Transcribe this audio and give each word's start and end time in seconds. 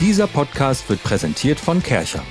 Dieser 0.00 0.28
Podcast 0.28 0.88
wird 0.88 1.02
präsentiert 1.02 1.58
von 1.58 1.82
Kercher. 1.82 2.22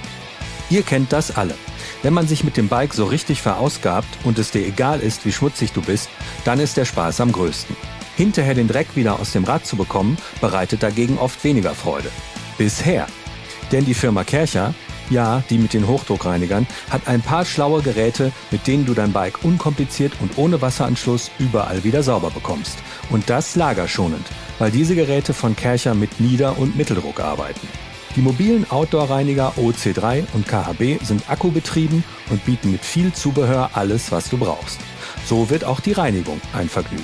Ihr 0.69 0.83
kennt 0.83 1.12
das 1.12 1.35
alle. 1.35 1.54
Wenn 2.01 2.13
man 2.13 2.25
sich 2.25 2.45
mit 2.45 2.56
dem 2.56 2.70
Bike 2.70 2.93
so 2.93 3.04
richtig 3.04 3.42
verausgabt 3.42 4.08
und 4.24 4.40
es 4.40 4.51
dir 4.51 4.66
egal 4.66 5.01
ist, 5.01 5.25
wie 5.25 5.33
schmutzig 5.33 5.74
du 5.74 5.82
bist, 5.82 6.09
dann 6.45 6.61
ist 6.61 6.77
der 6.77 6.85
Spaß 6.85 7.19
am 7.19 7.33
größten. 7.33 7.75
Hinterher 8.16 8.54
den 8.54 8.70
Dreck 8.70 8.95
wieder 8.95 9.20
aus 9.20 9.34
dem 9.34 9.43
Rad 9.43 9.66
zu 9.66 9.75
bekommen, 9.75 10.17
bereitet 10.39 10.81
dagegen 10.81 11.17
oft 11.17 11.43
weniger 11.43 11.75
Freude. 11.75 12.09
Bisher. 12.57 13.05
Denn 13.73 13.84
die 13.84 13.93
Firma 13.93 14.23
Kercher, 14.23 14.73
ja, 15.09 15.43
die 15.49 15.57
mit 15.57 15.73
den 15.73 15.87
Hochdruckreinigern, 15.87 16.67
hat 16.89 17.07
ein 17.07 17.21
paar 17.21 17.45
schlaue 17.45 17.81
Geräte, 17.81 18.31
mit 18.51 18.67
denen 18.67 18.85
du 18.85 18.93
dein 18.93 19.13
Bike 19.13 19.43
unkompliziert 19.43 20.13
und 20.19 20.37
ohne 20.37 20.61
Wasseranschluss 20.61 21.31
überall 21.39 21.83
wieder 21.83 22.03
sauber 22.03 22.31
bekommst. 22.31 22.77
Und 23.09 23.29
das 23.29 23.55
lagerschonend, 23.55 24.25
weil 24.59 24.71
diese 24.71 24.95
Geräte 24.95 25.33
von 25.33 25.55
Kercher 25.55 25.93
mit 25.93 26.20
Nieder- 26.20 26.57
und 26.57 26.75
Mitteldruck 26.75 27.20
arbeiten. 27.20 27.67
Die 28.15 28.21
mobilen 28.21 28.65
Outdoor-Reiniger 28.70 29.53
OC3 29.57 30.23
und 30.34 30.48
KHB 30.48 31.03
sind 31.05 31.29
akkubetrieben 31.29 32.03
und 32.31 32.43
bieten 32.45 32.71
mit 32.71 32.84
viel 32.84 33.13
Zubehör 33.13 33.70
alles, 33.73 34.12
was 34.12 34.29
du 34.29 34.37
brauchst. 34.37 34.79
So 35.26 35.51
wird 35.51 35.63
auch 35.63 35.79
die 35.79 35.91
Reinigung 35.91 36.41
ein 36.53 36.67
Vergnügen. 36.67 37.03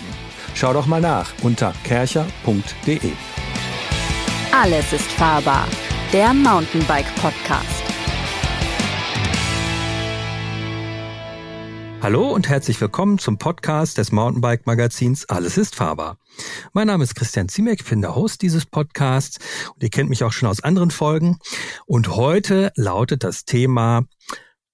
Schau 0.55 0.73
doch 0.73 0.87
mal 0.87 1.01
nach 1.01 1.31
unter 1.43 1.73
kercher.de. 1.83 3.11
Alles 4.51 4.93
ist 4.93 5.11
fahrbar. 5.11 5.67
Der 6.11 6.33
Mountainbike 6.33 7.13
Podcast. 7.15 7.82
Hallo 12.03 12.33
und 12.33 12.49
herzlich 12.49 12.81
willkommen 12.81 13.17
zum 13.17 13.37
Podcast 13.37 13.97
des 13.97 14.11
Mountainbike 14.11 14.67
Magazins 14.67 15.23
Alles 15.29 15.57
ist 15.57 15.73
fahrbar. 15.73 16.17
Mein 16.73 16.87
Name 16.87 17.05
ist 17.05 17.15
Christian 17.15 17.47
Ziemek, 17.47 17.79
ich 17.79 17.89
bin 17.89 18.01
der 18.01 18.13
Host 18.13 18.41
dieses 18.41 18.65
Podcasts 18.65 19.37
und 19.73 19.81
ihr 19.81 19.89
kennt 19.89 20.09
mich 20.09 20.25
auch 20.25 20.33
schon 20.33 20.49
aus 20.49 20.61
anderen 20.61 20.91
Folgen. 20.91 21.37
Und 21.85 22.09
heute 22.09 22.73
lautet 22.75 23.23
das 23.23 23.45
Thema 23.45 24.03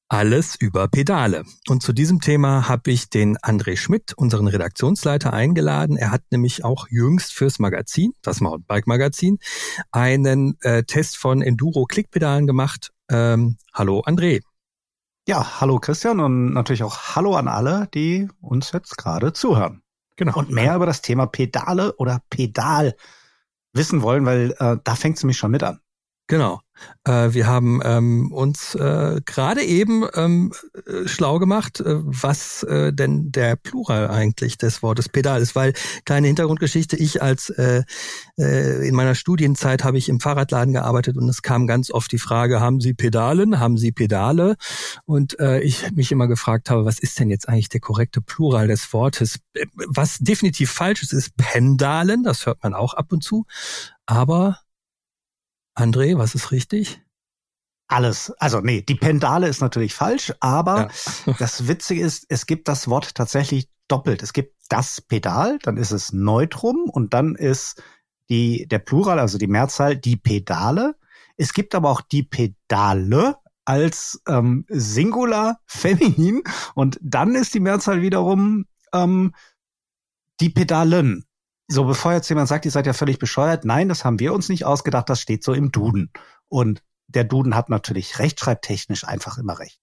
alles 0.08 0.56
über 0.56 0.88
Pedale. 0.88 1.44
Und 1.68 1.84
zu 1.84 1.94
diesem 1.94 2.20
Thema 2.20 2.68
habe 2.68 2.90
ich 2.90 3.12
den 3.12 3.38
André 3.38 3.78
Schmidt, 3.78 4.14
unseren 4.14 4.48
Redaktionsleiter, 4.48 5.32
eingeladen. 5.32 5.98
Er 5.98 6.10
hat 6.10 6.24
nämlich 6.32 6.66
auch 6.66 6.88
jüngst 6.90 7.34
fürs 7.34 7.60
Magazin, 7.60 8.14
das 8.24 8.42
Mountainbike 8.42 8.88
Magazin, 8.88 9.38
einen 9.92 10.58
äh, 10.62 10.82
Test 10.82 11.16
von 11.18 11.44
Enduro 11.44 11.86
Klickpedalen 11.86 12.48
gemacht. 12.48 12.90
Ähm, 13.08 13.58
hallo 13.72 14.02
André. 14.04 14.42
Ja, 15.28 15.62
hallo 15.62 15.80
Christian 15.80 16.20
und 16.20 16.54
natürlich 16.54 16.84
auch 16.84 17.16
hallo 17.16 17.36
an 17.36 17.48
alle, 17.48 17.88
die 17.94 18.28
uns 18.42 18.72
jetzt 18.72 18.98
gerade 18.98 19.34
zuhören. 19.34 19.84
Genau. 20.16 20.38
Und 20.38 20.50
mehr 20.50 20.76
über 20.76 20.86
das 20.86 21.02
Thema 21.02 21.28
Pedale 21.28 21.96
oder 21.96 22.22
Pedal 22.30 22.96
wissen 23.74 24.02
wollen, 24.02 24.26
weil 24.26 24.56
äh, 24.60 24.78
da 24.84 24.96
fängt 24.96 25.18
es 25.18 25.24
nämlich 25.24 25.38
schon 25.38 25.52
mit 25.52 25.64
an. 25.64 25.80
Genau. 26.30 26.62
Äh, 27.06 27.34
wir 27.34 27.48
haben 27.48 27.82
ähm, 27.84 28.32
uns 28.32 28.76
äh, 28.76 29.20
gerade 29.26 29.64
eben 29.64 30.06
ähm, 30.14 30.54
äh, 30.86 31.08
schlau 31.08 31.40
gemacht, 31.40 31.80
äh, 31.80 31.96
was 32.04 32.62
äh, 32.62 32.94
denn 32.94 33.32
der 33.32 33.56
Plural 33.56 34.08
eigentlich 34.10 34.60
des 34.60 34.84
Wortes 34.84 35.10
Pedal 35.10 35.42
ist, 35.42 35.56
weil 35.56 35.74
kleine 36.06 36.28
Hintergrundgeschichte, 36.28 36.98
ich 36.98 37.24
als 37.24 37.50
äh, 37.50 37.82
äh, 38.38 38.88
in 38.88 38.94
meiner 38.94 39.16
Studienzeit 39.16 39.84
habe 39.84 39.98
ich 39.98 40.08
im 40.08 40.20
Fahrradladen 40.20 40.72
gearbeitet 40.72 41.18
und 41.18 41.28
es 41.30 41.42
kam 41.42 41.66
ganz 41.66 41.90
oft 41.90 42.12
die 42.12 42.20
Frage, 42.20 42.62
haben 42.62 42.80
Sie 42.80 42.94
Pedalen, 42.94 43.60
haben 43.60 43.78
Sie 43.78 43.92
Pedale? 43.92 44.56
Und 45.06 45.40
äh, 45.40 45.62
ich 45.62 45.92
mich 45.94 46.12
immer 46.12 46.28
gefragt 46.28 46.70
habe, 46.70 46.86
was 46.86 47.00
ist 47.00 47.20
denn 47.20 47.32
jetzt 47.32 47.50
eigentlich 47.50 47.70
der 47.70 47.82
korrekte 47.82 48.22
Plural 48.22 48.68
des 48.68 48.94
Wortes? 48.94 49.40
Was 49.88 50.20
definitiv 50.20 50.70
falsch 50.70 51.02
ist, 51.02 51.12
ist 51.14 51.36
Pendalen, 51.38 52.24
das 52.24 52.46
hört 52.46 52.62
man 52.62 52.76
auch 52.76 52.94
ab 52.94 53.12
und 53.12 53.24
zu, 53.24 53.48
aber 54.06 54.60
André, 55.80 56.18
was 56.18 56.36
ist 56.36 56.52
richtig? 56.52 57.02
Alles. 57.88 58.32
Also 58.40 58.62
nee, 58.62 58.82
die 58.82 58.96
Pendale 58.96 59.48
ist 59.48 59.62
natürlich 59.62 59.94
falsch, 59.94 60.34
aber 60.40 60.90
ja. 61.26 61.34
das 61.40 61.68
Witzige 61.68 62.02
ist, 62.02 62.26
es 62.30 62.46
gibt 62.46 62.68
das 62.68 62.88
Wort 62.88 63.16
tatsächlich 63.16 63.68
doppelt. 63.88 64.22
Es 64.22 64.34
gibt 64.34 64.56
das 64.70 65.02
Pedal, 65.02 65.58
dann 65.64 65.78
ist 65.78 65.92
es 65.92 66.14
Neutrum 66.14 66.90
und 66.90 67.14
dann 67.14 67.36
ist 67.36 67.82
die, 68.30 68.68
der 68.68 68.80
Plural, 68.80 69.20
also 69.20 69.38
die 69.38 69.48
Mehrzahl, 69.48 69.98
die 69.98 70.16
Pedale. 70.16 70.96
Es 71.36 71.54
gibt 71.54 71.74
aber 71.74 71.90
auch 71.90 72.02
die 72.02 72.24
Pedale 72.24 73.38
als 73.66 74.22
ähm, 74.28 74.66
Singular 74.70 75.60
feminin 75.66 76.44
und 76.76 77.00
dann 77.02 77.36
ist 77.36 77.54
die 77.54 77.60
Mehrzahl 77.60 78.02
wiederum 78.02 78.66
ähm, 78.94 79.34
die 80.40 80.50
Pedalen. 80.50 81.26
So, 81.72 81.86
bevor 81.86 82.14
jetzt 82.14 82.28
jemand 82.30 82.48
sagt, 82.48 82.66
ihr 82.66 82.72
seid 82.72 82.88
ja 82.88 82.94
völlig 82.94 83.20
bescheuert, 83.20 83.64
nein, 83.64 83.90
das 83.90 84.04
haben 84.04 84.20
wir 84.20 84.34
uns 84.34 84.50
nicht 84.50 84.66
ausgedacht, 84.66 85.08
das 85.08 85.22
steht 85.22 85.44
so 85.44 85.54
im 85.54 85.72
Duden. 85.72 86.12
Und 86.48 86.82
der 87.08 87.24
Duden 87.24 87.56
hat 87.56 87.70
natürlich 87.70 88.18
rechtschreibtechnisch 88.18 89.04
einfach 89.04 89.38
immer 89.38 89.60
recht. 89.60 89.80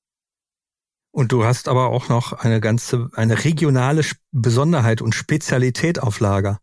Und 1.13 1.31
du 1.31 1.45
hast 1.45 1.69
aber 1.69 1.87
auch 1.87 2.09
noch 2.09 2.33
eine 2.33 2.61
ganze, 2.61 3.09
eine 3.15 3.45
regionale 3.45 4.03
Besonderheit 4.33 5.01
und 5.01 5.15
Spezialität 5.15 6.03
auf 6.03 6.19
Lager. 6.19 6.59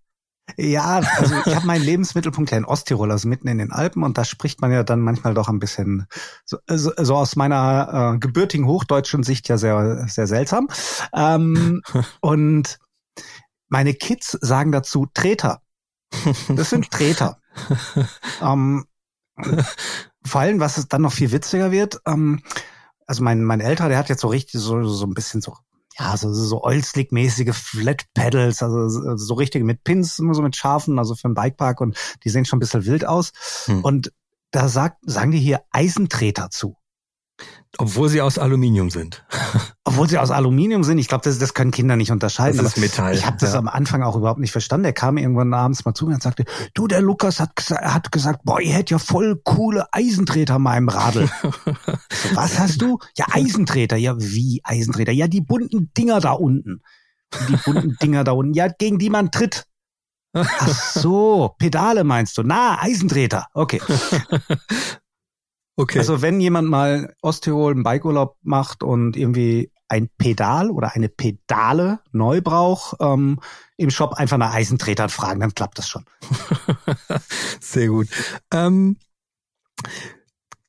Ja, 0.57 1.01
also 1.17 1.35
ich 1.45 1.55
habe 1.55 1.65
meinen 1.65 1.83
Lebensmittelpunkt 1.85 2.51
ja 2.51 2.57
in 2.57 2.65
Osttirol, 2.65 3.09
also 3.09 3.27
mitten 3.29 3.47
in 3.47 3.57
den 3.59 3.71
Alpen, 3.71 4.03
und 4.03 4.17
da 4.17 4.25
spricht 4.25 4.61
man 4.61 4.71
ja 4.71 4.83
dann 4.83 4.99
manchmal 4.99 5.33
doch 5.33 5.47
ein 5.47 5.59
bisschen 5.59 6.05
so, 6.45 6.57
so, 6.67 6.91
so 6.97 7.15
aus 7.15 7.37
meiner 7.37 8.13
äh, 8.15 8.19
gebürtigen 8.19 8.67
hochdeutschen 8.67 9.23
Sicht 9.23 9.47
ja 9.47 9.57
sehr, 9.57 10.05
sehr 10.09 10.27
seltsam. 10.27 10.67
Ähm, 11.13 11.81
und 12.21 12.77
meine 13.73 13.95
Kids 13.95 14.37
sagen 14.39 14.71
dazu 14.71 15.07
Treter. 15.15 15.63
Das 16.47 16.69
sind 16.69 16.91
Treter. 16.91 17.39
ähm, 18.41 18.85
vor 20.23 20.41
allem, 20.41 20.59
was 20.59 20.77
es 20.77 20.87
dann 20.87 21.01
noch 21.01 21.11
viel 21.11 21.31
witziger 21.31 21.71
wird, 21.71 21.99
ähm, 22.05 22.43
also 23.07 23.23
mein, 23.23 23.43
mein 23.43 23.61
Älterer, 23.61 23.89
der 23.89 23.97
hat 23.97 24.09
jetzt 24.09 24.21
so 24.21 24.27
richtig 24.27 24.61
so, 24.61 24.83
so 24.83 25.05
ein 25.07 25.15
bisschen 25.15 25.41
so, 25.41 25.55
ja, 25.97 26.15
so, 26.15 26.31
so 26.31 26.63
Oilslick-mäßige 26.63 27.51
Flat 27.51 28.03
Pedals, 28.13 28.61
also 28.61 29.17
so 29.17 29.33
richtige 29.33 29.65
mit 29.65 29.83
Pins, 29.83 30.19
immer 30.19 30.35
so 30.35 30.43
mit 30.43 30.55
Schafen, 30.55 30.99
also 30.99 31.15
für 31.15 31.25
einen 31.25 31.33
Bikepark 31.33 31.81
und 31.81 31.97
die 32.23 32.29
sehen 32.29 32.45
schon 32.45 32.57
ein 32.57 32.59
bisschen 32.59 32.85
wild 32.85 33.07
aus. 33.07 33.31
Hm. 33.65 33.83
Und 33.83 34.13
da 34.51 34.69
sagt, 34.69 34.99
sagen 35.01 35.31
die 35.31 35.39
hier 35.39 35.61
Eisentreter 35.71 36.51
zu. 36.51 36.77
Obwohl 37.79 38.07
sie 38.07 38.21
aus 38.21 38.37
Aluminium 38.37 38.91
sind. 38.91 39.25
Obwohl 39.83 40.07
sie 40.07 40.19
aus 40.19 40.29
Aluminium 40.29 40.83
sind. 40.83 40.99
Ich 40.99 41.07
glaube, 41.07 41.23
das, 41.23 41.39
das 41.39 41.55
können 41.55 41.71
Kinder 41.71 41.95
nicht 41.95 42.11
unterscheiden. 42.11 42.57
Das 42.57 42.73
ist 42.73 42.77
Metall. 42.77 43.15
Ich 43.15 43.25
habe 43.25 43.37
das 43.39 43.53
ja. 43.53 43.59
am 43.59 43.67
Anfang 43.67 44.03
auch 44.03 44.15
überhaupt 44.15 44.39
nicht 44.39 44.51
verstanden. 44.51 44.85
Er 44.85 44.93
kam 44.93 45.17
irgendwann 45.17 45.53
abends 45.53 45.83
mal 45.83 45.95
zu 45.95 46.05
mir 46.05 46.13
und 46.13 46.21
sagte, 46.21 46.45
du, 46.75 46.87
der 46.87 47.01
Lukas 47.01 47.39
hat, 47.39 47.51
hat 47.71 48.11
gesagt, 48.11 48.41
boah, 48.43 48.61
ihr 48.61 48.73
hättet 48.73 48.91
ja 48.91 48.99
voll 48.99 49.41
coole 49.43 49.91
Eisentreter 49.91 50.59
mal 50.59 50.77
im 50.77 50.87
Radl. 50.87 51.27
so, 51.41 51.49
was 52.35 52.59
hast 52.59 52.79
du? 52.81 52.99
Ja, 53.17 53.25
Eisentreter. 53.31 53.97
Ja, 53.97 54.15
wie 54.19 54.61
Eisentreter? 54.63 55.11
Ja, 55.11 55.27
die 55.27 55.41
bunten 55.41 55.91
Dinger 55.97 56.19
da 56.19 56.33
unten. 56.33 56.81
Die 57.49 57.57
bunten 57.57 57.97
Dinger 58.01 58.23
da 58.23 58.33
unten. 58.33 58.53
Ja, 58.53 58.67
gegen 58.67 58.99
die 58.99 59.09
man 59.09 59.31
tritt. 59.31 59.65
Ach 60.35 60.67
so, 60.67 61.55
Pedale 61.57 62.03
meinst 62.03 62.37
du? 62.37 62.43
Na, 62.43 62.81
Eisentreter. 62.81 63.47
Okay. 63.53 63.81
Okay. 65.75 65.99
Also 65.99 66.21
wenn 66.21 66.39
jemand 66.39 66.69
mal 66.69 67.15
Osttirol 67.21 67.73
einen 67.73 67.83
Bikeurlaub 67.83 68.37
macht 68.43 68.83
und 68.83 69.17
irgendwie 69.17 69.71
ein 69.93 70.09
Pedal 70.17 70.71
oder 70.71 70.95
eine 70.95 71.09
Pedale 71.09 71.99
neu 72.11 72.41
braucht, 72.41 72.95
ähm, 72.99 73.39
im 73.77 73.89
Shop 73.89 74.13
einfach 74.13 74.37
nach 74.37 74.53
Eisentretern 74.53 75.09
fragen, 75.09 75.39
dann 75.39 75.53
klappt 75.53 75.77
das 75.77 75.87
schon. 75.87 76.05
Sehr 77.59 77.87
gut. 77.87 78.07
Ähm, 78.51 78.97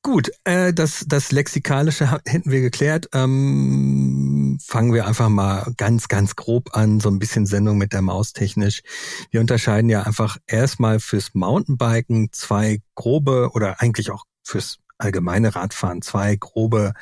gut, 0.03 0.31
äh, 0.45 0.75
das, 0.75 1.05
das 1.07 1.33
Lexikalische 1.33 2.21
hätten 2.27 2.51
wir 2.51 2.61
geklärt. 2.61 3.09
Ähm, 3.15 4.59
fangen 4.63 4.93
wir 4.93 5.07
einfach 5.07 5.29
mal 5.29 5.73
ganz, 5.77 6.09
ganz 6.09 6.37
grob 6.37 6.75
an, 6.77 7.01
so 7.01 7.09
ein 7.09 7.19
bisschen 7.19 7.47
Sendung 7.47 7.79
mit 7.79 7.93
der 7.93 8.03
Maus 8.03 8.33
technisch. 8.33 8.83
Wir 9.31 9.41
unterscheiden 9.41 9.89
ja 9.89 10.03
einfach 10.03 10.37
erstmal 10.47 11.01
fürs 11.01 11.35
Mountainbiken 11.35 12.29
zwei 12.33 12.81
grobe 12.95 13.51
oder 13.53 13.81
eigentlich 13.81 14.11
auch 14.11 14.25
fürs 14.43 14.84
allgemeine 14.99 15.55
Radfahren 15.55 16.03
zwei 16.03 16.37
grobe 16.37 16.95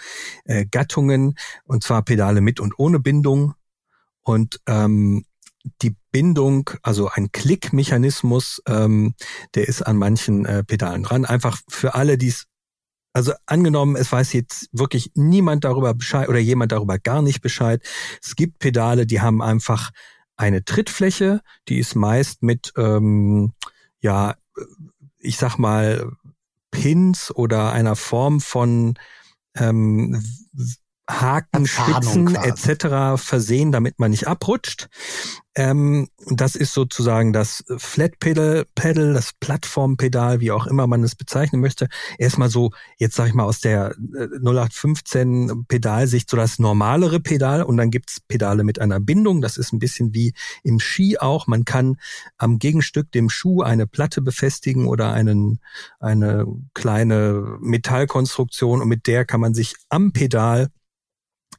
äh, 0.44 0.66
Gattungen, 0.66 1.36
und 1.64 1.82
zwar 1.82 2.02
Pedale 2.02 2.40
mit 2.40 2.60
und 2.60 2.78
ohne 2.78 2.98
Bindung. 2.98 3.54
Und 4.22 4.60
ähm, 4.66 5.24
die 5.82 5.96
Bindung, 6.10 6.70
also 6.82 7.08
ein 7.08 7.32
Klickmechanismus, 7.32 8.62
ähm, 8.66 9.14
der 9.54 9.68
ist 9.68 9.82
an 9.82 9.96
manchen 9.96 10.44
äh, 10.44 10.64
Pedalen 10.64 11.02
dran. 11.02 11.24
Einfach 11.24 11.60
für 11.68 11.94
alle, 11.94 12.18
die 12.18 12.28
es 12.28 12.46
also 13.14 13.32
angenommen, 13.44 13.96
es 13.96 14.10
weiß 14.10 14.32
jetzt 14.32 14.68
wirklich 14.72 15.10
niemand 15.14 15.64
darüber 15.64 15.92
Bescheid 15.92 16.28
oder 16.28 16.38
jemand 16.38 16.72
darüber 16.72 16.98
gar 16.98 17.20
nicht 17.20 17.42
Bescheid. 17.42 17.82
Es 18.22 18.36
gibt 18.36 18.58
Pedale, 18.58 19.06
die 19.06 19.20
haben 19.20 19.42
einfach 19.42 19.90
eine 20.36 20.64
Trittfläche, 20.64 21.42
die 21.68 21.78
ist 21.78 21.94
meist 21.94 22.42
mit, 22.42 22.72
ähm, 22.76 23.52
ja, 24.00 24.36
ich 25.18 25.36
sag 25.36 25.58
mal, 25.58 26.10
Pins 26.72 27.30
oder 27.32 27.70
einer 27.70 27.94
Form 27.94 28.40
von 28.40 28.94
ähm, 29.54 30.20
Haken, 31.20 31.66
Spitzen 31.66 32.34
etc. 32.34 33.22
versehen, 33.22 33.72
damit 33.72 33.98
man 33.98 34.10
nicht 34.10 34.26
abrutscht. 34.28 34.88
Ähm, 35.54 36.08
das 36.30 36.54
ist 36.54 36.72
sozusagen 36.72 37.34
das 37.34 37.62
Flat 37.76 38.18
Pedal, 38.20 38.64
Pedal, 38.74 39.12
das 39.12 39.32
Plattformpedal, 39.38 40.40
wie 40.40 40.50
auch 40.50 40.66
immer 40.66 40.86
man 40.86 41.04
es 41.04 41.14
bezeichnen 41.14 41.60
möchte. 41.60 41.88
Erstmal 42.16 42.48
so, 42.48 42.70
jetzt 42.96 43.16
sage 43.16 43.28
ich 43.28 43.34
mal 43.34 43.44
aus 43.44 43.60
der 43.60 43.94
0815 43.98 45.48
äh, 45.48 45.54
Pedalsicht 45.68 46.30
so 46.30 46.38
das 46.38 46.58
normalere 46.58 47.20
Pedal 47.20 47.64
und 47.64 47.76
dann 47.76 47.90
gibt's 47.90 48.20
Pedale 48.20 48.64
mit 48.64 48.80
einer 48.80 48.98
Bindung. 48.98 49.42
Das 49.42 49.58
ist 49.58 49.72
ein 49.72 49.78
bisschen 49.78 50.14
wie 50.14 50.32
im 50.62 50.80
Ski 50.80 51.18
auch. 51.18 51.46
Man 51.46 51.66
kann 51.66 51.98
am 52.38 52.58
Gegenstück 52.58 53.12
dem 53.12 53.28
Schuh 53.28 53.60
eine 53.60 53.86
Platte 53.86 54.22
befestigen 54.22 54.86
oder 54.86 55.12
einen, 55.12 55.60
eine 56.00 56.46
kleine 56.72 57.58
Metallkonstruktion 57.60 58.80
und 58.80 58.88
mit 58.88 59.06
der 59.06 59.26
kann 59.26 59.40
man 59.40 59.52
sich 59.52 59.74
am 59.90 60.12
Pedal 60.12 60.70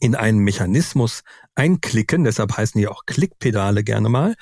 in 0.03 0.15
einen 0.15 0.39
Mechanismus 0.39 1.23
einklicken, 1.55 2.25
deshalb 2.25 2.57
heißen 2.57 2.77
die 2.77 2.89
auch 2.89 3.05
Klickpedale 3.05 3.85
gerne 3.85 4.09
mal. 4.09 4.35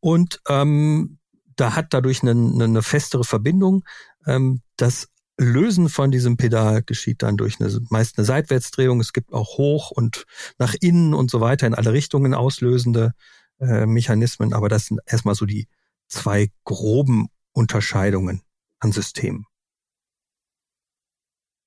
Und 0.00 0.40
ähm, 0.48 1.18
da 1.56 1.76
hat 1.76 1.92
dadurch 1.92 2.22
eine, 2.22 2.30
eine 2.30 2.82
festere 2.82 3.24
Verbindung. 3.24 3.84
Ähm, 4.26 4.62
das 4.78 5.08
Lösen 5.36 5.90
von 5.90 6.10
diesem 6.10 6.38
Pedal 6.38 6.82
geschieht 6.82 7.22
dann 7.22 7.36
durch 7.36 7.60
eine, 7.60 7.70
meist 7.90 8.16
eine 8.16 8.24
Seitwärtsdrehung. 8.24 8.98
Es 9.00 9.12
gibt 9.12 9.34
auch 9.34 9.58
hoch 9.58 9.90
und 9.90 10.24
nach 10.56 10.74
innen 10.80 11.12
und 11.12 11.30
so 11.30 11.42
weiter 11.42 11.66
in 11.66 11.74
alle 11.74 11.92
Richtungen 11.92 12.32
auslösende 12.32 13.12
äh, 13.60 13.84
Mechanismen. 13.84 14.54
Aber 14.54 14.70
das 14.70 14.86
sind 14.86 15.00
erstmal 15.04 15.34
so 15.34 15.44
die 15.44 15.68
zwei 16.08 16.48
groben 16.64 17.28
Unterscheidungen 17.52 18.40
an 18.80 18.90
Systemen. 18.92 19.44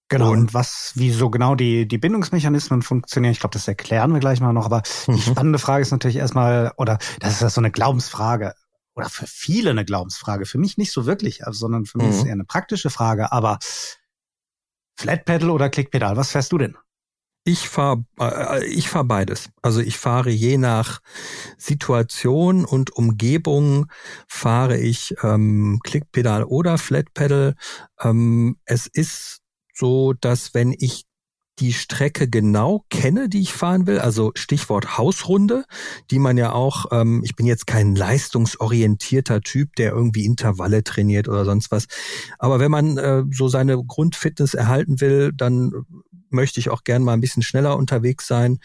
Genau, 0.09 0.31
und, 0.31 0.53
was, 0.53 0.93
wie 0.95 1.11
so 1.11 1.29
genau 1.29 1.55
die, 1.55 1.87
die 1.87 1.97
Bindungsmechanismen 1.97 2.81
funktionieren, 2.81 3.33
ich 3.33 3.39
glaube, 3.39 3.53
das 3.53 3.67
erklären 3.67 4.13
wir 4.13 4.21
gleich 4.21 4.39
mal 4.39 4.53
noch, 4.53 4.65
aber 4.65 4.81
mhm. 5.07 5.15
die 5.15 5.21
spannende 5.21 5.59
Frage 5.59 5.81
ist 5.81 5.91
natürlich 5.91 6.17
erstmal, 6.17 6.71
oder 6.77 6.97
das 7.19 7.41
ist 7.41 7.53
so 7.53 7.61
eine 7.61 7.71
Glaubensfrage, 7.71 8.53
oder 8.95 9.09
für 9.09 9.27
viele 9.27 9.69
eine 9.71 9.85
Glaubensfrage, 9.85 10.45
für 10.45 10.57
mich 10.57 10.77
nicht 10.77 10.91
so 10.91 11.05
wirklich, 11.05 11.45
also, 11.45 11.59
sondern 11.59 11.85
für 11.85 11.97
mich 11.97 12.07
ist 12.07 12.15
es 12.15 12.21
mhm. 12.21 12.27
eher 12.27 12.33
eine 12.33 12.45
praktische 12.45 12.89
Frage, 12.89 13.31
aber 13.31 13.59
Flatpedal 14.95 15.49
oder 15.49 15.69
Klickpedal, 15.69 16.15
was 16.15 16.31
fährst 16.31 16.51
du 16.51 16.57
denn? 16.57 16.77
Ich 17.43 17.69
fahre 17.69 18.03
äh, 18.19 18.65
ich 18.65 18.89
fahr 18.89 19.05
beides. 19.05 19.49
Also 19.61 19.79
ich 19.79 19.97
fahre 19.97 20.29
je 20.31 20.57
nach 20.57 20.99
Situation 21.57 22.65
und 22.65 22.89
Umgebung 22.91 23.89
fahre 24.27 24.77
ich 24.77 25.15
ähm, 25.23 25.79
Klickpedal 25.81 26.43
oder 26.43 26.77
Flatpedal. 26.77 27.55
Ähm, 28.01 28.57
es 28.65 28.87
ist 28.87 29.43
so, 29.77 30.13
dass 30.13 30.53
wenn 30.53 30.73
ich 30.77 31.05
die 31.59 31.73
Strecke 31.73 32.29
genau 32.29 32.85
kenne, 32.89 33.29
die 33.29 33.41
ich 33.41 33.53
fahren 33.53 33.87
will, 33.87 33.99
also 33.99 34.31
Stichwort 34.35 34.97
Hausrunde, 34.97 35.65
die 36.11 36.19
man 36.19 36.37
ja 36.37 36.51
auch, 36.51 36.85
ähm, 36.91 37.21
ich 37.23 37.35
bin 37.35 37.47
jetzt 37.47 37.65
kein 37.65 37.95
leistungsorientierter 37.95 39.41
Typ, 39.41 39.75
der 39.75 39.91
irgendwie 39.91 40.25
Intervalle 40.25 40.83
trainiert 40.83 41.27
oder 41.27 41.45
sonst 41.45 41.71
was, 41.71 41.87
aber 42.37 42.59
wenn 42.59 42.71
man 42.71 42.97
äh, 42.97 43.23
so 43.31 43.47
seine 43.47 43.83
Grundfitness 43.83 44.53
erhalten 44.53 45.01
will, 45.01 45.31
dann 45.33 45.71
möchte 46.29 46.59
ich 46.59 46.69
auch 46.69 46.83
gern 46.83 47.03
mal 47.03 47.13
ein 47.13 47.21
bisschen 47.21 47.43
schneller 47.43 47.77
unterwegs 47.77 48.27
sein. 48.27 48.59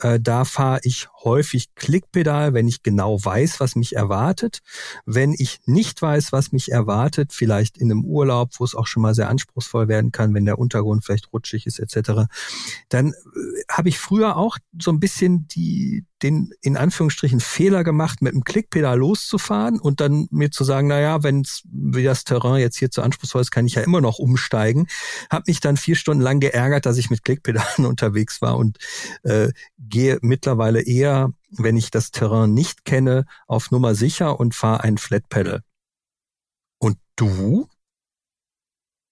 Äh, 0.00 0.20
da 0.20 0.44
fahre 0.44 0.80
ich 0.82 1.08
häufig 1.22 1.74
Klickpedal, 1.74 2.54
wenn 2.54 2.68
ich 2.68 2.82
genau 2.82 3.22
weiß, 3.22 3.60
was 3.60 3.76
mich 3.76 3.96
erwartet. 3.96 4.60
Wenn 5.06 5.34
ich 5.36 5.60
nicht 5.66 6.00
weiß, 6.00 6.32
was 6.32 6.52
mich 6.52 6.70
erwartet, 6.70 7.32
vielleicht 7.32 7.78
in 7.78 7.90
einem 7.90 8.04
Urlaub, 8.04 8.50
wo 8.58 8.64
es 8.64 8.74
auch 8.74 8.86
schon 8.86 9.02
mal 9.02 9.14
sehr 9.14 9.28
anspruchsvoll 9.28 9.88
werden 9.88 10.12
kann, 10.12 10.34
wenn 10.34 10.44
der 10.44 10.58
Untergrund 10.58 11.04
vielleicht 11.04 11.32
rutschig 11.32 11.66
ist 11.66 11.78
etc., 11.78 12.28
dann 12.88 13.08
äh, 13.08 13.12
habe 13.70 13.88
ich 13.88 13.98
früher 13.98 14.36
auch 14.36 14.58
so 14.78 14.90
ein 14.90 15.00
bisschen 15.00 15.46
die 15.48 16.04
den 16.24 16.52
in 16.62 16.76
Anführungsstrichen 16.76 17.38
Fehler 17.38 17.84
gemacht, 17.84 18.22
mit 18.22 18.32
dem 18.32 18.44
Klickpedal 18.44 18.98
loszufahren 18.98 19.78
und 19.78 20.00
dann 20.00 20.26
mir 20.30 20.50
zu 20.50 20.64
sagen, 20.64 20.88
na 20.88 20.98
ja, 20.98 21.22
wenn 21.22 21.44
das 21.62 22.24
Terrain 22.24 22.60
jetzt 22.60 22.78
hier 22.78 22.90
zu 22.90 23.02
anspruchsvoll 23.02 23.42
ist, 23.42 23.50
kann 23.50 23.66
ich 23.66 23.74
ja 23.74 23.82
immer 23.82 24.00
noch 24.00 24.18
umsteigen. 24.18 24.86
Hab 25.30 25.46
mich 25.46 25.60
dann 25.60 25.76
vier 25.76 25.96
Stunden 25.96 26.22
lang 26.22 26.40
geärgert, 26.40 26.86
dass 26.86 26.96
ich 26.96 27.10
mit 27.10 27.24
Klickpedalen 27.24 27.84
unterwegs 27.86 28.40
war 28.40 28.56
und 28.56 28.78
äh, 29.22 29.50
gehe 29.78 30.18
mittlerweile 30.22 30.80
eher, 30.80 31.32
wenn 31.50 31.76
ich 31.76 31.90
das 31.90 32.10
Terrain 32.10 32.54
nicht 32.54 32.84
kenne, 32.84 33.26
auf 33.46 33.70
Nummer 33.70 33.94
sicher 33.94 34.40
und 34.40 34.54
fahre 34.54 34.82
ein 34.82 34.96
Flat 34.96 35.28
Pedal. 35.28 35.62
Und 36.78 36.96
du? 37.16 37.68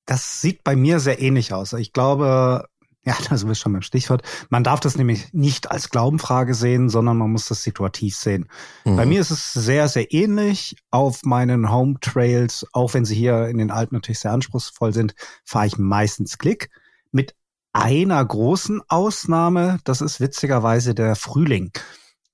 Das 0.07 0.41
sieht 0.41 0.65
bei 0.65 0.75
mir 0.75 0.99
sehr 0.99 1.21
ähnlich 1.21 1.53
aus. 1.53 1.75
Ich 1.75 1.93
glaube, 1.93 2.67
ja, 3.05 3.17
da 3.29 3.37
sind 3.37 3.49
wir 3.49 3.55
schon 3.55 3.73
beim 3.73 3.83
Stichwort. 3.83 4.23
Man 4.49 4.63
darf 4.63 4.79
das 4.81 4.97
nämlich 4.97 5.33
nicht 5.33 5.71
als 5.71 5.91
Glaubenfrage 5.91 6.55
sehen, 6.55 6.89
sondern 6.89 7.17
man 7.19 7.31
muss 7.33 7.49
das 7.49 7.63
situativ 7.63 8.17
sehen. 8.17 8.49
Mhm. 8.85 8.97
Bei 8.97 9.07
mir 9.07 9.21
ist 9.21 9.31
es 9.31 9.53
sehr, 9.53 9.89
sehr 9.89 10.13
ähnlich. 10.13 10.77
Auf 10.91 11.25
meinen 11.25 11.71
Home 11.71 11.97
Trails, 12.01 12.67
auch 12.73 12.95
wenn 12.95 13.05
sie 13.05 13.17
hier 13.17 13.49
in 13.49 13.59
den 13.59 13.71
Alpen 13.73 13.97
natürlich 13.97 14.21
sehr 14.21 14.33
anspruchsvoll 14.33 14.93
sind, 14.93 15.15
fahre 15.45 15.67
ich 15.67 15.79
meistens 15.79 16.39
Klick. 16.39 16.71
Mit 17.11 17.35
einer 17.73 18.25
großen 18.25 18.83
Ausnahme, 18.89 19.79
das 19.85 20.01
ist 20.01 20.21
witzigerweise 20.21 20.95
der 20.95 21.17
Frühling. 21.17 21.73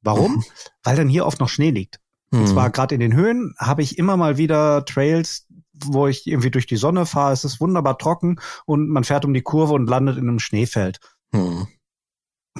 Warum? 0.03 0.37
Mhm. 0.37 0.45
Weil 0.83 0.97
dann 0.97 1.09
hier 1.09 1.27
oft 1.27 1.41
noch 1.41 1.49
Schnee 1.49 1.71
liegt. 1.71 1.99
Und 2.31 2.47
zwar 2.47 2.69
mhm. 2.69 2.73
gerade 2.73 2.95
in 2.95 3.01
den 3.01 3.15
Höhen 3.15 3.55
habe 3.59 3.83
ich 3.83 3.97
immer 3.97 4.19
mal 4.19 4.37
wieder 4.37 4.85
Trails, 4.85 5.47
wo 5.85 6.07
ich 6.07 6.27
irgendwie 6.27 6.51
durch 6.51 6.67
die 6.67 6.77
Sonne 6.77 7.07
fahre, 7.07 7.33
es 7.33 7.45
ist 7.45 7.61
wunderbar 7.61 7.99
trocken 7.99 8.41
und 8.67 8.89
man 8.89 9.05
fährt 9.05 9.25
um 9.25 9.35
die 9.35 9.43
Kurve 9.43 9.75
und 9.75 9.89
landet 9.89 10.17
in 10.17 10.29
einem 10.29 10.39
Schneefeld. 10.39 11.01
Hm. 11.33 11.67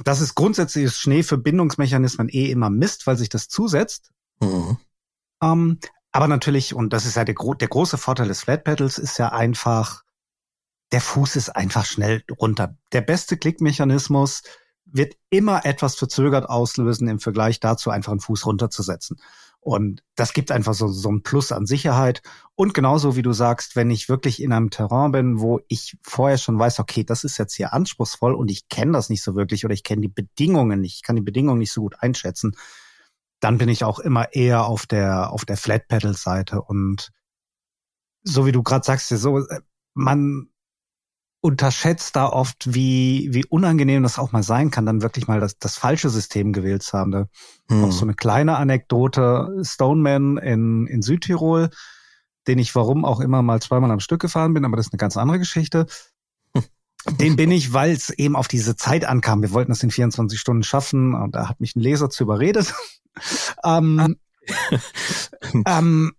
Das 0.03 0.21
ist 0.21 0.35
grundsätzlich 0.35 0.85
ist 0.85 0.97
Schnee 0.97 1.23
für 1.23 1.37
Bindungsmechanismen 1.37 2.29
eh 2.29 2.49
immer 2.49 2.69
Mist, 2.69 3.07
weil 3.07 3.17
sich 3.17 3.29
das 3.29 3.47
zusetzt. 3.47 4.11
Hm. 4.41 4.77
Ähm, 5.41 5.79
aber 6.11 6.27
natürlich, 6.27 6.73
und 6.73 6.93
das 6.93 7.05
ist 7.05 7.15
ja 7.15 7.23
der, 7.23 7.35
der 7.35 7.67
große 7.67 7.97
Vorteil 7.97 8.27
des 8.27 8.41
Flat 8.41 8.63
Pedals, 8.63 8.97
ist 8.97 9.17
ja 9.17 9.29
einfach, 9.29 10.03
der 10.91 11.01
Fuß 11.01 11.35
ist 11.35 11.49
einfach 11.49 11.85
schnell 11.85 12.23
runter. 12.39 12.77
Der 12.93 13.01
beste 13.01 13.37
Klickmechanismus 13.37 14.43
wird 14.85 15.15
immer 15.29 15.65
etwas 15.65 15.95
verzögert 15.95 16.49
auslösen 16.49 17.07
im 17.07 17.19
Vergleich 17.19 17.59
dazu, 17.59 17.91
einfach 17.91 18.11
einen 18.11 18.21
Fuß 18.21 18.45
runterzusetzen. 18.45 19.19
Und 19.61 20.03
das 20.15 20.33
gibt 20.33 20.51
einfach 20.51 20.73
so, 20.73 20.87
so 20.87 21.11
ein 21.11 21.21
Plus 21.21 21.51
an 21.51 21.65
Sicherheit. 21.65 22.21
Und 22.55 22.73
genauso 22.73 23.15
wie 23.15 23.21
du 23.21 23.33
sagst, 23.33 23.75
wenn 23.75 23.91
ich 23.91 24.07
wirklich 24.07 24.41
in 24.41 24.53
einem 24.53 24.69
Terrain 24.69 25.11
bin, 25.11 25.41
wo 25.41 25.59
ich 25.67 25.97
vorher 26.01 26.37
schon 26.37 26.57
weiß, 26.57 26.79
okay, 26.79 27.03
das 27.03 27.23
ist 27.23 27.37
jetzt 27.37 27.55
hier 27.55 27.73
anspruchsvoll 27.73 28.33
und 28.33 28.49
ich 28.49 28.69
kenne 28.69 28.93
das 28.93 29.09
nicht 29.09 29.21
so 29.21 29.35
wirklich 29.35 29.65
oder 29.65 29.73
ich 29.73 29.83
kenne 29.83 30.01
die 30.01 30.07
Bedingungen 30.07 30.81
nicht, 30.81 30.95
ich 30.95 31.03
kann 31.03 31.17
die 31.17 31.21
Bedingungen 31.21 31.59
nicht 31.59 31.73
so 31.73 31.81
gut 31.81 31.95
einschätzen, 31.99 32.55
dann 33.41 33.57
bin 33.57 33.69
ich 33.69 33.83
auch 33.83 33.99
immer 33.99 34.33
eher 34.33 34.65
auf 34.65 34.85
der, 34.85 35.31
auf 35.31 35.45
der 35.45 35.57
Flat 35.57 35.87
Pedal 35.87 36.15
Seite. 36.15 36.61
Und 36.61 37.11
so 38.23 38.45
wie 38.45 38.51
du 38.51 38.63
gerade 38.63 38.85
sagst, 38.85 39.09
so, 39.09 39.39
äh, 39.39 39.61
man, 39.93 40.49
unterschätzt 41.41 42.15
da 42.15 42.27
oft, 42.27 42.73
wie, 42.73 43.29
wie 43.31 43.45
unangenehm 43.45 44.03
das 44.03 44.19
auch 44.19 44.31
mal 44.31 44.43
sein 44.43 44.71
kann, 44.71 44.85
dann 44.85 45.01
wirklich 45.01 45.27
mal 45.27 45.39
das, 45.39 45.57
das 45.57 45.77
falsche 45.77 46.09
System 46.09 46.51
gewählt 46.51 46.83
zu 46.83 46.97
haben. 46.97 47.11
Da 47.11 47.27
hm. 47.69 47.85
Auch 47.85 47.91
so 47.91 48.03
eine 48.03 48.13
kleine 48.13 48.57
Anekdote, 48.57 49.59
Stoneman 49.61 50.37
in, 50.37 50.87
in 50.87 51.01
Südtirol, 51.01 51.69
den 52.47 52.59
ich 52.59 52.75
warum 52.75 53.05
auch 53.05 53.21
immer 53.21 53.41
mal 53.41 53.61
zweimal 53.61 53.91
am 53.91 53.99
Stück 53.99 54.21
gefahren 54.21 54.53
bin, 54.53 54.65
aber 54.65 54.75
das 54.75 54.87
ist 54.87 54.93
eine 54.93 54.97
ganz 54.99 55.15
andere 55.15 55.39
Geschichte. 55.39 55.85
Den 57.19 57.37
bin 57.37 57.51
ich, 57.51 57.71
weil 57.71 57.91
es 57.91 58.09
eben 58.09 58.35
auf 58.35 58.49
diese 58.49 58.75
Zeit 58.75 59.05
ankam. 59.05 59.41
Wir 59.41 59.51
wollten 59.51 59.71
das 59.71 59.83
in 59.83 59.91
24 59.91 60.37
Stunden 60.37 60.63
schaffen 60.63 61.15
und 61.15 61.33
da 61.33 61.47
hat 61.47 61.61
mich 61.61 61.75
ein 61.75 61.79
Leser 61.79 62.09
zu 62.09 62.23
überredet. 62.23 62.73
ähm, 63.63 64.17
ah. 65.63 65.79
ähm, 65.79 66.11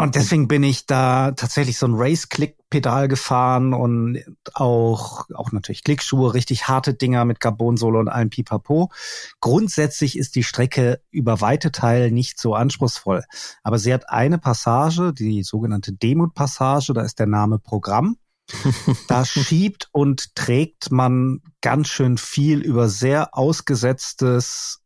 und 0.00 0.14
deswegen 0.14 0.48
bin 0.48 0.62
ich 0.62 0.86
da 0.86 1.32
tatsächlich 1.32 1.76
so 1.76 1.86
ein 1.86 1.92
Race-Click-Pedal 1.94 3.06
gefahren 3.06 3.74
und 3.74 4.24
auch, 4.54 5.26
auch 5.34 5.52
natürlich 5.52 5.84
Klickschuhe, 5.84 6.32
richtig 6.32 6.68
harte 6.68 6.94
Dinger 6.94 7.26
mit 7.26 7.38
Carbon-Sohle 7.38 7.98
und 7.98 8.08
allem 8.08 8.30
Pipapo. 8.30 8.90
Grundsätzlich 9.40 10.16
ist 10.16 10.36
die 10.36 10.42
Strecke 10.42 11.02
über 11.10 11.42
weite 11.42 11.70
Teil 11.70 12.12
nicht 12.12 12.40
so 12.40 12.54
anspruchsvoll. 12.54 13.24
Aber 13.62 13.78
sie 13.78 13.92
hat 13.92 14.08
eine 14.08 14.38
Passage, 14.38 15.12
die 15.12 15.42
sogenannte 15.42 15.92
Demut-Passage, 15.92 16.94
da 16.94 17.02
ist 17.02 17.18
der 17.18 17.26
Name 17.26 17.58
Programm. 17.58 18.16
Da 19.06 19.26
schiebt 19.26 19.90
und 19.92 20.34
trägt 20.34 20.90
man 20.90 21.42
ganz 21.60 21.88
schön 21.88 22.16
viel 22.16 22.62
über 22.62 22.88
sehr 22.88 23.36
ausgesetztes, 23.36 24.80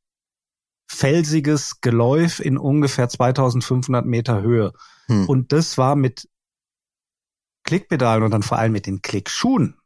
felsiges 0.88 1.80
Geläuf 1.80 2.40
in 2.40 2.58
ungefähr 2.58 3.08
2500 3.08 4.04
Meter 4.04 4.42
Höhe. 4.42 4.72
Hm. 5.06 5.28
Und 5.28 5.52
das 5.52 5.78
war 5.78 5.96
mit 5.96 6.28
Klickpedalen 7.64 8.22
und 8.22 8.30
dann 8.30 8.42
vor 8.42 8.58
allem 8.58 8.72
mit 8.72 8.86
den 8.86 9.02
Klickschuhen, 9.02 9.76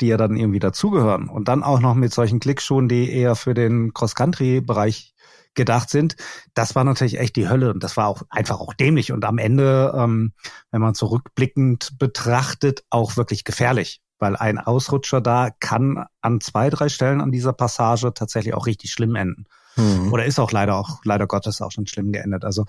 die 0.00 0.06
ja 0.06 0.16
dann 0.16 0.36
irgendwie 0.36 0.58
dazugehören. 0.58 1.28
Und 1.28 1.48
dann 1.48 1.62
auch 1.62 1.80
noch 1.80 1.94
mit 1.94 2.12
solchen 2.12 2.40
Klickschuhen, 2.40 2.88
die 2.88 3.10
eher 3.10 3.34
für 3.34 3.54
den 3.54 3.92
Cross-Country-Bereich 3.94 5.14
gedacht 5.54 5.90
sind. 5.90 6.16
Das 6.54 6.74
war 6.74 6.84
natürlich 6.84 7.18
echt 7.18 7.36
die 7.36 7.48
Hölle 7.48 7.72
und 7.72 7.82
das 7.82 7.96
war 7.96 8.08
auch 8.08 8.22
einfach 8.30 8.60
auch 8.60 8.72
dämlich 8.74 9.12
und 9.12 9.24
am 9.24 9.38
Ende, 9.38 9.92
ähm, 9.96 10.32
wenn 10.70 10.80
man 10.80 10.94
zurückblickend 10.94 11.98
betrachtet, 11.98 12.84
auch 12.90 13.16
wirklich 13.16 13.44
gefährlich, 13.44 14.00
weil 14.18 14.36
ein 14.36 14.58
Ausrutscher 14.58 15.20
da 15.20 15.50
kann 15.60 16.06
an 16.20 16.40
zwei, 16.40 16.70
drei 16.70 16.88
Stellen 16.88 17.20
an 17.20 17.32
dieser 17.32 17.52
Passage 17.52 18.14
tatsächlich 18.14 18.54
auch 18.54 18.66
richtig 18.66 18.92
schlimm 18.92 19.14
enden. 19.14 19.44
Mhm. 19.76 20.12
Oder 20.12 20.24
ist 20.24 20.38
auch 20.38 20.52
leider 20.52 20.76
auch, 20.76 21.00
leider 21.04 21.26
Gottes 21.26 21.60
auch 21.60 21.70
schon 21.70 21.86
schlimm 21.86 22.12
geendet. 22.12 22.44
Also 22.44 22.64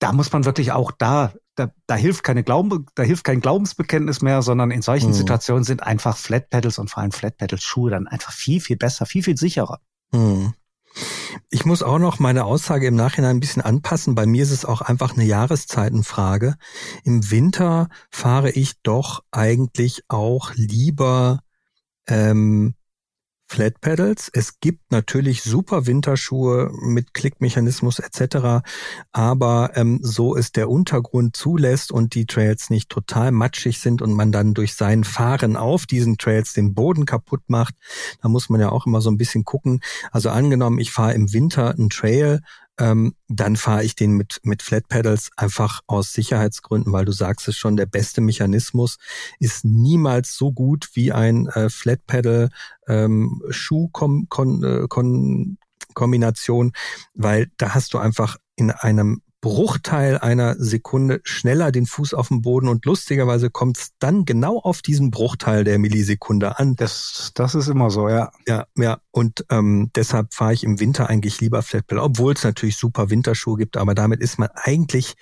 da 0.00 0.12
muss 0.12 0.32
man 0.32 0.44
wirklich 0.44 0.72
auch 0.72 0.90
da, 0.90 1.32
da, 1.54 1.70
da 1.86 1.94
hilft 1.94 2.24
keine 2.24 2.42
Glauben, 2.42 2.86
da 2.94 3.02
hilft 3.02 3.22
kein 3.22 3.40
Glaubensbekenntnis 3.40 4.22
mehr, 4.22 4.42
sondern 4.42 4.70
in 4.70 4.82
solchen 4.82 5.10
mhm. 5.10 5.14
Situationen 5.14 5.62
sind 5.62 5.82
einfach 5.82 6.16
Flat 6.16 6.50
Pedals 6.50 6.78
und 6.78 6.90
vor 6.90 7.02
allem 7.02 7.12
Flat 7.12 7.36
Pedals 7.36 7.62
Schuhe 7.62 7.90
dann 7.90 8.08
einfach 8.08 8.32
viel, 8.32 8.60
viel 8.60 8.76
besser, 8.76 9.06
viel, 9.06 9.22
viel 9.22 9.36
sicherer. 9.36 9.80
Mhm. 10.10 10.54
Ich 11.50 11.64
muss 11.64 11.82
auch 11.82 11.98
noch 11.98 12.18
meine 12.18 12.44
Aussage 12.44 12.88
im 12.88 12.96
Nachhinein 12.96 13.36
ein 13.36 13.40
bisschen 13.40 13.62
anpassen. 13.62 14.14
Bei 14.14 14.26
mir 14.26 14.42
ist 14.42 14.50
es 14.50 14.64
auch 14.64 14.80
einfach 14.80 15.12
eine 15.14 15.24
Jahreszeitenfrage. 15.24 16.56
Im 17.04 17.30
Winter 17.30 17.88
fahre 18.10 18.50
ich 18.50 18.80
doch 18.82 19.22
eigentlich 19.30 20.02
auch 20.08 20.52
lieber 20.54 21.40
ähm, 22.08 22.74
Flat 23.50 23.80
Pedals. 23.80 24.30
Es 24.32 24.60
gibt 24.60 24.92
natürlich 24.92 25.42
super 25.42 25.88
Winterschuhe 25.88 26.70
mit 26.82 27.14
Klickmechanismus 27.14 27.98
etc. 27.98 28.62
Aber 29.10 29.72
ähm, 29.74 29.98
so 30.02 30.36
es 30.36 30.52
der 30.52 30.70
Untergrund 30.70 31.34
zulässt 31.34 31.90
und 31.90 32.14
die 32.14 32.26
Trails 32.26 32.70
nicht 32.70 32.88
total 32.90 33.32
matschig 33.32 33.80
sind 33.80 34.02
und 34.02 34.12
man 34.12 34.30
dann 34.30 34.54
durch 34.54 34.76
sein 34.76 35.02
Fahren 35.02 35.56
auf 35.56 35.86
diesen 35.86 36.16
Trails 36.16 36.52
den 36.52 36.74
Boden 36.74 37.06
kaputt 37.06 37.42
macht, 37.48 37.74
da 38.22 38.28
muss 38.28 38.50
man 38.50 38.60
ja 38.60 38.70
auch 38.70 38.86
immer 38.86 39.00
so 39.00 39.10
ein 39.10 39.18
bisschen 39.18 39.44
gucken. 39.44 39.80
Also 40.12 40.30
angenommen, 40.30 40.78
ich 40.78 40.92
fahre 40.92 41.14
im 41.14 41.32
Winter 41.32 41.72
einen 41.72 41.90
Trail 41.90 42.42
ähm, 42.78 43.14
dann 43.28 43.56
fahre 43.56 43.84
ich 43.84 43.94
den 43.94 44.12
mit, 44.12 44.40
mit 44.42 44.62
Flat 44.62 44.88
Pedals 44.88 45.30
einfach 45.36 45.80
aus 45.86 46.12
Sicherheitsgründen, 46.12 46.92
weil 46.92 47.04
du 47.04 47.12
sagst 47.12 47.48
es 47.48 47.56
schon, 47.56 47.76
der 47.76 47.86
beste 47.86 48.20
Mechanismus 48.20 48.98
ist 49.38 49.64
niemals 49.64 50.34
so 50.34 50.52
gut 50.52 50.88
wie 50.94 51.12
ein 51.12 51.46
äh, 51.48 51.68
Flat 51.68 52.06
Pedal 52.06 52.50
ähm, 52.88 53.42
Schuh 53.50 53.90
-Kom 53.92 54.28
-Kon 54.28 54.64
äh, 54.64 54.84
-Kon 54.86 55.56
Kombination, 55.94 56.72
weil 57.14 57.50
da 57.56 57.74
hast 57.74 57.94
du 57.94 57.98
einfach 57.98 58.36
in 58.56 58.70
einem 58.70 59.22
Bruchteil 59.40 60.18
einer 60.18 60.54
Sekunde 60.56 61.20
schneller 61.24 61.72
den 61.72 61.86
Fuß 61.86 62.12
auf 62.12 62.28
den 62.28 62.42
Boden 62.42 62.68
und 62.68 62.84
lustigerweise 62.84 63.48
kommt 63.48 63.78
es 63.78 63.92
dann 63.98 64.26
genau 64.26 64.58
auf 64.58 64.82
diesen 64.82 65.10
Bruchteil 65.10 65.64
der 65.64 65.78
Millisekunde 65.78 66.58
an. 66.58 66.76
Das, 66.76 67.32
das 67.34 67.54
ist 67.54 67.68
immer 67.68 67.90
so, 67.90 68.08
ja. 68.08 68.32
Ja, 68.46 68.66
ja. 68.76 69.00
Und 69.10 69.46
ähm, 69.50 69.90
deshalb 69.94 70.34
fahre 70.34 70.52
ich 70.52 70.62
im 70.62 70.78
Winter 70.78 71.08
eigentlich 71.08 71.40
lieber 71.40 71.62
Flatpedal, 71.62 72.04
obwohl 72.04 72.34
es 72.34 72.44
natürlich 72.44 72.76
super 72.76 73.08
Winterschuhe 73.08 73.56
gibt, 73.56 73.78
aber 73.78 73.94
damit 73.94 74.20
ist 74.20 74.38
man 74.38 74.50
eigentlich, 74.54 75.14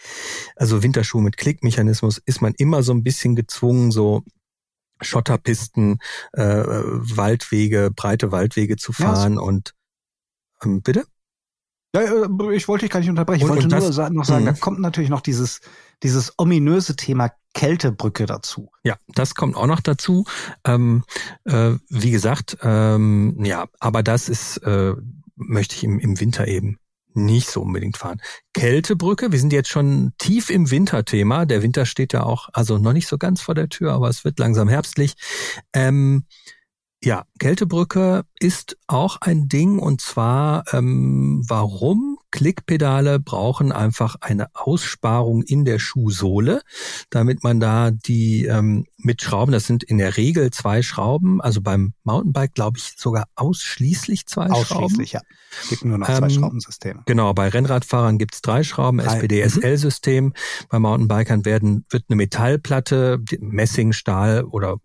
also 0.57 0.83
Winterschuhe 0.83 1.23
mit 1.23 1.37
Klickmechanismus, 1.37 2.19
ist 2.19 2.43
man 2.43 2.55
immer 2.55 2.83
so 2.83 2.93
ein 2.93 3.05
bisschen 3.05 3.37
gezwungen, 3.37 3.93
so 3.93 4.25
Schotterpisten, 5.01 5.99
äh, 6.33 6.43
Waldwege, 6.43 7.93
breite 7.95 8.33
Waldwege 8.33 8.77
zu 8.77 8.93
fahren 8.93 9.35
ja, 9.35 9.41
und 9.41 9.75
ähm, 10.65 10.83
bitte? 10.83 11.05
Ja, 11.95 12.03
äh, 12.03 12.55
ich 12.55 12.69
wollte 12.69 12.85
dich 12.85 12.93
gar 12.93 13.01
nicht 13.01 13.09
unterbrechen. 13.09 13.43
Ich 13.43 13.49
wollte 13.49 13.69
nur 13.69 13.81
das, 13.81 13.97
noch 14.11 14.25
sagen, 14.25 14.45
mh. 14.45 14.53
da 14.53 14.59
kommt 14.59 14.81
natürlich 14.81 15.11
noch 15.11 15.21
dieses, 15.21 15.61
dieses 16.03 16.35
ominöse 16.37 16.97
Thema 16.97 17.31
Kältebrücke 17.55 18.27
dazu. 18.27 18.71
Ja, 18.85 18.97
das 19.09 19.35
kommt 19.35 19.57
auch 19.57 19.67
noch 19.67 19.81
dazu. 19.81 20.25
Ähm, 20.65 21.05
äh, 21.45 21.73
wie 21.89 22.11
gesagt, 22.11 22.59
ähm, 22.63 23.43
ja, 23.43 23.67
aber 23.81 24.03
das 24.03 24.29
ist, 24.29 24.59
äh, 24.59 24.95
möchte 25.37 25.77
ich 25.77 25.85
im, 25.85 25.99
im 25.99 26.21
Winter 26.21 26.47
eben 26.47 26.79
nicht 27.15 27.51
so 27.51 27.63
unbedingt 27.63 27.97
fahren. 27.97 28.21
Kältebrücke, 28.55 29.33
wir 29.33 29.39
sind 29.39 29.53
jetzt 29.53 29.71
schon 29.71 30.13
tief 30.19 30.51
im 30.51 30.71
Winterthema. 30.71 31.47
Der 31.47 31.63
Winter 31.63 31.87
steht 31.87 32.13
ja 32.13 32.23
auch, 32.23 32.49
also 32.53 32.79
noch 32.79 32.93
nicht 32.93 33.09
so 33.09 33.19
ganz 33.19 33.41
vor 33.41 33.55
der 33.55 33.69
Tür, 33.69 33.93
aber 33.93 34.09
es 34.09 34.25
wird 34.25 34.39
langsam 34.39 34.69
herbstlich. 34.69 35.15
Ähm, 35.73 36.25
ja, 37.03 37.25
Kältebrücke 37.39 38.25
ist 38.41 38.77
auch 38.87 39.19
ein 39.21 39.49
Ding 39.49 39.79
und 39.79 40.01
zwar, 40.01 40.65
ähm, 40.73 41.45
warum 41.47 42.19
Klickpedale 42.31 43.19
brauchen 43.19 43.73
einfach 43.73 44.17
eine 44.21 44.49
Aussparung 44.55 45.43
in 45.43 45.65
der 45.65 45.79
Schuhsohle, 45.79 46.61
damit 47.11 47.43
man 47.43 47.61
da 47.61 47.91
die 47.91 48.45
ähm, 48.45 48.87
mit 48.99 49.23
Schrauben, 49.23 49.53
das 49.53 49.67
sind 49.67 49.83
in 49.83 49.99
der 49.99 50.17
Regel 50.17 50.51
zwei 50.51 50.83
Schrauben, 50.83 51.41
also 51.41 51.61
beim 51.63 51.95
Mountainbike 52.05 52.55
glaube 52.55 52.79
ich 52.79 52.95
sogar 52.97 53.27
ausschließlich 53.35 54.27
zwei 54.27 54.47
ausschließlich, 54.47 54.67
Schrauben. 54.69 54.85
Ausschließlich, 54.85 55.13
ja. 55.13 55.21
Es 55.63 55.69
gibt 55.71 55.85
nur 55.85 55.99
noch 55.99 56.07
zwei 56.07 56.27
ähm, 56.27 56.31
Schraubensysteme. 56.31 57.03
Genau, 57.07 57.33
bei 57.33 57.49
Rennradfahrern 57.49 58.19
gibt 58.19 58.35
es 58.35 58.43
drei 58.43 58.63
Schrauben, 58.63 58.99
SPD-SL-System. 58.99 60.27
Mhm. 60.27 60.33
Bei 60.69 60.79
Mountainbikern 60.79 61.45
werden, 61.45 61.87
wird 61.89 62.05
eine 62.09 62.17
Metallplatte, 62.17 63.23
Messing, 63.41 63.93
Stahl 63.93 64.45
oder 64.45 64.77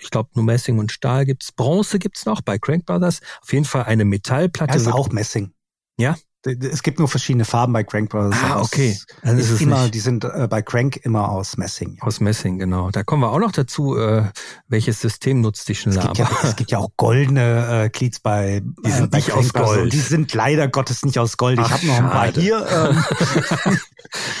ich 0.00 0.10
glaube 0.10 0.30
nur 0.34 0.44
Messing 0.44 0.78
und 0.78 0.90
Stahl 0.90 1.26
gibt's. 1.26 1.52
Bronze 1.52 1.98
gibt's 1.98 2.26
noch 2.26 2.40
bei 2.40 2.58
Crank 2.58 2.86
Brothers. 2.86 3.20
Auf 3.42 3.52
jeden 3.52 3.64
Fall 3.64 3.84
eine 3.84 4.04
Metallplatte. 4.04 4.72
Das 4.72 4.82
ist 4.82 4.92
auch 4.92 5.10
Messing. 5.10 5.52
Ja, 5.98 6.16
es 6.44 6.82
gibt 6.82 6.98
nur 7.00 7.08
verschiedene 7.08 7.44
Farben 7.44 7.72
bei 7.72 7.82
Crank 7.82 8.10
Brothers. 8.10 8.36
Ah, 8.42 8.60
okay. 8.60 8.96
Dann 9.22 9.38
ist, 9.38 9.50
ist 9.50 9.60
immer, 9.60 9.82
nicht. 9.82 9.94
die 9.94 10.00
sind 10.00 10.24
äh, 10.24 10.46
bei 10.48 10.62
Crank 10.62 10.96
immer 11.02 11.28
aus 11.30 11.56
Messing. 11.56 11.98
Aus 12.00 12.20
Messing, 12.20 12.58
genau. 12.58 12.90
Da 12.90 13.02
kommen 13.02 13.22
wir 13.22 13.32
auch 13.32 13.40
noch 13.40 13.50
dazu, 13.50 13.96
äh, 13.96 14.24
welches 14.68 15.00
System 15.00 15.40
nutzt 15.40 15.68
die 15.68 15.74
Schnabe. 15.74 15.98
Es 15.98 16.04
gibt 16.04 16.18
ja, 16.18 16.30
es 16.44 16.56
gibt 16.56 16.70
ja 16.70 16.78
auch 16.78 16.90
goldene 16.96 17.84
äh, 17.84 17.88
Cleats 17.88 18.20
bei, 18.20 18.62
die 18.84 18.90
sind 18.90 19.12
äh, 19.12 19.16
nicht 19.16 19.32
aus 19.32 19.52
Gold. 19.52 19.92
Die 19.92 19.98
sind 19.98 20.32
leider 20.32 20.68
Gottes 20.68 21.04
nicht 21.04 21.18
aus 21.18 21.36
Gold. 21.36 21.58
ich 21.58 21.70
habe 21.70 21.86
noch 21.86 21.98
ein 21.98 22.10
paar 22.10 22.32
hier. 22.32 22.66
Ähm, 22.70 23.76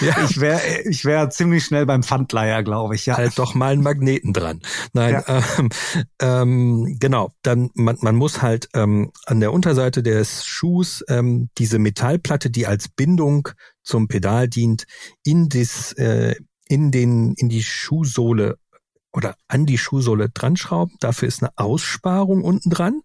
ja. 0.00 0.22
Ich 0.24 0.40
wäre 0.40 0.60
ich 0.88 1.04
wär 1.04 1.30
ziemlich 1.30 1.64
schnell 1.64 1.84
beim 1.84 2.04
Pfandleier, 2.04 2.62
glaube 2.62 2.94
ich. 2.94 3.06
Ja. 3.06 3.16
Halt 3.16 3.38
doch 3.38 3.54
mal 3.54 3.72
einen 3.72 3.82
Magneten 3.82 4.32
dran. 4.32 4.60
Nein, 4.92 5.22
ja. 5.26 5.42
ähm, 5.58 5.68
ähm, 6.20 6.96
genau. 7.00 7.32
Dann 7.42 7.70
man, 7.74 7.98
man 8.00 8.14
muss 8.14 8.40
halt 8.40 8.68
ähm, 8.74 9.10
an 9.26 9.40
der 9.40 9.52
Unterseite 9.52 10.02
des 10.04 10.44
Schuhs 10.44 11.04
ähm, 11.08 11.50
diese 11.58 11.78
Metallplatte, 11.88 12.50
die 12.50 12.66
als 12.66 12.88
Bindung 12.88 13.48
zum 13.82 14.08
Pedal 14.08 14.46
dient, 14.46 14.84
in 15.24 15.48
das, 15.48 15.92
äh, 15.92 16.34
in 16.68 16.90
den, 16.90 17.32
in 17.34 17.48
die 17.48 17.62
Schuhsohle 17.62 18.58
oder 19.12 19.36
an 19.48 19.64
die 19.64 19.78
Schuhsohle 19.78 20.28
dran 20.28 20.56
schrauben. 20.56 20.96
Dafür 21.00 21.28
ist 21.28 21.42
eine 21.42 21.52
Aussparung 21.56 22.44
unten 22.44 22.68
dran. 22.68 23.00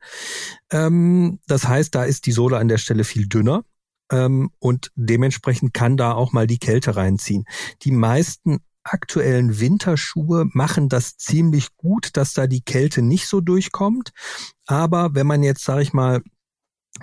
Ähm, 0.69 1.39
das 1.47 1.65
heißt, 1.65 1.95
da 1.95 2.03
ist 2.03 2.25
die 2.25 2.33
Sohle 2.33 2.57
an 2.57 2.67
der 2.67 2.77
Stelle 2.77 3.05
viel 3.05 3.27
dünner 3.27 3.63
ähm, 4.11 4.51
und 4.59 4.91
dementsprechend 4.95 5.73
kann 5.73 5.95
da 5.95 6.11
auch 6.11 6.33
mal 6.33 6.45
die 6.45 6.59
Kälte 6.59 6.97
reinziehen. 6.97 7.45
Die 7.83 7.91
meisten 7.91 8.59
aktuellen 8.83 9.61
Winterschuhe 9.61 10.45
machen 10.51 10.89
das 10.89 11.15
ziemlich 11.15 11.77
gut, 11.77 12.17
dass 12.17 12.33
da 12.33 12.47
die 12.47 12.61
Kälte 12.61 13.01
nicht 13.01 13.27
so 13.27 13.39
durchkommt. 13.39 14.11
Aber 14.65 15.15
wenn 15.15 15.25
man 15.25 15.41
jetzt, 15.41 15.63
sage 15.63 15.83
ich 15.83 15.93
mal, 15.93 16.21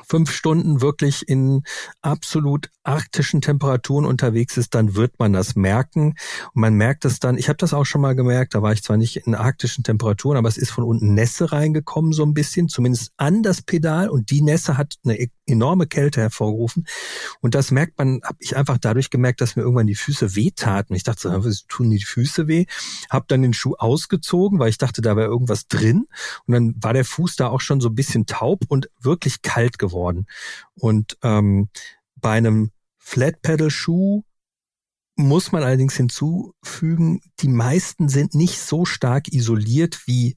fünf 0.07 0.31
Stunden 0.31 0.81
wirklich 0.81 1.29
in 1.29 1.63
absolut 2.01 2.71
arktischen 2.83 3.41
Temperaturen 3.41 4.05
unterwegs 4.05 4.57
ist, 4.57 4.75
dann 4.75 4.95
wird 4.95 5.19
man 5.19 5.33
das 5.33 5.57
merken. 5.57 6.15
Und 6.55 6.61
man 6.61 6.75
merkt 6.75 7.05
es 7.05 7.21
dann, 7.21 7.37
ich 7.37 7.49
habe 7.49 7.57
das 7.57 7.75
auch 7.75 7.85
schon 7.85 8.01
mal 8.01 8.15
gemerkt, 8.15 8.55
da 8.55 8.63
war 8.63 8.73
ich 8.73 8.83
zwar 8.83 8.97
nicht 8.97 9.17
in 9.17 9.35
arktischen 9.35 9.85
Temperaturen, 9.85 10.37
aber 10.37 10.49
es 10.49 10.57
ist 10.57 10.71
von 10.71 10.85
unten 10.85 11.15
Nässe 11.15 11.53
reingekommen, 11.53 12.13
so 12.13 12.25
ein 12.25 12.35
bisschen, 12.35 12.69
zumindest 12.69 13.13
an 13.17 13.43
das 13.43 13.63
Pedal. 13.63 14.09
Und 14.09 14.31
die 14.31 14.43
Nässe 14.43 14.79
hat 14.79 14.95
eine 15.05 15.21
e-, 15.21 15.31
enorme 15.47 15.87
Kälte 15.87 16.21
hervorgerufen. 16.21 16.87
Und 17.41 17.55
das 17.55 17.71
merkt 17.71 17.99
man, 17.99 18.21
habe 18.25 18.39
ich 18.41 18.57
einfach 18.57 18.79
dadurch 18.79 19.11
gemerkt, 19.11 19.41
dass 19.41 19.57
mir 19.57 19.63
irgendwann 19.63 19.87
die 19.87 19.95
Füße 19.95 20.35
wehtaten. 20.37 20.95
Ich 20.95 21.03
dachte, 21.03 21.45
was 21.45 21.65
tun 21.69 21.91
die 21.91 22.03
Füße 22.03 22.49
weh? 22.49 22.67
Hab 23.11 23.29
dann 23.29 23.43
den 23.43 23.55
Schuh 23.55 23.75
ausgezogen, 23.77 24.59
weil 24.59 24.71
ich 24.71 24.79
dachte, 24.79 25.03
da 25.03 25.17
wäre 25.17 25.29
irgendwas 25.29 25.67
drin. 25.67 26.07
Und 26.47 26.55
dann 26.55 26.75
war 26.81 26.93
der 26.93 27.05
Fuß 27.05 27.37
da 27.37 27.49
auch 27.49 27.61
schon 27.61 27.81
so 27.81 27.89
ein 27.89 27.95
bisschen 27.95 28.27
taub 28.27 28.63
und 28.69 28.89
wirklich 29.01 29.43
kalt 29.43 29.79
geworden. 29.81 30.27
Und 30.75 31.19
ähm, 31.23 31.69
bei 32.15 32.37
einem 32.37 32.71
Flat 32.99 33.43
Pedal 33.43 33.71
Schuh 33.71 34.23
muss 35.17 35.51
man 35.51 35.65
allerdings 35.65 35.97
hinzufügen, 35.97 37.21
die 37.41 37.49
meisten 37.49 38.09
sind 38.09 38.35
nicht 38.35 38.61
so 38.61 38.85
stark 38.85 39.33
isoliert 39.33 40.07
wie 40.07 40.37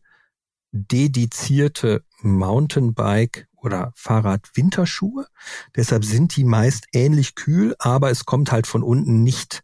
dedizierte 0.72 2.04
Mountainbike 2.22 3.48
oder 3.56 3.94
Fahrrad-Winterschuhe. 3.96 5.28
Deshalb 5.76 6.04
sind 6.04 6.36
die 6.36 6.44
meist 6.44 6.88
ähnlich 6.94 7.36
kühl, 7.36 7.76
aber 7.80 8.10
es 8.10 8.26
kommt 8.26 8.52
halt 8.52 8.66
von 8.66 8.82
unten 8.84 9.24
nicht 9.24 9.64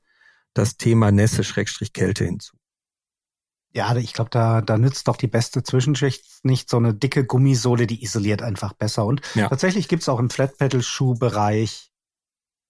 das 0.54 0.78
Thema 0.78 1.12
Nässe-Kälte 1.12 2.26
hinzu. 2.26 2.59
Ja, 3.72 3.96
ich 3.96 4.14
glaube, 4.14 4.32
da, 4.32 4.62
da 4.62 4.78
nützt 4.78 5.08
doch 5.08 5.16
die 5.16 5.28
beste 5.28 5.62
Zwischenschicht 5.62 6.44
nicht 6.44 6.70
so 6.70 6.78
eine 6.78 6.94
dicke 6.94 7.26
Gummisohle, 7.26 7.86
die 7.86 8.04
isoliert 8.04 8.42
einfach 8.42 8.74
besser. 8.74 9.06
Und 9.06 9.22
ja. 9.36 9.48
tatsächlich 9.48 9.88
gibt's 9.88 10.10
auch 10.10 10.20
im 10.20 10.30
Flat-Pedal-Schuhbereich 10.30 11.92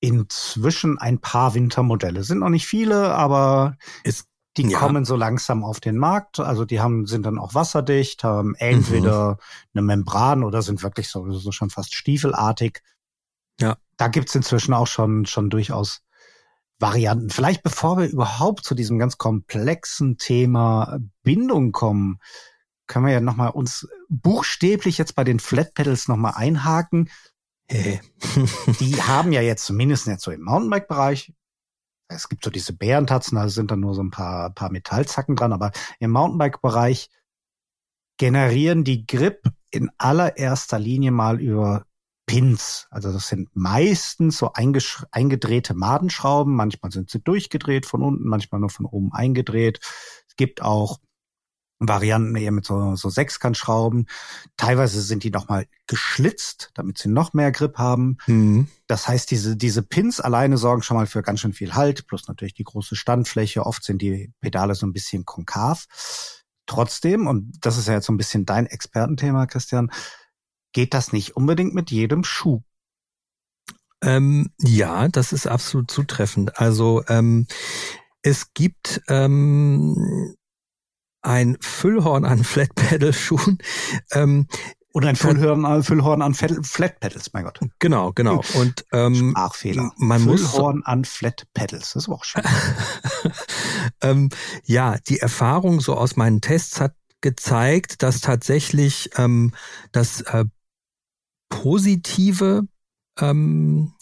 inzwischen 0.02 0.98
ein 0.98 1.20
paar 1.20 1.54
Wintermodelle. 1.54 2.24
Sind 2.24 2.40
noch 2.40 2.50
nicht 2.50 2.68
viele, 2.68 3.14
aber 3.16 3.78
es, 4.04 4.26
die 4.58 4.68
ja. 4.68 4.78
kommen 4.78 5.06
so 5.06 5.16
langsam 5.16 5.64
auf 5.64 5.80
den 5.80 5.98
Markt. 5.98 6.40
Also 6.40 6.66
die 6.66 6.82
haben, 6.82 7.06
sind 7.06 7.26
dann 7.26 7.40
auch 7.40 7.54
wasserdicht, 7.54 8.26
haben 8.26 8.56
entweder 8.56 9.32
mhm. 9.32 9.38
eine 9.74 9.82
Membran 9.84 10.44
oder 10.44 10.62
sind 10.62 10.84
wirklich 10.84 11.08
so, 11.08 11.32
so 11.32 11.52
schon 11.52 11.70
fast 11.70 11.96
stiefelartig. 11.96 12.82
Ja. 13.60 13.78
Da 13.96 14.08
gibt's 14.10 14.36
inzwischen 14.36 14.74
auch 14.74 14.88
schon, 14.88 15.26
schon 15.26 15.50
durchaus 15.50 16.02
Varianten. 16.80 17.30
Vielleicht 17.30 17.62
bevor 17.62 17.98
wir 17.98 18.08
überhaupt 18.08 18.64
zu 18.64 18.74
diesem 18.74 18.98
ganz 18.98 19.18
komplexen 19.18 20.18
Thema 20.18 21.00
Bindung 21.24 21.72
kommen, 21.72 22.20
können 22.88 23.06
wir 23.06 23.14
ja 23.14 23.22
nochmal 23.22 23.52
uns 23.52 23.88
buchstäblich 24.08 24.98
jetzt 24.98 25.16
bei 25.16 25.24
den 25.24 25.40
Flat 25.40 25.74
Pedals 25.74 26.08
nochmal 26.08 26.34
einhaken. 26.36 27.10
Hey. 27.68 28.02
die 28.80 29.02
haben 29.04 29.32
ja 29.32 29.42
jetzt 29.42 29.66
zumindest 29.66 30.08
jetzt 30.08 30.24
so 30.24 30.32
im 30.32 30.42
Mountainbike-Bereich, 30.42 31.34
es 32.08 32.28
gibt 32.28 32.44
so 32.44 32.50
diese 32.50 32.74
Bärentatzen, 32.74 33.36
da 33.36 33.48
sind 33.50 33.70
dann 33.70 33.82
nur 33.82 33.94
so 33.94 34.02
ein 34.02 34.10
paar, 34.10 34.50
paar 34.50 34.72
Metallzacken 34.72 35.36
dran, 35.36 35.54
aber 35.54 35.72
im 36.00 36.10
Mountainbike-Bereich 36.10 37.10
generieren 38.18 38.84
die 38.84 39.06
Grip 39.06 39.44
in 39.70 39.92
allererster 40.00 40.80
Linie 40.80 41.12
mal 41.12 41.40
über 41.40 41.86
Pins. 42.30 42.86
Also 42.92 43.12
das 43.12 43.28
sind 43.28 43.50
meistens 43.56 44.38
so 44.38 44.52
eingedrehte 44.54 45.74
Madenschrauben. 45.74 46.54
Manchmal 46.54 46.92
sind 46.92 47.10
sie 47.10 47.20
durchgedreht 47.20 47.88
von 47.88 48.04
unten, 48.04 48.30
manchmal 48.30 48.62
nur 48.62 48.70
von 48.70 48.86
oben 48.86 49.12
eingedreht. 49.12 49.80
Es 50.28 50.36
gibt 50.36 50.62
auch 50.62 51.00
Varianten 51.80 52.36
eher 52.36 52.52
mit 52.52 52.66
so, 52.66 52.96
so 52.96 53.10
Sechskantschrauben. 53.10 54.06
Teilweise 54.58 55.02
sind 55.02 55.24
die 55.24 55.32
nochmal 55.32 55.66
geschlitzt, 55.88 56.70
damit 56.76 57.00
sie 57.00 57.10
noch 57.10 57.34
mehr 57.34 57.52
Grip 57.52 57.80
haben. 57.80 58.18
Mhm. 58.28 58.68
Das 58.86 59.08
heißt, 59.08 59.32
diese, 59.32 59.58
diese 59.58 59.82
Pins 59.82 60.20
alleine 60.20 60.60
sorgen 60.60 60.84
schon 60.84 60.98
mal 60.98 61.08
für 61.08 61.24
ganz 61.24 61.40
schön 61.40 61.54
viel 61.54 61.74
Halt, 61.74 62.06
plus 62.06 62.28
natürlich 62.28 62.54
die 62.54 62.64
große 62.64 62.96
Standfläche. 62.96 63.66
Oft 63.66 63.84
sind 63.84 64.04
die 64.04 64.32
Pedale 64.40 64.76
so 64.76 64.86
ein 64.86 64.94
bisschen 64.94 65.26
konkav. 65.26 65.88
Trotzdem, 66.68 67.26
und 67.26 67.58
das 67.62 67.80
ist 67.80 67.88
ja 67.88 67.96
jetzt 67.96 68.06
so 68.06 68.14
ein 68.14 68.18
bisschen 68.18 68.46
dein 68.46 68.68
Expertenthema, 68.68 69.48
Christian, 69.48 69.90
geht 70.74 70.94
das 70.94 71.14
nicht 71.14 71.36
unbedingt 71.36 71.74
mit 71.74 71.92
jedem 71.92 72.24
Schuh. 72.24 72.62
Ähm, 74.02 74.52
ja, 74.60 75.08
das 75.08 75.34
ist 75.34 75.48
absolut 75.48 75.92
zutreffend. 75.92 76.58
Also 76.58 77.04
ähm, 77.08 77.48
es 78.22 78.54
gibt 78.54 79.02
ähm, 79.08 80.36
ein 81.22 81.58
Füllhorn 81.62 82.26
an 82.26 82.44
Flat 82.44 82.74
Pedal 82.76 83.14
Schuhen. 83.14 83.58
Ähm, 84.12 84.48
und 84.92 85.06
ein 85.06 85.16
Füllhorn, 85.16 85.66
an, 85.66 85.84
Füllhorn 85.84 86.22
an 86.24 86.34
Flat 86.34 87.00
Pedals, 87.00 87.32
mein 87.34 87.44
Gott. 87.44 87.60
Genau, 87.78 88.12
genau. 88.12 88.42
Und 88.56 88.86
ähm, 88.92 89.32
Sprachfehler. 89.32 89.92
Man 89.98 90.22
Füllhorn 90.22 90.78
muss, 90.78 90.86
an 90.86 91.06
Flat 91.06 91.46
Pedals, 91.54 91.94
das 91.94 92.04
ist 92.04 92.10
auch 92.10 92.24
schön. 92.24 92.42
ähm, 94.02 94.30
ja, 94.66 94.98
die 95.08 95.20
Erfahrung 95.20 95.80
so 95.80 95.96
aus 95.96 96.16
meinen 96.16 96.42
Tests 96.42 96.82
hat 96.82 96.96
gezeigt, 97.22 98.02
dass 98.02 98.22
tatsächlich 98.22 99.12
ähm, 99.18 99.54
das 99.92 100.22
äh, 100.22 100.46
positive 101.50 102.68
ähm, 103.20 103.94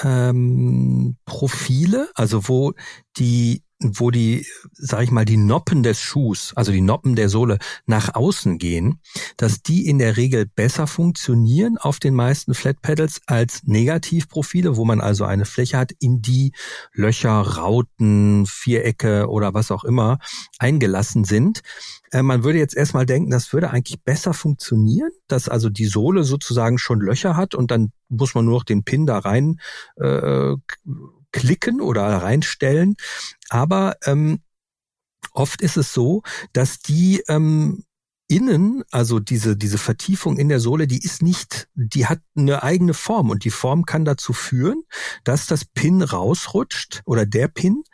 ähm, 0.00 1.16
Profile, 1.24 2.10
also 2.14 2.48
wo 2.48 2.74
die 3.16 3.62
wo 3.78 4.10
die, 4.10 4.46
sag 4.72 5.02
ich 5.02 5.10
mal, 5.10 5.26
die 5.26 5.36
Noppen 5.36 5.82
des 5.82 6.00
Schuhs, 6.00 6.52
also 6.56 6.72
die 6.72 6.80
Noppen 6.80 7.14
der 7.14 7.28
Sohle 7.28 7.58
nach 7.84 8.14
außen 8.14 8.58
gehen, 8.58 9.00
dass 9.36 9.62
die 9.62 9.86
in 9.86 9.98
der 9.98 10.16
Regel 10.16 10.46
besser 10.46 10.86
funktionieren 10.86 11.76
auf 11.76 11.98
den 11.98 12.14
meisten 12.14 12.54
Flat 12.54 12.80
Pedals 12.80 13.20
als 13.26 13.64
Negativprofile, 13.64 14.76
wo 14.76 14.84
man 14.86 15.00
also 15.00 15.24
eine 15.24 15.44
Fläche 15.44 15.76
hat, 15.76 15.92
in 16.00 16.22
die 16.22 16.52
Löcher, 16.94 17.40
Rauten, 17.40 18.46
Vierecke 18.46 19.28
oder 19.28 19.52
was 19.52 19.70
auch 19.70 19.84
immer 19.84 20.18
eingelassen 20.58 21.24
sind. 21.24 21.60
Äh, 22.12 22.22
man 22.22 22.44
würde 22.44 22.58
jetzt 22.58 22.76
erstmal 22.76 23.04
denken, 23.04 23.30
das 23.30 23.52
würde 23.52 23.70
eigentlich 23.70 24.02
besser 24.02 24.32
funktionieren, 24.32 25.10
dass 25.28 25.50
also 25.50 25.68
die 25.68 25.86
Sohle 25.86 26.24
sozusagen 26.24 26.78
schon 26.78 27.00
Löcher 27.00 27.36
hat 27.36 27.54
und 27.54 27.70
dann 27.70 27.92
muss 28.08 28.34
man 28.34 28.46
nur 28.46 28.54
noch 28.54 28.64
den 28.64 28.84
Pin 28.84 29.04
da 29.04 29.18
rein 29.18 29.60
äh, 29.96 30.54
klicken 31.36 31.80
oder 31.80 32.02
reinstellen. 32.02 32.96
Aber 33.48 33.96
ähm, 34.04 34.40
oft 35.32 35.60
ist 35.60 35.76
es 35.76 35.92
so, 35.92 36.22
dass 36.52 36.80
die 36.80 37.22
ähm, 37.28 37.84
innen, 38.28 38.82
also 38.90 39.20
diese, 39.20 39.56
diese 39.56 39.78
Vertiefung 39.78 40.36
in 40.36 40.48
der 40.48 40.58
Sohle, 40.58 40.86
die 40.86 40.98
ist 40.98 41.22
nicht, 41.22 41.68
die 41.74 42.06
hat 42.06 42.20
eine 42.36 42.62
eigene 42.62 42.94
Form 42.94 43.30
und 43.30 43.44
die 43.44 43.50
Form 43.50 43.84
kann 43.84 44.04
dazu 44.04 44.32
führen, 44.32 44.82
dass 45.22 45.46
das 45.46 45.64
Pin 45.64 46.02
rausrutscht 46.02 47.02
oder 47.04 47.24
der 47.24 47.48
Pin 47.48 47.84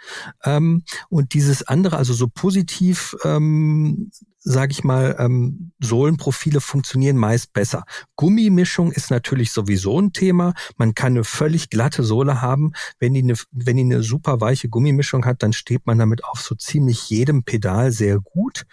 ähm, 0.45 0.85
und 1.11 1.35
dieses 1.35 1.67
andere, 1.67 1.99
also 1.99 2.15
so 2.15 2.29
positiv 2.29 3.15
ähm, 3.25 4.11
sage 4.44 4.72
ich 4.72 4.85
mal, 4.85 5.16
ähm, 5.18 5.72
Sohlenprofile 5.81 6.61
funktionieren 6.61 7.16
meist 7.16 7.52
besser. 7.52 7.85
Gummimischung 8.16 8.92
ist 8.92 9.11
natürlich 9.11 9.52
sowieso 9.52 10.00
ein 10.00 10.12
Thema. 10.12 10.55
Man 10.76 10.94
kann 10.94 11.12
eine 11.12 11.24
völlig 11.24 11.70
glatte 11.70 12.02
Sohle 12.02 12.42
haben. 12.42 12.72
Wenn 12.98 13.14
die 13.14 13.22
eine, 13.22 13.35
wenn 13.50 13.76
die 13.76 13.85
eine 13.85 14.02
super 14.02 14.40
weiche 14.40 14.68
Gummimischung 14.68 15.24
hat, 15.24 15.42
dann 15.42 15.52
steht 15.52 15.87
man 15.87 15.98
damit 15.98 16.24
auf 16.24 16.40
so 16.40 16.55
ziemlich 16.55 17.09
jedem 17.09 17.44
Pedal 17.44 17.92
sehr 17.92 18.18
gut. 18.18 18.64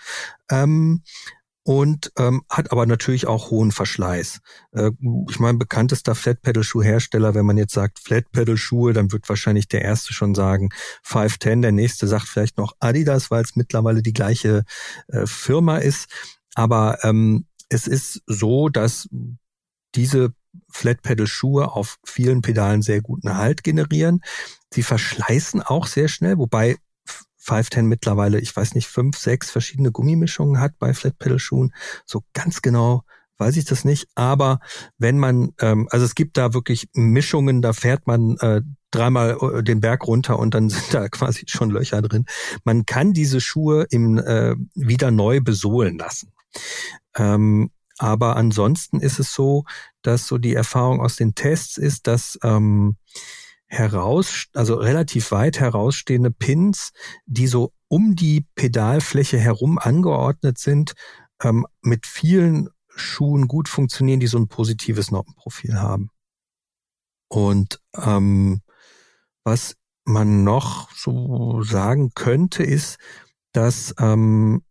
Ähm, 0.50 1.04
und 1.70 2.12
ähm, 2.18 2.42
hat 2.50 2.72
aber 2.72 2.88
natürlich 2.88 3.28
auch 3.28 3.52
hohen 3.52 3.72
Verschleiß. 3.72 4.40
Äh, 4.72 4.90
ich 5.30 5.40
meine, 5.40 5.60
bekanntester 5.60 6.16
Flat-Pedal-Schuhhersteller, 6.16 7.36
wenn 7.36 7.46
man 7.46 7.60
jetzt 7.60 7.76
sagt 7.76 8.00
Flat-Pedal-Schuhe, 8.00 8.94
dann 8.94 9.12
wird 9.12 9.30
wahrscheinlich 9.30 9.68
der 9.68 9.84
erste 9.84 10.12
schon 10.12 10.34
sagen 10.34 10.70
510, 11.04 11.62
der 11.62 11.72
nächste 11.72 12.08
sagt 12.08 12.28
vielleicht 12.28 12.58
noch 12.58 12.74
Adidas, 12.80 13.30
weil 13.30 13.44
es 13.44 13.56
mittlerweile 13.56 14.02
die 14.02 14.14
gleiche 14.14 14.64
äh, 15.10 15.28
Firma 15.28 15.78
ist. 15.78 16.10
Aber 16.56 17.04
ähm, 17.04 17.46
es 17.70 17.86
ist 17.86 18.24
so, 18.26 18.70
dass 18.70 19.08
diese 19.94 20.34
Flat-Pedal-Schuhe 20.72 21.72
auf 21.72 21.98
vielen 22.04 22.42
Pedalen 22.42 22.82
sehr 22.82 23.02
guten 23.02 23.38
Halt 23.38 23.64
generieren. 23.64 24.22
Sie 24.74 24.82
verschleißen 24.82 25.62
auch 25.62 25.86
sehr 25.86 26.08
schnell, 26.08 26.40
wobei 26.40 26.78
510 27.50 27.88
mittlerweile, 27.88 28.40
ich 28.40 28.56
weiß 28.56 28.76
nicht, 28.76 28.88
fünf, 28.88 29.18
sechs 29.18 29.50
verschiedene 29.50 29.92
Gummimischungen 29.92 30.60
hat 30.60 30.78
bei 30.80 30.94
Flat 30.94 31.18
Pedal 31.18 31.40
Schuhen. 31.40 31.74
So 32.06 32.24
ganz 32.34 32.62
genau 32.62 33.04
weiß 33.40 33.58
ich 33.58 33.66
das 33.66 33.86
nicht. 33.86 34.08
Aber 34.16 34.60
wenn 34.98 35.18
man, 35.18 35.54
ähm, 35.60 35.88
also 35.90 36.06
es 36.06 36.14
gibt 36.14 36.38
da 36.38 36.54
wirklich 36.54 36.90
Mischungen, 36.94 37.62
da 37.62 37.74
fährt 37.74 38.06
man 38.06 38.38
äh, 38.38 38.62
dreimal 38.92 39.38
äh, 39.42 39.64
den 39.64 39.80
Berg 39.80 40.06
runter 40.06 40.38
und 40.38 40.54
dann 40.54 40.70
sind 40.70 40.94
da 40.94 41.08
quasi 41.10 41.46
schon 41.48 41.72
Löcher 41.72 42.02
drin. 42.02 42.26
Man 42.64 42.86
kann 42.86 43.14
diese 43.14 43.42
Schuhe 43.42 43.88
im, 43.90 44.18
äh, 44.18 44.56
wieder 44.76 45.10
neu 45.12 45.42
besohlen 45.42 45.98
lassen. 45.98 46.32
Ähm, 47.16 47.72
aber 47.98 48.38
ansonsten 48.38 49.02
ist 49.02 49.20
es 49.20 49.34
so, 49.34 49.66
dass 50.02 50.28
so 50.28 50.38
die 50.38 50.54
Erfahrung 50.54 51.02
aus 51.02 51.18
den 51.18 51.36
Tests 51.36 51.78
ist, 51.78 52.08
dass 52.08 52.40
ähm, 52.44 52.96
heraus, 53.70 54.48
also 54.54 54.76
relativ 54.76 55.32
weit 55.32 55.60
herausstehende 55.60 56.32
Pins, 56.32 56.92
die 57.26 57.48
so 57.48 57.72
um 57.88 58.16
die 58.16 58.46
Pedalfläche 58.56 59.38
herum 59.38 59.78
angeordnet 59.78 60.58
sind, 60.58 60.94
ähm, 61.42 61.66
mit 61.82 62.08
vielen 62.08 62.70
Schuhen 62.90 63.48
gut 63.48 63.70
funktionieren, 63.70 64.20
die 64.20 64.28
so 64.28 64.38
ein 64.38 64.48
positives 64.48 65.12
Noppenprofil 65.12 65.80
haben. 65.80 66.10
Und 67.30 67.80
ähm, 67.96 68.62
was 69.44 69.78
man 70.04 70.44
noch 70.44 70.92
so 70.96 71.62
sagen 71.62 72.12
könnte, 72.16 72.64
ist, 72.64 72.98
dass 73.54 73.94
ähm, 74.00 74.64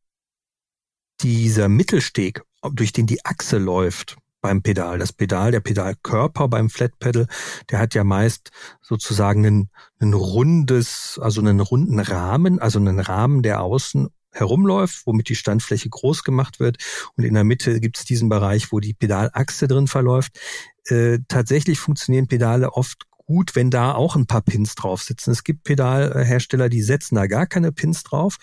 dieser 1.21 1.69
Mittelsteg, 1.69 2.43
durch 2.73 2.93
den 2.93 3.07
die 3.07 3.25
Achse 3.25 3.59
läuft, 3.59 4.17
beim 4.41 4.63
Pedal. 4.63 4.99
Das 4.99 5.13
Pedal, 5.13 5.51
der 5.51 5.61
Pedalkörper 5.61 6.49
beim 6.49 6.71
Flat 6.71 6.99
Pedal, 6.99 7.27
der 7.71 7.79
hat 7.79 7.95
ja 7.95 8.05
meist 8.05 8.51
sozusagen 8.81 9.45
ein, 9.45 9.71
ein 9.99 10.15
rundes, 10.15 11.19
also 11.23 11.41
einen 11.41 11.61
runden 11.61 11.99
Rahmen, 11.99 12.59
also 12.59 12.79
einen 12.79 13.01
Rahmen, 13.01 13.43
der 13.43 13.61
außen 13.61 14.09
herumläuft, 14.33 15.07
womit 15.07 15.29
die 15.29 15.35
Standfläche 15.35 15.89
groß 15.89 16.23
gemacht 16.23 16.61
wird. 16.61 16.77
Und 17.17 17.25
in 17.25 17.35
der 17.35 17.45
Mitte 17.45 17.81
gibt 17.81 17.99
es 17.99 18.05
diesen 18.05 18.29
Bereich, 18.29 18.73
wo 18.73 18.81
die 18.81 18.95
Pedalachse 18.95 19.69
drin 19.69 19.87
verläuft. 19.87 20.39
Äh, 20.87 21.19
tatsächlich 21.29 21.79
funktionieren 21.79 22.29
Pedale 22.29 22.73
oft 22.73 23.09
gut, 23.29 23.55
wenn 23.55 23.71
da 23.71 23.93
auch 23.93 24.17
ein 24.17 24.27
paar 24.27 24.41
Pins 24.41 24.75
drauf 24.75 25.03
sitzen. 25.03 25.31
Es 25.31 25.45
gibt 25.45 25.65
Pedalhersteller, 25.65 26.69
die 26.69 26.83
setzen 26.83 27.17
da 27.17 27.27
gar 27.27 27.47
keine 27.47 27.73
Pins 27.73 28.03
drauf. 28.03 28.37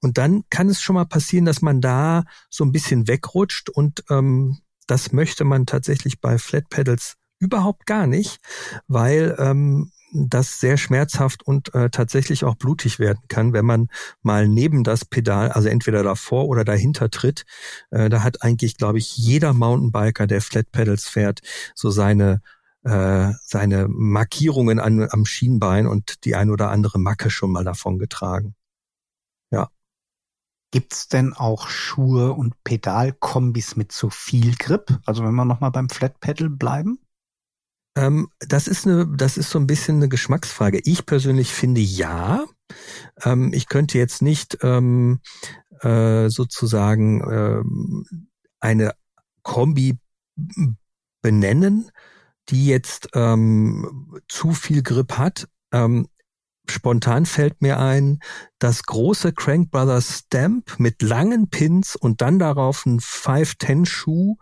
Und 0.00 0.18
dann 0.18 0.44
kann 0.50 0.68
es 0.68 0.80
schon 0.80 0.94
mal 0.94 1.04
passieren, 1.04 1.44
dass 1.44 1.62
man 1.62 1.80
da 1.80 2.24
so 2.48 2.64
ein 2.64 2.72
bisschen 2.72 3.08
wegrutscht 3.08 3.70
und 3.70 4.04
ähm, 4.08 4.58
das 4.90 5.12
möchte 5.12 5.44
man 5.44 5.66
tatsächlich 5.66 6.20
bei 6.20 6.38
Flat 6.38 6.68
Pedals 6.68 7.16
überhaupt 7.38 7.86
gar 7.86 8.06
nicht, 8.06 8.38
weil 8.88 9.36
ähm, 9.38 9.92
das 10.12 10.58
sehr 10.58 10.76
schmerzhaft 10.76 11.44
und 11.44 11.72
äh, 11.74 11.88
tatsächlich 11.90 12.44
auch 12.44 12.56
blutig 12.56 12.98
werden 12.98 13.20
kann, 13.28 13.52
wenn 13.52 13.64
man 13.64 13.88
mal 14.22 14.48
neben 14.48 14.82
das 14.82 15.04
Pedal, 15.04 15.52
also 15.52 15.68
entweder 15.68 16.02
davor 16.02 16.48
oder 16.48 16.64
dahinter 16.64 17.10
tritt. 17.10 17.44
Äh, 17.90 18.08
da 18.08 18.24
hat 18.24 18.42
eigentlich, 18.42 18.76
glaube 18.76 18.98
ich, 18.98 19.16
jeder 19.16 19.52
Mountainbiker, 19.52 20.26
der 20.26 20.40
Flat 20.40 20.72
Pedals 20.72 21.06
fährt, 21.06 21.40
so 21.74 21.90
seine 21.90 22.40
äh, 22.82 23.32
seine 23.44 23.88
Markierungen 23.88 24.80
an, 24.80 25.06
am 25.10 25.26
Schienbein 25.26 25.86
und 25.86 26.24
die 26.24 26.34
ein 26.34 26.50
oder 26.50 26.70
andere 26.70 26.98
Macke 26.98 27.30
schon 27.30 27.52
mal 27.52 27.64
davon 27.64 27.98
getragen. 27.98 28.54
Ja. 29.50 29.68
Gibt's 30.70 31.08
denn 31.08 31.32
auch 31.32 31.68
Schuhe 31.68 32.32
und 32.32 32.62
Pedalkombis 32.62 33.76
mit 33.76 33.90
zu 33.90 34.08
viel 34.10 34.54
Grip? 34.56 34.98
Also 35.04 35.24
wenn 35.24 35.34
wir 35.34 35.44
nochmal 35.44 35.72
beim 35.72 35.88
Flat 35.88 36.20
Pedal 36.20 36.48
bleiben? 36.48 37.00
Ähm, 37.96 38.28
das 38.38 38.68
ist 38.68 38.86
eine, 38.86 39.06
das 39.06 39.36
ist 39.36 39.50
so 39.50 39.58
ein 39.58 39.66
bisschen 39.66 39.96
eine 39.96 40.08
Geschmacksfrage. 40.08 40.80
Ich 40.84 41.06
persönlich 41.06 41.52
finde 41.52 41.80
ja. 41.80 42.44
Ähm, 43.22 43.50
ich 43.52 43.68
könnte 43.68 43.98
jetzt 43.98 44.22
nicht 44.22 44.58
ähm, 44.62 45.20
äh, 45.80 46.28
sozusagen 46.28 47.20
ähm, 47.28 48.28
eine 48.60 48.92
Kombi 49.42 49.98
benennen, 51.22 51.90
die 52.48 52.66
jetzt 52.66 53.08
ähm, 53.14 54.20
zu 54.28 54.52
viel 54.52 54.82
Grip 54.82 55.18
hat. 55.18 55.48
Spontan 56.70 57.26
fällt 57.26 57.60
mir 57.60 57.78
ein, 57.78 58.20
das 58.58 58.84
große 58.84 59.32
Crank 59.32 59.70
Brothers 59.70 60.20
Stamp 60.20 60.78
mit 60.78 61.02
langen 61.02 61.50
Pins 61.50 61.96
und 61.96 62.20
dann 62.20 62.38
darauf 62.38 62.86
ein 62.86 63.00
510 63.00 63.86
Schuh 63.86 64.36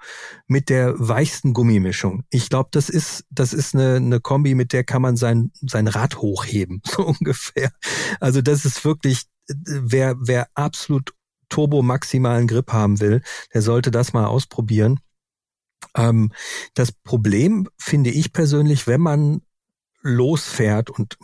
mit 0.46 0.68
der 0.68 0.94
weichsten 0.96 1.52
Gummimischung. 1.52 2.24
Ich 2.30 2.48
glaube, 2.48 2.68
das 2.72 2.88
ist, 2.88 3.24
das 3.30 3.52
ist 3.52 3.74
eine, 3.74 3.96
eine 3.96 4.20
Kombi, 4.20 4.54
mit 4.54 4.72
der 4.72 4.84
kann 4.84 5.02
man 5.02 5.16
sein, 5.16 5.50
sein 5.60 5.88
Rad 5.88 6.18
hochheben, 6.18 6.82
so 6.86 7.04
ungefähr. 7.04 7.72
Also 8.20 8.42
das 8.42 8.64
ist 8.64 8.84
wirklich, 8.84 9.24
wer, 9.48 10.16
wer 10.20 10.48
absolut 10.54 11.14
turbo 11.48 11.82
maximalen 11.82 12.46
Grip 12.46 12.72
haben 12.72 13.00
will, 13.00 13.22
der 13.54 13.62
sollte 13.62 13.90
das 13.90 14.12
mal 14.12 14.26
ausprobieren. 14.26 15.00
Ähm, 15.96 16.32
das 16.74 16.92
Problem 16.92 17.68
finde 17.78 18.10
ich 18.10 18.32
persönlich, 18.32 18.86
wenn 18.86 19.00
man 19.00 19.42
losfährt 20.02 20.90
und 20.90 21.18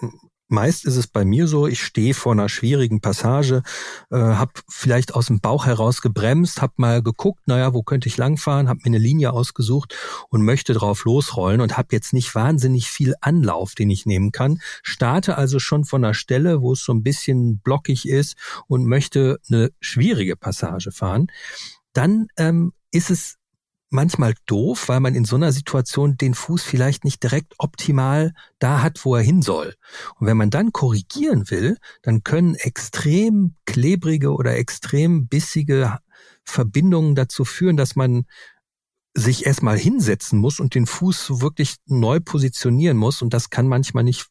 Meist 0.55 0.85
ist 0.85 0.97
es 0.97 1.09
bei 1.09 1.25
mir 1.25 1.49
so, 1.49 1.67
ich 1.67 1.83
stehe 1.83 2.15
vor 2.15 2.33
einer 2.33 2.49
schwierigen 2.49 3.01
Passage, 3.01 3.63
äh, 4.11 4.17
habe 4.17 4.53
vielleicht 4.69 5.15
aus 5.15 5.27
dem 5.27 5.41
Bauch 5.41 5.67
heraus 5.67 6.01
gebremst, 6.01 6.63
habe 6.63 6.75
mal 6.77 7.03
geguckt, 7.03 7.47
naja, 7.47 7.75
wo 7.75 7.83
könnte 7.83 8.09
ich 8.09 8.17
langfahren, 8.17 8.69
habe 8.69 8.81
mir 8.85 8.87
eine 8.87 8.99
Linie 8.99 9.33
ausgesucht 9.33 9.97
und 10.31 10.43
möchte 10.43 10.73
drauf 10.73 11.05
losrollen 11.05 11.61
und 11.61 11.77
habe 11.77 11.89
jetzt 11.91 12.13
nicht 12.13 12.35
wahnsinnig 12.35 12.89
viel 12.89 13.15
Anlauf, 13.21 13.75
den 13.75 13.91
ich 13.91 14.07
nehmen 14.07 14.31
kann. 14.31 14.61
Starte 14.83 15.37
also 15.37 15.59
schon 15.59 15.85
von 15.85 16.05
einer 16.05 16.15
Stelle, 16.15 16.63
wo 16.63 16.73
es 16.73 16.85
so 16.85 16.93
ein 16.93 17.03
bisschen 17.03 17.59
blockig 17.59 18.09
ist 18.09 18.37
und 18.69 18.87
möchte 18.87 19.41
eine 19.51 19.73
schwierige 19.81 20.37
Passage 20.37 20.93
fahren. 20.93 21.27
Dann 21.93 22.29
ähm, 22.37 22.73
ist 22.93 23.11
es 23.11 23.39
manchmal 23.95 24.35
doof, 24.47 24.89
weil 24.89 25.01
man 25.01 25.15
in 25.15 25.25
so 25.25 25.37
einer 25.37 25.53
Situation 25.53 26.17
den 26.19 26.35
Fuß 26.35 26.63
vielleicht 26.63 27.05
nicht 27.05 27.23
direkt 27.23 27.55
optimal 27.59 28.35
da 28.59 28.83
hat, 28.83 29.05
wo 29.05 29.15
er 29.17 29.23
hin 29.23 29.41
soll. 29.41 29.75
Und 30.17 30.27
wenn 30.27 30.37
man 30.37 30.51
dann 30.51 30.73
korrigieren 30.73 31.51
will, 31.51 31.79
dann 32.03 32.23
können 32.23 32.57
extrem 32.57 33.55
klebrige 33.65 34.35
oder 34.35 34.57
extrem 34.57 35.29
bissige 35.29 35.99
Verbindungen 36.45 37.15
dazu 37.15 37.45
führen, 37.45 37.77
dass 37.77 37.97
man 37.97 38.27
sich 39.15 39.47
erstmal 39.47 39.79
hinsetzen 39.79 40.41
muss 40.41 40.61
und 40.61 40.75
den 40.75 40.87
Fuß 40.87 41.41
wirklich 41.41 41.77
neu 41.87 42.21
positionieren 42.21 42.97
muss. 42.97 43.23
Und 43.23 43.33
das 43.33 43.49
kann 43.49 43.69
manchmal 43.69 44.05
nicht, 44.05 44.27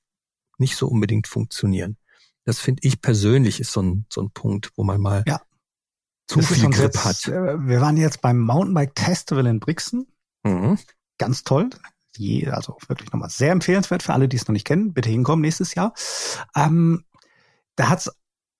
nicht 0.57 0.75
so 0.75 0.87
unbedingt 0.87 1.27
funktionieren. 1.27 1.97
Das 2.43 2.59
finde 2.59 2.81
ich 2.85 3.01
persönlich 3.01 3.61
ist 3.61 3.71
so 3.71 3.81
ein, 3.81 4.05
so 4.09 4.21
ein 4.21 4.31
Punkt, 4.31 4.71
wo 4.75 4.83
man 4.83 4.99
mal 4.99 5.23
ja 5.25 5.41
zu 6.27 6.39
das 6.39 6.47
viel 6.47 6.69
Grip 6.69 6.93
jetzt, 6.93 7.05
hat. 7.05 7.27
Äh, 7.27 7.67
wir 7.67 7.81
waren 7.81 7.97
jetzt 7.97 8.21
beim 8.21 8.39
Mountainbike 8.39 8.97
Festival 8.97 9.45
in 9.47 9.59
Brixen. 9.59 10.07
Mhm. 10.43 10.77
Ganz 11.17 11.43
toll. 11.43 11.69
Die, 12.17 12.47
also 12.47 12.77
wirklich 12.87 13.11
nochmal 13.11 13.29
sehr 13.29 13.51
empfehlenswert 13.51 14.03
für 14.03 14.13
alle, 14.13 14.27
die 14.27 14.37
es 14.37 14.47
noch 14.47 14.53
nicht 14.53 14.67
kennen. 14.67 14.93
Bitte 14.93 15.09
hinkommen 15.09 15.41
nächstes 15.41 15.73
Jahr. 15.73 15.93
Ähm, 16.55 17.05
da 17.75 17.89
hat's 17.89 18.11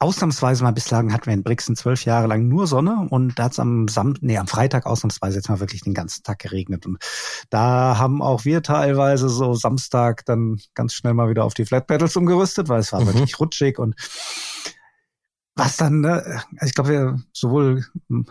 ausnahmsweise 0.04 0.64
mal 0.64 0.74
bislang 0.74 1.14
hatten 1.14 1.28
wir 1.28 1.34
in 1.34 1.44
Brixen 1.44 1.78
zwölf 1.78 2.04
Jahre 2.04 2.28
lang 2.28 2.50
nur 2.50 2.68
Sonne 2.68 3.08
und 3.10 3.40
da 3.40 3.46
hat's 3.46 3.58
am 3.58 3.88
Sam 3.88 4.16
nee, 4.20 4.38
am 4.38 4.48
Freitag 4.48 4.86
ausnahmsweise 4.86 5.38
jetzt 5.38 5.48
mal 5.48 5.62
wirklich 5.62 5.82
den 5.82 5.94
ganzen 5.94 6.24
Tag 6.24 6.40
geregnet. 6.40 6.86
Und 6.86 6.98
da 7.50 7.98
haben 7.98 8.22
auch 8.22 8.44
wir 8.44 8.62
teilweise 8.64 9.30
so 9.30 9.54
Samstag 9.54 10.26
dann 10.26 10.60
ganz 10.74 10.94
schnell 10.94 11.14
mal 11.14 11.30
wieder 11.30 11.46
auf 11.46 11.54
die 11.54 11.66
Flat 11.66 11.88
Pedals 11.88 12.18
umgerüstet, 12.18 12.68
weil 12.68 12.82
es 12.82 12.92
war 12.92 13.02
mhm. 13.02 13.08
wirklich 13.08 13.40
rutschig 13.40 13.80
und 13.80 13.96
was 15.56 15.78
dann, 15.78 16.02
ne, 16.02 16.24
also 16.58 16.66
ich 16.66 16.74
glaube, 16.74 16.90
wir, 16.90 17.20
sowohl 17.32 17.86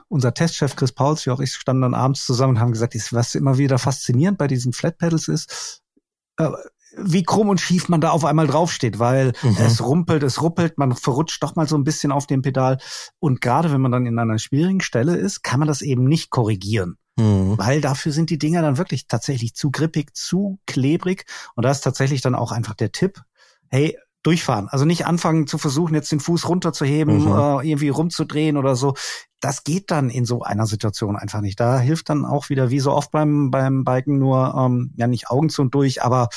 unser 0.08 0.34
Testchef 0.34 0.74
Chris 0.74 0.92
Pauls 0.92 1.24
wie 1.26 1.30
auch 1.30 1.40
ich 1.40 1.54
standen 1.54 1.82
dann 1.82 1.94
abends 1.94 2.26
zusammen 2.26 2.56
und 2.56 2.60
haben 2.60 2.72
gesagt, 2.72 2.94
was 3.12 3.34
immer 3.34 3.58
wieder 3.58 3.78
faszinierend 3.78 4.38
bei 4.38 4.48
diesen 4.48 4.72
Flat 4.72 4.98
Pedals 4.98 5.28
ist, 5.28 5.82
äh, 6.38 6.50
wie 6.96 7.22
krumm 7.22 7.48
und 7.48 7.60
schief 7.60 7.88
man 7.88 8.00
da 8.00 8.10
auf 8.10 8.24
einmal 8.24 8.46
draufsteht, 8.46 8.98
weil 8.98 9.32
mhm. 9.42 9.56
es 9.58 9.82
rumpelt, 9.82 10.22
es 10.22 10.42
ruppelt, 10.42 10.78
man 10.78 10.94
verrutscht 10.94 11.42
doch 11.42 11.54
mal 11.54 11.66
so 11.66 11.76
ein 11.76 11.84
bisschen 11.84 12.12
auf 12.12 12.26
dem 12.26 12.42
Pedal. 12.42 12.78
Und 13.18 13.40
gerade 13.40 13.72
wenn 13.72 13.80
man 13.80 13.92
dann 13.92 14.06
in 14.06 14.18
einer 14.18 14.38
schwierigen 14.38 14.80
Stelle 14.80 15.16
ist, 15.16 15.42
kann 15.42 15.58
man 15.58 15.68
das 15.68 15.82
eben 15.82 16.04
nicht 16.04 16.30
korrigieren. 16.30 16.98
Mhm. 17.16 17.56
Weil 17.56 17.80
dafür 17.80 18.12
sind 18.12 18.30
die 18.30 18.38
Dinger 18.38 18.62
dann 18.62 18.78
wirklich 18.78 19.06
tatsächlich 19.06 19.54
zu 19.54 19.70
grippig, 19.70 20.14
zu 20.14 20.58
klebrig. 20.66 21.24
Und 21.54 21.64
da 21.64 21.70
ist 21.70 21.82
tatsächlich 21.82 22.20
dann 22.20 22.34
auch 22.34 22.52
einfach 22.52 22.74
der 22.74 22.92
Tipp, 22.92 23.22
hey, 23.68 23.96
durchfahren. 24.22 24.68
Also 24.68 24.84
nicht 24.84 25.06
anfangen 25.06 25.46
zu 25.46 25.58
versuchen, 25.58 25.94
jetzt 25.94 26.12
den 26.12 26.20
Fuß 26.20 26.48
runterzuheben, 26.48 27.24
mhm. 27.24 27.32
äh, 27.32 27.68
irgendwie 27.68 27.88
rumzudrehen 27.88 28.56
oder 28.56 28.76
so. 28.76 28.94
Das 29.40 29.64
geht 29.64 29.90
dann 29.90 30.10
in 30.10 30.24
so 30.24 30.42
einer 30.42 30.66
Situation 30.66 31.16
einfach 31.16 31.40
nicht. 31.40 31.58
Da 31.58 31.78
hilft 31.78 32.08
dann 32.08 32.24
auch 32.24 32.48
wieder, 32.48 32.70
wie 32.70 32.80
so 32.80 32.92
oft 32.92 33.10
beim, 33.10 33.50
beim 33.50 33.84
Biken, 33.84 34.18
nur 34.18 34.54
ähm, 34.56 34.92
ja 34.96 35.08
nicht 35.08 35.28
Augen 35.28 35.48
zu 35.48 35.62
und 35.62 35.74
durch, 35.74 36.02
aber 36.02 36.28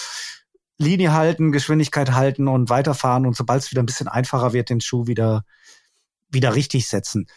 Linie 0.78 1.14
halten, 1.14 1.52
Geschwindigkeit 1.52 2.14
halten 2.14 2.48
und 2.48 2.70
weiterfahren 2.70 3.26
und 3.26 3.36
sobald 3.36 3.64
es 3.64 3.72
wieder 3.72 3.84
ein 3.84 3.86
bisschen 3.86 4.08
einfacher 4.08 4.52
wird, 4.52 4.70
den 4.70 4.82
Schuh 4.82 5.08
wieder, 5.08 5.46
wieder 6.28 6.56
richtig 6.56 6.88
setzen. 6.88 7.28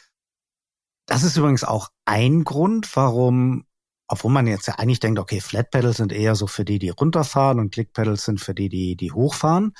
Das 1.06 1.22
ist 1.22 1.36
übrigens 1.36 1.64
auch 1.64 1.88
ein 2.04 2.44
Grund, 2.44 2.96
warum 2.96 3.64
obwohl 4.10 4.32
man 4.32 4.46
jetzt 4.46 4.66
ja 4.66 4.76
eigentlich 4.76 5.00
denkt, 5.00 5.18
okay, 5.18 5.38
Flat 5.38 5.70
Pedals 5.70 5.98
sind 5.98 6.12
eher 6.12 6.34
so 6.34 6.46
für 6.46 6.64
die, 6.64 6.78
die 6.78 6.88
runterfahren 6.88 7.60
und 7.60 7.72
Click 7.72 7.92
Pedals 7.92 8.24
sind 8.24 8.40
für 8.40 8.54
die, 8.54 8.70
die, 8.70 8.96
die 8.96 9.12
hochfahren 9.12 9.74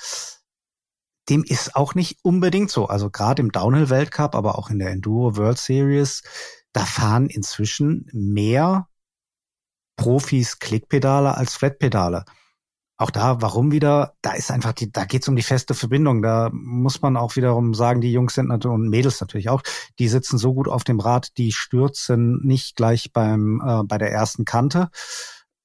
dem 1.29 1.43
ist 1.43 1.75
auch 1.75 1.95
nicht 1.95 2.19
unbedingt 2.23 2.71
so. 2.71 2.87
Also 2.87 3.09
gerade 3.09 3.41
im 3.41 3.51
Downhill-Weltcup, 3.51 4.35
aber 4.35 4.57
auch 4.57 4.69
in 4.69 4.79
der 4.79 4.89
Enduro 4.89 5.37
World 5.37 5.57
Series, 5.57 6.23
da 6.73 6.85
fahren 6.85 7.27
inzwischen 7.27 8.09
mehr 8.13 8.87
Profis 9.95 10.59
Klickpedale 10.59 11.35
als 11.35 11.55
Flatpedale. 11.55 12.25
Auch 12.97 13.11
da, 13.11 13.41
warum 13.41 13.71
wieder? 13.71 14.15
Da 14.21 14.33
ist 14.33 14.51
einfach 14.51 14.73
die, 14.73 14.91
da 14.91 15.05
geht's 15.05 15.27
um 15.29 15.35
die 15.37 15.41
feste 15.41 15.73
Verbindung. 15.73 16.21
Da 16.21 16.49
muss 16.51 17.01
man 17.01 17.15
auch 17.15 17.37
wiederum 17.37 17.73
sagen, 17.73 18.01
die 18.01 18.11
Jungs 18.11 18.33
sind 18.33 18.49
natürlich 18.49 18.75
und 18.75 18.89
Mädels 18.89 19.21
natürlich 19.21 19.49
auch, 19.49 19.61
die 19.99 20.09
sitzen 20.09 20.37
so 20.37 20.53
gut 20.53 20.67
auf 20.67 20.83
dem 20.83 20.99
Rad, 20.99 21.37
die 21.37 21.53
stürzen 21.53 22.41
nicht 22.43 22.75
gleich 22.75 23.13
beim 23.13 23.61
äh, 23.65 23.83
bei 23.83 23.97
der 23.97 24.11
ersten 24.11 24.43
Kante. 24.43 24.89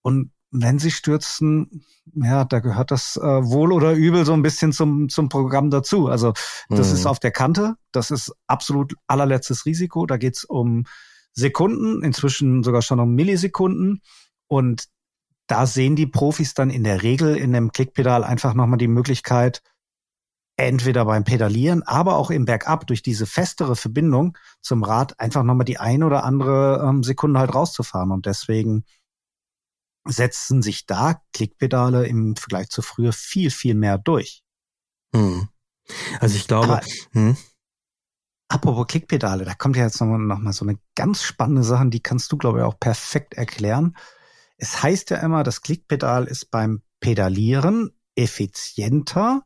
Und 0.02 0.30
wenn 0.54 0.78
sie 0.78 0.92
stürzen, 0.92 1.84
ja, 2.14 2.44
da 2.44 2.60
gehört 2.60 2.92
das 2.92 3.16
äh, 3.16 3.22
wohl 3.22 3.72
oder 3.72 3.92
übel 3.92 4.24
so 4.24 4.32
ein 4.34 4.42
bisschen 4.42 4.72
zum, 4.72 5.08
zum 5.08 5.28
Programm 5.28 5.70
dazu. 5.70 6.06
Also 6.06 6.32
das 6.68 6.88
mhm. 6.88 6.94
ist 6.94 7.06
auf 7.06 7.18
der 7.18 7.32
Kante, 7.32 7.74
das 7.90 8.12
ist 8.12 8.32
absolut 8.46 8.94
allerletztes 9.08 9.66
Risiko. 9.66 10.06
Da 10.06 10.16
geht's 10.16 10.44
um 10.44 10.84
Sekunden, 11.32 12.04
inzwischen 12.04 12.62
sogar 12.62 12.82
schon 12.82 13.00
um 13.00 13.14
Millisekunden. 13.14 14.00
Und 14.46 14.84
da 15.48 15.66
sehen 15.66 15.96
die 15.96 16.06
Profis 16.06 16.54
dann 16.54 16.70
in 16.70 16.84
der 16.84 17.02
Regel 17.02 17.36
in 17.36 17.52
dem 17.52 17.72
Klickpedal 17.72 18.22
einfach 18.22 18.54
nochmal 18.54 18.78
die 18.78 18.88
Möglichkeit, 18.88 19.60
entweder 20.56 21.04
beim 21.04 21.24
Pedalieren, 21.24 21.82
aber 21.82 22.16
auch 22.16 22.30
im 22.30 22.44
Bergab 22.44 22.86
durch 22.86 23.02
diese 23.02 23.26
festere 23.26 23.74
Verbindung 23.74 24.38
zum 24.60 24.84
Rad 24.84 25.18
einfach 25.18 25.42
nochmal 25.42 25.64
die 25.64 25.78
ein 25.78 26.04
oder 26.04 26.22
andere 26.22 26.86
ähm, 26.88 27.02
Sekunde 27.02 27.40
halt 27.40 27.52
rauszufahren. 27.52 28.12
Und 28.12 28.26
deswegen 28.26 28.84
setzen 30.04 30.62
sich 30.62 30.86
da 30.86 31.20
Klickpedale 31.32 32.06
im 32.06 32.36
Vergleich 32.36 32.68
zu 32.68 32.82
früher 32.82 33.12
viel, 33.12 33.50
viel 33.50 33.74
mehr 33.74 33.98
durch. 33.98 34.42
Hm. 35.14 35.48
Also 36.20 36.36
ich 36.36 36.46
glaube. 36.46 36.80
hm. 37.12 37.36
Apropos 38.48 38.86
Klickpedale, 38.86 39.44
da 39.44 39.54
kommt 39.54 39.76
ja 39.76 39.84
jetzt 39.84 40.00
nochmal 40.00 40.18
noch 40.18 40.38
mal 40.38 40.52
so 40.52 40.64
eine 40.64 40.78
ganz 40.94 41.22
spannende 41.22 41.64
Sache, 41.64 41.88
die 41.88 42.02
kannst 42.02 42.30
du, 42.30 42.36
glaube 42.36 42.58
ich, 42.58 42.64
auch 42.64 42.78
perfekt 42.78 43.34
erklären. 43.34 43.96
Es 44.58 44.82
heißt 44.82 45.10
ja 45.10 45.16
immer, 45.18 45.42
das 45.42 45.62
Klickpedal 45.62 46.24
ist 46.26 46.50
beim 46.50 46.82
Pedalieren 47.00 47.90
effizienter 48.14 49.44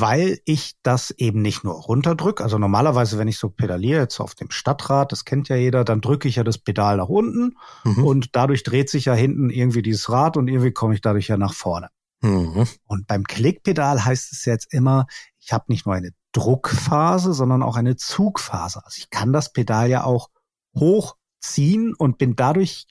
weil 0.00 0.40
ich 0.44 0.74
das 0.82 1.10
eben 1.10 1.42
nicht 1.42 1.64
nur 1.64 1.74
runterdrücke. 1.74 2.42
Also 2.42 2.58
normalerweise, 2.58 3.18
wenn 3.18 3.28
ich 3.28 3.38
so 3.38 3.48
pedaliere, 3.48 4.00
jetzt 4.00 4.20
auf 4.20 4.34
dem 4.34 4.50
Stadtrad, 4.50 5.12
das 5.12 5.24
kennt 5.24 5.48
ja 5.48 5.56
jeder, 5.56 5.84
dann 5.84 6.00
drücke 6.00 6.28
ich 6.28 6.36
ja 6.36 6.44
das 6.44 6.58
Pedal 6.58 6.96
nach 6.96 7.08
unten 7.08 7.56
mhm. 7.84 8.04
und 8.04 8.36
dadurch 8.36 8.62
dreht 8.62 8.90
sich 8.90 9.06
ja 9.06 9.14
hinten 9.14 9.50
irgendwie 9.50 9.82
dieses 9.82 10.08
Rad 10.10 10.36
und 10.36 10.48
irgendwie 10.48 10.72
komme 10.72 10.94
ich 10.94 11.00
dadurch 11.00 11.28
ja 11.28 11.36
nach 11.36 11.54
vorne. 11.54 11.88
Mhm. 12.22 12.66
Und 12.86 13.06
beim 13.06 13.24
Klickpedal 13.24 14.04
heißt 14.04 14.32
es 14.32 14.44
jetzt 14.44 14.72
immer, 14.72 15.06
ich 15.38 15.52
habe 15.52 15.66
nicht 15.68 15.86
nur 15.86 15.94
eine 15.94 16.10
Druckphase, 16.32 17.32
sondern 17.32 17.62
auch 17.62 17.76
eine 17.76 17.96
Zugphase. 17.96 18.84
Also 18.84 18.98
ich 18.98 19.10
kann 19.10 19.32
das 19.32 19.52
Pedal 19.52 19.88
ja 19.88 20.04
auch 20.04 20.30
hochziehen 20.74 21.94
und 21.94 22.18
bin 22.18 22.34
dadurch, 22.34 22.86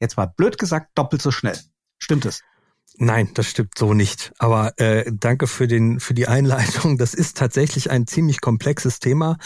jetzt 0.00 0.16
mal 0.16 0.26
blöd 0.26 0.58
gesagt, 0.58 0.98
doppelt 0.98 1.22
so 1.22 1.30
schnell. 1.30 1.58
Stimmt 1.98 2.26
es? 2.26 2.42
Nein, 2.96 3.30
das 3.34 3.46
stimmt 3.46 3.76
so 3.76 3.92
nicht. 3.92 4.32
Aber 4.38 4.78
äh, 4.78 5.10
danke 5.12 5.48
für 5.48 5.66
den 5.66 5.98
für 5.98 6.14
die 6.14 6.28
Einleitung. 6.28 6.96
Das 6.96 7.12
ist 7.12 7.36
tatsächlich 7.36 7.90
ein 7.90 8.06
ziemlich 8.06 8.40
komplexes 8.40 9.00
Thema. 9.00 9.36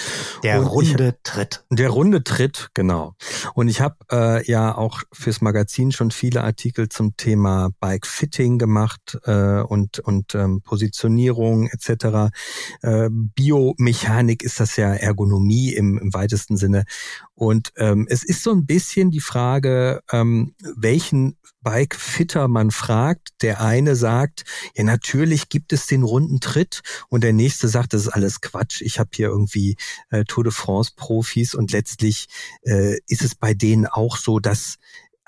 Der 0.43 0.61
runde 0.61 1.09
ich, 1.09 1.23
Tritt. 1.23 1.65
Der 1.71 1.89
runde 1.89 2.23
Tritt, 2.23 2.69
genau. 2.75 3.15
Und 3.55 3.69
ich 3.69 3.81
habe 3.81 3.97
äh, 4.13 4.47
ja 4.47 4.77
auch 4.77 5.03
fürs 5.13 5.41
Magazin 5.41 5.93
schon 5.93 6.11
viele 6.11 6.45
Artikel 6.45 6.91
zum 6.91 7.17
Thema 7.17 7.71
Bike 7.81 8.07
Fitting 8.07 8.59
gemacht 8.59 9.19
äh, 9.25 9.61
und 9.61 9.99
und 10.01 10.35
ähm, 10.35 10.61
Positionierung 10.63 11.69
etc. 11.69 12.31
Äh, 12.83 13.09
Biomechanik 13.11 14.43
ist 14.43 14.61
das 14.61 14.77
ja 14.77 14.93
Ergonomie 14.93 15.73
im, 15.73 15.97
im 15.97 16.13
weitesten 16.13 16.59
Sinne. 16.59 16.85
Und 17.35 17.73
ähm, 17.77 18.07
es 18.11 18.25
ist 18.25 18.43
so 18.43 18.51
ein 18.51 18.67
bisschen 18.67 19.11
die 19.11 19.21
Frage, 19.21 20.03
ähm, 20.13 20.55
welchen 20.77 21.39
Bike-Fitter 21.63 22.49
man 22.49 22.71
fragt. 22.71 23.29
Der 23.43 23.61
eine 23.61 23.97
sagt, 23.97 24.45
ja 24.77 24.85
natürlich 24.85 25.49
gibt 25.49 25.73
es 25.73 25.87
den 25.87 26.03
runden 26.03 26.41
Tritt 26.41 26.83
und 27.09 27.25
der 27.25 27.33
nächste 27.33 27.69
sagt, 27.69 27.93
das 27.93 28.03
ist 28.03 28.09
alles 28.09 28.41
Quatsch. 28.41 28.81
Ich 28.81 28.99
habe 28.99 29.11
hier 29.15 29.29
irgendwie 29.29 29.77
äh, 30.11 30.25
Tour 30.25 30.45
de 30.45 30.53
France-Profis 30.53 31.55
und 31.55 31.73
letztlich 31.73 32.29
äh, 32.63 32.99
ist 33.07 33.23
es 33.23 33.35
bei 33.35 33.55
denen 33.55 33.87
auch 33.87 34.17
so, 34.17 34.39
dass 34.39 34.79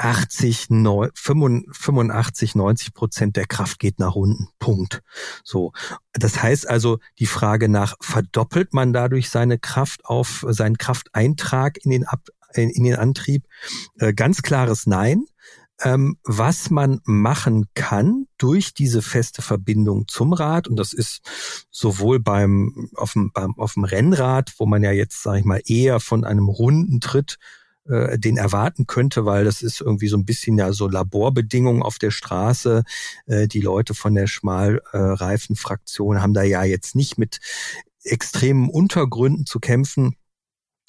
80, 0.00 0.68
85, 1.14 2.54
90 2.54 2.94
Prozent 2.94 3.36
der 3.36 3.46
Kraft 3.46 3.78
geht 3.78 3.98
nach 3.98 4.14
unten. 4.14 4.48
Punkt. 4.58 5.02
So. 5.44 5.72
Das 6.14 6.42
heißt 6.42 6.68
also, 6.68 6.98
die 7.18 7.26
Frage 7.26 7.68
nach, 7.68 7.96
verdoppelt 8.00 8.72
man 8.72 8.94
dadurch 8.94 9.28
seine 9.28 9.58
Kraft 9.58 10.06
auf, 10.06 10.46
seinen 10.48 10.78
Krafteintrag 10.78 11.84
in 11.84 11.90
den, 11.90 12.06
Ab, 12.06 12.22
in 12.54 12.82
den 12.82 12.96
Antrieb? 12.96 13.44
Äh, 13.98 14.14
ganz 14.14 14.40
klares 14.40 14.86
Nein. 14.86 15.26
Ähm, 15.82 16.18
was 16.24 16.70
man 16.70 17.00
machen 17.04 17.66
kann 17.74 18.26
durch 18.38 18.74
diese 18.74 19.02
feste 19.02 19.42
Verbindung 19.42 20.08
zum 20.08 20.32
Rad, 20.32 20.68
und 20.68 20.76
das 20.76 20.92
ist 20.92 21.20
sowohl 21.70 22.20
beim, 22.20 22.90
auf 22.96 23.14
dem, 23.14 23.32
beim, 23.32 23.58
auf 23.58 23.74
dem 23.74 23.84
Rennrad, 23.84 24.52
wo 24.58 24.66
man 24.66 24.82
ja 24.82 24.92
jetzt, 24.92 25.22
sage 25.22 25.40
ich 25.40 25.44
mal, 25.44 25.62
eher 25.64 26.00
von 26.00 26.24
einem 26.24 26.48
runden 26.48 27.00
Tritt 27.00 27.38
äh, 27.88 28.18
den 28.18 28.36
erwarten 28.36 28.86
könnte, 28.86 29.24
weil 29.24 29.44
das 29.44 29.62
ist 29.62 29.80
irgendwie 29.80 30.08
so 30.08 30.16
ein 30.16 30.24
bisschen 30.24 30.58
ja 30.58 30.72
so 30.72 30.86
Laborbedingungen 30.86 31.82
auf 31.82 31.98
der 31.98 32.10
Straße. 32.10 32.84
Äh, 33.26 33.48
die 33.48 33.60
Leute 33.60 33.94
von 33.94 34.14
der 34.14 34.26
Schmalreifenfraktion 34.26 36.20
haben 36.20 36.34
da 36.34 36.42
ja 36.42 36.62
jetzt 36.64 36.94
nicht 36.94 37.18
mit 37.18 37.40
extremen 38.04 38.68
Untergründen 38.68 39.46
zu 39.46 39.60
kämpfen 39.60 40.14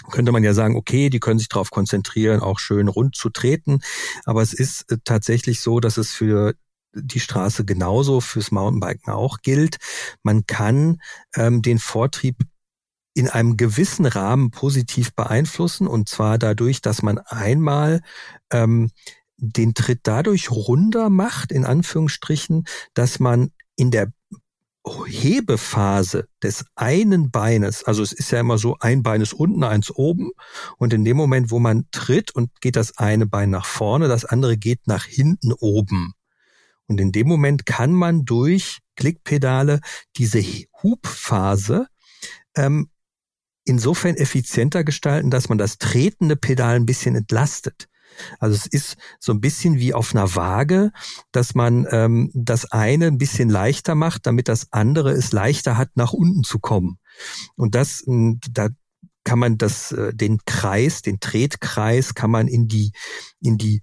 könnte 0.09 0.31
man 0.31 0.43
ja 0.43 0.53
sagen, 0.53 0.75
okay, 0.75 1.09
die 1.09 1.19
können 1.19 1.39
sich 1.39 1.49
darauf 1.49 1.71
konzentrieren, 1.71 2.41
auch 2.41 2.59
schön 2.59 2.87
rund 2.87 3.15
zu 3.15 3.29
treten. 3.29 3.81
Aber 4.25 4.41
es 4.41 4.53
ist 4.53 4.91
äh, 4.91 4.97
tatsächlich 5.03 5.61
so, 5.61 5.79
dass 5.79 5.97
es 5.97 6.11
für 6.11 6.53
die 6.93 7.19
Straße 7.19 7.63
genauso 7.65 8.21
fürs 8.21 8.51
Mountainbiken 8.51 9.13
auch 9.13 9.37
gilt. 9.41 9.77
Man 10.23 10.45
kann 10.45 11.01
ähm, 11.35 11.61
den 11.61 11.79
Vortrieb 11.79 12.37
in 13.13 13.27
einem 13.27 13.57
gewissen 13.57 14.05
Rahmen 14.05 14.51
positiv 14.51 15.13
beeinflussen 15.13 15.87
und 15.87 16.07
zwar 16.07 16.37
dadurch, 16.37 16.81
dass 16.81 17.01
man 17.01 17.17
einmal 17.19 18.01
ähm, 18.51 18.89
den 19.37 19.73
Tritt 19.73 20.01
dadurch 20.03 20.51
runder 20.51 21.09
macht, 21.09 21.51
in 21.51 21.65
Anführungsstrichen, 21.65 22.65
dass 22.93 23.19
man 23.19 23.51
in 23.75 23.91
der 23.91 24.11
Hebephase 24.85 26.27
des 26.41 26.65
einen 26.75 27.29
Beines, 27.29 27.83
also 27.83 28.01
es 28.01 28.11
ist 28.11 28.31
ja 28.31 28.39
immer 28.39 28.57
so, 28.57 28.77
ein 28.79 29.03
Bein 29.03 29.21
ist 29.21 29.33
unten, 29.33 29.63
eins 29.63 29.91
oben, 29.91 30.31
und 30.77 30.93
in 30.93 31.05
dem 31.05 31.17
Moment, 31.17 31.51
wo 31.51 31.59
man 31.59 31.85
tritt 31.91 32.33
und 32.33 32.61
geht 32.61 32.75
das 32.75 32.97
eine 32.97 33.27
Bein 33.27 33.51
nach 33.51 33.65
vorne, 33.65 34.07
das 34.07 34.25
andere 34.25 34.57
geht 34.57 34.87
nach 34.87 35.05
hinten 35.05 35.53
oben. 35.53 36.13
Und 36.87 36.99
in 36.99 37.11
dem 37.11 37.27
Moment 37.27 37.65
kann 37.65 37.93
man 37.93 38.25
durch 38.25 38.79
Klickpedale 38.95 39.79
diese 40.17 40.41
Hubphase 40.83 41.87
ähm, 42.55 42.89
insofern 43.63 44.15
effizienter 44.15 44.83
gestalten, 44.83 45.29
dass 45.29 45.47
man 45.47 45.57
das 45.57 45.77
tretende 45.77 46.35
Pedal 46.35 46.75
ein 46.75 46.85
bisschen 46.85 47.15
entlastet. 47.15 47.87
Also 48.39 48.55
es 48.55 48.65
ist 48.67 48.97
so 49.19 49.31
ein 49.31 49.41
bisschen 49.41 49.79
wie 49.79 49.93
auf 49.93 50.13
einer 50.13 50.35
Waage, 50.35 50.91
dass 51.31 51.55
man 51.55 51.87
ähm, 51.91 52.31
das 52.33 52.71
eine 52.71 53.07
ein 53.07 53.17
bisschen 53.17 53.49
leichter 53.49 53.95
macht, 53.95 54.27
damit 54.27 54.47
das 54.47 54.67
andere 54.71 55.11
es 55.11 55.31
leichter 55.31 55.77
hat, 55.77 55.89
nach 55.95 56.13
unten 56.13 56.43
zu 56.43 56.59
kommen. 56.59 56.99
Und 57.55 57.75
das, 57.75 58.03
da 58.05 58.69
kann 59.23 59.39
man 59.39 59.57
das, 59.57 59.91
äh, 59.91 60.13
den 60.13 60.39
Kreis, 60.45 61.01
den 61.01 61.19
Tretkreis, 61.19 62.15
kann 62.15 62.31
man 62.31 62.47
in 62.47 62.67
die, 62.67 62.91
in 63.41 63.57
die 63.57 63.81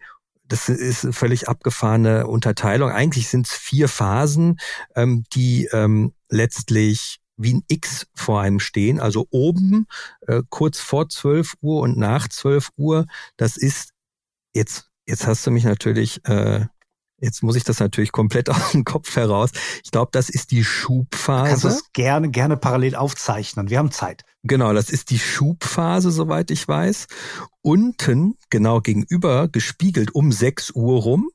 das 0.48 0.70
ist 0.70 1.14
völlig 1.14 1.46
abgefahrene 1.46 2.26
Unterteilung. 2.26 2.90
Eigentlich 2.90 3.28
sind 3.28 3.46
es 3.46 3.52
vier 3.52 3.86
Phasen, 3.86 4.56
ähm, 4.96 5.24
die 5.34 5.68
ähm, 5.72 6.14
letztlich 6.30 7.20
wie 7.36 7.54
ein 7.54 7.64
X 7.68 8.06
vor 8.14 8.40
einem 8.40 8.58
stehen. 8.58 8.98
Also 8.98 9.26
oben 9.30 9.86
äh, 10.26 10.42
kurz 10.48 10.80
vor 10.80 11.08
12 11.08 11.54
Uhr 11.60 11.82
und 11.82 11.98
nach 11.98 12.28
12 12.28 12.70
Uhr, 12.76 13.06
das 13.36 13.56
ist 13.56 13.90
jetzt, 14.54 14.90
jetzt 15.06 15.26
hast 15.26 15.46
du 15.46 15.50
mich 15.50 15.64
natürlich, 15.64 16.24
äh, 16.26 16.66
jetzt 17.20 17.42
muss 17.42 17.56
ich 17.56 17.64
das 17.64 17.80
natürlich 17.80 18.12
komplett 18.12 18.50
aus 18.50 18.72
dem 18.72 18.84
Kopf 18.84 19.14
heraus. 19.16 19.50
Ich 19.84 19.90
glaube, 19.90 20.10
das 20.12 20.28
ist 20.28 20.50
die 20.50 20.64
Schubphase. 20.64 21.50
Kannst 21.50 21.64
du 21.64 21.68
es 21.68 21.92
gerne, 21.92 22.30
gerne 22.30 22.56
parallel 22.56 22.94
aufzeichnen. 22.96 23.70
Wir 23.70 23.78
haben 23.78 23.90
Zeit. 23.90 24.24
Genau, 24.42 24.72
das 24.72 24.90
ist 24.90 25.10
die 25.10 25.18
Schubphase, 25.18 26.10
soweit 26.10 26.50
ich 26.50 26.66
weiß. 26.66 27.06
Unten, 27.60 28.36
genau 28.50 28.80
gegenüber, 28.80 29.48
gespiegelt 29.48 30.14
um 30.14 30.32
6 30.32 30.70
Uhr 30.70 31.02
rum, 31.02 31.30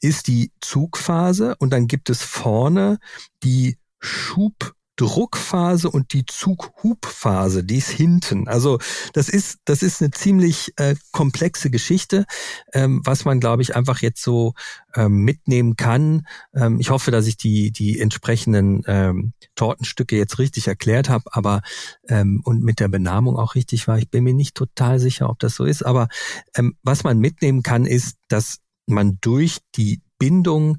ist 0.00 0.26
die 0.26 0.52
Zugphase 0.60 1.54
und 1.58 1.70
dann 1.70 1.86
gibt 1.86 2.10
es 2.10 2.22
vorne 2.22 2.98
die 3.42 3.78
Schub 4.00 4.74
Druckphase 4.96 5.90
und 5.90 6.12
die 6.12 6.24
Zughubphase, 6.24 7.64
die 7.64 7.76
ist 7.76 7.90
hinten. 7.90 8.48
Also 8.48 8.78
das 9.12 9.28
ist 9.28 9.58
das 9.64 9.82
ist 9.82 10.00
eine 10.00 10.10
ziemlich 10.10 10.72
äh, 10.76 10.96
komplexe 11.12 11.70
Geschichte, 11.70 12.24
ähm, 12.72 13.02
was 13.04 13.24
man 13.24 13.38
glaube 13.38 13.62
ich 13.62 13.76
einfach 13.76 14.00
jetzt 14.00 14.22
so 14.22 14.54
ähm, 14.94 15.18
mitnehmen 15.18 15.76
kann. 15.76 16.26
Ähm, 16.54 16.80
ich 16.80 16.90
hoffe, 16.90 17.10
dass 17.10 17.26
ich 17.26 17.36
die 17.36 17.72
die 17.72 18.00
entsprechenden 18.00 18.82
ähm, 18.86 19.34
Tortenstücke 19.54 20.16
jetzt 20.16 20.38
richtig 20.38 20.66
erklärt 20.66 21.08
habe, 21.10 21.24
aber 21.32 21.60
ähm, 22.08 22.40
und 22.44 22.62
mit 22.62 22.80
der 22.80 22.88
Benamung 22.88 23.36
auch 23.36 23.54
richtig 23.54 23.86
war. 23.88 23.98
Ich 23.98 24.10
bin 24.10 24.24
mir 24.24 24.34
nicht 24.34 24.54
total 24.54 24.98
sicher, 24.98 25.28
ob 25.28 25.38
das 25.38 25.54
so 25.54 25.64
ist, 25.64 25.84
aber 25.84 26.08
ähm, 26.56 26.76
was 26.82 27.04
man 27.04 27.18
mitnehmen 27.18 27.62
kann, 27.62 27.84
ist, 27.84 28.16
dass 28.28 28.58
man 28.86 29.18
durch 29.20 29.58
die 29.74 30.00
Bindung, 30.18 30.78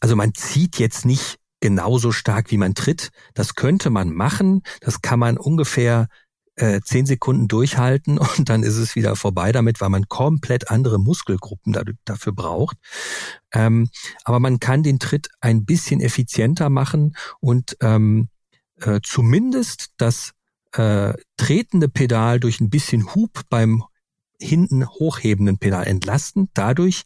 also 0.00 0.16
man 0.16 0.34
zieht 0.34 0.78
jetzt 0.78 1.04
nicht 1.04 1.38
genauso 1.60 2.12
stark, 2.12 2.50
wie 2.50 2.58
man 2.58 2.74
tritt. 2.74 3.10
Das 3.34 3.54
könnte 3.54 3.90
man 3.90 4.12
machen. 4.12 4.62
Das 4.80 5.02
kann 5.02 5.18
man 5.18 5.36
ungefähr 5.36 6.08
äh, 6.56 6.80
zehn 6.80 7.06
Sekunden 7.06 7.48
durchhalten 7.48 8.18
und 8.36 8.48
dann 8.48 8.62
ist 8.62 8.76
es 8.76 8.96
wieder 8.96 9.16
vorbei 9.16 9.52
damit, 9.52 9.80
weil 9.80 9.90
man 9.90 10.08
komplett 10.08 10.70
andere 10.70 10.98
Muskelgruppen 10.98 11.76
dafür 12.04 12.32
braucht. 12.32 12.76
Ähm, 13.52 13.88
aber 14.24 14.40
man 14.40 14.60
kann 14.60 14.82
den 14.82 14.98
Tritt 14.98 15.28
ein 15.40 15.64
bisschen 15.64 16.00
effizienter 16.00 16.70
machen 16.70 17.16
und 17.40 17.76
ähm, 17.80 18.28
äh, 18.80 19.00
zumindest 19.02 19.90
das 19.96 20.32
äh, 20.72 21.14
tretende 21.36 21.88
Pedal 21.88 22.40
durch 22.40 22.60
ein 22.60 22.70
bisschen 22.70 23.14
Hub 23.14 23.42
beim 23.48 23.84
hinten 24.40 24.86
hochhebenden 24.86 25.58
Pedal 25.58 25.86
entlasten. 25.86 26.48
Dadurch 26.54 27.02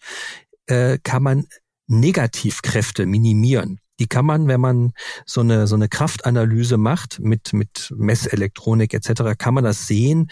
äh, 0.67 0.99
kann 1.03 1.23
man 1.23 1.47
Negativkräfte 1.87 3.07
minimieren. 3.07 3.82
Die 4.03 4.09
kann 4.09 4.27
man, 4.27 4.49
wenn 4.49 4.61
man 4.61 4.95
so 5.27 5.43
eine, 5.43 5.69
so 5.69 5.77
eine 5.77 5.89
Kraftanalyse 5.89 6.77
macht 6.77 7.21
mit, 7.21 7.53
mit 7.53 7.95
Messelektronik 7.97 8.95
etc., 8.95 9.39
kann 9.39 9.55
man 9.55 9.63
das 9.63 9.87
sehen, 9.87 10.29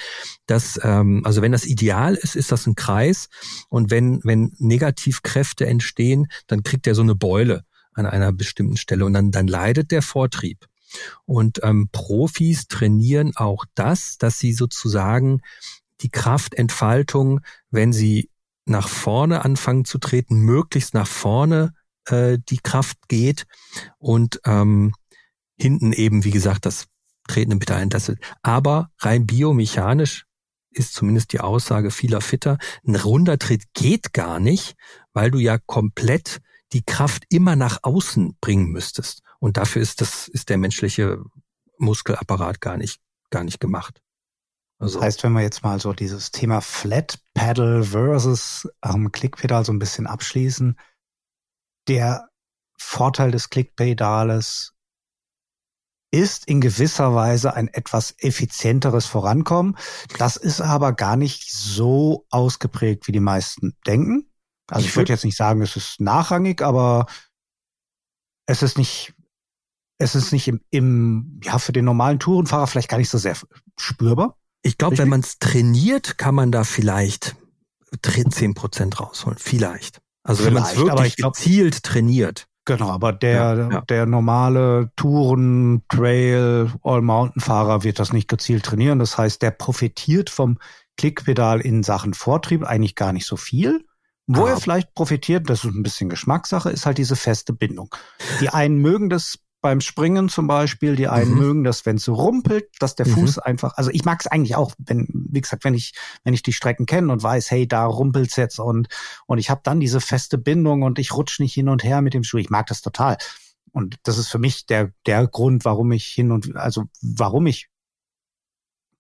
dass, 0.47 0.81
ähm, 0.83 1.23
also 1.25 1.41
wenn 1.41 1.53
das 1.53 1.65
ideal 1.67 2.17
ist, 2.17 2.35
ist 2.35 2.51
das 2.51 2.67
ein 2.67 2.75
Kreis 2.75 3.29
und 3.69 3.93
wenn, 3.93 4.19
wenn 4.25 4.57
Negativkräfte 4.59 5.67
entstehen, 5.67 6.27
dann 6.49 6.65
kriegt 6.65 6.89
er 6.89 6.97
so 6.97 7.03
eine 7.03 7.15
Beule 7.15 7.63
an 7.93 8.07
einer 8.07 8.33
bestimmten 8.33 8.77
Stelle 8.77 9.05
und 9.05 9.13
dann, 9.13 9.31
dann 9.31 9.47
leidet 9.47 9.93
der 9.93 10.03
Vortrieb. 10.03 10.67
Und 11.25 11.61
ähm, 11.63 11.91
Profis 11.93 12.67
trainieren 12.67 13.37
auch 13.37 13.67
das, 13.77 14.19
dass 14.19 14.41
sie 14.41 14.53
sozusagen 14.53 15.43
die 16.01 16.11
Kraftentfaltung, 16.11 17.41
wenn 17.71 17.93
sie 17.93 18.31
nach 18.65 18.89
vorne 18.89 19.45
anfangen 19.45 19.85
zu 19.85 19.99
treten, 19.99 20.41
möglichst 20.41 20.93
nach 20.93 21.07
vorne 21.07 21.73
äh, 22.07 22.39
die 22.49 22.59
Kraft 22.59 22.97
geht 23.09 23.47
und 23.99 24.41
ähm, 24.45 24.95
hinten 25.57 25.93
eben, 25.93 26.25
wie 26.25 26.31
gesagt, 26.31 26.67
das 26.67 26.87
Treten 27.29 27.59
bitte 27.59 27.75
entlastet. 27.75 28.19
Aber 28.43 28.91
rein 28.99 29.27
biomechanisch 29.27 30.27
ist 30.71 30.95
zumindest 30.95 31.33
die 31.33 31.41
Aussage 31.41 31.91
vieler 31.91 32.21
Fitter, 32.21 32.59
ein 32.87 32.97
runder 32.97 33.39
Tritt 33.39 33.65
geht 33.75 34.13
gar 34.13 34.41
nicht, 34.41 34.75
weil 35.13 35.31
du 35.31 35.39
ja 35.39 35.59
komplett 35.59 36.41
die 36.73 36.85
Kraft 36.85 37.25
immer 37.29 37.57
nach 37.57 37.79
außen 37.83 38.37
bringen 38.41 38.71
müsstest. 38.71 39.23
Und 39.41 39.57
dafür 39.57 39.83
ist 39.83 40.01
das, 40.01 40.29
ist 40.29 40.49
der 40.49 40.59
menschliche 40.59 41.23
Muskelapparat 41.79 42.61
gar 42.61 42.77
nicht, 42.77 43.01
gar 43.31 43.43
nicht 43.43 43.61
gemacht. 43.61 44.01
Also. 44.79 44.99
Das 44.99 45.07
heißt, 45.07 45.23
wenn 45.25 45.33
wir 45.33 45.43
jetzt 45.43 45.63
mal 45.63 45.81
so 45.81 45.93
dieses 45.93 46.31
Thema 46.31 46.61
Flat 46.61 47.19
Pedal 47.35 47.83
versus 47.85 48.69
ähm, 48.85 49.11
Klickpedal 49.13 49.65
so 49.65 49.73
ein 49.73 49.79
bisschen 49.79 50.07
abschließen, 50.07 50.79
der 51.89 52.29
Vorteil 52.79 53.31
des 53.31 53.51
Klickpedales 53.51 54.73
ist 56.11 56.47
in 56.47 56.61
gewisser 56.61 57.15
Weise 57.15 57.55
ein 57.55 57.69
etwas 57.69 58.15
effizienteres 58.19 59.07
Vorankommen. 59.07 59.77
Das 60.19 60.37
ist 60.37 60.61
aber 60.61 60.93
gar 60.93 61.17
nicht 61.17 61.53
so 61.53 62.27
ausgeprägt, 62.31 63.07
wie 63.07 63.13
die 63.13 63.21
meisten 63.21 63.77
denken. 63.87 64.29
Also 64.69 64.85
ich, 64.85 64.91
ich 64.91 64.97
würde 64.97 65.13
jetzt 65.13 65.25
nicht 65.25 65.37
sagen, 65.37 65.63
es 65.63 65.77
ist 65.77 66.01
nachrangig, 66.01 66.63
aber 66.63 67.07
es 68.47 68.63
ist 68.63 68.77
nicht, 68.77 69.15
es 69.99 70.15
ist 70.15 70.33
nicht 70.33 70.49
im, 70.49 70.61
im 70.71 71.41
ja, 71.45 71.59
für 71.59 71.73
den 71.73 71.85
normalen 71.85 72.19
Tourenfahrer 72.19 72.67
vielleicht 72.67 72.89
gar 72.89 72.99
nicht 72.99 73.11
so 73.11 73.19
sehr 73.19 73.37
spürbar. 73.79 74.37
Ich 74.63 74.79
glaube, 74.79 74.99
wenn 74.99 75.09
man 75.09 75.21
es 75.21 75.39
trainiert, 75.39 76.19
kann 76.19 76.35
man 76.35 76.53
da 76.53 76.65
vielleicht 76.65 77.37
zehn 78.31 78.55
Prozent 78.55 79.01
rausholen. 79.01 79.39
Vielleicht. 79.39 80.01
Also 80.31 80.45
vielleicht, 80.45 80.77
wenn 80.77 80.87
man 80.87 80.93
es 80.93 80.97
wirklich 80.97 81.17
glaub, 81.17 81.35
gezielt 81.35 81.83
trainiert. 81.83 82.47
Genau, 82.65 82.91
aber 82.91 83.13
der, 83.13 83.33
ja, 83.33 83.71
ja. 83.71 83.81
der 83.81 84.07
normale 84.07 84.93
Touren, 84.95 85.83
Trail, 85.89 86.71
All-Mountain-Fahrer 86.85 87.83
wird 87.83 87.99
das 87.99 88.13
nicht 88.13 88.29
gezielt 88.29 88.65
trainieren. 88.65 89.01
Das 89.01 89.19
heißt, 89.19 89.43
der 89.43 89.51
profitiert 89.51 90.31
vom 90.31 90.59
Klickpedal 90.97 91.61
in 91.61 91.83
Sachen 91.83 92.15
Vortrieb 92.15 92.63
eigentlich 92.63 92.95
gar 92.95 93.13
nicht 93.13 93.27
so 93.27 93.37
viel. 93.37 93.85
Wo 94.29 94.45
ah. 94.45 94.51
er 94.51 94.57
vielleicht 94.59 94.95
profitiert, 94.95 95.51
das 95.51 95.65
ist 95.65 95.75
ein 95.75 95.83
bisschen 95.83 96.09
Geschmackssache, 96.09 96.71
ist 96.71 96.87
halt 96.87 96.99
diese 96.99 97.17
feste 97.17 97.53
Bindung. 97.53 97.93
Die 98.41 98.51
einen 98.51 98.77
mögen 98.79 99.11
das 99.11 99.39
beim 99.61 99.81
Springen 99.81 100.29
zum 100.29 100.47
Beispiel. 100.47 100.97
Die 100.97 101.09
einen 101.09 101.33
mhm. 101.33 101.39
mögen 101.39 101.65
das, 101.65 101.87
wenn 101.87 101.97
es 101.97 102.05
so 102.05 102.15
rumpelt, 102.15 102.69
dass 102.79 102.95
der 102.95 103.07
Fuß 103.07 103.37
mhm. 103.37 103.43
einfach, 103.45 103.77
also 103.77 103.91
ich 103.91 104.05
mag 104.05 104.21
es 104.21 104.27
eigentlich 104.27 104.57
auch, 104.57 104.73
wenn, 104.79 105.09
wie 105.13 105.41
gesagt, 105.41 105.65
wenn 105.65 105.75
ich, 105.75 105.95
wenn 106.25 106.35
ich 106.35 106.43
die 106.43 106.53
Strecken 106.53 106.87
kenne 106.87 107.13
und 107.13 107.23
weiß, 107.23 107.51
hey, 107.51 107.67
da 107.69 107.85
rumpelt's 107.85 108.37
jetzt 108.37 108.59
und, 108.59 108.89
und 109.27 109.39
ich 109.39 109.51
habe 109.51 109.61
dann 109.65 109.81
diese 109.81 110.01
feste 110.01 110.39
Bindung 110.39 110.83
und 110.83 110.99
ich 110.99 111.15
rutsch 111.15 111.41
nicht 111.41 111.55
hin 111.55 111.69
und 111.69 111.85
her 111.85 112.01
mit 112.03 112.15
dem 112.15 112.25
Schuh. 112.25 112.39
Ich 112.39 112.51
mag 112.51 112.67
das 112.67 112.83
total. 112.83 113.19
Und 113.73 113.99
das 114.03 114.19
ist 114.19 114.29
für 114.29 114.39
mich 114.39 114.67
der, 114.67 114.93
der 115.07 115.27
Grund, 115.27 115.65
warum 115.65 115.93
ich 115.93 116.07
hin 116.07 116.33
und, 116.33 116.57
also 116.57 116.85
warum 117.03 117.47
ich 117.47 117.69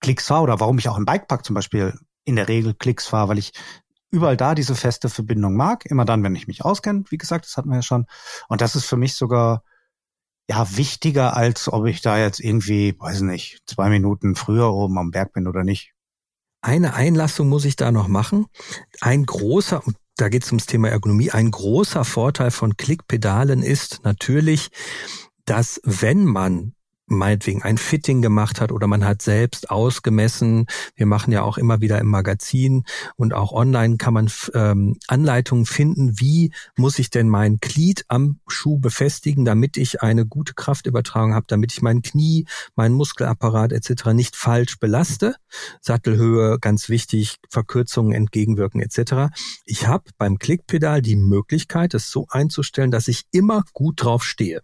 Klicks 0.01 0.29
fahre 0.29 0.42
oder 0.42 0.61
warum 0.61 0.79
ich 0.79 0.88
auch 0.88 0.96
im 0.96 1.05
Bikepark 1.05 1.44
zum 1.44 1.55
Beispiel 1.55 1.94
in 2.25 2.37
der 2.37 2.49
Regel 2.49 2.75
Klicks 2.75 3.07
fahre, 3.07 3.31
weil 3.31 3.38
ich 3.38 3.53
überall 4.11 4.37
da 4.37 4.55
diese 4.55 4.75
feste 4.75 5.09
Verbindung 5.09 5.57
mag. 5.57 5.87
Immer 5.87 6.05
dann, 6.05 6.23
wenn 6.23 6.35
ich 6.35 6.46
mich 6.46 6.64
auskenne, 6.64 7.05
wie 7.11 7.18
gesagt, 7.18 7.44
das 7.46 7.57
hatten 7.57 7.68
wir 7.68 7.77
ja 7.77 7.83
schon. 7.83 8.07
Und 8.49 8.61
das 8.61 8.77
ist 8.77 8.87
für 8.87 8.96
mich 8.96 9.14
sogar 9.14 9.62
ja 10.50 10.76
wichtiger, 10.76 11.36
als 11.36 11.72
ob 11.72 11.86
ich 11.86 12.02
da 12.02 12.18
jetzt 12.18 12.40
irgendwie, 12.40 12.96
weiß 12.98 13.20
nicht, 13.20 13.60
zwei 13.66 13.88
Minuten 13.88 14.34
früher 14.34 14.72
oben 14.72 14.98
am 14.98 15.12
Berg 15.12 15.32
bin 15.32 15.46
oder 15.46 15.62
nicht. 15.62 15.92
Eine 16.60 16.94
Einlassung 16.94 17.48
muss 17.48 17.64
ich 17.64 17.76
da 17.76 17.92
noch 17.92 18.08
machen. 18.08 18.46
Ein 19.00 19.24
großer, 19.24 19.80
da 20.16 20.28
geht 20.28 20.42
es 20.42 20.50
ums 20.50 20.66
Thema 20.66 20.88
Ergonomie, 20.88 21.30
ein 21.30 21.52
großer 21.52 22.04
Vorteil 22.04 22.50
von 22.50 22.76
Klickpedalen 22.76 23.62
ist 23.62 24.00
natürlich, 24.02 24.70
dass 25.44 25.80
wenn 25.84 26.24
man 26.24 26.74
meinetwegen 27.11 27.62
ein 27.62 27.77
Fitting 27.77 28.23
gemacht 28.23 28.61
hat 28.61 28.73
oder 28.73 28.87
man 28.87 29.05
hat 29.05 29.20
selbst 29.20 29.70
ausgemessen. 29.70 30.66
Wir 30.94 31.07
machen 31.07 31.33
ja 31.33 31.42
auch 31.42 31.59
immer 31.59 31.81
wieder 31.81 31.99
im 31.99 32.07
Magazin 32.07 32.85
und 33.16 33.35
auch 33.35 33.53
online 33.53 33.96
kann 33.96 34.14
man 34.14 34.31
ähm, 34.55 34.96
Anleitungen 35.09 35.66
finden, 35.66 36.20
wie 36.20 36.53
muss 36.77 36.99
ich 36.99 37.11
denn 37.11 37.29
mein 37.29 37.59
Glied 37.59 38.05
am 38.09 38.40
Schuh 38.46 38.79
befestigen, 38.79 39.44
damit 39.44 39.77
ich 39.77 40.03
eine 40.03 40.25
gute 40.25 40.55
Kraftübertragung 40.55 41.35
habe, 41.35 41.46
damit 41.49 41.73
ich 41.73 41.83
mein 41.83 42.03
Knie, 42.03 42.46
meinen 42.77 42.94
Muskelapparat 42.94 43.73
etc. 43.73 44.07
nicht 44.12 44.37
falsch 44.37 44.79
belaste. 44.79 45.35
Sattelhöhe, 45.81 46.59
ganz 46.61 46.88
wichtig, 46.88 47.38
Verkürzungen 47.49 48.12
entgegenwirken 48.12 48.81
etc. 48.81 49.35
Ich 49.64 49.87
habe 49.88 50.05
beim 50.16 50.38
Klickpedal 50.38 51.03
die 51.03 51.16
Möglichkeit, 51.16 51.94
es 51.94 52.11
so 52.11 52.27
einzustellen, 52.31 52.90
dass 52.90 53.09
ich 53.09 53.25
immer 53.33 53.64
gut 53.73 54.05
drauf 54.05 54.25
stehe 54.25 54.62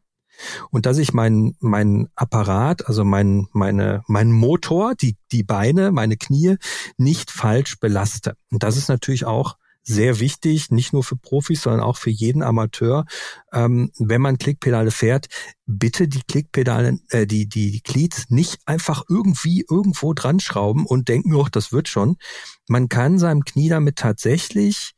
und 0.70 0.86
dass 0.86 0.98
ich 0.98 1.12
meinen 1.12 1.56
mein 1.60 2.08
Apparat, 2.14 2.86
also 2.86 3.04
mein, 3.04 3.48
meine, 3.52 4.02
mein 4.06 4.32
Motor, 4.32 4.94
die, 4.94 5.16
die 5.32 5.42
Beine, 5.42 5.92
meine 5.92 6.16
Knie 6.16 6.56
nicht 6.96 7.30
falsch 7.30 7.78
belaste. 7.78 8.36
Und 8.50 8.62
das 8.62 8.76
ist 8.76 8.88
natürlich 8.88 9.24
auch 9.24 9.56
sehr 9.86 10.18
wichtig, 10.18 10.70
nicht 10.70 10.92
nur 10.92 11.04
für 11.04 11.16
Profis, 11.16 11.62
sondern 11.62 11.80
auch 11.80 11.96
für 11.96 12.10
jeden 12.10 12.42
Amateur. 12.42 13.06
Ähm, 13.52 13.92
wenn 13.98 14.20
man 14.20 14.36
Klickpedale 14.36 14.90
fährt, 14.90 15.26
bitte 15.64 16.08
die 16.08 16.22
Klickpedale, 16.22 16.98
äh, 17.10 17.26
die, 17.26 17.48
die, 17.48 17.70
die 17.70 17.82
Glieds 17.82 18.28
nicht 18.28 18.58
einfach 18.66 19.04
irgendwie 19.08 19.64
irgendwo 19.70 20.12
dran 20.12 20.40
schrauben 20.40 20.86
und 20.86 21.08
denken, 21.08 21.34
oh, 21.34 21.46
das 21.50 21.70
wird 21.72 21.88
schon. 21.88 22.16
Man 22.66 22.88
kann 22.88 23.20
seinem 23.20 23.44
Knie 23.44 23.68
damit 23.68 23.96
tatsächlich 23.96 24.94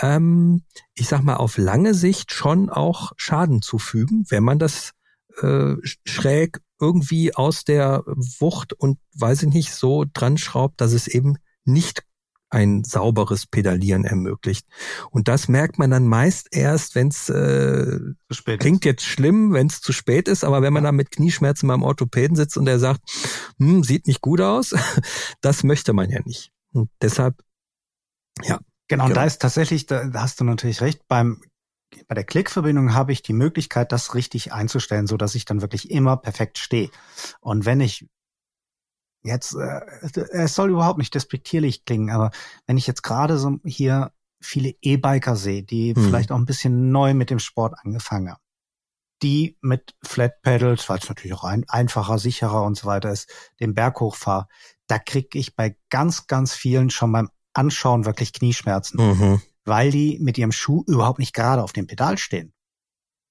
ähm, 0.00 0.64
ich 0.94 1.08
sag 1.08 1.22
mal, 1.22 1.36
auf 1.36 1.58
lange 1.58 1.94
Sicht 1.94 2.32
schon 2.32 2.70
auch 2.70 3.12
Schaden 3.16 3.62
zufügen, 3.62 4.24
wenn 4.28 4.44
man 4.44 4.58
das 4.58 4.92
äh, 5.40 5.74
schräg 6.04 6.60
irgendwie 6.80 7.34
aus 7.34 7.64
der 7.64 8.04
Wucht 8.06 8.72
und 8.72 8.98
weiß 9.14 9.42
ich 9.44 9.52
nicht 9.52 9.74
so 9.74 10.04
dran 10.12 10.38
schraubt, 10.38 10.80
dass 10.80 10.92
es 10.92 11.08
eben 11.08 11.36
nicht 11.64 12.04
ein 12.50 12.82
sauberes 12.82 13.46
Pedalieren 13.46 14.04
ermöglicht. 14.04 14.66
Und 15.10 15.28
das 15.28 15.46
merkt 15.46 15.78
man 15.78 15.90
dann 15.90 16.08
meist 16.08 16.48
erst, 16.50 16.96
wenn 16.96 17.08
es 17.08 17.28
äh, 17.28 17.98
klingt 18.58 18.84
jetzt 18.84 19.04
schlimm, 19.04 19.52
wenn 19.52 19.68
es 19.68 19.80
zu 19.80 19.92
spät 19.92 20.26
ist, 20.26 20.42
aber 20.42 20.60
wenn 20.60 20.72
man 20.72 20.82
dann 20.82 20.96
mit 20.96 21.12
Knieschmerzen 21.12 21.68
beim 21.68 21.84
Orthopäden 21.84 22.36
sitzt 22.36 22.56
und 22.56 22.64
der 22.64 22.80
sagt, 22.80 23.00
hm, 23.58 23.84
sieht 23.84 24.08
nicht 24.08 24.20
gut 24.20 24.40
aus, 24.40 24.74
das 25.40 25.62
möchte 25.62 25.92
man 25.92 26.10
ja 26.10 26.20
nicht. 26.24 26.50
Und 26.72 26.90
deshalb, 27.00 27.36
ja, 28.42 28.58
Genau, 28.90 29.06
und 29.06 29.16
da 29.16 29.24
ist 29.24 29.40
tatsächlich, 29.40 29.86
da 29.86 30.10
hast 30.14 30.40
du 30.40 30.44
natürlich 30.44 30.80
recht, 30.80 31.06
beim 31.06 31.40
bei 32.08 32.14
der 32.14 32.24
Klickverbindung 32.24 32.92
habe 32.92 33.12
ich 33.12 33.22
die 33.22 33.32
Möglichkeit, 33.32 33.92
das 33.92 34.14
richtig 34.14 34.52
einzustellen, 34.52 35.06
so 35.06 35.16
dass 35.16 35.36
ich 35.36 35.44
dann 35.44 35.60
wirklich 35.60 35.90
immer 35.90 36.16
perfekt 36.16 36.58
stehe. 36.58 36.90
Und 37.40 37.66
wenn 37.66 37.80
ich 37.80 38.08
jetzt, 39.22 39.54
äh, 39.54 39.80
es 40.32 40.54
soll 40.54 40.70
überhaupt 40.70 40.98
nicht 40.98 41.14
despektierlich 41.14 41.84
klingen, 41.84 42.10
aber 42.10 42.32
wenn 42.66 42.78
ich 42.78 42.86
jetzt 42.88 43.02
gerade 43.02 43.38
so 43.38 43.58
hier 43.64 44.12
viele 44.40 44.74
E-Biker 44.82 45.36
sehe, 45.36 45.62
die 45.62 45.94
hm. 45.94 46.04
vielleicht 46.04 46.32
auch 46.32 46.38
ein 46.38 46.46
bisschen 46.46 46.90
neu 46.90 47.14
mit 47.14 47.30
dem 47.30 47.38
Sport 47.38 47.74
angefangen 47.84 48.30
haben, 48.30 48.42
die 49.22 49.56
mit 49.60 49.94
Flat 50.02 50.42
Pedals, 50.42 50.88
weil 50.88 50.98
es 50.98 51.08
natürlich 51.08 51.34
auch 51.34 51.44
ein, 51.44 51.64
einfacher, 51.68 52.18
sicherer 52.18 52.64
und 52.64 52.76
so 52.76 52.86
weiter 52.86 53.12
ist, 53.12 53.30
den 53.60 53.74
Berg 53.74 54.00
hochfahre, 54.00 54.48
da 54.88 54.98
kriege 54.98 55.38
ich 55.38 55.54
bei 55.54 55.76
ganz, 55.90 56.26
ganz 56.26 56.54
vielen 56.54 56.90
schon 56.90 57.12
beim 57.12 57.30
Anschauen 57.54 58.04
wirklich 58.04 58.32
Knieschmerzen, 58.32 59.00
mhm. 59.00 59.42
weil 59.64 59.90
die 59.90 60.18
mit 60.20 60.38
ihrem 60.38 60.52
Schuh 60.52 60.84
überhaupt 60.86 61.18
nicht 61.18 61.34
gerade 61.34 61.62
auf 61.62 61.72
dem 61.72 61.86
Pedal 61.86 62.18
stehen. 62.18 62.52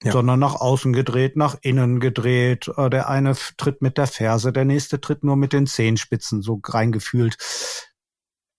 Ja. 0.02 0.14
sondern 0.14 0.40
nach 0.40 0.56
außen 0.56 0.94
gedreht, 0.94 1.36
nach 1.36 1.58
innen 1.62 2.00
gedreht. 2.00 2.72
Äh, 2.78 2.90
der 2.90 3.10
eine 3.10 3.36
tritt 3.58 3.82
mit 3.82 3.98
der 3.98 4.08
Ferse, 4.08 4.54
der 4.54 4.64
nächste 4.64 5.02
tritt 5.02 5.26
nur 5.26 5.36
mit 5.36 5.52
den 5.52 5.68
Zehenspitzen 5.68 6.42
so 6.42 6.62
reingefühlt. 6.64 7.36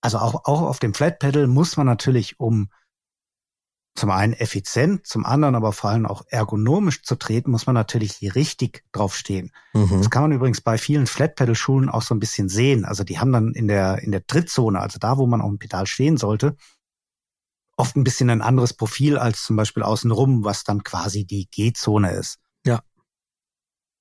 Also 0.02 0.18
auch, 0.18 0.44
auch 0.44 0.60
auf 0.60 0.80
dem 0.80 0.92
Flat 0.92 1.18
Pedal 1.18 1.46
muss 1.46 1.78
man 1.78 1.86
natürlich, 1.86 2.38
um 2.38 2.68
zum 3.94 4.10
einen 4.10 4.32
effizient, 4.32 5.06
zum 5.06 5.26
anderen 5.26 5.54
aber 5.54 5.72
vor 5.72 5.90
allem 5.90 6.06
auch 6.06 6.22
ergonomisch 6.28 7.02
zu 7.02 7.16
treten, 7.16 7.50
muss 7.50 7.66
man 7.66 7.74
natürlich 7.74 8.34
richtig 8.34 8.84
draufstehen. 8.92 9.52
Mhm. 9.72 9.98
Das 9.98 10.10
kann 10.10 10.22
man 10.22 10.32
übrigens 10.32 10.60
bei 10.60 10.78
vielen 10.78 11.06
Flatpedal-Schulen 11.06 11.88
auch 11.88 12.02
so 12.02 12.14
ein 12.14 12.20
bisschen 12.20 12.48
sehen. 12.48 12.84
Also 12.84 13.04
die 13.04 13.18
haben 13.18 13.32
dann 13.32 13.52
in 13.52 13.68
der, 13.68 13.98
in 14.02 14.12
der 14.12 14.26
Trittzone, 14.26 14.80
also 14.80 14.98
da, 14.98 15.18
wo 15.18 15.26
man 15.26 15.40
auf 15.40 15.50
dem 15.50 15.58
Pedal 15.58 15.86
stehen 15.86 16.16
sollte, 16.16 16.56
oft 17.76 17.96
ein 17.96 18.04
bisschen 18.04 18.30
ein 18.30 18.42
anderes 18.42 18.74
Profil 18.74 19.18
als 19.18 19.42
zum 19.42 19.56
Beispiel 19.56 19.82
außenrum, 19.82 20.44
was 20.44 20.64
dann 20.64 20.84
quasi 20.84 21.24
die 21.24 21.48
G-Zone 21.50 22.12
ist. 22.12 22.38
Ja. 22.64 22.80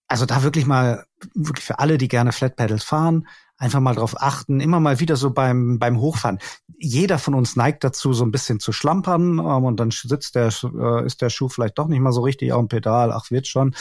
Also 0.08 0.26
da 0.26 0.44
wirklich 0.44 0.66
mal, 0.66 1.06
wirklich 1.34 1.66
für 1.66 1.80
alle, 1.80 1.98
die 1.98 2.08
gerne 2.08 2.32
Flatpedals 2.32 2.84
fahren, 2.84 3.28
einfach 3.60 3.82
mal 3.82 3.94
drauf 3.94 4.20
achten, 4.20 4.62
immer 4.62 4.80
mal 4.80 5.00
wieder 5.00 5.18
so 5.18 5.32
beim, 5.32 5.78
beim 5.78 6.00
Hochfahren. 6.00 6.40
Jeder 6.80 7.20
von 7.20 7.36
uns 7.36 7.56
neigt 7.56 7.84
dazu, 7.84 8.14
so 8.14 8.24
ein 8.24 8.32
bisschen 8.32 8.60
zu 8.60 8.72
schlampern 8.72 9.38
ähm, 9.38 9.66
und 9.66 9.80
dann 9.80 9.92
sitzt 9.92 10.36
der, 10.36 10.48
äh, 10.48 11.06
ist 11.06 11.22
der 11.22 11.30
Schuh 11.30 11.50
vielleicht 11.50 11.78
doch 11.78 11.88
nicht 11.88 12.00
mal 12.00 12.14
so 12.14 12.22
richtig 12.22 12.54
auf 12.54 12.62
dem 12.62 12.70
Pedal, 12.70 13.12
ach 13.12 13.30
wird 13.30 13.48
schon. 13.48 13.76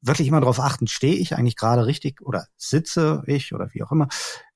Wirklich 0.00 0.28
immer 0.28 0.40
darauf 0.40 0.58
achten, 0.58 0.86
stehe 0.86 1.14
ich 1.14 1.36
eigentlich 1.36 1.56
gerade 1.56 1.84
richtig 1.84 2.22
oder 2.22 2.46
sitze 2.56 3.22
ich 3.26 3.52
oder 3.52 3.68
wie 3.74 3.82
auch 3.82 3.92
immer. 3.92 4.08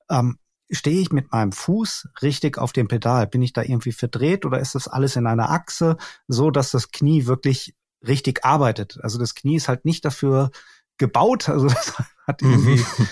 Ähm, 0.09 0.39
stehe 0.71 0.99
ich 0.99 1.11
mit 1.11 1.31
meinem 1.31 1.51
Fuß 1.51 2.09
richtig 2.23 2.57
auf 2.57 2.73
dem 2.73 2.87
Pedal? 2.87 3.27
Bin 3.27 3.43
ich 3.43 3.53
da 3.53 3.61
irgendwie 3.61 3.91
verdreht 3.91 4.45
oder 4.45 4.59
ist 4.59 4.73
das 4.73 4.87
alles 4.87 5.15
in 5.15 5.27
einer 5.27 5.51
Achse, 5.51 5.97
so 6.27 6.49
dass 6.49 6.71
das 6.71 6.89
Knie 6.89 7.27
wirklich 7.27 7.75
richtig 8.01 8.43
arbeitet? 8.43 8.97
Also 9.03 9.19
das 9.19 9.35
Knie 9.35 9.57
ist 9.57 9.67
halt 9.67 9.85
nicht 9.85 10.03
dafür 10.03 10.49
gebaut, 10.97 11.49
also 11.49 11.67
das 11.69 11.97
hat 12.27 12.41
irgendwie 12.41 12.77
mhm 12.77 13.07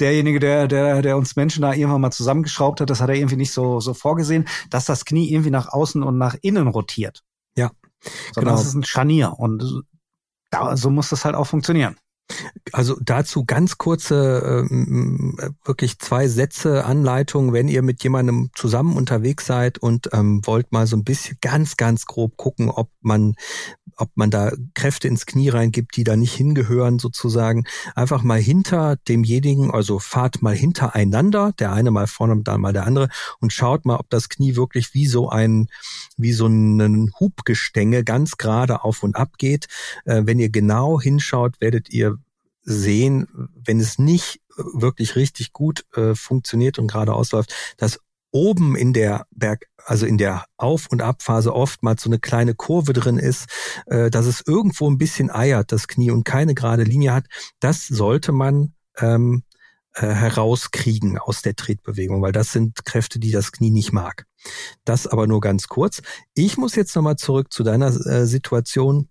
derjenige, 0.00 0.40
der, 0.40 0.68
der, 0.68 1.02
der 1.02 1.16
uns 1.16 1.36
Menschen 1.36 1.62
da 1.62 1.72
irgendwann 1.72 2.00
mal 2.00 2.10
zusammengeschraubt 2.10 2.80
hat, 2.80 2.90
das 2.90 3.00
hat 3.00 3.08
er 3.08 3.16
irgendwie 3.16 3.36
nicht 3.36 3.52
so, 3.52 3.80
so 3.80 3.94
vorgesehen, 3.94 4.46
dass 4.70 4.84
das 4.84 5.04
Knie 5.04 5.30
irgendwie 5.30 5.50
nach 5.50 5.68
außen 5.68 6.02
und 6.02 6.18
nach 6.18 6.36
innen 6.42 6.68
rotiert. 6.68 7.22
Ja. 7.56 7.70
Sondern 8.34 8.54
genau. 8.54 8.56
das 8.56 8.66
ist 8.66 8.74
ein 8.74 8.84
Scharnier 8.84 9.34
und 9.38 9.84
da, 10.50 10.76
so 10.76 10.90
muss 10.90 11.08
das 11.08 11.24
halt 11.24 11.34
auch 11.34 11.46
funktionieren. 11.46 11.96
Also 12.72 12.96
dazu 13.00 13.44
ganz 13.44 13.78
kurze, 13.78 14.66
ähm, 14.68 15.36
wirklich 15.64 15.98
zwei 16.00 16.26
Sätze 16.26 16.84
Anleitung, 16.84 17.52
wenn 17.52 17.68
ihr 17.68 17.82
mit 17.82 18.02
jemandem 18.02 18.50
zusammen 18.54 18.96
unterwegs 18.96 19.46
seid 19.46 19.78
und 19.78 20.10
ähm, 20.12 20.44
wollt 20.44 20.72
mal 20.72 20.86
so 20.86 20.96
ein 20.96 21.04
bisschen 21.04 21.38
ganz, 21.40 21.76
ganz 21.76 22.06
grob 22.06 22.36
gucken, 22.36 22.68
ob 22.68 22.90
man, 23.00 23.36
ob 23.96 24.10
man 24.16 24.30
da 24.30 24.52
Kräfte 24.74 25.06
ins 25.06 25.26
Knie 25.26 25.48
reingibt, 25.50 25.96
die 25.96 26.02
da 26.04 26.16
nicht 26.16 26.34
hingehören 26.34 26.98
sozusagen. 26.98 27.64
Einfach 27.94 28.24
mal 28.24 28.40
hinter 28.40 28.96
demjenigen, 29.08 29.70
also 29.70 30.00
fahrt 30.00 30.42
mal 30.42 30.54
hintereinander, 30.54 31.52
der 31.58 31.72
eine 31.72 31.92
mal 31.92 32.08
vorne 32.08 32.32
und 32.32 32.48
dann 32.48 32.60
mal 32.60 32.72
der 32.72 32.86
andere 32.86 33.08
und 33.40 33.52
schaut 33.52 33.86
mal, 33.86 33.96
ob 33.96 34.10
das 34.10 34.28
Knie 34.28 34.56
wirklich 34.56 34.92
wie 34.94 35.06
so 35.06 35.30
ein, 35.30 35.68
wie 36.16 36.32
so 36.32 36.46
ein 36.46 37.12
Hubgestänge 37.20 38.02
ganz 38.02 38.36
gerade 38.36 38.82
auf 38.82 39.04
und 39.04 39.14
ab 39.14 39.38
geht. 39.38 39.68
Äh, 40.04 40.22
wenn 40.24 40.40
ihr 40.40 40.50
genau 40.50 41.00
hinschaut, 41.00 41.60
werdet 41.60 41.88
ihr 41.90 42.15
sehen, 42.66 43.26
wenn 43.54 43.80
es 43.80 43.98
nicht 43.98 44.40
wirklich 44.56 45.16
richtig 45.16 45.52
gut 45.52 45.86
äh, 45.96 46.14
funktioniert 46.14 46.78
und 46.78 46.88
gerade 46.88 47.14
ausläuft, 47.14 47.54
dass 47.78 48.00
oben 48.32 48.76
in 48.76 48.92
der 48.92 49.26
Berg, 49.30 49.66
also 49.84 50.04
in 50.04 50.18
der 50.18 50.44
Auf- 50.56 50.88
und 50.90 51.00
Abphase 51.00 51.54
oftmals 51.54 52.02
so 52.02 52.10
eine 52.10 52.18
kleine 52.18 52.54
Kurve 52.54 52.92
drin 52.92 53.18
ist, 53.18 53.46
äh, 53.86 54.10
dass 54.10 54.26
es 54.26 54.42
irgendwo 54.44 54.90
ein 54.90 54.98
bisschen 54.98 55.30
eiert, 55.30 55.72
das 55.72 55.88
Knie 55.88 56.10
und 56.10 56.24
keine 56.24 56.54
gerade 56.54 56.82
Linie 56.82 57.14
hat, 57.14 57.26
das 57.60 57.86
sollte 57.86 58.32
man 58.32 58.74
ähm, 58.98 59.44
äh, 59.94 60.08
herauskriegen 60.08 61.18
aus 61.18 61.40
der 61.40 61.56
Tretbewegung, 61.56 62.20
weil 62.20 62.32
das 62.32 62.52
sind 62.52 62.84
Kräfte, 62.84 63.18
die 63.18 63.30
das 63.30 63.52
Knie 63.52 63.70
nicht 63.70 63.92
mag. 63.92 64.26
Das 64.84 65.06
aber 65.06 65.26
nur 65.26 65.40
ganz 65.40 65.68
kurz. 65.68 66.02
Ich 66.34 66.58
muss 66.58 66.74
jetzt 66.74 66.94
nochmal 66.94 67.16
zurück 67.16 67.52
zu 67.52 67.62
deiner 67.62 67.88
äh, 67.88 68.26
Situation 68.26 69.08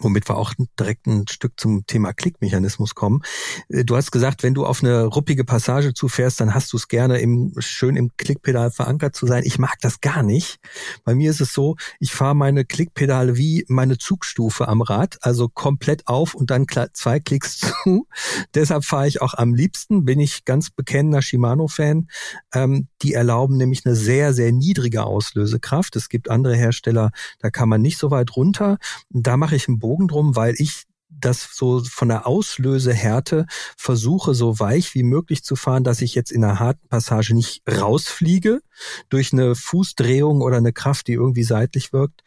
womit 0.00 0.28
wir 0.28 0.36
auch 0.36 0.54
direkt 0.78 1.06
ein 1.06 1.26
Stück 1.28 1.54
zum 1.56 1.86
Thema 1.86 2.12
Klickmechanismus 2.12 2.94
kommen. 2.94 3.22
Äh, 3.68 3.84
du 3.84 3.96
hast 3.96 4.10
gesagt, 4.10 4.42
wenn 4.42 4.54
du 4.54 4.66
auf 4.66 4.82
eine 4.82 5.04
ruppige 5.04 5.44
Passage 5.44 5.94
zufährst, 5.94 6.40
dann 6.40 6.54
hast 6.54 6.72
du 6.72 6.76
es 6.76 6.88
gerne 6.88 7.18
im, 7.18 7.52
schön 7.58 7.96
im 7.96 8.10
Klickpedal 8.16 8.70
verankert 8.70 9.14
zu 9.16 9.26
sein. 9.26 9.42
Ich 9.44 9.58
mag 9.58 9.76
das 9.80 10.00
gar 10.00 10.22
nicht. 10.22 10.58
Bei 11.04 11.14
mir 11.14 11.30
ist 11.30 11.40
es 11.40 11.52
so, 11.52 11.76
ich 12.00 12.12
fahre 12.12 12.34
meine 12.34 12.64
Klickpedale 12.64 13.36
wie 13.36 13.64
meine 13.68 13.98
Zugstufe 13.98 14.68
am 14.68 14.82
Rad, 14.82 15.18
also 15.22 15.48
komplett 15.48 16.06
auf 16.06 16.34
und 16.34 16.50
dann 16.50 16.66
zwei 16.92 17.20
Klicks 17.20 17.60
zu. 17.84 18.06
Deshalb 18.54 18.84
fahre 18.84 19.08
ich 19.08 19.22
auch 19.22 19.34
am 19.34 19.54
liebsten, 19.54 20.04
bin 20.04 20.20
ich 20.20 20.44
ganz 20.44 20.70
bekennender 20.70 21.22
Shimano-Fan. 21.22 22.08
Ähm, 22.52 22.88
die 23.02 23.14
erlauben 23.14 23.56
nämlich 23.56 23.84
eine 23.84 23.94
sehr, 23.94 24.32
sehr 24.32 24.52
niedrige 24.52 25.04
Auslösekraft. 25.04 25.96
Es 25.96 26.08
gibt 26.08 26.30
andere 26.30 26.56
Hersteller, 26.56 27.10
da 27.38 27.50
kann 27.50 27.68
man 27.68 27.82
nicht 27.82 27.98
so 27.98 28.10
weit 28.10 28.36
runter. 28.36 28.78
Da 29.10 29.36
mache 29.36 29.56
ich 29.56 29.68
einen 29.68 29.78
Bogen 29.84 30.08
drum, 30.08 30.34
weil 30.34 30.54
ich 30.56 30.84
das 31.10 31.46
so 31.52 31.84
von 31.84 32.08
der 32.08 32.26
Auslösehärte 32.26 33.44
versuche, 33.76 34.32
so 34.34 34.58
weich 34.58 34.94
wie 34.94 35.02
möglich 35.02 35.44
zu 35.44 35.56
fahren, 35.56 35.84
dass 35.84 36.00
ich 36.00 36.14
jetzt 36.14 36.32
in 36.32 36.42
einer 36.42 36.58
harten 36.58 36.88
Passage 36.88 37.34
nicht 37.34 37.62
rausfliege 37.70 38.62
durch 39.10 39.34
eine 39.34 39.54
Fußdrehung 39.54 40.40
oder 40.40 40.56
eine 40.56 40.72
Kraft, 40.72 41.06
die 41.06 41.12
irgendwie 41.12 41.42
seitlich 41.42 41.92
wirkt. 41.92 42.22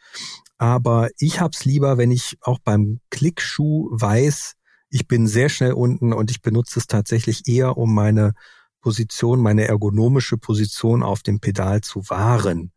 Aber 0.56 1.08
ich 1.18 1.40
hab's 1.40 1.64
lieber, 1.64 1.98
wenn 1.98 2.12
ich 2.12 2.38
auch 2.42 2.60
beim 2.60 3.00
Klickschuh 3.10 3.88
weiß, 3.90 4.54
ich 4.88 5.08
bin 5.08 5.26
sehr 5.26 5.48
schnell 5.48 5.72
unten 5.72 6.12
und 6.12 6.30
ich 6.30 6.40
benutze 6.40 6.78
es 6.78 6.86
tatsächlich 6.86 7.48
eher, 7.48 7.76
um 7.76 7.92
meine 7.92 8.34
Position, 8.80 9.40
meine 9.40 9.66
ergonomische 9.66 10.38
Position 10.38 11.02
auf 11.02 11.24
dem 11.24 11.40
Pedal 11.40 11.80
zu 11.80 12.08
wahren. 12.08 12.70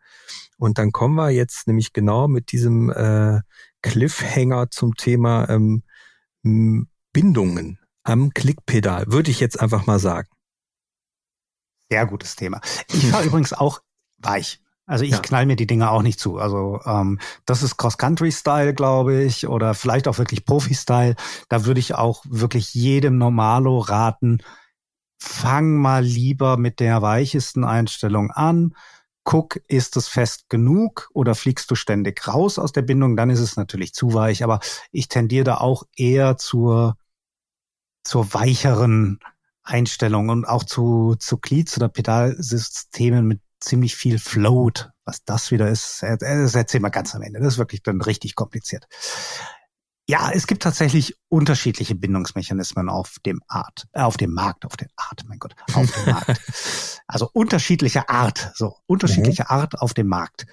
Und 0.57 0.79
dann 0.79 0.91
kommen 0.91 1.15
wir 1.15 1.29
jetzt 1.29 1.67
nämlich 1.67 1.93
genau 1.93 2.27
mit 2.27 2.51
diesem 2.51 2.89
äh, 2.89 3.41
Cliffhanger 3.81 4.69
zum 4.71 4.95
Thema 4.95 5.49
ähm, 5.49 5.83
Bindungen 7.13 7.79
am 8.03 8.31
Klickpedal, 8.33 9.11
würde 9.11 9.31
ich 9.31 9.39
jetzt 9.39 9.59
einfach 9.59 9.85
mal 9.85 9.99
sagen. 9.99 10.27
Sehr 11.89 12.05
gutes 12.05 12.35
Thema. 12.35 12.61
Ich 12.87 13.07
fahre 13.07 13.23
übrigens 13.27 13.53
auch 13.53 13.81
weich. 14.17 14.61
Also 14.87 15.05
ich 15.05 15.11
ja. 15.11 15.19
knall 15.19 15.45
mir 15.45 15.55
die 15.55 15.67
Dinge 15.67 15.89
auch 15.89 16.01
nicht 16.01 16.19
zu. 16.19 16.37
Also 16.37 16.81
ähm, 16.85 17.19
das 17.45 17.63
ist 17.63 17.77
Cross-Country-Style, 17.77 18.73
glaube 18.73 19.23
ich, 19.23 19.47
oder 19.47 19.73
vielleicht 19.73 20.07
auch 20.07 20.17
wirklich 20.17 20.45
Profi-Style. 20.45 21.15
Da 21.49 21.65
würde 21.65 21.79
ich 21.79 21.95
auch 21.95 22.25
wirklich 22.27 22.73
jedem 22.73 23.17
Normalo 23.17 23.77
raten, 23.79 24.39
fang 25.17 25.75
mal 25.75 26.03
lieber 26.03 26.57
mit 26.57 26.79
der 26.79 27.01
weichesten 27.01 27.63
Einstellung 27.63 28.31
an 28.31 28.75
guck, 29.23 29.57
ist 29.67 29.97
es 29.97 30.07
fest 30.07 30.49
genug 30.49 31.09
oder 31.13 31.35
fliegst 31.35 31.69
du 31.69 31.75
ständig 31.75 32.27
raus 32.27 32.57
aus 32.57 32.71
der 32.71 32.81
Bindung, 32.81 33.15
dann 33.15 33.29
ist 33.29 33.39
es 33.39 33.55
natürlich 33.55 33.93
zu 33.93 34.13
weich. 34.13 34.43
Aber 34.43 34.59
ich 34.91 35.07
tendiere 35.07 35.43
da 35.43 35.57
auch 35.57 35.83
eher 35.95 36.37
zur, 36.37 36.97
zur 38.03 38.33
weicheren 38.33 39.19
Einstellung 39.63 40.29
und 40.29 40.45
auch 40.45 40.63
zu, 40.63 41.15
zu 41.19 41.37
Glieds- 41.37 41.77
oder 41.77 41.89
Pedalsystemen 41.89 43.27
mit 43.27 43.41
ziemlich 43.59 43.95
viel 43.95 44.17
Float. 44.19 44.89
Was 45.05 45.23
das 45.23 45.51
wieder 45.51 45.69
ist, 45.69 46.01
das 46.01 46.55
erzählen 46.55 46.83
wir 46.83 46.89
ganz 46.89 47.15
am 47.15 47.21
Ende. 47.21 47.39
Das 47.39 47.53
ist 47.53 47.59
wirklich 47.59 47.83
dann 47.83 48.01
richtig 48.01 48.35
kompliziert. 48.35 48.87
Ja, 50.11 50.29
es 50.29 50.45
gibt 50.45 50.63
tatsächlich 50.63 51.15
unterschiedliche 51.29 51.95
Bindungsmechanismen 51.95 52.89
auf 52.89 53.15
dem 53.25 53.41
Art, 53.47 53.87
äh, 53.93 54.01
auf 54.01 54.17
dem 54.17 54.33
Markt, 54.33 54.65
auf 54.65 54.75
der 54.75 54.89
Art, 54.97 55.23
mein 55.25 55.39
Gott, 55.39 55.55
auf 55.73 55.89
dem 55.89 56.05
Markt. 56.13 56.41
Also 57.07 57.29
unterschiedliche 57.31 58.09
Art, 58.09 58.51
so 58.53 58.75
unterschiedliche 58.87 59.43
mhm. 59.43 59.55
Art 59.55 59.79
auf 59.79 59.93
dem 59.93 60.07
Markt. 60.07 60.47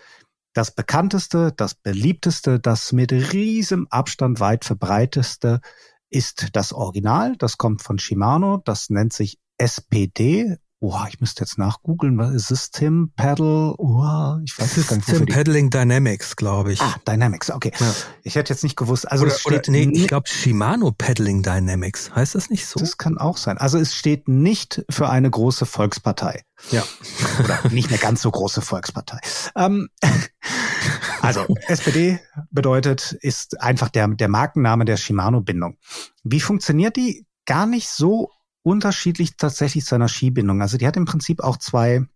Das 0.52 0.72
bekannteste, 0.72 1.52
das 1.56 1.74
beliebteste, 1.74 2.60
das 2.60 2.92
mit 2.92 3.10
riesem 3.10 3.88
Abstand 3.90 4.38
weit 4.38 4.64
verbreiteste 4.64 5.60
ist 6.08 6.50
das 6.52 6.72
Original. 6.72 7.34
Das 7.36 7.58
kommt 7.58 7.82
von 7.82 7.98
Shimano. 7.98 8.58
Das 8.58 8.90
nennt 8.90 9.12
sich 9.12 9.40
SPD, 9.56 10.56
Boah, 10.80 11.06
ich 11.08 11.18
müsste 11.20 11.42
jetzt 11.42 11.58
nachgoogeln, 11.58 12.18
was 12.18 12.32
ist 12.32 12.46
System 12.46 13.12
Paddle? 13.16 13.74
Oh, 13.78 14.36
ich 14.44 14.56
weiß 14.56 14.74
System 14.74 15.00
gar 15.00 15.18
nicht, 15.18 15.34
Paddling 15.34 15.70
Dynamics, 15.70 16.36
glaube 16.36 16.72
ich. 16.72 16.80
Ah, 16.80 16.94
Dynamics, 17.06 17.50
okay. 17.50 17.72
Ja. 17.80 17.92
Ich 18.22 18.36
hätte 18.36 18.52
jetzt 18.52 18.62
nicht 18.62 18.76
gewusst. 18.76 19.10
Also 19.10 19.24
oder, 19.24 19.34
es 19.34 19.40
steht 19.40 19.68
oder, 19.68 19.72
nee, 19.72 19.90
ich 19.92 20.06
glaube 20.06 20.28
Shimano 20.28 20.92
Paddling 20.92 21.42
Dynamics. 21.42 22.14
Heißt 22.14 22.36
das 22.36 22.48
nicht 22.48 22.64
so? 22.64 22.78
Das 22.78 22.96
kann 22.96 23.18
auch 23.18 23.38
sein. 23.38 23.58
Also 23.58 23.76
es 23.76 23.96
steht 23.96 24.28
nicht 24.28 24.84
für 24.88 25.08
eine 25.08 25.28
große 25.28 25.66
Volkspartei. 25.66 26.44
Ja. 26.70 26.84
Oder 27.44 27.60
nicht 27.70 27.88
eine 27.88 27.98
ganz 27.98 28.22
so 28.22 28.30
große 28.30 28.62
Volkspartei. 28.62 29.18
Ähm, 29.56 29.88
also 31.22 31.44
SPD 31.66 32.20
bedeutet, 32.50 33.16
ist 33.20 33.60
einfach 33.60 33.88
der, 33.88 34.06
der 34.08 34.28
Markenname 34.28 34.84
der 34.84 34.96
Shimano-Bindung. 34.96 35.76
Wie 36.22 36.40
funktioniert 36.40 36.96
die? 36.96 37.26
Gar 37.46 37.66
nicht 37.66 37.88
so 37.88 38.30
unterschiedlich 38.62 39.36
tatsächlich 39.36 39.84
seiner 39.84 40.08
Skibindung. 40.08 40.62
Also 40.62 40.76
die 40.76 40.86
hat 40.86 40.96
im 40.96 41.04
Prinzip 41.04 41.40
auch 41.40 41.56
zwei, 41.56 42.06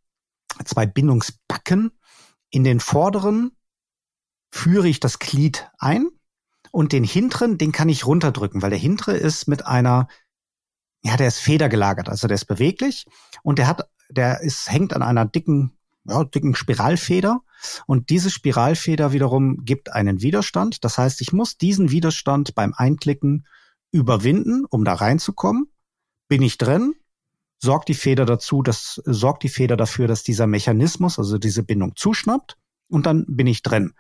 zwei 0.65 0.87
Bindungsbacken. 0.87 1.93
In 2.51 2.65
den 2.65 2.81
vorderen 2.81 3.53
führe 4.51 4.89
ich 4.89 5.01
das 5.01 5.19
Glied 5.19 5.71
ein 5.79 6.09
und 6.71 6.93
den 6.93 7.05
hinteren, 7.05 7.59
den 7.59 7.73
kann 7.73 7.89
ich 7.89 8.07
runterdrücken, 8.07 8.63
weil 8.63 8.71
der 8.71 8.79
hintere 8.79 9.17
ist 9.17 9.49
mit 9.49 9.67
einer, 9.67 10.09
ja, 11.03 11.17
der 11.17 11.29
ist 11.29 11.39
federgelagert, 11.39 12.09
also 12.09 12.29
der 12.29 12.35
ist 12.35 12.45
beweglich 12.45 13.07
und 13.43 13.59
der 13.59 13.67
hat, 13.67 13.89
der 14.11 14.41
ist, 14.41 14.71
hängt 14.71 14.95
an 14.95 15.03
einer 15.03 15.25
dicken, 15.25 15.79
ja, 16.05 16.25
dicken 16.25 16.55
Spiralfeder 16.55 17.41
und 17.87 18.11
diese 18.11 18.31
Spiralfeder 18.31 19.13
wiederum 19.13 19.65
gibt 19.65 19.93
einen 19.93 20.21
Widerstand. 20.21 20.85
Das 20.85 20.99
heißt, 20.99 21.23
ich 21.23 21.33
muss 21.33 21.57
diesen 21.57 21.91
Widerstand 21.91 22.55
beim 22.55 22.75
Einklicken 22.77 23.47
überwinden, 23.91 24.67
um 24.69 24.85
da 24.85 24.95
reinzukommen 24.95 25.73
bin 26.33 26.41
ich 26.41 26.57
drin, 26.57 26.95
sorgt 27.59 27.91
die 27.91 27.95
Feder 27.95 28.25
dazu, 28.25 28.63
dass, 28.63 29.03
sorgt 29.05 29.43
die 29.43 29.51
Feder 29.51 29.77
dafür, 29.77 30.09
dass 30.09 30.23
dieser 30.23 30.47
Mechanismus, 30.47 31.19
also 31.19 31.37
diese 31.37 31.63
Bindung 31.63 31.95
zuschnappt 31.95 32.57
und 32.89 33.05
dann 33.05 33.27
bin 33.29 33.47
ich 33.47 33.63
drin. 33.63 33.93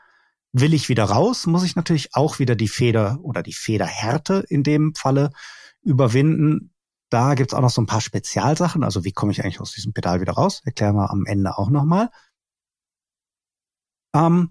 Will 0.51 0.73
ich 0.73 0.89
wieder 0.89 1.05
raus, 1.05 1.47
muss 1.47 1.63
ich 1.63 1.77
natürlich 1.77 2.15
auch 2.15 2.39
wieder 2.39 2.57
die 2.57 2.69
Feder 2.69 3.19
oder 3.21 3.43
die 3.43 3.53
Federhärte 3.53 4.47
in 4.49 4.63
dem 4.63 4.95
Falle 4.95 5.29
überwinden. 5.83 6.73
Da 7.11 7.35
gibt's 7.35 7.53
auch 7.53 7.61
noch 7.61 7.69
so 7.69 7.83
ein 7.83 7.87
paar 7.87 8.01
Spezialsachen. 8.01 8.83
Also 8.83 9.05
wie 9.05 9.13
komme 9.13 9.33
ich 9.33 9.45
eigentlich 9.45 9.61
aus 9.61 9.73
diesem 9.73 9.93
Pedal 9.93 10.23
wieder 10.23 10.33
raus? 10.33 10.63
Erklären 10.65 10.97
wir 10.97 11.11
am 11.11 11.27
Ende 11.27 11.59
auch 11.59 11.69
nochmal. 11.69 12.09
Ähm, 14.15 14.49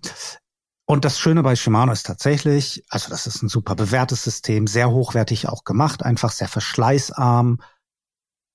und 0.92 1.06
das 1.06 1.18
Schöne 1.18 1.42
bei 1.42 1.56
Shimano 1.56 1.94
ist 1.94 2.06
tatsächlich, 2.06 2.84
also 2.90 3.10
das 3.10 3.26
ist 3.26 3.42
ein 3.42 3.48
super 3.48 3.76
bewährtes 3.76 4.26
System, 4.26 4.68
sehr 4.68 4.92
hochwertig 4.92 5.48
auch 5.48 5.64
gemacht, 5.64 6.04
einfach 6.04 6.32
sehr 6.32 6.50
verschleißarm. 6.50 7.62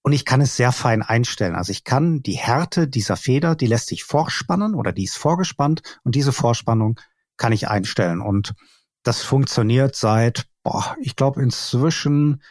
Und 0.02 0.12
ich 0.12 0.26
kann 0.26 0.42
es 0.42 0.54
sehr 0.54 0.70
fein 0.72 1.00
einstellen. 1.00 1.54
Also 1.54 1.72
ich 1.72 1.82
kann 1.82 2.22
die 2.22 2.36
Härte 2.36 2.88
dieser 2.88 3.16
Feder, 3.16 3.56
die 3.56 3.66
lässt 3.66 3.86
sich 3.86 4.04
vorspannen 4.04 4.74
oder 4.74 4.92
die 4.92 5.04
ist 5.04 5.16
vorgespannt 5.16 5.98
und 6.04 6.14
diese 6.14 6.30
Vorspannung 6.30 7.00
kann 7.38 7.52
ich 7.52 7.68
einstellen. 7.68 8.20
Und 8.20 8.52
das 9.02 9.22
funktioniert 9.22 9.96
seit, 9.96 10.44
boah, 10.62 10.94
ich 11.00 11.16
glaube 11.16 11.42
inzwischen, 11.42 12.42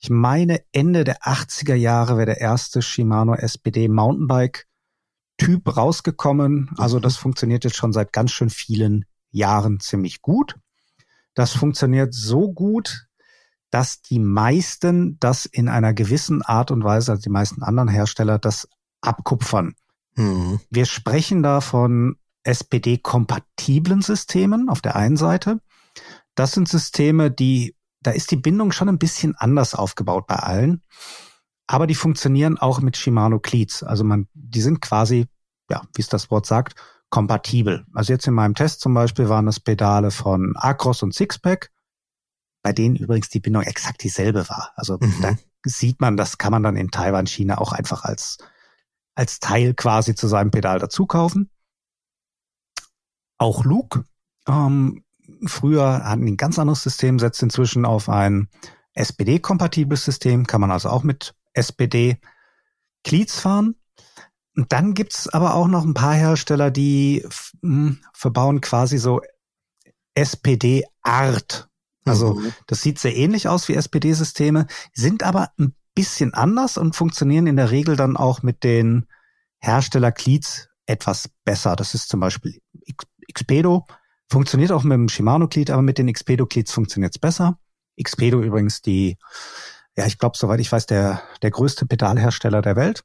ich 0.00 0.08
meine 0.08 0.62
Ende 0.72 1.04
der 1.04 1.18
80er 1.18 1.74
Jahre 1.74 2.16
wäre 2.16 2.24
der 2.24 2.40
erste 2.40 2.80
Shimano 2.80 3.34
SPD 3.34 3.88
Mountainbike 3.88 4.66
Typ 5.36 5.76
rausgekommen. 5.76 6.70
Also 6.78 6.98
das 6.98 7.18
funktioniert 7.18 7.64
jetzt 7.64 7.76
schon 7.76 7.92
seit 7.92 8.10
ganz 8.14 8.30
schön 8.30 8.48
vielen 8.48 9.04
Jahren 9.34 9.80
ziemlich 9.80 10.22
gut. 10.22 10.56
Das 11.34 11.52
funktioniert 11.52 12.14
so 12.14 12.52
gut, 12.52 13.06
dass 13.70 14.02
die 14.02 14.20
meisten 14.20 15.18
das 15.18 15.46
in 15.46 15.68
einer 15.68 15.92
gewissen 15.92 16.42
Art 16.42 16.70
und 16.70 16.84
Weise, 16.84 17.12
also 17.12 17.22
die 17.22 17.30
meisten 17.30 17.62
anderen 17.62 17.88
Hersteller, 17.88 18.38
das 18.38 18.68
abkupfern. 19.00 19.74
Mhm. 20.14 20.60
Wir 20.70 20.86
sprechen 20.86 21.42
da 21.42 21.60
von 21.60 22.16
SPD-kompatiblen 22.44 24.02
Systemen 24.02 24.68
auf 24.68 24.80
der 24.80 24.96
einen 24.96 25.16
Seite. 25.16 25.60
Das 26.34 26.52
sind 26.52 26.68
Systeme, 26.68 27.30
die, 27.30 27.74
da 28.00 28.12
ist 28.12 28.30
die 28.30 28.36
Bindung 28.36 28.70
schon 28.70 28.88
ein 28.88 28.98
bisschen 28.98 29.34
anders 29.34 29.74
aufgebaut 29.74 30.26
bei 30.26 30.36
allen. 30.36 30.82
Aber 31.66 31.86
die 31.86 31.94
funktionieren 31.94 32.58
auch 32.58 32.80
mit 32.80 32.96
Shimano 32.96 33.40
Cleats. 33.40 33.82
Also 33.82 34.04
man, 34.04 34.28
die 34.34 34.60
sind 34.60 34.80
quasi, 34.80 35.26
ja, 35.70 35.82
wie 35.94 36.02
es 36.02 36.08
das 36.08 36.30
Wort 36.30 36.46
sagt, 36.46 36.74
kompatibel. 37.14 37.86
Also 37.94 38.12
jetzt 38.12 38.26
in 38.26 38.34
meinem 38.34 38.56
Test 38.56 38.80
zum 38.80 38.92
Beispiel 38.92 39.28
waren 39.28 39.46
das 39.46 39.60
Pedale 39.60 40.10
von 40.10 40.54
Acros 40.56 41.00
und 41.04 41.14
Sixpack, 41.14 41.70
bei 42.64 42.72
denen 42.72 42.96
übrigens 42.96 43.28
die 43.28 43.38
Bindung 43.38 43.62
exakt 43.62 44.02
dieselbe 44.02 44.48
war. 44.48 44.72
Also 44.74 44.98
mhm. 45.00 45.14
da 45.22 45.36
sieht 45.64 46.00
man, 46.00 46.16
das 46.16 46.38
kann 46.38 46.50
man 46.50 46.64
dann 46.64 46.74
in 46.74 46.90
Taiwan, 46.90 47.28
China 47.28 47.58
auch 47.58 47.70
einfach 47.70 48.02
als, 48.02 48.38
als 49.14 49.38
Teil 49.38 49.74
quasi 49.74 50.16
zu 50.16 50.26
seinem 50.26 50.50
Pedal 50.50 50.80
dazu 50.80 51.06
kaufen. 51.06 51.50
Auch 53.38 53.64
Luke, 53.64 54.02
ähm, 54.48 55.04
früher 55.46 56.02
hatten 56.02 56.26
die 56.26 56.32
ein 56.32 56.36
ganz 56.36 56.58
anderes 56.58 56.82
System, 56.82 57.20
setzt 57.20 57.44
inzwischen 57.44 57.84
auf 57.84 58.08
ein 58.08 58.48
SPD-kompatibles 58.94 60.04
System, 60.04 60.48
kann 60.48 60.60
man 60.60 60.72
also 60.72 60.88
auch 60.88 61.04
mit 61.04 61.36
SPD 61.52 62.18
Cleats 63.04 63.38
fahren. 63.38 63.76
Und 64.56 64.72
dann 64.72 64.94
gibt's 64.94 65.28
aber 65.28 65.54
auch 65.54 65.66
noch 65.66 65.84
ein 65.84 65.94
paar 65.94 66.14
Hersteller, 66.14 66.70
die 66.70 67.26
mh, 67.62 67.88
hm, 67.88 68.00
verbauen 68.12 68.60
quasi 68.60 68.98
so 68.98 69.20
SPD 70.14 70.84
Art. 71.02 71.68
Also 72.04 72.34
mhm. 72.34 72.52
das 72.66 72.82
sieht 72.82 72.98
sehr 72.98 73.16
ähnlich 73.16 73.48
aus 73.48 73.68
wie 73.68 73.74
SPD-Systeme, 73.74 74.66
sind 74.92 75.22
aber 75.22 75.50
ein 75.58 75.74
bisschen 75.94 76.34
anders 76.34 76.76
und 76.76 76.94
funktionieren 76.94 77.46
in 77.46 77.56
der 77.56 77.70
Regel 77.70 77.96
dann 77.96 78.16
auch 78.16 78.42
mit 78.42 78.62
den 78.62 79.06
Hersteller 79.58 80.12
Cleats 80.12 80.68
etwas 80.86 81.30
besser. 81.44 81.76
Das 81.76 81.94
ist 81.94 82.08
zum 82.08 82.20
Beispiel 82.20 82.60
Xpedo, 83.32 83.86
funktioniert 84.30 84.70
auch 84.70 84.84
mit 84.84 84.92
dem 84.92 85.08
Shimano 85.08 85.48
Cleat, 85.48 85.70
aber 85.70 85.82
mit 85.82 85.98
den 85.98 86.12
Xpedo 86.12 86.46
Cleats 86.46 86.72
funktioniert's 86.72 87.18
besser. 87.18 87.58
Xpedo 88.00 88.40
übrigens 88.40 88.82
die 88.82 89.16
ja, 89.96 90.06
ich 90.06 90.18
glaube, 90.18 90.36
soweit 90.36 90.60
ich 90.60 90.70
weiß, 90.70 90.86
der, 90.86 91.22
der 91.42 91.50
größte 91.50 91.86
Pedalhersteller 91.86 92.62
der 92.62 92.76
Welt. 92.76 93.04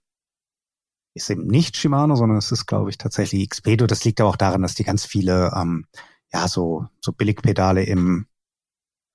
Ist 1.19 1.29
eben 1.29 1.47
nicht 1.47 1.75
Shimano, 1.75 2.15
sondern 2.15 2.37
es 2.37 2.49
ist, 2.53 2.65
glaube 2.65 2.89
ich, 2.89 2.97
tatsächlich 2.97 3.49
Xpedo. 3.49 3.87
Das 3.87 4.05
liegt 4.05 4.21
aber 4.21 4.29
auch 4.29 4.37
daran, 4.37 4.61
dass 4.61 4.73
die 4.73 4.85
ganz 4.85 5.05
viele, 5.05 5.51
ähm, 5.53 5.85
ja, 6.31 6.47
so, 6.47 6.87
so 7.01 7.11
Billigpedale 7.11 7.83
im, 7.83 8.25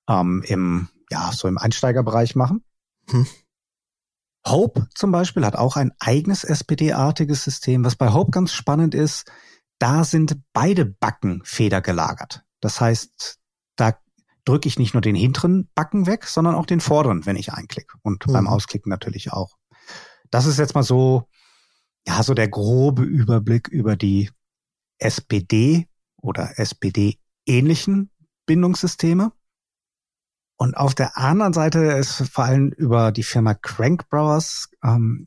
ähm, 0.07 0.43
im, 0.45 0.89
ja, 1.09 1.31
so 1.31 1.47
im 1.47 1.57
Einsteigerbereich 1.57 2.35
machen. 2.35 2.63
Hm. 3.09 3.25
Hope 4.47 4.87
zum 4.93 5.11
Beispiel 5.11 5.43
hat 5.43 5.55
auch 5.55 5.77
ein 5.77 5.93
eigenes 5.99 6.43
SPD-artiges 6.43 7.43
System. 7.43 7.83
Was 7.83 7.95
bei 7.95 8.13
Hope 8.13 8.29
ganz 8.29 8.53
spannend 8.53 8.93
ist, 8.93 9.31
da 9.79 10.03
sind 10.03 10.37
beide 10.53 10.85
Backen 10.85 11.41
federgelagert. 11.43 12.43
Das 12.61 12.79
heißt, 12.79 13.39
da 13.77 13.97
drücke 14.45 14.67
ich 14.67 14.77
nicht 14.77 14.93
nur 14.93 15.01
den 15.01 15.15
hinteren 15.15 15.71
Backen 15.73 16.05
weg, 16.05 16.25
sondern 16.25 16.53
auch 16.53 16.67
den 16.67 16.81
vorderen, 16.81 17.25
wenn 17.25 17.35
ich 17.35 17.51
einklicke. 17.51 17.97
Und 18.03 18.27
mhm. 18.27 18.33
beim 18.33 18.47
Ausklicken 18.47 18.91
natürlich 18.91 19.33
auch. 19.33 19.57
Das 20.29 20.45
ist 20.45 20.59
jetzt 20.59 20.75
mal 20.75 20.83
so, 20.83 21.27
ja, 22.07 22.23
so 22.23 22.33
der 22.33 22.47
grobe 22.47 23.03
Überblick 23.03 23.67
über 23.67 23.95
die 23.95 24.29
SPD 24.99 25.87
oder 26.21 26.59
SPD-ähnlichen 26.59 28.11
Bindungssysteme. 28.45 29.31
Und 30.57 30.77
auf 30.77 30.95
der 30.95 31.17
anderen 31.17 31.53
Seite 31.53 31.79
ist 31.79 32.29
vor 32.31 32.45
allem 32.45 32.69
über 32.69 33.11
die 33.11 33.23
Firma 33.23 33.53
Crank 33.55 34.07
Browers 34.09 34.69
ähm, 34.83 35.25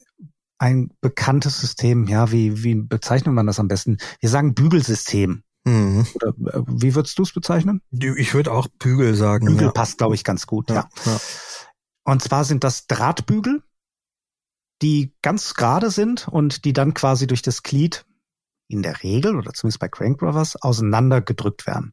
ein 0.59 0.91
bekanntes 1.01 1.61
System. 1.61 2.07
Ja, 2.07 2.33
wie, 2.33 2.63
wie 2.65 2.75
bezeichnet 2.75 3.35
man 3.35 3.47
das 3.47 3.61
am 3.61 3.69
besten? 3.69 3.99
Wir 4.21 4.31
sagen 4.31 4.55
Bügelsystem. 4.55 5.43
Mhm. 5.65 6.07
Oder 6.15 6.29
äh, 6.29 6.63
wie 6.67 6.95
würdest 6.95 7.19
du 7.19 7.23
es 7.23 7.33
bezeichnen? 7.33 7.83
Ich 7.91 8.33
würde 8.33 8.53
auch 8.53 8.69
Bügel 8.79 9.15
sagen. 9.15 9.47
Bügel 9.47 9.67
ja. 9.67 9.73
passt, 9.73 9.99
glaube 9.99 10.15
ich, 10.15 10.25
ganz 10.25 10.47
gut, 10.47 10.71
ja, 10.71 10.89
ja. 11.05 11.13
ja. 11.13 11.21
Und 12.05 12.23
zwar 12.23 12.45
sind 12.45 12.65
das 12.65 12.87
Drahtbügel, 12.87 13.63
die 14.83 15.15
ganz 15.23 15.55
gerade 15.55 15.91
sind 15.91 16.29
und 16.29 16.65
die 16.65 16.73
dann 16.73 16.95
quasi 16.95 17.27
durch 17.27 17.43
das 17.43 17.63
Glied 17.63 18.05
in 18.69 18.83
der 18.83 19.03
Regel 19.03 19.37
oder 19.37 19.53
zumindest 19.53 19.81
bei 19.81 19.89
Crank 19.89 20.19
Brothers 20.19 20.57
auseinandergedrückt 20.57 21.67
werden. 21.67 21.93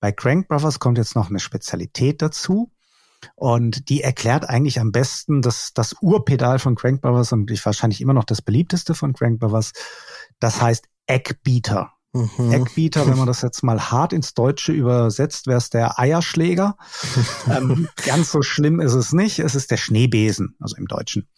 Bei 0.00 0.12
Crank 0.12 0.48
Brothers 0.48 0.78
kommt 0.78 0.98
jetzt 0.98 1.14
noch 1.14 1.30
eine 1.30 1.40
Spezialität 1.40 2.20
dazu. 2.20 2.72
Und 3.34 3.88
die 3.88 4.02
erklärt 4.02 4.48
eigentlich 4.48 4.78
am 4.78 4.92
besten 4.92 5.40
das, 5.40 5.72
das 5.74 5.96
Urpedal 6.00 6.58
von 6.58 6.74
Crank 6.74 7.00
Brothers 7.00 7.32
und 7.32 7.50
wahrscheinlich 7.64 8.00
immer 8.00 8.12
noch 8.12 8.24
das 8.24 8.42
beliebteste 8.42 8.94
von 8.94 9.14
Crank 9.14 9.40
Brothers. 9.40 9.72
Das 10.38 10.60
heißt 10.60 10.86
Eckbeater. 11.06 11.92
Mhm. 12.12 12.52
Eckbieter, 12.52 13.06
wenn 13.06 13.16
man 13.16 13.26
das 13.26 13.42
jetzt 13.42 13.62
mal 13.62 13.90
hart 13.90 14.12
ins 14.12 14.34
Deutsche 14.34 14.72
übersetzt, 14.72 15.46
wäre 15.46 15.58
es 15.58 15.70
der 15.70 15.98
Eierschläger. 15.98 16.76
ähm, 17.50 17.88
ganz 18.04 18.30
so 18.30 18.42
schlimm 18.42 18.80
ist 18.80 18.94
es 18.94 19.12
nicht. 19.12 19.38
Es 19.38 19.54
ist 19.54 19.70
der 19.70 19.76
Schneebesen, 19.76 20.56
also 20.60 20.76
im 20.76 20.86
Deutschen. 20.86 21.28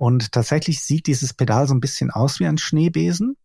Und 0.00 0.32
tatsächlich 0.32 0.82
sieht 0.82 1.06
dieses 1.08 1.34
Pedal 1.34 1.68
so 1.68 1.74
ein 1.74 1.80
bisschen 1.80 2.10
aus 2.10 2.40
wie 2.40 2.46
ein 2.46 2.56
Schneebesen, 2.56 3.36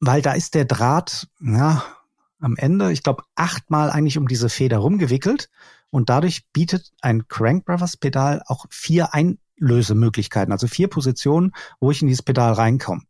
weil 0.00 0.20
da 0.20 0.32
ist 0.32 0.56
der 0.56 0.64
Draht, 0.64 1.28
ja, 1.40 1.84
am 2.40 2.56
Ende, 2.56 2.90
ich 2.90 3.04
glaube, 3.04 3.22
achtmal 3.36 3.90
eigentlich 3.90 4.18
um 4.18 4.26
diese 4.26 4.48
Feder 4.48 4.78
rumgewickelt. 4.78 5.48
Und 5.90 6.08
dadurch 6.08 6.50
bietet 6.52 6.90
ein 7.02 7.28
Crank 7.28 7.66
Brothers 7.66 7.96
Pedal 7.96 8.42
auch 8.46 8.66
vier 8.68 9.14
Einlösemöglichkeiten, 9.14 10.50
also 10.50 10.66
vier 10.66 10.88
Positionen, 10.88 11.52
wo 11.78 11.92
ich 11.92 12.02
in 12.02 12.08
dieses 12.08 12.24
Pedal 12.24 12.54
reinkomme. 12.54 13.02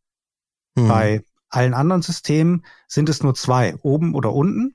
Mhm. 0.74 0.88
Bei 0.88 1.24
allen 1.48 1.72
anderen 1.72 2.02
Systemen 2.02 2.66
sind 2.88 3.08
es 3.08 3.22
nur 3.22 3.34
zwei, 3.34 3.74
oben 3.76 4.14
oder 4.14 4.34
unten. 4.34 4.74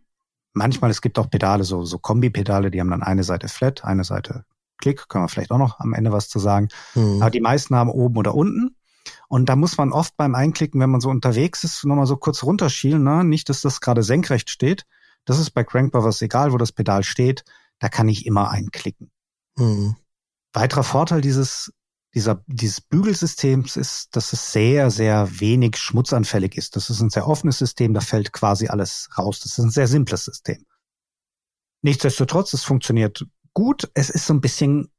Manchmal, 0.53 0.89
es 0.89 1.03
gibt 1.03 1.19
auch 1.19 1.29
Pedale, 1.29 1.65
so, 1.65 1.85
so 1.85 1.99
Kombi-Pedale, 1.99 2.71
die 2.71 2.79
haben 2.79 2.89
dann 2.89 3.03
eine 3.03 3.23
Seite 3.23 3.47
flat, 3.47 3.83
eine 3.83 4.05
Seite 4.05 4.43
Klick, 4.81 5.07
können 5.07 5.23
wir 5.23 5.29
vielleicht 5.29 5.51
auch 5.51 5.57
noch 5.57 5.79
am 5.79 5.93
Ende 5.93 6.11
was 6.11 6.27
zu 6.27 6.39
sagen. 6.39 6.67
Mhm. 6.95 7.21
Aber 7.21 7.31
die 7.31 7.39
meisten 7.39 7.75
haben 7.75 7.89
oben 7.89 8.17
oder 8.17 8.35
unten. 8.35 8.75
Und 9.29 9.47
da 9.47 9.55
muss 9.55 9.77
man 9.77 9.93
oft 9.93 10.17
beim 10.17 10.35
Einklicken, 10.35 10.81
wenn 10.81 10.89
man 10.89 11.01
so 11.01 11.09
unterwegs 11.09 11.63
ist, 11.63 11.85
nochmal 11.85 12.05
so 12.05 12.17
kurz 12.17 12.43
runterschielen, 12.43 13.01
ne? 13.01 13.23
nicht, 13.23 13.47
dass 13.47 13.61
das 13.61 13.79
gerade 13.79 14.03
senkrecht 14.03 14.49
steht. 14.49 14.85
Das 15.25 15.39
ist 15.39 15.51
bei 15.51 15.63
Crankbowers 15.63 16.21
egal, 16.21 16.51
wo 16.51 16.57
das 16.57 16.73
Pedal 16.73 17.03
steht, 17.03 17.45
da 17.79 17.87
kann 17.87 18.09
ich 18.09 18.25
immer 18.25 18.49
einklicken. 18.49 19.09
Mhm. 19.57 19.95
Weiterer 20.53 20.83
Vorteil 20.83 21.21
dieses 21.21 21.71
dieser, 22.13 22.43
dieses 22.47 22.81
Bügelsystems 22.81 23.77
ist, 23.77 24.15
dass 24.15 24.33
es 24.33 24.51
sehr, 24.51 24.91
sehr 24.91 25.39
wenig 25.39 25.77
schmutzanfällig 25.77 26.57
ist. 26.57 26.75
Das 26.75 26.89
ist 26.89 26.99
ein 26.99 27.09
sehr 27.09 27.27
offenes 27.27 27.57
System, 27.57 27.93
da 27.93 28.01
fällt 28.01 28.33
quasi 28.33 28.67
alles 28.67 29.09
raus. 29.17 29.39
Das 29.39 29.53
ist 29.53 29.59
ein 29.59 29.71
sehr 29.71 29.87
simples 29.87 30.25
System. 30.25 30.65
Nichtsdestotrotz, 31.81 32.53
es 32.53 32.63
funktioniert 32.63 33.25
gut. 33.53 33.89
Es 33.93 34.09
ist 34.09 34.25
so 34.25 34.33
ein 34.33 34.41
bisschen 34.41 34.91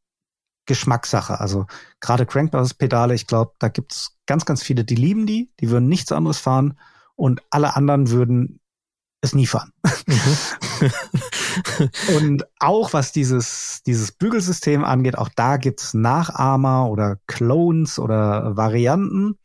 Geschmackssache. 0.67 1.41
Also 1.41 1.67
gerade 2.01 2.27
Crankbars-Pedale, 2.27 3.15
ich 3.15 3.27
glaube, 3.27 3.53
da 3.59 3.69
gibt's 3.69 4.17
ganz, 4.27 4.45
ganz 4.45 4.63
viele, 4.63 4.85
die 4.85 4.95
lieben 4.95 5.27
die, 5.27 5.53
die 5.61 5.71
würden 5.71 5.89
nichts 5.89 6.13
anderes 6.13 6.39
fahren 6.39 6.79
und 7.17 7.43
alle 7.51 7.77
anderen 7.77 8.11
würden 8.11 8.61
es 9.21 9.35
nie 9.35 9.47
fahren. 9.47 9.73
Mhm. 10.07 10.91
und 12.17 12.45
auch 12.59 12.93
was 12.93 13.13
dieses, 13.13 13.83
dieses 13.87 14.13
Bügelsystem 14.13 14.85
angeht, 14.85 15.19
auch 15.19 15.29
da 15.35 15.57
gibt's 15.57 15.95
Nachahmer 15.95 16.89
oder 16.89 17.19
Clones 17.27 17.99
oder 17.99 18.57
Varianten. 18.57 19.39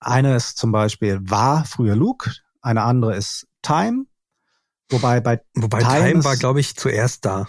Eine 0.00 0.36
ist 0.36 0.56
zum 0.56 0.72
Beispiel 0.72 1.20
war 1.22 1.64
früher 1.64 1.96
Luke, 1.96 2.30
eine 2.62 2.82
andere 2.82 3.16
ist 3.16 3.46
Time. 3.62 4.06
Wobei 4.90 5.20
bei 5.20 5.42
Wobei 5.54 5.80
Time, 5.80 6.08
Time 6.08 6.24
war, 6.24 6.36
glaube 6.36 6.60
ich, 6.60 6.76
zuerst 6.76 7.24
da. 7.24 7.46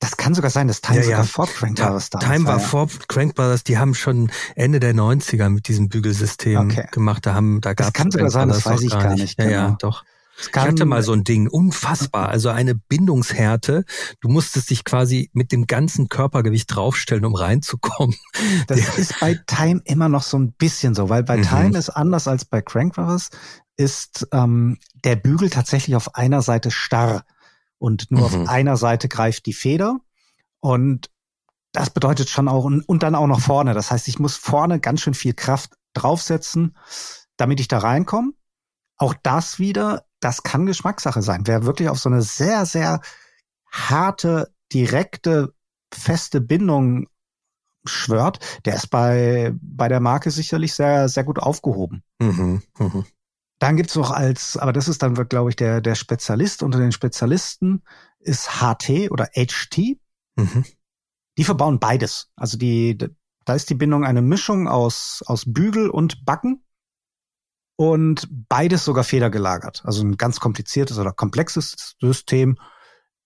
Das 0.00 0.16
kann 0.16 0.34
sogar 0.34 0.50
sein, 0.50 0.68
dass 0.68 0.80
Time 0.80 0.98
ja, 0.98 1.04
sogar 1.04 1.18
ja. 1.18 1.24
vor 1.24 1.48
Crank 1.48 1.76
Brothers 1.76 2.10
da 2.10 2.18
Time 2.20 2.44
war 2.46 2.58
ja. 2.58 2.64
vor 2.64 2.88
Crank 3.08 3.34
Brothers, 3.34 3.64
die 3.64 3.78
haben 3.78 3.94
schon 3.94 4.30
Ende 4.54 4.78
der 4.78 4.94
90er 4.94 5.48
mit 5.48 5.66
diesem 5.66 5.88
Bügelsystem 5.88 6.70
okay. 6.70 6.86
gemacht. 6.92 7.26
Da 7.26 7.34
haben, 7.34 7.60
da 7.60 7.74
gab 7.74 7.88
es. 7.88 7.92
Das 7.92 8.00
kann 8.00 8.10
sogar 8.10 8.30
sein, 8.30 8.48
das 8.48 8.64
weiß 8.64 8.82
ich 8.82 8.90
gar 8.90 9.14
nicht. 9.14 9.22
nicht. 9.22 9.38
Ja, 9.38 9.44
genau. 9.44 9.56
ja, 9.56 9.76
doch. 9.80 10.04
Ich 10.40 10.54
hatte 10.54 10.84
mal 10.84 11.02
so 11.02 11.12
ein 11.12 11.24
Ding, 11.24 11.48
unfassbar. 11.48 12.28
Also 12.28 12.50
eine 12.50 12.74
Bindungshärte. 12.74 13.84
Du 14.20 14.28
musstest 14.28 14.70
dich 14.70 14.84
quasi 14.84 15.30
mit 15.32 15.50
dem 15.50 15.66
ganzen 15.66 16.08
Körpergewicht 16.08 16.74
draufstellen, 16.74 17.24
um 17.24 17.34
reinzukommen. 17.34 18.16
Das 18.68 18.98
ist 18.98 19.18
bei 19.20 19.34
Time 19.46 19.80
immer 19.84 20.08
noch 20.08 20.22
so 20.22 20.38
ein 20.38 20.52
bisschen 20.52 20.94
so, 20.94 21.08
weil 21.08 21.24
bei 21.24 21.38
mhm. 21.38 21.42
Time 21.42 21.78
ist 21.78 21.90
anders 21.90 22.28
als 22.28 22.44
bei 22.44 22.62
Crankbrothers, 22.62 23.30
ist 23.76 24.28
ähm, 24.32 24.78
der 25.04 25.16
Bügel 25.16 25.50
tatsächlich 25.50 25.96
auf 25.96 26.14
einer 26.14 26.42
Seite 26.42 26.70
starr 26.70 27.24
und 27.78 28.10
nur 28.10 28.28
mhm. 28.28 28.42
auf 28.42 28.48
einer 28.48 28.76
Seite 28.76 29.08
greift 29.08 29.46
die 29.46 29.52
Feder. 29.52 29.98
Und 30.60 31.10
das 31.72 31.90
bedeutet 31.90 32.28
schon 32.28 32.48
auch, 32.48 32.64
und 32.64 33.02
dann 33.02 33.14
auch 33.14 33.26
noch 33.26 33.40
vorne. 33.40 33.74
Das 33.74 33.90
heißt, 33.90 34.08
ich 34.08 34.18
muss 34.18 34.36
vorne 34.36 34.80
ganz 34.80 35.00
schön 35.00 35.14
viel 35.14 35.34
Kraft 35.34 35.74
draufsetzen, 35.92 36.76
damit 37.36 37.60
ich 37.60 37.68
da 37.68 37.78
reinkomme. 37.78 38.32
Auch 38.96 39.14
das 39.22 39.58
wieder 39.58 40.08
das 40.20 40.42
kann 40.42 40.66
Geschmackssache 40.66 41.22
sein. 41.22 41.46
Wer 41.46 41.64
wirklich 41.64 41.88
auf 41.88 41.98
so 41.98 42.08
eine 42.08 42.22
sehr, 42.22 42.66
sehr 42.66 43.00
harte 43.70 44.52
direkte 44.72 45.54
feste 45.92 46.40
Bindung 46.40 47.06
schwört, 47.84 48.40
der 48.64 48.74
ist 48.74 48.88
bei, 48.88 49.52
bei 49.60 49.88
der 49.88 50.00
Marke 50.00 50.30
sicherlich 50.30 50.74
sehr, 50.74 51.08
sehr 51.08 51.24
gut 51.24 51.38
aufgehoben. 51.38 52.02
Mhm, 52.18 52.62
mh. 52.78 53.04
Dann 53.58 53.76
gibt's 53.76 53.96
noch 53.96 54.10
als, 54.10 54.56
aber 54.56 54.72
das 54.72 54.88
ist 54.88 55.02
dann, 55.02 55.14
glaube 55.14 55.50
ich, 55.50 55.56
der, 55.56 55.80
der 55.80 55.94
Spezialist 55.94 56.62
unter 56.62 56.78
den 56.78 56.92
Spezialisten 56.92 57.82
ist 58.20 58.60
HT 58.60 59.10
oder 59.10 59.26
HT. 59.34 59.98
Mhm. 60.36 60.64
Die 61.36 61.44
verbauen 61.44 61.78
beides. 61.78 62.30
Also 62.36 62.56
die, 62.56 62.98
da 63.44 63.54
ist 63.54 63.70
die 63.70 63.74
Bindung 63.74 64.04
eine 64.04 64.22
Mischung 64.22 64.68
aus, 64.68 65.22
aus 65.26 65.44
Bügel 65.46 65.90
und 65.90 66.24
Backen 66.24 66.64
und 67.76 68.28
beides 68.48 68.84
sogar 68.84 69.04
federgelagert. 69.04 69.82
Also 69.84 70.02
ein 70.02 70.16
ganz 70.16 70.40
kompliziertes 70.40 70.98
oder 70.98 71.12
komplexes 71.12 71.96
System. 72.00 72.58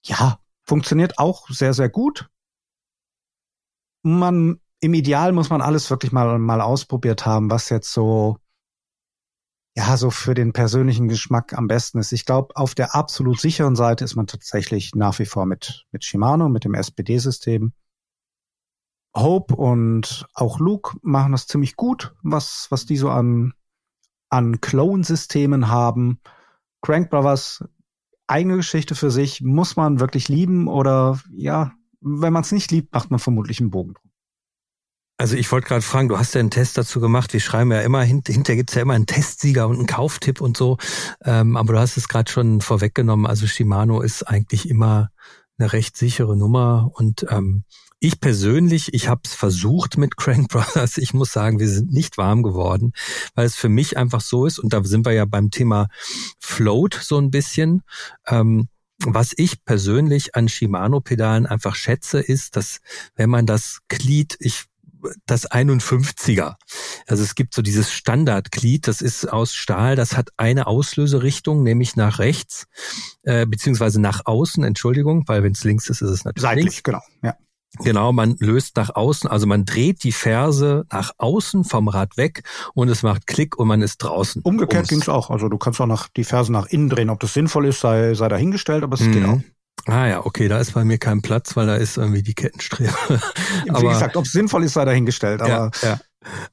Ja, 0.05 0.41
funktioniert 0.63 1.19
auch 1.19 1.49
sehr, 1.49 1.73
sehr 1.73 1.89
gut. 1.89 2.29
Man, 4.03 4.61
im 4.81 4.95
Ideal 4.95 5.33
muss 5.33 5.49
man 5.49 5.63
alles 5.63 5.89
wirklich 5.91 6.13
mal, 6.13 6.39
mal 6.39 6.61
ausprobiert 6.61 7.25
haben, 7.25 7.51
was 7.51 7.69
jetzt 7.71 7.93
so 7.93 8.39
ja, 9.75 9.97
so 9.97 10.11
für 10.11 10.35
den 10.35 10.53
persönlichen 10.53 11.09
Geschmack 11.09 11.55
am 11.55 11.67
besten 11.67 11.99
ist. 11.99 12.13
Ich 12.13 12.27
glaube, 12.27 12.55
auf 12.57 12.75
der 12.75 12.95
absolut 12.95 13.41
sicheren 13.41 13.75
Seite 13.75 14.05
ist 14.05 14.17
man 14.17 14.27
tatsächlich 14.27 14.95
nach 14.95 15.19
wie 15.19 15.25
vor 15.25 15.47
mit, 15.47 15.87
mit 15.93 16.05
Shimano, 16.05 16.49
mit 16.49 16.65
dem 16.65 16.75
SPD-System. 16.75 17.73
Hope 19.17 19.55
und 19.55 20.27
auch 20.35 20.59
Luke 20.59 20.97
machen 21.03 21.33
das 21.33 21.47
ziemlich 21.47 21.77
gut, 21.77 22.15
was, 22.23 22.67
was 22.71 22.87
die 22.87 22.97
so 22.97 23.11
an, 23.11 23.55
an 24.29 24.61
Clone-Systemen 24.61 25.69
haben. 25.69 26.21
Crank 26.83 27.11
Brothers, 27.11 27.65
eigene 28.27 28.57
Geschichte 28.57 28.95
für 28.95 29.11
sich, 29.11 29.41
muss 29.41 29.77
man 29.77 30.01
wirklich 30.01 30.29
lieben 30.29 30.69
oder 30.69 31.21
ja, 31.31 31.73
wenn 32.01 32.33
man 32.33 32.43
es 32.43 32.53
nicht 32.53 32.71
liebt, 32.71 32.93
macht 32.93 33.11
man 33.11 33.21
vermutlich 33.21 33.61
einen 33.61 33.71
Bogen 33.71 33.95
drum. 33.95 34.12
Also 35.23 35.37
ich 35.37 35.53
wollte 35.53 35.69
gerade 35.69 35.83
fragen, 35.83 36.09
du 36.09 36.19
hast 36.19 36.35
ja 36.35 36.41
einen 36.41 36.51
Test 36.51 36.77
dazu 36.77 36.99
gemacht. 36.99 37.33
Wir 37.33 37.39
schreiben 37.39 37.71
ja 37.71 37.81
immer, 37.83 38.03
hint, 38.03 38.27
hinterher 38.27 38.57
gibt's 38.57 38.75
ja 38.75 38.83
immer 38.83 38.95
einen 38.95 39.07
Testsieger 39.07 39.69
und 39.69 39.77
einen 39.77 39.87
Kauftipp 39.87 40.41
und 40.41 40.57
so. 40.57 40.79
Ähm, 41.25 41.57
aber 41.57 41.75
du 41.75 41.79
hast 41.79 41.97
es 41.97 42.09
gerade 42.09 42.29
schon 42.29 42.61
vorweggenommen. 42.61 43.27
Also 43.27 43.47
Shimano 43.47 44.01
ist 44.01 44.25
eigentlich 44.25 44.69
immer 44.69 45.13
eine 45.59 45.73
recht 45.73 45.97
sichere 45.97 46.37
Nummer. 46.37 46.91
Und 46.95 47.25
ähm, 47.31 47.63
ich 48.01 48.19
persönlich, 48.19 48.95
ich 48.95 49.07
habe 49.07 49.21
es 49.25 49.33
versucht 49.37 49.97
mit 49.97 50.17
Crank 50.17 50.49
Brothers. 50.51 50.99
Ich 50.99 51.15
muss 51.15 51.33
sagen, 51.33 51.61
wir 51.61 51.69
sind 51.69 51.93
nicht 51.93 52.19
warm 52.19 52.43
geworden, 52.43 52.93
weil 53.37 53.47
es 53.47 53.55
für 53.55 53.69
mich 53.69 53.97
einfach 53.97 54.23
so 54.23 54.45
ist. 54.45 54.59
Und 54.59 54.73
da 54.73 54.83
sind 54.83 55.07
wir 55.07 55.13
ja 55.13 55.25
beim 55.25 55.53
Thema 55.53 55.87
Float 56.41 56.99
so 57.01 57.17
ein 57.19 57.31
bisschen. 57.31 57.83
Ähm, 58.27 58.67
was 59.05 59.33
ich 59.37 59.65
persönlich 59.65 60.35
an 60.35 60.49
Shimano-Pedalen 60.49 61.47
einfach 61.47 61.77
schätze, 61.77 62.19
ist, 62.19 62.57
dass 62.57 62.81
wenn 63.15 63.31
man 63.31 63.47
das 63.47 63.79
Glied, 63.89 64.37
ich 64.41 64.67
das 65.27 65.51
51er. 65.51 66.55
Also 67.07 67.23
es 67.23 67.35
gibt 67.35 67.55
so 67.55 67.63
dieses 67.63 67.93
Standardglied, 67.93 68.87
das 68.89 69.03
ist 69.03 69.31
aus 69.31 69.55
Stahl, 69.55 69.97
das 69.97 70.17
hat 70.17 70.31
eine 70.37 70.67
Auslöserichtung, 70.67 71.63
nämlich 71.63 71.97
nach 71.97 72.19
rechts, 72.19 72.67
äh, 73.23 73.47
beziehungsweise 73.47 74.01
nach 74.01 74.23
außen, 74.25 74.65
Entschuldigung, 74.65 75.25
weil 75.27 75.43
wenn 75.43 75.53
es 75.53 75.65
links 75.65 75.89
ist, 75.89 76.03
ist 76.03 76.11
es 76.11 76.25
natürlich 76.25 76.43
Seitlich, 76.43 76.65
links. 76.65 76.83
genau, 76.83 77.01
ja. 77.23 77.37
Genau, 77.79 78.13
man 78.13 78.37
löst 78.39 78.77
nach 78.77 78.95
außen, 78.95 79.31
also 79.31 79.47
man 79.47 79.65
dreht 79.65 80.05
die 80.05 80.13
Ferse 80.13 80.85
nach 80.93 81.13
außen 81.17 81.65
vom 81.65 81.89
Rad 81.89 82.19
weg 82.19 82.43
und 82.75 82.91
es 82.91 83.03
macht 83.03 83.27
Klick 83.27 83.59
und 83.59 83.67
man 83.67 83.81
ist 83.81 83.97
draußen. 83.99 84.43
Umgekehrt 84.43 84.89
ging's 84.89 85.09
auch. 85.09 85.31
Also 85.31 85.49
du 85.49 85.57
kannst 85.57 85.81
auch 85.81 85.87
nach 85.87 86.09
die 86.09 86.25
Ferse 86.25 86.53
nach 86.53 86.67
innen 86.67 86.91
drehen. 86.91 87.09
Ob 87.09 87.21
das 87.21 87.33
sinnvoll 87.33 87.67
ist, 87.67 87.81
sei, 87.81 88.13
sei 88.13 88.29
dahingestellt, 88.29 88.85
aber 88.85 88.95
es 88.95 89.01
mhm. 89.01 89.13
geht 89.13 89.25
auch. 89.25 89.41
Ah 89.87 90.07
ja, 90.07 90.25
okay, 90.25 90.49
da 90.49 90.59
ist 90.59 90.75
bei 90.75 90.85
mir 90.85 90.99
kein 90.99 91.23
Platz, 91.23 91.57
weil 91.57 91.67
da 91.67 91.77
ist 91.77 91.97
irgendwie 91.97 92.23
die 92.23 92.35
Kettenstrebe. 92.35 92.93
aber, 93.69 93.83
Wie 93.83 93.89
gesagt, 93.89 94.17
ob 94.17 94.25
es 94.25 94.33
sinnvoll 94.33 94.65
ist, 94.65 94.75
sei 94.75 94.85
dahingestellt. 94.85 95.41
Aber, 95.41 95.71
ja, 95.83 95.89
ja. 95.89 96.01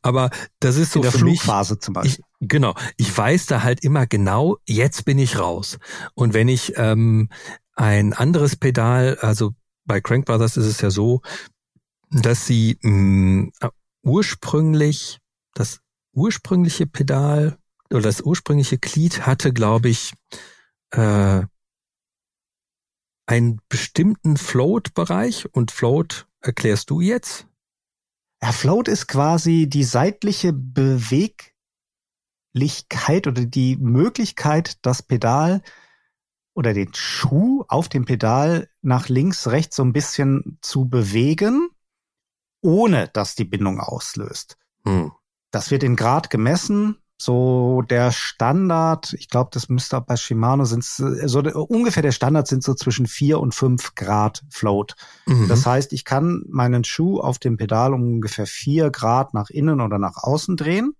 aber 0.01 0.31
das 0.59 0.77
ist 0.77 0.93
so 0.93 0.99
in 0.99 1.03
der 1.03 1.11
für 1.11 1.19
Flugphase 1.19 1.75
mich, 1.75 1.81
zum 1.81 1.93
Beispiel. 1.93 2.23
Ich, 2.39 2.47
genau, 2.47 2.73
ich 2.97 3.15
weiß 3.15 3.45
da 3.45 3.63
halt 3.63 3.83
immer 3.83 4.07
genau, 4.07 4.57
jetzt 4.65 5.05
bin 5.05 5.19
ich 5.19 5.37
raus. 5.37 5.77
Und 6.15 6.33
wenn 6.33 6.47
ich 6.47 6.73
ähm, 6.77 7.29
ein 7.75 8.13
anderes 8.13 8.55
Pedal, 8.55 9.17
also 9.21 9.53
bei 9.85 10.01
Crank 10.01 10.25
Brothers 10.25 10.57
ist 10.57 10.65
es 10.65 10.81
ja 10.81 10.89
so, 10.89 11.21
dass 12.11 12.47
sie 12.47 12.77
mh, 12.81 13.49
äh, 13.61 13.69
ursprünglich 14.03 15.19
das 15.53 15.81
ursprüngliche 16.13 16.87
Pedal 16.87 17.57
oder 17.91 18.01
das 18.01 18.21
ursprüngliche 18.21 18.77
Glied 18.77 19.25
hatte, 19.25 19.53
glaube 19.53 19.89
ich, 19.89 20.13
äh, 20.91 21.41
einen 23.29 23.61
bestimmten 23.69 24.37
Float-Bereich 24.37 25.53
und 25.53 25.69
Float 25.69 26.27
erklärst 26.41 26.89
du 26.89 26.99
jetzt? 26.99 27.47
Ja, 28.41 28.51
Float 28.51 28.87
ist 28.87 29.07
quasi 29.07 29.67
die 29.69 29.83
seitliche 29.83 30.51
Beweglichkeit 30.51 31.51
oder 33.27 33.45
die 33.45 33.77
Möglichkeit, 33.77 34.79
das 34.81 35.03
Pedal 35.03 35.61
oder 36.55 36.73
den 36.73 36.91
Schuh 36.95 37.65
auf 37.67 37.87
dem 37.87 38.05
Pedal 38.05 38.67
nach 38.81 39.09
links, 39.09 39.47
rechts 39.47 39.75
so 39.75 39.83
ein 39.83 39.93
bisschen 39.93 40.57
zu 40.61 40.89
bewegen, 40.89 41.69
ohne 42.61 43.09
dass 43.09 43.35
die 43.35 43.45
Bindung 43.45 43.79
auslöst. 43.79 44.57
Hm. 44.85 45.11
Das 45.51 45.69
wird 45.69 45.83
in 45.83 45.95
Grad 45.95 46.31
gemessen 46.31 46.97
so 47.21 47.81
der 47.81 48.13
Standard, 48.13 49.13
ich 49.13 49.27
glaube, 49.27 49.49
das 49.51 49.67
müsste 49.67 49.97
auch 49.97 50.05
bei 50.05 50.15
Shimano 50.15 50.63
sind 50.63 50.85
so 50.85 51.39
ungefähr 51.39 52.01
der 52.01 52.13
Standard 52.13 52.47
sind 52.47 52.63
so 52.63 52.73
zwischen 52.73 53.07
vier 53.07 53.41
und 53.41 53.53
fünf 53.53 53.93
Grad 53.95 54.43
Float. 54.49 54.95
Mhm. 55.25 55.49
Das 55.49 55.65
heißt, 55.65 55.91
ich 55.91 56.05
kann 56.05 56.43
meinen 56.47 56.85
Schuh 56.85 57.19
auf 57.19 57.37
dem 57.37 57.57
Pedal 57.57 57.93
um 57.93 58.03
ungefähr 58.03 58.47
vier 58.47 58.89
Grad 58.89 59.33
nach 59.33 59.49
innen 59.49 59.81
oder 59.81 59.99
nach 59.99 60.15
außen 60.15 60.55
drehen, 60.55 60.93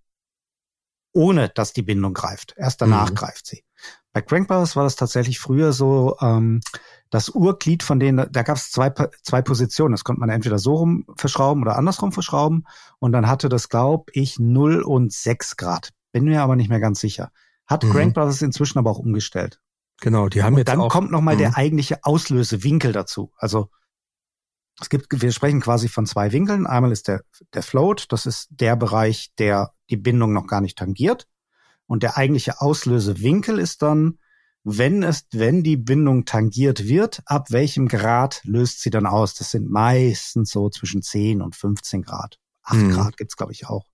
ohne 1.13 1.47
dass 1.47 1.71
die 1.71 1.83
Bindung 1.83 2.13
greift. 2.13 2.53
Erst 2.57 2.81
danach 2.81 3.11
mhm. 3.11 3.15
greift 3.15 3.47
sie. 3.47 3.63
Bei 4.11 4.21
Crankbars 4.21 4.75
war 4.75 4.83
das 4.83 4.97
tatsächlich 4.97 5.39
früher 5.39 5.71
so, 5.71 6.17
ähm, 6.19 6.59
das 7.11 7.29
Urglied 7.29 7.81
von 7.81 7.99
denen, 7.99 8.27
da 8.31 8.43
gab 8.43 8.57
es 8.57 8.71
zwei, 8.71 8.91
zwei 9.23 9.41
Positionen. 9.41 9.93
Das 9.93 10.03
konnte 10.03 10.19
man 10.19 10.29
entweder 10.29 10.59
so 10.59 10.75
rum 10.75 11.05
verschrauben 11.15 11.63
oder 11.63 11.77
andersrum 11.77 12.11
verschrauben. 12.11 12.65
Und 12.99 13.13
dann 13.13 13.27
hatte 13.27 13.49
das, 13.49 13.69
glaube 13.69 14.11
ich, 14.13 14.37
0 14.37 14.81
und 14.81 15.13
6 15.13 15.55
Grad 15.55 15.91
bin 16.11 16.25
mir 16.25 16.41
aber 16.41 16.55
nicht 16.55 16.69
mehr 16.69 16.79
ganz 16.79 16.99
sicher. 16.99 17.31
Hat 17.65 17.83
mhm. 17.83 17.91
Crank 17.91 18.13
Brothers 18.13 18.41
inzwischen 18.41 18.79
aber 18.79 18.91
auch 18.91 18.99
umgestellt. 18.99 19.59
Genau, 20.01 20.29
die 20.29 20.43
haben 20.43 20.53
Und 20.53 20.59
jetzt 20.59 20.69
dann 20.69 20.79
auch, 20.79 20.89
kommt 20.89 21.11
noch 21.11 21.21
mal 21.21 21.37
der 21.37 21.49
mhm. 21.49 21.55
eigentliche 21.55 22.03
Auslösewinkel 22.03 22.91
dazu. 22.93 23.31
Also 23.37 23.69
es 24.79 24.89
gibt, 24.89 25.07
wir 25.09 25.31
sprechen 25.31 25.59
quasi 25.59 25.89
von 25.89 26.05
zwei 26.05 26.31
Winkeln. 26.31 26.65
Einmal 26.65 26.91
ist 26.91 27.07
der, 27.07 27.23
der 27.53 27.63
Float, 27.63 28.05
das 28.09 28.25
ist 28.25 28.47
der 28.49 28.75
Bereich, 28.75 29.31
der 29.37 29.73
die 29.89 29.97
Bindung 29.97 30.31
noch 30.31 30.47
gar 30.47 30.61
nicht 30.61 30.77
tangiert. 30.77 31.27
Und 31.85 32.03
der 32.03 32.17
eigentliche 32.17 32.61
Auslösewinkel 32.61 33.59
ist 33.59 33.81
dann, 33.81 34.19
wenn 34.63 35.03
es, 35.03 35.25
wenn 35.31 35.63
die 35.63 35.77
Bindung 35.77 36.25
tangiert 36.25 36.87
wird, 36.87 37.21
ab 37.25 37.51
welchem 37.51 37.87
Grad 37.87 38.41
löst 38.43 38.81
sie 38.81 38.89
dann 38.89 39.05
aus? 39.05 39.33
Das 39.33 39.51
sind 39.51 39.69
meistens 39.69 40.51
so 40.51 40.69
zwischen 40.69 41.01
10 41.01 41.41
und 41.41 41.55
15 41.55 42.03
Grad. 42.03 42.39
8 42.63 42.77
mhm. 42.77 42.91
Grad 42.91 43.17
gibt's 43.17 43.35
glaube 43.35 43.53
ich, 43.53 43.67
auch. 43.67 43.85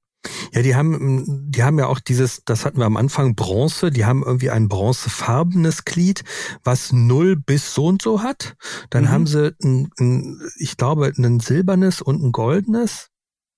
Ja, 0.52 0.62
die 0.62 0.76
haben, 0.76 1.52
die 1.52 1.64
haben 1.64 1.80
ja 1.80 1.88
auch 1.88 2.00
dieses, 2.00 2.44
das 2.46 2.66
hatten 2.66 2.78
wir 2.78 2.86
am 2.86 2.98
Anfang, 2.98 3.36
Bronze, 3.36 3.92
die 3.92 4.06
haben 4.06 4.24
irgendwie 4.24 4.50
ein 4.50 4.68
bronzefarbenes 4.68 5.86
Glied, 5.86 6.24
was 6.64 6.92
null 6.92 7.36
bis 7.36 7.74
so 7.74 7.88
und 7.88 8.02
so 8.02 8.22
hat. 8.22 8.56
Dann 8.90 9.06
mhm. 9.06 9.10
haben 9.10 9.28
sie, 9.28 9.56
ein, 9.64 9.90
ein, 10.00 10.42
ich 10.58 10.78
glaube, 10.78 11.12
ein 11.18 11.40
silbernes 11.40 12.02
und 12.02 12.24
ein 12.24 12.32
goldenes. 12.32 13.10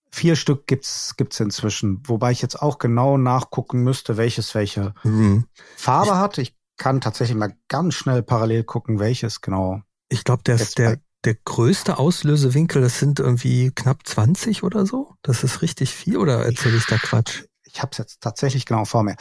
Vier 0.09 0.35
Stück 0.35 0.67
gibt's 0.67 1.15
gibt's 1.17 1.39
inzwischen, 1.39 2.01
wobei 2.07 2.31
ich 2.31 2.41
jetzt 2.41 2.61
auch 2.61 2.79
genau 2.79 3.17
nachgucken 3.17 3.83
müsste, 3.83 4.17
welches 4.17 4.55
welche 4.55 4.93
mhm. 5.03 5.45
Farbe 5.75 6.17
hat. 6.17 6.37
Ich 6.37 6.55
kann 6.77 7.01
tatsächlich 7.01 7.37
mal 7.37 7.55
ganz 7.67 7.95
schnell 7.95 8.23
parallel 8.23 8.63
gucken, 8.63 8.99
welches 8.99 9.41
genau. 9.41 9.81
Ich 10.09 10.23
glaube, 10.23 10.43
der, 10.43 10.57
der, 10.77 10.99
der 11.27 11.35
größte 11.35 11.97
Auslösewinkel, 11.97 12.81
das 12.81 12.99
sind 12.99 13.19
irgendwie 13.19 13.71
knapp 13.71 14.07
20 14.07 14.63
oder 14.63 14.85
so? 14.85 15.13
Das 15.23 15.43
ist 15.43 15.61
richtig 15.61 15.93
viel 15.93 16.15
oder 16.15 16.45
erzähle 16.45 16.77
ich 16.77 16.85
da 16.85 16.95
Quatsch? 16.97 17.43
Ich 17.65 17.81
habe 17.81 17.89
es 17.91 17.97
jetzt 17.97 18.21
tatsächlich 18.21 18.65
genau 18.65 18.85
vor 18.85 19.03
mir. 19.03 19.17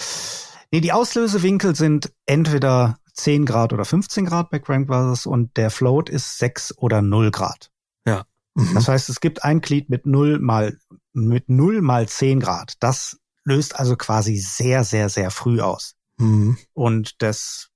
Nee, 0.71 0.81
die 0.81 0.93
Auslösewinkel 0.93 1.75
sind 1.75 2.13
entweder 2.25 2.99
10 3.15 3.45
Grad 3.45 3.73
oder 3.73 3.85
15 3.85 4.25
Grad 4.25 4.51
bei 4.51 4.61
Crank 4.61 4.87
Brothers 4.87 5.27
und 5.27 5.57
der 5.57 5.71
Float 5.71 6.09
ist 6.09 6.39
6 6.39 6.79
oder 6.79 7.03
0 7.03 7.33
Grad. 7.33 7.73
Ja. 8.07 8.25
Mhm. 8.55 8.75
Das 8.75 8.87
heißt, 8.87 9.09
es 9.09 9.19
gibt 9.19 9.43
ein 9.43 9.61
Glied 9.61 9.91
mit 9.91 10.07
0 10.07 10.39
mal, 10.39 10.79
mit 11.13 11.49
0 11.49 11.83
mal 11.83 12.09
10 12.09 12.39
Grad. 12.39 12.75
Das 12.79 13.19
löst 13.43 13.75
also 13.75 13.97
quasi 13.97 14.37
sehr, 14.37 14.85
sehr, 14.85 15.09
sehr 15.09 15.33
früh 15.33 15.61
aus. 15.61 15.97
Mhm. 16.19 16.57
Und 16.73 17.21
das 17.21 17.71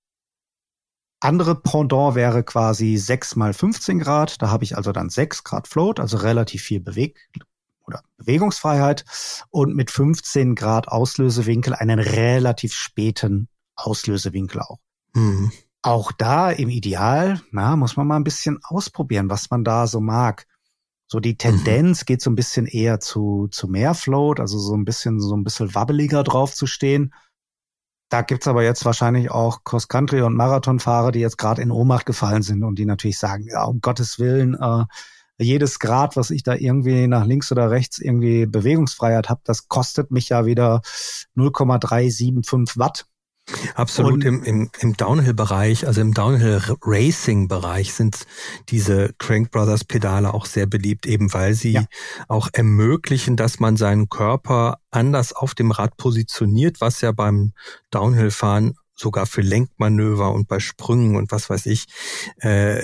andere 1.20 1.54
Pendant 1.54 2.14
wäre 2.14 2.42
quasi 2.42 2.96
6 2.96 3.36
mal 3.36 3.52
15 3.52 3.98
Grad. 3.98 4.40
Da 4.42 4.50
habe 4.50 4.64
ich 4.64 4.76
also 4.76 4.92
dann 4.92 5.10
6 5.10 5.44
Grad 5.44 5.68
Float, 5.68 6.00
also 6.00 6.16
relativ 6.16 6.62
viel 6.62 6.80
Beweg 6.80 7.18
oder 7.86 8.02
Bewegungsfreiheit 8.16 9.04
und 9.50 9.74
mit 9.74 9.90
15 9.90 10.54
Grad 10.54 10.88
Auslösewinkel 10.88 11.74
einen 11.74 11.98
relativ 11.98 12.72
späten 12.72 13.48
Auslösewinkel 13.76 14.60
auch. 14.60 14.78
Mhm. 15.12 15.50
auch 15.82 16.12
da 16.12 16.50
im 16.50 16.68
Ideal, 16.68 17.40
na, 17.50 17.74
muss 17.74 17.96
man 17.96 18.06
mal 18.06 18.16
ein 18.16 18.22
bisschen 18.22 18.60
ausprobieren, 18.62 19.28
was 19.28 19.50
man 19.50 19.64
da 19.64 19.88
so 19.88 20.00
mag. 20.00 20.46
So 21.08 21.18
die 21.18 21.36
Tendenz 21.36 22.02
mhm. 22.02 22.04
geht 22.06 22.22
so 22.22 22.30
ein 22.30 22.36
bisschen 22.36 22.66
eher 22.66 23.00
zu, 23.00 23.48
zu 23.50 23.66
mehr 23.66 23.94
Float, 23.94 24.38
also 24.38 24.58
so 24.58 24.76
ein 24.76 24.84
bisschen, 24.84 25.20
so 25.20 25.36
ein 25.36 25.42
bisschen 25.42 25.74
wabbeliger 25.74 26.22
drauf 26.22 26.54
zu 26.54 26.66
stehen. 26.66 27.12
Da 28.10 28.22
gibt's 28.22 28.48
aber 28.48 28.64
jetzt 28.64 28.84
wahrscheinlich 28.84 29.30
auch 29.30 29.62
Cross-Country- 29.62 30.22
und 30.22 30.34
Marathonfahrer, 30.34 31.12
die 31.12 31.20
jetzt 31.20 31.38
gerade 31.38 31.62
in 31.62 31.70
Ohnmacht 31.70 32.06
gefallen 32.06 32.42
sind 32.42 32.64
und 32.64 32.76
die 32.76 32.84
natürlich 32.84 33.18
sagen, 33.18 33.46
ja, 33.48 33.62
um 33.62 33.80
Gottes 33.80 34.18
Willen, 34.18 34.54
äh, 34.60 34.84
jedes 35.38 35.78
Grad, 35.78 36.16
was 36.16 36.30
ich 36.30 36.42
da 36.42 36.54
irgendwie 36.54 37.06
nach 37.06 37.24
links 37.24 37.52
oder 37.52 37.70
rechts 37.70 38.00
irgendwie 38.00 38.46
Bewegungsfreiheit 38.46 39.28
habe, 39.28 39.40
das 39.44 39.68
kostet 39.68 40.10
mich 40.10 40.28
ja 40.28 40.44
wieder 40.44 40.82
0,375 41.34 42.78
Watt. 42.78 43.06
Absolut 43.74 44.12
und 44.14 44.24
im, 44.24 44.42
im, 44.44 44.70
im 44.80 44.96
Downhill-Bereich, 44.96 45.86
also 45.86 46.00
im 46.00 46.14
Downhill-Racing-Bereich 46.14 47.92
sind 47.92 48.26
diese 48.68 49.12
Crank 49.18 49.50
Brothers 49.50 49.84
Pedale 49.84 50.32
auch 50.34 50.46
sehr 50.46 50.66
beliebt, 50.66 51.06
eben 51.06 51.32
weil 51.32 51.54
sie 51.54 51.72
ja. 51.72 51.84
auch 52.28 52.48
ermöglichen, 52.52 53.36
dass 53.36 53.60
man 53.60 53.76
seinen 53.76 54.08
Körper 54.08 54.78
anders 54.90 55.32
auf 55.32 55.54
dem 55.54 55.70
Rad 55.70 55.96
positioniert, 55.96 56.80
was 56.80 57.00
ja 57.00 57.12
beim 57.12 57.52
Downhill-Fahren 57.90 58.74
sogar 59.00 59.26
für 59.26 59.40
Lenkmanöver 59.40 60.32
und 60.32 60.46
bei 60.46 60.60
Sprüngen 60.60 61.16
und 61.16 61.32
was 61.32 61.50
weiß 61.50 61.66
ich 61.66 61.86
äh, 62.40 62.82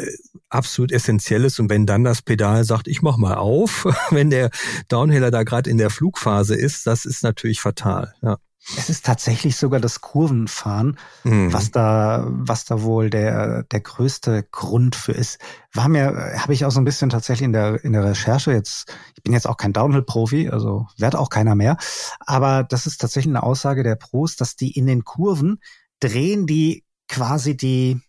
absolut 0.49 0.91
essentiell 0.91 1.45
ist. 1.45 1.61
Und 1.61 1.71
wenn 1.71 1.87
dann 1.87 2.05
das 2.05 2.23
Pedal 2.23 2.65
sagt, 2.65 2.89
ich 2.89 3.03
mach 3.03 3.19
mal 3.19 3.35
auf, 3.35 3.87
wenn 4.11 4.31
der 4.31 4.51
Downhiller 4.89 5.31
da 5.31 5.43
gerade 5.45 5.71
in 5.71 5.79
der 5.79 5.91
Flugphase 5.91 6.57
ist, 6.57 6.87
das 6.87 7.05
ist 7.05 7.23
natürlich 7.23 7.61
fatal. 7.61 8.15
Ja. 8.23 8.39
Es 8.77 8.91
ist 8.91 9.07
tatsächlich 9.07 9.57
sogar 9.57 9.79
das 9.79 10.01
Kurvenfahren, 10.01 10.99
mhm. 11.23 11.53
was 11.53 11.71
da, 11.71 12.27
was 12.29 12.65
da 12.65 12.83
wohl 12.83 13.11
der, 13.11 13.63
der 13.65 13.81
größte 13.81 14.43
Grund 14.51 14.97
für 14.97 15.13
ist. 15.13 15.39
War 15.73 15.89
mir, 15.89 16.35
habe 16.39 16.53
ich 16.53 16.65
auch 16.65 16.73
so 16.73 16.81
ein 16.81 16.85
bisschen 16.85 17.11
tatsächlich 17.11 17.45
in 17.45 17.53
der, 17.53 17.85
in 17.85 17.93
der 17.93 18.05
Recherche 18.05 18.53
jetzt, 18.53 18.93
ich 19.15 19.23
bin 19.23 19.33
jetzt 19.33 19.47
auch 19.47 19.57
kein 19.57 19.73
Downhill-Profi, 19.73 20.49
also 20.49 20.87
werde 20.97 21.21
auch 21.21 21.31
keiner 21.31 21.55
mehr, 21.55 21.77
aber 22.19 22.65
das 22.65 22.87
ist 22.87 23.01
tatsächlich 23.01 23.33
eine 23.33 23.45
Aussage 23.45 23.85
der 23.85 23.95
Pros, 23.95 24.35
dass 24.35 24.57
die 24.57 24.73
in 24.73 24.87
den 24.87 25.05
Kurven 25.05 25.61
drehen 26.01 26.47
die 26.47 26.85
quasi 27.09 27.57
die, 27.57 28.01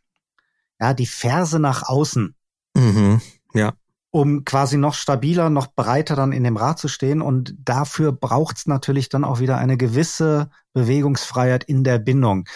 ja, 0.80 0.94
die 0.94 1.06
Ferse 1.06 1.60
nach 1.60 1.84
außen. 1.84 2.36
Mhm, 2.76 3.22
ja. 3.54 3.74
Um 4.18 4.46
quasi 4.46 4.78
noch 4.78 4.96
stabiler, 4.96 5.52
noch 5.52 5.68
breiter 5.68 6.16
dann 6.16 6.32
in 6.32 6.44
dem 6.44 6.58
Rad 6.58 6.80
zu 6.80 6.88
stehen. 6.88 7.22
Und 7.22 7.54
dafür 7.60 8.12
braucht 8.12 8.58
es 8.58 8.66
natürlich 8.66 9.10
dann 9.10 9.24
auch 9.24 9.40
wieder 9.40 9.60
eine 9.60 9.78
gewisse 9.78 10.50
Bewegungsfreiheit 10.74 11.64
in 11.66 11.84
der 11.84 12.00
Bindung. 12.00 12.50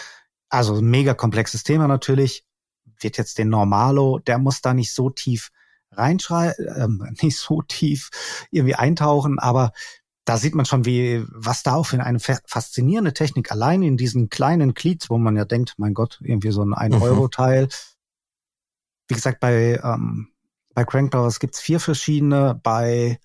Also 0.48 0.82
mega 0.82 1.14
komplexes 1.14 1.62
Thema 1.62 1.86
natürlich. 1.86 2.44
Wird 2.98 3.16
jetzt 3.16 3.38
den 3.38 3.48
Normalo, 3.48 4.18
der 4.18 4.38
muss 4.38 4.60
da 4.60 4.74
nicht 4.74 4.92
so 4.92 5.08
tief 5.08 5.50
reinschreien, 5.92 6.54
ähm, 6.74 7.14
nicht 7.22 7.38
so 7.38 7.62
tief 7.62 8.10
irgendwie 8.50 8.74
eintauchen, 8.74 9.38
aber 9.38 9.70
da 10.24 10.38
sieht 10.38 10.56
man 10.56 10.66
schon, 10.66 10.84
wie, 10.84 11.24
was 11.28 11.62
da 11.62 11.74
auch 11.76 11.86
für 11.86 12.02
eine 12.02 12.18
faszinierende 12.18 13.12
Technik 13.12 13.52
allein 13.52 13.84
in 13.84 13.96
diesen 13.96 14.30
kleinen 14.30 14.74
Cleats, 14.74 15.10
wo 15.10 15.18
man 15.18 15.36
ja 15.36 15.44
denkt, 15.44 15.74
mein 15.76 15.94
Gott, 15.94 16.18
irgendwie 16.24 16.50
so 16.50 16.62
ein 16.62 16.74
1-Euro-Teil. 16.74 17.66
Mhm. 17.66 17.68
Wie 19.06 19.14
gesagt, 19.14 19.38
bei, 19.38 19.80
ähm, 19.80 20.31
bei 20.74 20.84
Crankdowers 20.84 21.40
gibt's 21.40 21.60
vier 21.60 21.80
verschiedene, 21.80 22.58
bei 22.62 23.18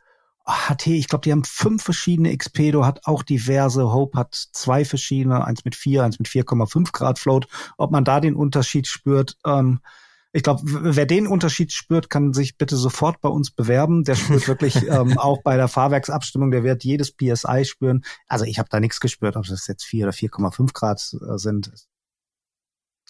HT, 0.48 0.88
ich 0.88 1.10
glaube, 1.10 1.24
die 1.24 1.32
haben 1.34 1.43
fünf 1.43 1.84
verschiedene. 1.84 2.36
Xpedo 2.36 2.86
hat 2.86 3.02
auch 3.06 3.22
diverse. 3.22 3.91
Hope 3.91 4.18
hat 4.18 4.34
zwei 4.34 4.86
verschiedene, 4.86 5.43
eins 5.43 5.66
mit 5.66 5.76
vier, 5.76 6.04
eins 6.04 6.20
mit 6.20 6.30
4,5 6.30 6.93
Grad 6.93 7.20
Float. 7.20 7.48
Ob 7.78 7.91
man 7.91 8.06
da 8.06 8.22
den 8.22 8.36
Unterschied 8.36 8.88
spürt, 8.88 9.38
ähm, 9.45 9.82
ich 10.34 10.43
glaube, 10.43 10.62
wer 10.64 11.06
den 11.06 11.26
Unterschied 11.28 11.74
spürt, 11.74 12.10
kann 12.10 12.32
sich 12.32 12.58
bitte 12.58 12.78
sofort 12.78 13.22
bei 13.22 13.30
uns 13.30 13.52
bewerben. 13.52 14.04
Der 14.04 14.16
spürt 14.16 14.48
wirklich 14.48 14.88
ähm, 14.88 15.18
auch 15.18 15.41
bei 15.41 15.58
der 15.58 15.68
Fahrwerksabstimmung, 15.68 16.52
der 16.52 16.64
wird 16.64 16.84
jedes 16.84 17.12
PSI 17.12 17.66
spüren. 17.66 18.04
Also 18.28 18.45
ich 18.45 18.60
habe 18.60 18.70
da 18.70 18.80
nichts 18.80 19.00
gespürt, 19.00 19.36
ob 19.36 19.45
das 19.45 19.68
jetzt 19.68 19.84
4 19.84 20.06
oder 20.06 20.14
4,5 20.14 20.74
Grad 20.74 21.02
äh, 21.14 21.38
sind. 21.38 21.72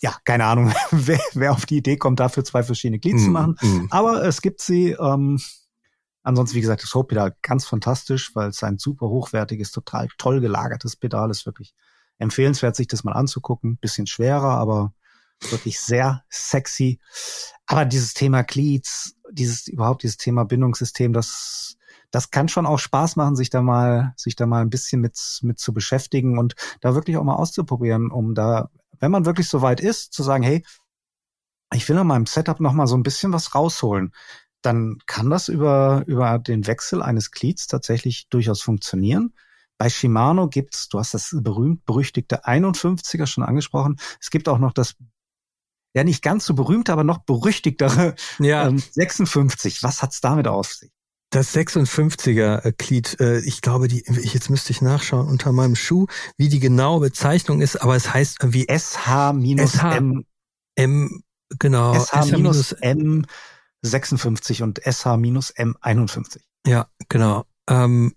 Ja, 0.02 0.16
keine 0.26 0.46
Ahnung, 0.46 0.74
wer, 0.92 1.20
wer 1.34 1.52
auf 1.52 1.66
die 1.66 1.78
Idee 1.78 1.98
kommt, 1.98 2.20
dafür 2.20 2.44
zwei 2.44 2.64
verschiedene 2.64 3.00
Glieds 3.00 3.22
mm, 3.22 3.26
zu 3.26 3.32
machen. 3.32 3.58
Mm. 3.62 3.88
Aber 3.90 4.24
es 4.24 4.42
gibt 4.42 4.62
sie. 4.62 4.92
Ähm, 4.92 5.40
ansonsten, 6.24 6.56
wie 6.56 6.62
gesagt, 6.62 6.84
das 6.84 6.90
Showpedal 6.90 7.36
ganz 7.42 7.66
fantastisch, 7.66 8.36
weil 8.36 8.50
es 8.50 8.64
ein 8.64 8.78
super 8.78 9.08
hochwertiges, 9.08 9.72
total 9.72 10.08
toll 10.18 10.42
gelagertes 10.42 10.96
Pedal 10.96 11.32
ist. 11.32 11.46
Wirklich 11.46 11.74
empfehlenswert, 12.20 12.76
sich 12.76 12.88
das 12.88 13.04
mal 13.04 13.14
anzugucken. 13.14 13.78
Bisschen 13.78 14.08
schwerer, 14.08 14.52
aber 14.58 14.94
wirklich 15.50 15.80
sehr 15.80 16.24
sexy. 16.30 17.00
Aber 17.66 17.86
dieses 17.86 18.14
Thema 18.14 18.44
Cleats, 18.44 19.16
dieses 19.32 19.68
überhaupt 19.68 20.04
dieses 20.04 20.18
Thema 20.18 20.46
Bindungssystem, 20.46 21.14
das 21.14 21.78
das 22.12 22.32
kann 22.32 22.48
schon 22.48 22.66
auch 22.66 22.80
Spaß 22.80 23.18
machen, 23.18 23.36
sich 23.36 23.50
da 23.50 23.62
mal 23.62 24.14
sich 24.16 24.36
da 24.36 24.46
mal 24.46 24.62
ein 24.62 24.70
bisschen 24.70 25.02
mit 25.02 25.18
mit 25.42 25.60
zu 25.60 25.74
beschäftigen 25.74 26.38
und 26.38 26.56
da 26.82 26.96
wirklich 26.96 27.18
auch 27.18 27.24
mal 27.24 27.36
auszuprobieren, 27.36 28.12
um 28.12 28.34
da, 28.34 28.70
wenn 29.00 29.12
man 29.12 29.26
wirklich 29.26 29.48
so 29.48 29.62
weit 29.62 29.80
ist, 29.80 30.14
zu 30.14 30.24
sagen, 30.24 30.44
hey, 30.44 30.64
ich 31.74 31.88
will 31.90 31.98
an 31.98 32.08
meinem 32.08 32.26
Setup 32.26 32.60
noch 32.60 32.74
mal 32.74 32.88
so 32.88 32.96
ein 32.96 33.04
bisschen 33.04 33.34
was 33.34 33.54
rausholen, 33.54 34.14
dann 34.62 34.98
kann 35.06 35.30
das 35.30 35.50
über 35.50 36.04
über 36.08 36.40
den 36.40 36.68
Wechsel 36.68 37.02
eines 37.02 37.32
Cleats 37.32 37.68
tatsächlich 37.68 38.28
durchaus 38.30 38.62
funktionieren. 38.62 39.34
Bei 39.78 39.90
Shimano 39.90 40.48
gibt's, 40.48 40.90
du 40.90 41.00
hast 41.00 41.14
das 41.14 41.36
berühmt 41.40 41.86
berüchtigte 41.86 42.46
51er 42.46 43.28
schon 43.28 43.44
angesprochen. 43.44 43.98
Es 44.20 44.32
gibt 44.32 44.50
auch 44.50 44.58
noch 44.58 44.74
das 44.74 44.96
ja 45.94 46.04
nicht 46.04 46.24
ganz 46.24 46.46
so 46.46 46.54
berühmte, 46.54 46.94
aber 46.94 47.04
noch 47.04 47.20
berüchtigtere 47.20 48.16
ja. 48.40 48.68
ähm, 48.68 48.78
56. 48.78 49.84
Was 49.84 50.02
hat's 50.02 50.22
damit 50.22 50.48
auf 50.48 50.74
sich? 50.74 50.92
Das 51.30 51.54
56er 51.54 52.64
äh, 52.64 53.24
äh, 53.24 53.40
ich 53.40 53.62
glaube, 53.62 53.88
die, 53.88 54.04
jetzt 54.08 54.50
müsste 54.50 54.72
ich 54.72 54.82
nachschauen 54.82 55.28
unter 55.28 55.52
meinem 55.52 55.76
Schuh, 55.76 56.08
wie 56.38 56.48
die 56.48 56.60
genaue 56.60 57.02
Bezeichnung 57.02 57.62
ist, 57.62 57.76
aber 57.76 57.96
es 57.96 58.14
heißt 58.14 58.38
irgendwie 58.42 58.66
SH-M. 58.70 60.26
M, 60.76 61.24
genau. 61.60 61.94
SH-M 61.94 63.26
56 63.82 64.64
und 64.64 64.80
SH-M 64.80 65.76
51. 65.82 66.42
Ja, 66.66 66.88
genau. 67.10 67.46
Ähm, 67.70 68.14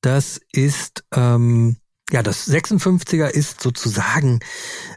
das 0.00 0.40
ist, 0.52 1.04
ähm, 1.14 1.78
ja, 2.10 2.22
das 2.22 2.48
56er 2.48 3.28
ist 3.28 3.62
sozusagen, 3.62 4.40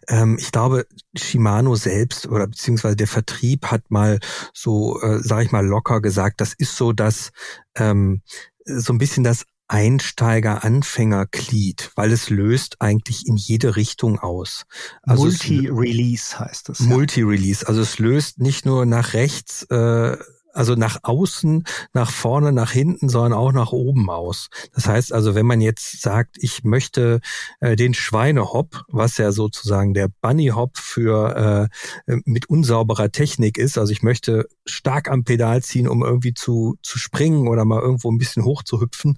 ähm, 0.08 0.38
ich 0.40 0.52
glaube, 0.52 0.88
Shimano 1.16 1.76
selbst 1.76 2.28
oder 2.28 2.48
beziehungsweise 2.48 2.98
der 2.98 3.08
Vertrieb 3.08 3.68
hat 3.68 3.90
mal 3.90 4.20
so, 4.54 5.02
äh, 5.02 5.22
sage 5.24 5.46
ich 5.46 5.52
mal, 5.52 5.66
locker 5.66 6.02
gesagt, 6.02 6.42
das 6.42 6.54
ist 6.54 6.76
so 6.76 6.92
das, 6.92 7.32
ähm, 7.76 8.22
so 8.66 8.92
ein 8.92 8.98
bisschen 8.98 9.24
das 9.24 9.46
Einsteiger-Anfänger-Glied, 9.70 11.92
weil 11.96 12.12
es 12.12 12.30
löst 12.30 12.82
eigentlich 12.82 13.26
in 13.28 13.36
jede 13.36 13.76
Richtung 13.76 14.20
aus. 14.20 14.66
Also 15.02 15.26
Multi-Release 15.26 16.40
heißt 16.40 16.70
es. 16.70 16.80
Multi-Release, 16.82 17.68
also 17.68 17.82
es 17.82 17.98
löst 18.00 18.40
nicht 18.40 18.66
nur 18.66 18.86
nach 18.86 19.12
rechts 19.14 19.64
äh, 19.64 20.16
also 20.58 20.76
nach 20.76 20.98
außen, 21.04 21.64
nach 21.94 22.12
vorne, 22.12 22.52
nach 22.52 22.72
hinten, 22.72 23.10
sondern 23.10 23.34
auch 23.34 23.52
nach 23.52 23.72
oben 23.72 24.10
aus. 24.10 24.50
Das 24.74 24.88
heißt 24.88 25.14
also, 25.14 25.36
wenn 25.36 25.46
man 25.46 25.62
jetzt 25.62 26.02
sagt, 26.02 26.38
ich 26.40 26.64
möchte 26.64 27.22
äh, 27.60 27.76
den 27.76 27.94
Schweinehop, 27.94 28.84
was 28.88 29.18
ja 29.18 29.32
sozusagen 29.32 29.94
der 29.94 30.10
Bunny 30.22 30.48
Hop 30.48 30.78
für 30.78 31.70
äh, 32.08 32.18
mit 32.26 32.50
unsauberer 32.50 33.12
Technik 33.12 33.58
ist, 33.58 33.78
also 33.78 33.92
ich 33.92 34.02
möchte 34.02 34.48
stark 34.66 35.10
am 35.10 35.24
Pedal 35.24 35.62
ziehen, 35.62 35.88
um 35.88 36.04
irgendwie 36.04 36.34
zu, 36.34 36.78
zu 36.82 36.98
springen 36.98 37.48
oder 37.48 37.64
mal 37.64 37.82
irgendwo 37.82 38.12
ein 38.12 38.18
bisschen 38.18 38.44
hoch 38.44 38.64
zu 38.64 38.82
hüpfen, 38.82 39.18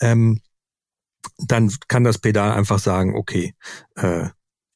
ähm, 0.00 0.40
dann 1.38 1.70
kann 1.88 2.04
das 2.04 2.18
Pedal 2.18 2.52
einfach 2.52 2.78
sagen, 2.78 3.14
okay, 3.14 3.54
äh, 3.96 4.28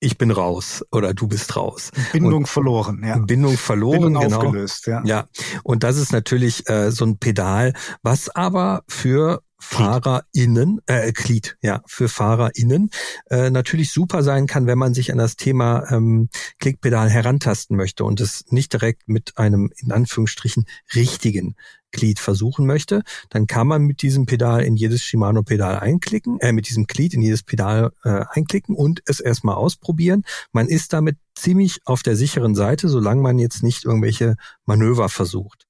ich 0.04 0.18
bin 0.18 0.30
raus 0.30 0.84
oder 0.92 1.14
du 1.14 1.26
bist 1.26 1.56
raus. 1.56 1.90
Bindung 2.12 2.40
und 2.40 2.46
verloren, 2.46 3.02
ja. 3.04 3.16
Bindung 3.18 3.56
verloren, 3.56 4.02
Bindung 4.02 4.22
genau. 4.24 4.36
aufgelöst, 4.36 4.86
ja. 4.86 5.02
Ja, 5.04 5.28
und 5.62 5.82
das 5.82 5.96
ist 5.96 6.12
natürlich 6.12 6.68
äh, 6.68 6.90
so 6.90 7.06
ein 7.06 7.18
Pedal, 7.18 7.72
was 8.02 8.28
aber 8.28 8.84
für 8.86 9.42
FahrerInnen, 9.64 10.80
äh, 10.86 11.12
Glied, 11.12 11.56
ja, 11.62 11.82
für 11.86 12.08
FahrerInnen 12.08 12.90
äh, 13.30 13.50
natürlich 13.50 13.90
super 13.90 14.22
sein 14.22 14.46
kann, 14.46 14.66
wenn 14.66 14.78
man 14.78 14.94
sich 14.94 15.10
an 15.10 15.18
das 15.18 15.36
Thema 15.36 15.90
ähm, 15.90 16.28
Klickpedal 16.58 17.10
herantasten 17.10 17.76
möchte 17.76 18.04
und 18.04 18.20
es 18.20 18.44
nicht 18.50 18.72
direkt 18.72 19.08
mit 19.08 19.36
einem 19.36 19.70
in 19.76 19.90
Anführungsstrichen 19.90 20.66
richtigen 20.94 21.56
Glied 21.94 22.18
versuchen 22.18 22.66
möchte, 22.66 23.02
dann 23.30 23.46
kann 23.46 23.66
man 23.66 23.82
mit 23.82 24.02
diesem 24.02 24.26
Pedal 24.26 24.62
in 24.62 24.76
jedes 24.76 25.02
Shimano-Pedal 25.02 25.78
einklicken, 25.78 26.38
äh, 26.40 26.52
mit 26.52 26.68
diesem 26.68 26.86
Glied 26.86 27.14
in 27.14 27.22
jedes 27.22 27.42
Pedal 27.42 27.92
äh, 28.04 28.24
einklicken 28.30 28.74
und 28.74 29.02
es 29.06 29.20
erstmal 29.20 29.54
ausprobieren. 29.54 30.24
Man 30.52 30.68
ist 30.68 30.92
damit 30.92 31.16
ziemlich 31.34 31.78
auf 31.86 32.02
der 32.02 32.16
sicheren 32.16 32.54
Seite, 32.54 32.88
solange 32.88 33.22
man 33.22 33.38
jetzt 33.38 33.62
nicht 33.62 33.84
irgendwelche 33.84 34.36
Manöver 34.66 35.08
versucht. 35.08 35.63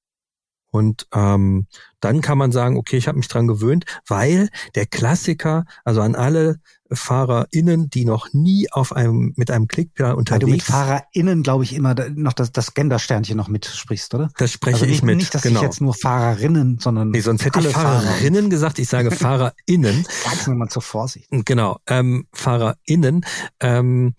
Und 0.75 1.07
ähm, 1.13 1.67
dann 2.01 2.19
kann 2.19 2.37
man 2.37 2.51
sagen, 2.51 2.75
okay, 2.75 2.97
ich 2.97 3.07
habe 3.07 3.17
mich 3.17 3.29
dran 3.29 3.47
gewöhnt, 3.47 3.85
weil 4.07 4.49
der 4.75 4.85
Klassiker, 4.85 5.63
also 5.85 6.01
an 6.01 6.15
alle 6.15 6.57
FahrerInnen, 6.91 7.89
die 7.89 8.03
noch 8.03 8.33
nie 8.33 8.69
auf 8.71 8.93
einem 8.93 9.33
mit 9.37 9.51
einem 9.51 9.69
Klickpedal 9.69 10.15
unterwegs 10.15 10.43
Weil 10.43 10.49
du 10.49 10.53
mit 10.53 10.63
FahrerInnen, 10.63 11.43
glaube 11.43 11.63
ich, 11.63 11.73
immer 11.73 11.95
noch 12.09 12.33
das, 12.33 12.51
das 12.51 12.73
Gendersternchen 12.73 13.37
noch 13.37 13.47
mitsprichst, 13.47 14.13
oder? 14.13 14.29
Das 14.37 14.51
spreche 14.51 14.75
also 14.75 14.85
nicht, 14.85 14.95
ich 14.97 15.03
mit. 15.03 15.15
Nicht, 15.15 15.33
dass 15.33 15.43
genau. 15.43 15.61
ich 15.61 15.63
jetzt 15.63 15.79
nur 15.79 15.93
Fahrerinnen, 15.93 16.79
sondern 16.79 17.11
nee, 17.11 17.21
sonst 17.21 17.45
hätte 17.45 17.59
ich 17.59 17.67
Fahrerinnen 17.69 18.41
Fahrer. 18.41 18.49
gesagt. 18.49 18.79
Ich 18.79 18.89
sage 18.89 19.11
FahrerInnen. 19.11 20.05
Sag's 20.25 20.45
mir 20.47 20.55
mal 20.55 20.67
zur 20.67 20.81
Vorsicht. 20.81 21.29
Genau, 21.31 21.77
ähm, 21.87 22.27
FahrerInnen. 22.33 23.25
Ähm, 23.61 24.13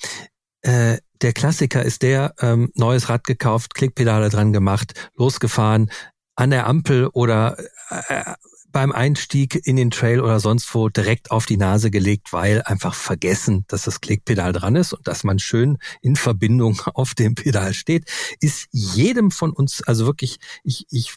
äh, 0.62 0.96
der 1.20 1.32
Klassiker 1.34 1.82
ist 1.82 2.02
der, 2.02 2.34
ähm, 2.40 2.70
neues 2.74 3.10
Rad 3.10 3.24
gekauft, 3.24 3.74
Klickpedale 3.74 4.30
dran 4.30 4.52
gemacht, 4.52 5.10
losgefahren, 5.16 5.90
an 6.36 6.50
der 6.50 6.66
Ampel 6.66 7.08
oder 7.08 7.56
äh, 7.90 8.34
beim 8.76 8.92
Einstieg 8.92 9.66
in 9.66 9.76
den 9.76 9.90
Trail 9.90 10.20
oder 10.20 10.38
sonst 10.38 10.74
wo 10.74 10.90
direkt 10.90 11.30
auf 11.30 11.46
die 11.46 11.56
Nase 11.56 11.90
gelegt, 11.90 12.34
weil 12.34 12.60
einfach 12.60 12.94
vergessen, 12.94 13.64
dass 13.68 13.84
das 13.84 14.02
Klickpedal 14.02 14.52
dran 14.52 14.76
ist 14.76 14.92
und 14.92 15.08
dass 15.08 15.24
man 15.24 15.38
schön 15.38 15.78
in 16.02 16.14
Verbindung 16.14 16.78
auf 16.94 17.14
dem 17.14 17.34
Pedal 17.34 17.72
steht, 17.72 18.10
ist 18.40 18.68
jedem 18.72 19.30
von 19.30 19.52
uns, 19.52 19.82
also 19.82 20.04
wirklich, 20.04 20.36
ich, 20.62 20.84
ich, 20.90 21.14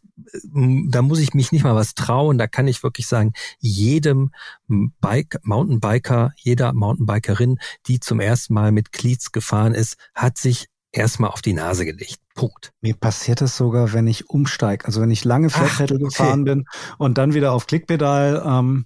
da 0.53 1.01
muss 1.01 1.19
ich 1.19 1.33
mich 1.33 1.51
nicht 1.51 1.65
mal 1.65 1.75
was 1.75 1.95
trauen, 1.95 2.37
da 2.37 2.47
kann 2.47 2.69
ich 2.69 2.81
wirklich 2.81 3.07
sagen, 3.07 3.33
jedem 3.59 4.31
Bike, 4.69 5.39
Mountainbiker, 5.43 6.31
jeder 6.37 6.71
Mountainbikerin, 6.71 7.59
die 7.87 7.99
zum 7.99 8.21
ersten 8.21 8.53
Mal 8.53 8.71
mit 8.71 8.93
Cleats 8.93 9.33
gefahren 9.33 9.73
ist, 9.73 9.97
hat 10.15 10.37
sich 10.37 10.69
erstmal 10.91 11.29
auf 11.29 11.41
die 11.41 11.53
Nase 11.53 11.85
gelegt. 11.85 12.19
Punkt. 12.35 12.71
Mir 12.81 12.95
passiert 12.95 13.41
es 13.41 13.57
sogar, 13.57 13.93
wenn 13.93 14.07
ich 14.07 14.29
umsteige. 14.29 14.85
Also 14.85 15.01
wenn 15.01 15.11
ich 15.11 15.25
lange 15.25 15.49
Flatpedal 15.49 15.97
okay. 15.97 16.05
gefahren 16.05 16.43
bin 16.43 16.65
und 16.97 17.17
dann 17.17 17.33
wieder 17.33 17.51
auf 17.51 17.67
Klickpedal 17.67 18.43
ähm, 18.45 18.85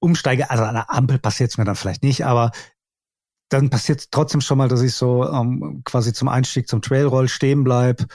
umsteige. 0.00 0.50
Also 0.50 0.64
an 0.64 0.74
der 0.74 0.90
Ampel 0.90 1.18
passiert 1.18 1.50
es 1.50 1.58
mir 1.58 1.64
dann 1.64 1.76
vielleicht 1.76 2.02
nicht, 2.02 2.24
aber 2.24 2.50
dann 3.48 3.70
passiert 3.70 4.00
es 4.00 4.10
trotzdem 4.10 4.40
schon 4.40 4.58
mal, 4.58 4.68
dass 4.68 4.82
ich 4.82 4.94
so 4.94 5.28
ähm, 5.28 5.82
quasi 5.84 6.12
zum 6.12 6.28
Einstieg 6.28 6.68
zum 6.68 6.82
Trailroll 6.82 7.28
stehen 7.28 7.64
bleib 7.64 8.06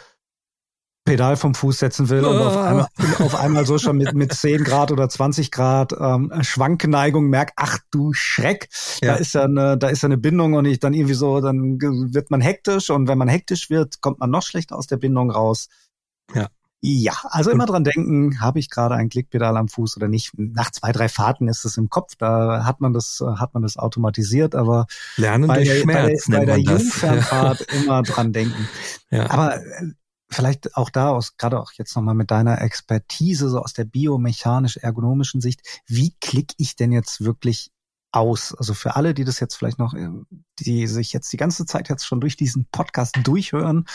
Pedal 1.07 1.37
vom 1.37 1.55
Fuß 1.55 1.79
setzen 1.79 2.09
will 2.09 2.25
und 2.25 2.37
auf 2.37 2.57
einmal, 2.57 2.87
auf 3.19 3.35
einmal 3.35 3.65
so 3.65 3.77
schon 3.77 3.97
mit, 3.97 4.13
mit 4.13 4.33
10 4.33 4.65
Grad 4.65 4.91
oder 4.91 5.07
20 5.07 5.51
Grad 5.51 5.93
ähm, 5.97 6.31
Schwankneigung 6.41 7.27
merkt, 7.29 7.53
ach 7.55 7.79
du 7.91 8.11
Schreck, 8.13 8.67
ja. 9.01 9.13
da 9.13 9.15
ist 9.15 9.33
ja 9.33 9.43
eine, 9.43 9.77
da 9.77 9.87
ist 9.87 10.03
ja 10.03 10.07
eine 10.07 10.17
Bindung 10.17 10.53
und 10.53 10.65
ich 10.65 10.79
dann 10.79 10.93
irgendwie 10.93 11.13
so, 11.13 11.39
dann 11.39 11.79
wird 11.79 12.29
man 12.29 12.41
hektisch 12.41 12.89
und 12.89 13.07
wenn 13.07 13.17
man 13.17 13.29
hektisch 13.29 13.69
wird, 13.69 14.01
kommt 14.01 14.19
man 14.19 14.29
noch 14.29 14.43
schlechter 14.43 14.75
aus 14.75 14.87
der 14.87 14.97
Bindung 14.97 15.31
raus. 15.31 15.69
Ja. 16.35 16.49
Ja, 16.81 17.13
also 17.29 17.49
immer 17.49 17.65
dran 17.65 17.83
denken, 17.83 18.39
habe 18.39 18.59
ich 18.59 18.69
gerade 18.69 18.93
ein 18.93 19.09
Klickpedal 19.09 19.57
am 19.57 19.67
Fuß 19.67 19.97
oder 19.97 20.07
nicht. 20.07 20.33
Nach 20.37 20.69
zwei, 20.69 20.91
drei 20.91 21.09
Fahrten 21.09 21.47
ist 21.47 21.65
es 21.65 21.75
im 21.77 21.89
Kopf, 21.89 22.15
da 22.17 22.65
hat 22.65 22.81
man 22.81 22.93
das, 22.93 23.23
hat 23.25 23.55
man 23.55 23.63
das 23.63 23.77
automatisiert, 23.77 24.53
aber 24.53 24.85
Lernen 25.15 25.47
durch 25.47 25.67
der, 25.67 25.81
Schmerz 25.81 26.27
bei 26.27 26.37
bei 26.37 26.45
der 26.45 26.57
Jungfernfahrt 26.59 27.61
immer 27.73 28.03
dran 28.03 28.31
denken. 28.31 28.69
Ja. 29.09 29.27
Aber 29.31 29.59
vielleicht 30.29 30.75
auch 30.75 30.89
da 30.89 31.09
aus, 31.09 31.37
gerade 31.37 31.59
auch 31.59 31.71
jetzt 31.73 31.95
nochmal 31.95 32.15
mit 32.15 32.31
deiner 32.31 32.61
Expertise, 32.61 33.49
so 33.49 33.59
aus 33.59 33.73
der 33.73 33.85
biomechanisch-ergonomischen 33.85 35.41
Sicht, 35.41 35.61
wie 35.85 36.15
klicke 36.19 36.55
ich 36.57 36.75
denn 36.75 36.91
jetzt 36.91 37.23
wirklich 37.23 37.71
aus? 38.11 38.53
Also 38.53 38.73
für 38.73 38.95
alle, 38.95 39.13
die 39.13 39.23
das 39.23 39.39
jetzt 39.39 39.55
vielleicht 39.55 39.79
noch, 39.79 39.93
äh, 39.93 40.09
die 40.59 40.87
sich 40.87 41.13
jetzt 41.13 41.31
die 41.31 41.37
ganze 41.37 41.65
Zeit 41.65 41.89
jetzt 41.89 42.05
schon 42.05 42.21
durch 42.21 42.35
diesen 42.35 42.67
Podcast 42.71 43.15
durchhören 43.23 43.85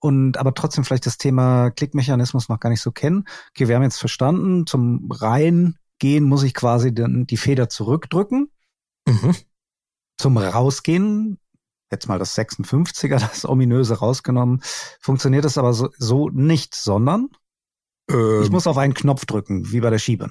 und 0.00 0.38
aber 0.38 0.54
trotzdem 0.54 0.84
vielleicht 0.84 1.06
das 1.06 1.18
Thema 1.18 1.70
Klickmechanismus 1.70 2.48
noch 2.48 2.60
gar 2.60 2.70
nicht 2.70 2.80
so 2.80 2.90
kennen. 2.90 3.24
Okay, 3.50 3.68
wir 3.68 3.76
haben 3.76 3.82
jetzt 3.82 3.98
verstanden, 3.98 4.66
zum 4.66 5.10
Reingehen 5.10 6.24
muss 6.24 6.42
ich 6.42 6.54
quasi 6.54 6.94
den, 6.94 7.26
die 7.26 7.36
Feder 7.36 7.68
zurückdrücken. 7.68 8.50
Mhm. 9.06 9.36
Zum 10.18 10.36
Rausgehen 10.36 11.38
jetzt 11.90 12.08
mal 12.08 12.18
das 12.18 12.36
56er, 12.36 13.18
das 13.20 13.44
ominöse 13.44 13.98
rausgenommen, 13.98 14.62
funktioniert 15.00 15.44
das 15.44 15.58
aber 15.58 15.72
so, 15.72 15.90
so 15.96 16.28
nicht, 16.28 16.74
sondern 16.74 17.28
ähm, 18.10 18.42
ich 18.42 18.50
muss 18.50 18.66
auf 18.66 18.78
einen 18.78 18.94
Knopf 18.94 19.24
drücken, 19.26 19.72
wie 19.72 19.80
bei 19.80 19.90
der 19.90 19.98
Schiebe. 19.98 20.30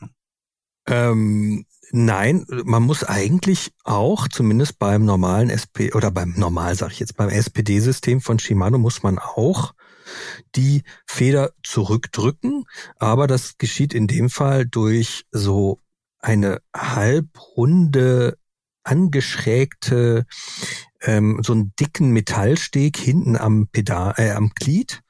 Ähm, 0.87 1.65
nein, 1.91 2.45
man 2.65 2.83
muss 2.83 3.03
eigentlich 3.03 3.73
auch, 3.83 4.27
zumindest 4.27 4.79
beim 4.79 5.05
normalen 5.05 5.49
SP 5.51 5.93
oder 5.93 6.11
beim 6.11 6.33
normal, 6.35 6.75
sag 6.75 6.91
ich 6.91 6.99
jetzt, 6.99 7.15
beim 7.15 7.29
SPD-System 7.29 8.21
von 8.21 8.39
Shimano 8.39 8.77
muss 8.77 9.03
man 9.03 9.19
auch 9.19 9.73
die 10.55 10.83
Feder 11.05 11.51
zurückdrücken, 11.63 12.65
aber 12.97 13.27
das 13.27 13.57
geschieht 13.57 13.93
in 13.93 14.07
dem 14.07 14.29
Fall 14.29 14.65
durch 14.65 15.25
so 15.31 15.79
eine 16.19 16.61
halbrunde 16.75 18.37
angeschrägte 18.83 20.25
ähm, 21.01 21.41
so 21.43 21.53
einen 21.53 21.73
dicken 21.79 22.11
Metallsteg 22.11 22.97
hinten 22.97 23.37
am 23.37 23.67
Pedal, 23.67 24.13
äh, 24.17 24.31
am 24.31 24.49
Glied, 24.49 25.01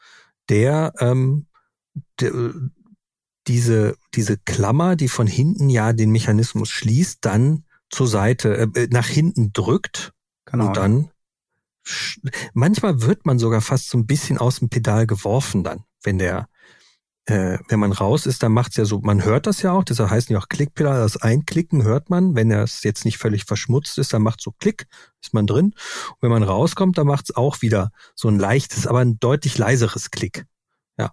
der, 0.49 0.93
ähm, 0.99 1.47
der 2.19 2.53
diese 3.47 3.97
diese 4.13 4.37
Klammer, 4.37 4.95
die 4.95 5.07
von 5.07 5.25
hinten 5.25 5.69
ja 5.69 5.93
den 5.93 6.11
Mechanismus 6.11 6.69
schließt, 6.69 7.19
dann 7.21 7.65
zur 7.89 8.07
Seite 8.07 8.69
äh, 8.75 8.87
nach 8.91 9.07
hinten 9.07 9.53
drückt 9.53 10.13
genau. 10.45 10.67
und 10.67 10.77
dann 10.77 11.11
manchmal 12.53 13.01
wird 13.01 13.25
man 13.25 13.39
sogar 13.39 13.61
fast 13.61 13.89
so 13.89 13.97
ein 13.97 14.05
bisschen 14.05 14.37
aus 14.37 14.59
dem 14.59 14.69
Pedal 14.69 15.07
geworfen 15.07 15.63
dann, 15.63 15.83
wenn 16.03 16.19
der 16.19 16.47
äh, 17.29 17.59
wenn 17.67 17.79
man 17.79 17.91
raus 17.91 18.25
ist, 18.25 18.41
dann 18.41 18.51
macht's 18.51 18.75
ja 18.77 18.85
so, 18.85 18.99
man 19.01 19.23
hört 19.23 19.45
das 19.45 19.61
ja 19.61 19.71
auch, 19.71 19.83
deshalb 19.83 20.09
heißen 20.09 20.33
ja 20.33 20.39
auch 20.39 20.49
Klickpedal, 20.49 20.99
das 20.99 21.17
Einklicken 21.17 21.83
hört 21.83 22.09
man, 22.09 22.35
wenn 22.35 22.51
es 22.51 22.83
jetzt 22.83 23.05
nicht 23.05 23.17
völlig 23.17 23.45
verschmutzt 23.45 23.97
ist, 23.99 24.13
dann 24.13 24.23
macht 24.23 24.41
so 24.41 24.51
Klick, 24.51 24.87
ist 25.21 25.33
man 25.33 25.45
drin. 25.45 25.65
Und 25.65 26.21
wenn 26.21 26.31
man 26.31 26.43
rauskommt, 26.43 26.97
dann 26.97 27.07
macht's 27.07 27.35
auch 27.35 27.61
wieder 27.61 27.91
so 28.15 28.29
ein 28.29 28.39
leichtes, 28.39 28.87
aber 28.87 28.99
ein 28.99 29.19
deutlich 29.19 29.57
leiseres 29.57 30.09
Klick. 30.09 30.45
Ja. 30.97 31.11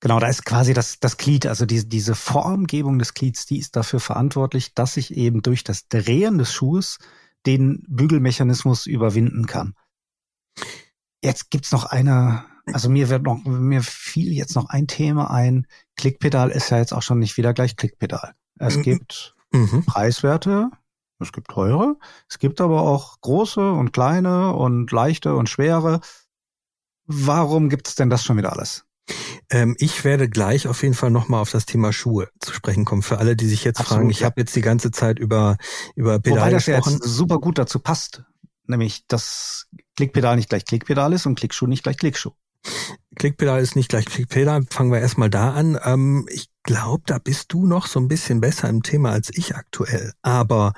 Genau, 0.00 0.20
da 0.20 0.28
ist 0.28 0.44
quasi 0.44 0.74
das, 0.74 1.00
das 1.00 1.16
Glied, 1.16 1.46
also 1.46 1.66
die, 1.66 1.88
diese 1.88 2.14
Formgebung 2.14 2.98
des 3.00 3.14
Glieds, 3.14 3.46
die 3.46 3.58
ist 3.58 3.74
dafür 3.74 3.98
verantwortlich, 3.98 4.74
dass 4.74 4.96
ich 4.96 5.16
eben 5.16 5.42
durch 5.42 5.64
das 5.64 5.88
Drehen 5.88 6.38
des 6.38 6.52
Schuhes 6.52 6.98
den 7.46 7.84
Bügelmechanismus 7.88 8.86
überwinden 8.86 9.46
kann. 9.46 9.74
Jetzt 11.20 11.50
gibt's 11.50 11.72
noch 11.72 11.84
eine, 11.84 12.44
also 12.66 12.88
mir 12.88 13.08
wird 13.08 13.22
noch, 13.22 13.44
mir 13.44 13.82
fiel 13.82 14.32
jetzt 14.32 14.54
noch 14.54 14.68
ein 14.68 14.86
Thema 14.86 15.30
ein. 15.30 15.66
Klickpedal 15.96 16.50
ist 16.50 16.70
ja 16.70 16.78
jetzt 16.78 16.92
auch 16.92 17.02
schon 17.02 17.18
nicht 17.18 17.36
wieder 17.36 17.54
gleich 17.54 17.76
Klickpedal. 17.76 18.34
Es 18.58 18.76
mhm. 18.76 18.82
gibt 18.82 19.34
mhm. 19.52 19.84
Preiswerte, 19.84 20.70
es 21.18 21.32
gibt 21.32 21.48
teure, 21.48 21.96
es 22.28 22.38
gibt 22.38 22.60
aber 22.60 22.82
auch 22.82 23.20
große 23.20 23.72
und 23.72 23.92
kleine 23.92 24.54
und 24.54 24.90
leichte 24.92 25.34
und 25.34 25.48
schwere. 25.48 26.00
Warum 27.06 27.68
gibt 27.68 27.88
es 27.88 27.94
denn 27.94 28.10
das 28.10 28.24
schon 28.24 28.36
wieder 28.36 28.52
alles? 28.52 28.84
Ähm, 29.50 29.74
ich 29.78 30.04
werde 30.04 30.28
gleich 30.28 30.68
auf 30.68 30.82
jeden 30.82 30.94
Fall 30.94 31.10
nochmal 31.10 31.40
auf 31.40 31.50
das 31.50 31.66
Thema 31.66 31.92
Schuhe 31.92 32.28
zu 32.38 32.52
sprechen 32.52 32.84
kommen. 32.84 33.02
Für 33.02 33.18
alle, 33.18 33.36
die 33.36 33.46
sich 33.46 33.64
jetzt 33.64 33.80
Absolut, 33.80 33.98
fragen, 33.98 34.10
ich 34.10 34.20
ja. 34.20 34.26
habe 34.26 34.40
jetzt 34.40 34.54
die 34.54 34.60
ganze 34.60 34.90
Zeit 34.90 35.18
über, 35.18 35.56
über 35.96 36.20
Pedal 36.20 36.40
Wobei 36.40 36.50
das 36.50 36.66
gesprochen. 36.66 36.92
jetzt 36.94 37.04
super 37.04 37.38
gut 37.38 37.58
dazu 37.58 37.80
passt. 37.80 38.24
Nämlich, 38.66 39.06
dass 39.08 39.66
Klickpedal 39.96 40.36
nicht 40.36 40.48
gleich 40.48 40.64
Klickpedal 40.64 41.12
ist 41.12 41.26
und 41.26 41.34
Klickschuh 41.34 41.66
nicht 41.66 41.82
gleich 41.82 41.96
Klickschuh. 41.96 42.32
Klickpedal 43.16 43.60
ist 43.60 43.76
nicht 43.76 43.88
gleich 43.88 44.06
Klickpedal. 44.06 44.64
Fangen 44.70 44.90
wir 44.92 45.00
erstmal 45.00 45.30
da 45.30 45.52
an. 45.52 45.78
Ähm, 45.84 46.26
ich 46.30 46.48
glaube, 46.62 47.02
da 47.06 47.18
bist 47.18 47.52
du 47.52 47.66
noch 47.66 47.86
so 47.86 48.00
ein 48.00 48.08
bisschen 48.08 48.40
besser 48.40 48.68
im 48.68 48.82
Thema 48.82 49.10
als 49.10 49.30
ich 49.32 49.54
aktuell. 49.54 50.12
Aber 50.22 50.72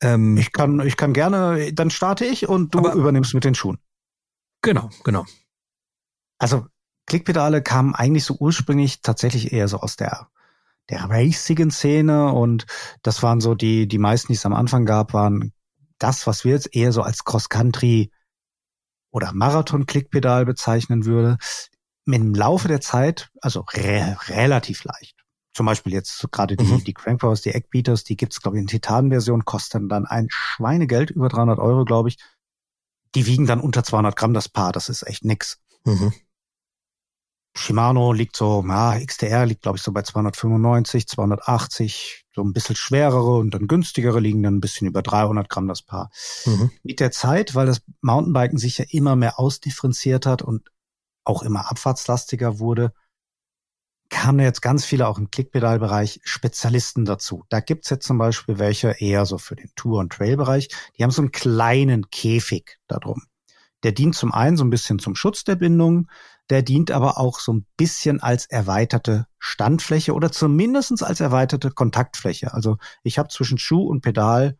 ähm, 0.00 0.36
ich 0.36 0.52
kann, 0.52 0.80
ich 0.80 0.96
kann 0.96 1.12
gerne. 1.12 1.72
Dann 1.72 1.90
starte 1.90 2.24
ich 2.24 2.48
und 2.48 2.74
du 2.74 2.78
aber, 2.78 2.94
übernimmst 2.94 3.34
mit 3.34 3.44
den 3.44 3.54
Schuhen. 3.54 3.78
Genau, 4.62 4.90
genau. 5.04 5.24
Also 6.38 6.66
Klickpedale 7.06 7.62
kamen 7.62 7.94
eigentlich 7.94 8.24
so 8.24 8.36
ursprünglich 8.38 9.02
tatsächlich 9.02 9.52
eher 9.52 9.68
so 9.68 9.78
aus 9.78 9.96
der 9.96 10.28
der 10.88 11.04
racigen 11.04 11.70
Szene 11.70 12.32
und 12.32 12.66
das 13.02 13.22
waren 13.22 13.40
so 13.40 13.54
die 13.54 13.86
die 13.86 13.98
meisten, 13.98 14.28
die 14.28 14.36
es 14.36 14.46
am 14.46 14.52
Anfang 14.52 14.86
gab, 14.86 15.14
waren 15.14 15.52
das, 15.98 16.26
was 16.26 16.44
wir 16.44 16.52
jetzt 16.52 16.74
eher 16.74 16.92
so 16.92 17.02
als 17.02 17.24
Cross 17.24 17.48
Country 17.48 18.10
oder 19.10 19.32
Marathon-Klickpedal 19.32 20.44
bezeichnen 20.44 21.04
würde, 21.04 21.38
dem 22.06 22.34
Laufe 22.34 22.68
der 22.68 22.80
Zeit, 22.80 23.30
also 23.40 23.64
re 23.72 24.16
relativ 24.28 24.84
leicht. 24.84 25.16
Zum 25.52 25.66
Beispiel 25.66 25.92
jetzt 25.92 26.30
gerade 26.30 26.56
die, 26.56 26.64
mhm. 26.64 26.84
die 26.84 26.94
Crankpowers, 26.94 27.42
die 27.42 27.50
Eckbeaters, 27.50 28.04
die 28.04 28.16
gibt's 28.16 28.40
glaube 28.40 28.56
ich 28.56 28.62
in 28.62 28.66
Titanversion, 28.66 29.44
kosten 29.44 29.88
dann 29.88 30.06
ein 30.06 30.28
Schweinegeld, 30.30 31.10
über 31.10 31.28
300 31.28 31.58
Euro, 31.58 31.84
glaube 31.84 32.08
ich. 32.08 32.18
Die 33.14 33.26
wiegen 33.26 33.46
dann 33.46 33.60
unter 33.60 33.82
200 33.82 34.14
Gramm 34.14 34.34
das 34.34 34.48
Paar, 34.48 34.72
das 34.72 34.88
ist 34.88 35.06
echt 35.06 35.24
nix. 35.24 35.58
Mhm. 35.84 36.12
Shimano 37.56 38.12
liegt 38.12 38.36
so, 38.36 38.64
ja, 38.66 38.98
XTR 38.98 39.44
liegt 39.44 39.62
glaube 39.62 39.76
ich 39.76 39.82
so 39.82 39.92
bei 39.92 40.02
295, 40.02 41.08
280, 41.08 42.24
so 42.32 42.42
ein 42.42 42.52
bisschen 42.52 42.76
schwerere 42.76 43.36
und 43.38 43.52
dann 43.52 43.66
günstigere 43.66 44.20
liegen 44.20 44.42
dann 44.42 44.56
ein 44.56 44.60
bisschen 44.60 44.86
über 44.86 45.02
300 45.02 45.48
Gramm 45.48 45.66
das 45.66 45.82
Paar. 45.82 46.10
Mhm. 46.46 46.70
Mit 46.84 47.00
der 47.00 47.10
Zeit, 47.10 47.54
weil 47.54 47.66
das 47.66 47.82
Mountainbiken 48.02 48.58
sich 48.58 48.78
ja 48.78 48.84
immer 48.88 49.16
mehr 49.16 49.38
ausdifferenziert 49.38 50.26
hat 50.26 50.42
und 50.42 50.70
auch 51.24 51.42
immer 51.42 51.70
abfahrtslastiger 51.70 52.60
wurde, 52.60 52.92
kamen 54.10 54.40
jetzt 54.40 54.60
ganz 54.60 54.84
viele 54.84 55.08
auch 55.08 55.18
im 55.18 55.30
Klickpedalbereich 55.30 56.20
Spezialisten 56.24 57.04
dazu. 57.04 57.44
Da 57.48 57.60
gibt's 57.60 57.90
jetzt 57.90 58.06
zum 58.06 58.18
Beispiel 58.18 58.58
welche 58.58 58.90
eher 58.90 59.24
so 59.24 59.38
für 59.38 59.56
den 59.56 59.70
Tour- 59.76 60.00
und 60.00 60.12
Trail-Bereich. 60.12 60.68
Die 60.98 61.02
haben 61.02 61.10
so 61.10 61.22
einen 61.22 61.32
kleinen 61.32 62.10
Käfig 62.10 62.78
darum. 62.88 63.22
Der 63.82 63.92
dient 63.92 64.14
zum 64.14 64.32
einen 64.32 64.56
so 64.56 64.64
ein 64.64 64.70
bisschen 64.70 64.98
zum 64.98 65.14
Schutz 65.14 65.44
der 65.44 65.56
Bindung, 65.56 66.10
der 66.50 66.62
dient 66.62 66.90
aber 66.90 67.18
auch 67.18 67.38
so 67.38 67.52
ein 67.52 67.66
bisschen 67.76 68.20
als 68.20 68.46
erweiterte 68.46 69.26
Standfläche 69.38 70.12
oder 70.12 70.32
zumindestens 70.32 71.02
als 71.02 71.20
erweiterte 71.20 71.70
Kontaktfläche. 71.70 72.52
Also 72.52 72.76
ich 73.02 73.18
habe 73.18 73.28
zwischen 73.28 73.56
Schuh 73.56 73.86
und 73.86 74.02
Pedal 74.02 74.58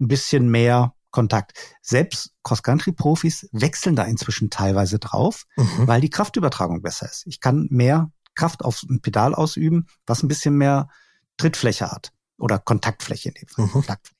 ein 0.00 0.08
bisschen 0.08 0.50
mehr 0.50 0.94
Kontakt. 1.10 1.52
Selbst 1.82 2.34
Cross-Country-Profis 2.44 3.48
wechseln 3.52 3.96
da 3.96 4.04
inzwischen 4.04 4.50
teilweise 4.50 4.98
drauf, 4.98 5.46
mhm. 5.56 5.86
weil 5.86 6.00
die 6.00 6.10
Kraftübertragung 6.10 6.82
besser 6.82 7.06
ist. 7.06 7.26
Ich 7.26 7.40
kann 7.40 7.66
mehr 7.70 8.12
Kraft 8.34 8.64
auf 8.64 8.82
ein 8.88 9.00
Pedal 9.00 9.34
ausüben, 9.34 9.86
was 10.06 10.22
ein 10.22 10.28
bisschen 10.28 10.56
mehr 10.56 10.88
Trittfläche 11.36 11.90
hat 11.90 12.12
oder 12.38 12.58
Kontaktfläche 12.58 13.30
in 13.30 13.34
dem 13.34 13.48
Fall. 13.48 13.64
Mhm. 13.64 13.70
Kontaktfläche. 13.70 14.16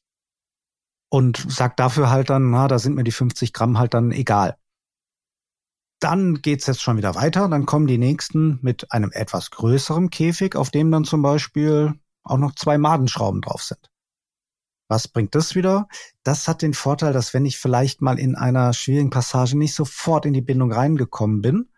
Und 1.11 1.45
sagt 1.49 1.81
dafür 1.81 2.11
halt 2.11 2.31
dann, 2.31 2.51
na, 2.51 2.69
da 2.69 2.79
sind 2.79 2.95
mir 2.95 3.05
die 3.05 3.13
50 3.13 3.53
Gramm 3.53 3.79
halt 3.79 3.95
dann 3.95 4.11
egal. 4.11 4.57
Dann 6.01 6.41
geht's 6.41 6.67
jetzt 6.67 6.83
schon 6.83 6.97
wieder 6.97 7.15
weiter. 7.15 7.49
Dann 7.49 7.67
kommen 7.67 7.87
die 7.87 7.99
nächsten 7.99 8.59
mit 8.63 8.91
einem 8.91 9.13
etwas 9.13 9.51
größeren 9.51 10.11
Käfig, 10.11 10.57
auf 10.57 10.71
dem 10.71 10.91
dann 10.91 11.05
zum 11.05 11.23
Beispiel 11.23 11.95
auch 12.25 12.39
noch 12.39 12.55
zwei 12.55 12.79
Madenschrauben 12.79 13.43
drauf 13.43 13.63
sind. 13.63 13.91
Was 14.89 15.07
bringt 15.07 15.35
das 15.35 15.55
wieder? 15.55 15.87
Das 16.25 16.49
hat 16.49 16.63
den 16.63 16.75
Vorteil, 16.75 17.13
dass 17.13 17.33
wenn 17.33 17.47
ich 17.47 17.59
vielleicht 17.59 18.03
mal 18.03 18.19
in 18.19 18.35
einer 18.35 18.73
schwierigen 18.73 19.11
Passage 19.11 19.57
nicht 19.57 19.75
sofort 19.75 20.27
in 20.27 20.33
die 20.33 20.41
Bindung 20.41 20.73
reingekommen 20.73 21.43
bin, 21.43 21.69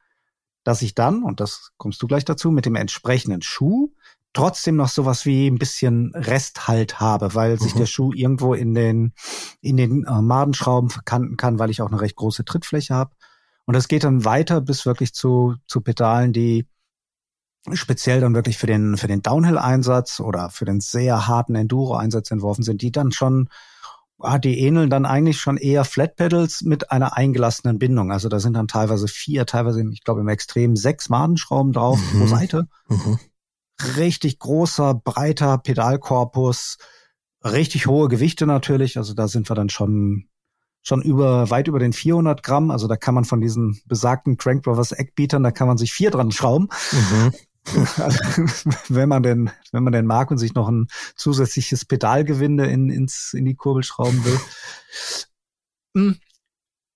dass 0.65 0.81
ich 0.81 0.95
dann, 0.95 1.23
und 1.23 1.41
das 1.41 1.73
kommst 1.77 2.01
du 2.01 2.07
gleich 2.07 2.25
dazu, 2.25 2.51
mit 2.51 2.65
dem 2.65 2.77
entsprechenden 2.77 3.43
Schuh 3.43 3.93
trotzdem 4.33 4.77
noch 4.77 4.89
sowas 4.89 5.27
wie 5.27 5.47
ein 5.47 5.59
bisschen 5.59 6.13
Resthalt 6.15 7.01
habe, 7.01 7.35
weil 7.35 7.61
sich 7.61 7.75
mhm. 7.75 7.81
der 7.81 7.87
Schuh 7.87 8.13
irgendwo 8.15 8.55
in 8.55 8.75
den, 8.75 9.13
in 9.61 9.77
den 9.77 10.07
äh, 10.07 10.23
Madenschrauben 10.23 10.91
verkanten 10.91 11.37
kann, 11.37 11.59
weil 11.59 11.71
ich 11.71 11.83
auch 11.83 11.91
eine 11.91 12.01
recht 12.01 12.17
große 12.17 12.45
Trittfläche 12.45 12.95
habe. 12.95 13.15
Und 13.65 13.75
das 13.75 13.89
geht 13.89 14.05
dann 14.05 14.25
weiter 14.25 14.61
bis 14.61 14.87
wirklich 14.87 15.15
zu, 15.15 15.57
zu 15.67 15.81
Pedalen, 15.81 16.33
die 16.33 16.67
speziell 17.73 18.21
dann 18.21 18.35
wirklich 18.35 18.59
für 18.59 18.67
den, 18.67 18.97
für 18.97 19.07
den 19.07 19.23
Downhill-Einsatz 19.23 20.21
oder 20.21 20.51
für 20.51 20.65
den 20.65 20.81
sehr 20.81 21.29
harten 21.29 21.55
Enduro-Einsatz 21.55 22.31
entworfen 22.31 22.65
sind, 22.65 22.83
die 22.83 22.91
dann 22.91 23.13
schon, 23.13 23.49
ah, 24.19 24.39
die 24.39 24.59
ähneln 24.59 24.91
dann 24.91 25.07
eigentlich 25.07 25.41
schon 25.41 25.57
eher 25.57 25.85
Flat 25.85 26.17
Pedals 26.17 26.63
mit 26.63 26.91
einer 26.91 27.17
eingelassenen 27.17 27.79
Bindung. 27.79 28.11
Also 28.11 28.29
da 28.29 28.41
sind 28.41 28.55
dann 28.55 28.67
teilweise 28.69 29.07
vier, 29.07 29.47
teilweise, 29.47 29.85
ich 29.93 30.03
glaube 30.03 30.23
im 30.23 30.29
Extrem 30.29 30.75
sechs 30.75 31.09
Madenschrauben 31.09 31.73
drauf 31.73 32.01
mhm. 32.13 32.19
pro 32.19 32.27
Seite. 32.27 32.69
Mhm. 32.89 33.19
Richtig 33.97 34.39
großer, 34.41 34.95
breiter 34.95 35.59
Pedalkorpus, 35.59 36.79
richtig 37.45 37.87
hohe 37.87 38.09
Gewichte 38.09 38.47
natürlich. 38.47 38.97
Also 38.97 39.15
da 39.15 39.29
sind 39.29 39.49
wir 39.49 39.55
dann 39.55 39.69
schon 39.69 40.29
schon 40.83 41.03
über 41.03 41.51
weit 41.51 41.69
über 41.69 41.79
den 41.79 41.93
400 41.93 42.43
Gramm. 42.43 42.71
Also 42.71 42.89
da 42.89 42.97
kann 42.97 43.15
man 43.15 43.25
von 43.25 43.41
diesen 43.41 43.81
besagten 43.87 44.37
Crank 44.37 44.63
Brothers 44.63 44.93
Eckbeatern, 44.93 45.43
da 45.43 45.51
kann 45.51 45.69
man 45.69 45.79
sich 45.79 45.93
vier 45.93 46.11
dran 46.11 46.33
schrauben. 46.33 46.69
Mhm. 46.93 47.33
Also, 47.99 48.19
wenn 48.89 49.09
man 49.09 49.23
denn, 49.23 49.51
wenn 49.71 49.85
man 49.85 49.93
denn 49.93 50.07
mag 50.07 50.31
und 50.31 50.39
sich 50.39 50.55
noch 50.55 50.69
ein 50.69 50.89
zusätzliches 51.15 51.85
Pedalgewinde 51.85 52.67
in, 52.67 52.91
ins, 52.91 53.35
in 53.35 53.45
die 53.45 53.55
Kurbel 53.55 53.85
schrauben 53.85 54.25
will. 54.25 54.41
Hm. 55.97 56.19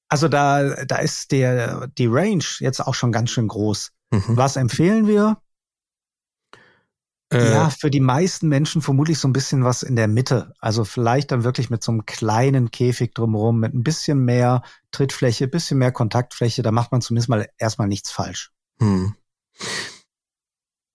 Also 0.09 0.29
da, 0.29 0.85
da 0.85 0.97
ist 0.97 1.33
der, 1.33 1.89
die 1.89 2.07
Range 2.07 2.45
jetzt 2.59 2.81
auch 2.81 2.95
schon 2.95 3.13
ganz 3.13 3.31
schön 3.31 3.49
groß. 3.49 3.93
Mhm. 4.11 4.37
Was 4.37 4.57
empfehlen 4.57 5.07
wir? 5.07 5.39
Äh, 7.33 7.51
ja, 7.51 7.71
für 7.71 7.91
die 7.91 8.01
meisten 8.01 8.49
Menschen 8.49 8.83
vermutlich 8.83 9.19
so 9.19 9.27
ein 9.27 9.33
bisschen 9.33 9.65
was 9.65 9.83
in 9.83 9.97
der 9.97 10.07
Mitte. 10.07 10.53
Also 10.61 10.85
vielleicht 10.85 11.33
dann 11.33 11.43
wirklich 11.43 11.71
mit 11.71 11.83
so 11.83 11.91
einem 11.91 12.07
kleinen 12.07 12.71
Käfig 12.71 13.15
drumherum, 13.15 13.59
mit 13.59 13.75
ein 13.75 13.83
bisschen 13.83 14.25
mehr 14.25 14.63
Trittfläche, 14.93 15.49
bisschen 15.49 15.79
mehr 15.79 15.91
Kontaktfläche. 15.91 16.63
Da 16.63 16.71
macht 16.71 16.93
man 16.93 17.01
zumindest 17.01 17.29
mal 17.29 17.49
erstmal 17.59 17.89
nichts 17.89 18.13
falsch. 18.13 18.53
Hm. 18.81 19.15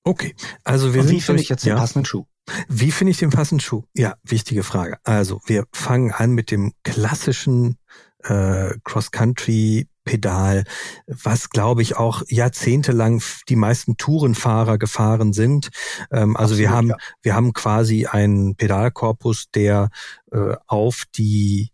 Okay, 0.04 0.34
also 0.64 0.94
wir 0.94 1.02
Und 1.02 1.08
sind. 1.08 1.18
Wie 1.18 1.22
finde 1.22 1.42
ich 1.42 1.50
jetzt 1.50 1.66
den 1.66 1.72
ja. 1.72 1.76
passenden 1.76 2.06
Schuh? 2.06 2.26
Wie 2.68 2.92
finde 2.92 3.12
ich 3.12 3.18
den 3.18 3.30
passenden 3.30 3.60
Schuh? 3.60 3.84
Ja, 3.94 4.16
wichtige 4.24 4.64
Frage. 4.64 4.98
Also 5.04 5.42
wir 5.46 5.66
fangen 5.74 6.12
an 6.12 6.32
mit 6.32 6.50
dem 6.50 6.74
klassischen 6.84 7.78
äh, 8.24 8.74
Cross-Country 8.84 9.88
Pedal, 10.04 10.64
was 11.08 11.50
glaube 11.50 11.82
ich 11.82 11.98
auch 11.98 12.24
jahrzehntelang 12.28 13.22
die 13.50 13.56
meisten 13.56 13.98
Tourenfahrer 13.98 14.78
gefahren 14.78 15.34
sind. 15.34 15.70
Ähm, 16.12 16.36
also 16.36 16.54
Absolut, 16.54 16.60
wir 16.60 16.70
haben 16.72 16.90
ja. 16.90 16.98
wir 17.22 17.36
haben 17.36 17.54
quasi 17.54 18.06
einen 18.06 18.56
Pedalkorpus, 18.56 19.52
der 19.52 19.90
äh, 20.32 20.56
auf 20.68 21.04
die 21.16 21.72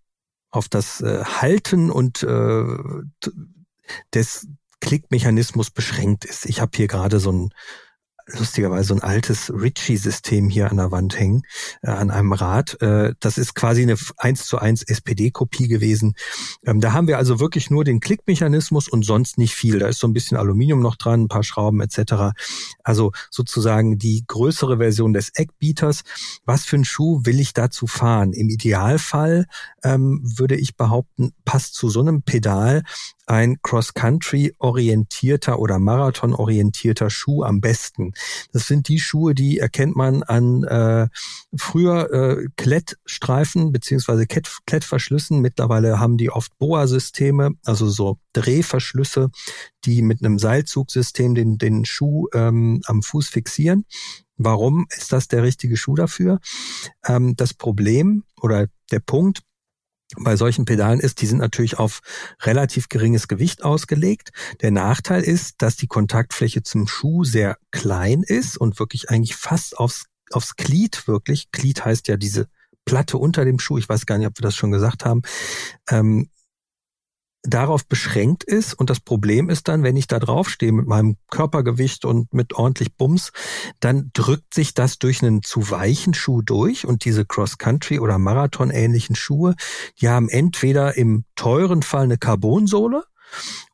auf 0.50 0.70
das 0.70 1.02
äh, 1.02 1.24
Halten 1.24 1.92
und 1.92 2.24
äh, 2.24 2.64
des 4.14 4.48
Klickmechanismus 4.82 5.72
beschränkt 5.72 6.26
ist. 6.26 6.46
Ich 6.46 6.62
habe 6.62 6.72
hier 6.76 6.88
gerade 6.88 7.20
so 7.20 7.32
ein 7.32 7.50
lustigerweise 8.28 8.90
so 8.90 8.94
ein 8.96 9.02
altes 9.02 9.52
Ritchie-System 9.52 10.50
hier 10.50 10.70
an 10.70 10.78
der 10.78 10.92
Wand 10.92 11.18
hängen, 11.18 11.44
äh, 11.82 11.92
an 11.92 12.12
einem 12.12 12.34
Rad. 12.34 12.82
Äh, 12.82 13.14
das 13.20 13.38
ist 13.38 13.56
quasi 13.56 13.84
eine 13.84 13.96
1 14.18 14.46
zu 14.46 14.60
1 14.60 14.84
SPD-Kopie 14.84 15.68
gewesen. 15.68 16.14
Ähm, 16.66 16.82
da 16.82 16.94
haben 16.94 17.08
wir 17.08 17.18
also 17.18 17.40
wirklich 17.40 17.70
nur 17.70 17.84
den 17.84 18.00
Klickmechanismus 18.00 18.90
und 18.90 19.06
sonst 19.06 19.38
nicht 19.38 19.56
viel. 19.56 19.80
Da 19.80 19.88
ist 19.88 20.00
so 20.00 20.08
ein 20.08 20.14
bisschen 20.14 20.38
Aluminium 20.38 20.82
noch 20.82 20.96
dran, 20.96 21.24
ein 21.24 21.28
paar 21.28 21.44
Schrauben 21.44 21.82
etc. 21.82 22.34
Also 22.84 23.12
sozusagen 23.32 23.98
die 23.98 24.26
größere 24.28 24.78
Version 24.78 25.14
des 25.14 25.30
Eckbeaters. 25.34 26.04
Was 26.46 26.66
für 26.66 26.76
einen 26.76 26.86
Schuh 26.86 27.22
will 27.24 27.40
ich 27.40 27.54
dazu 27.54 27.88
fahren? 27.88 28.34
Im 28.34 28.50
Idealfall 28.50 29.46
ähm, 29.84 30.22
würde 30.24 30.56
ich 30.56 30.76
behaupten, 30.76 31.34
passt 31.46 31.76
zu 31.76 31.90
so 31.90 32.02
einem 32.02 32.24
Pedal 32.24 32.84
ein 33.28 33.62
Cross-Country-orientierter 33.62 35.60
oder 35.60 35.78
Marathon-orientierter 35.80 37.10
Schuh 37.10 37.44
am 37.44 37.62
besten. 37.62 38.14
Das 38.52 38.68
sind 38.68 38.88
die 38.88 39.00
Schuhe, 39.00 39.36
die 39.36 39.60
erkennt 39.60 39.96
man 39.96 40.24
an 40.24 40.64
äh, 40.64 41.08
früher 41.56 42.12
äh, 42.12 42.48
Klettstreifen 42.56 43.72
beziehungsweise 43.72 44.26
Klettverschlüssen. 44.26 45.42
Mittlerweile 45.42 46.00
haben 46.00 46.18
die 46.18 46.32
oft 46.32 46.58
Boa-Systeme, 46.58 47.52
also 47.66 47.90
so 47.90 48.18
Drehverschlüsse, 48.34 49.30
die 49.86 50.02
mit 50.02 50.24
einem 50.24 50.40
Seilzugsystem 50.40 51.36
den, 51.36 51.58
den 51.58 51.86
Schuh 51.86 52.28
ähm, 52.34 52.82
am 52.86 53.04
Fuß 53.04 53.30
fixieren. 53.30 53.86
Warum 54.38 54.86
ist 54.96 55.12
das 55.12 55.28
der 55.28 55.44
richtige 55.44 55.78
Schuh 55.78 55.96
dafür? 55.96 56.40
Ähm, 57.06 57.36
das 57.36 57.54
Problem 57.54 58.24
oder 58.40 58.68
der 58.92 59.00
Punkt, 59.00 59.42
bei 60.16 60.36
solchen 60.36 60.66
Pedalen 60.66 61.00
ist, 61.00 61.22
die 61.22 61.26
sind 61.26 61.40
natürlich 61.40 61.78
auf 61.80 62.00
relativ 62.42 62.90
geringes 62.90 63.28
Gewicht 63.28 63.64
ausgelegt. 63.64 64.32
Der 64.62 64.72
Nachteil 64.72 65.22
ist, 65.22 65.62
dass 65.62 65.76
die 65.76 65.88
Kontaktfläche 65.88 66.64
zum 66.64 66.88
Schuh 66.88 67.24
sehr 67.24 67.58
klein 67.72 68.24
ist 68.24 68.58
und 68.58 68.80
wirklich 68.80 69.10
eigentlich 69.10 69.36
fast 69.36 69.78
aufs, 69.78 70.06
aufs 70.32 70.56
Glied 70.56 71.08
wirklich, 71.08 71.52
Glied 71.52 71.84
heißt 71.84 72.08
ja 72.08 72.18
diese 72.18 72.48
Platte 72.86 73.18
unter 73.18 73.44
dem 73.44 73.60
Schuh, 73.60 73.78
ich 73.78 73.90
weiß 73.90 74.06
gar 74.06 74.18
nicht, 74.18 74.28
ob 74.28 74.40
wir 74.40 74.44
das 74.44 74.56
schon 74.56 74.72
gesagt 74.72 75.04
haben, 75.04 75.22
ähm, 75.90 76.30
darauf 77.48 77.88
beschränkt 77.88 78.44
ist. 78.44 78.74
Und 78.74 78.90
das 78.90 79.00
Problem 79.00 79.50
ist 79.50 79.68
dann, 79.68 79.84
wenn 79.84 79.96
ich 79.96 80.08
da 80.08 80.20
draufstehe 80.20 80.72
mit 80.72 80.88
meinem 80.88 81.18
Körpergewicht 81.30 82.06
und 82.06 82.34
mit 82.34 82.54
ordentlich 82.54 82.96
Bums, 82.96 83.32
dann 83.80 84.12
drückt 84.14 84.54
sich 84.54 84.74
das 84.74 85.00
durch 85.00 85.22
einen 85.24 85.44
zu 85.44 85.70
weichen 85.70 86.14
Schuh 86.14 86.42
durch. 86.42 86.86
Und 86.86 87.06
diese 87.06 87.26
Cross-Country- 87.26 88.00
oder 88.00 88.18
Marathon-ähnlichen 88.18 89.16
Schuhe, 89.16 89.56
die 90.02 90.10
haben 90.10 90.30
entweder 90.30 90.98
im 90.98 91.26
teuren 91.36 91.84
Fall 91.84 92.04
eine 92.04 92.18
Carbonsohle 92.18 93.04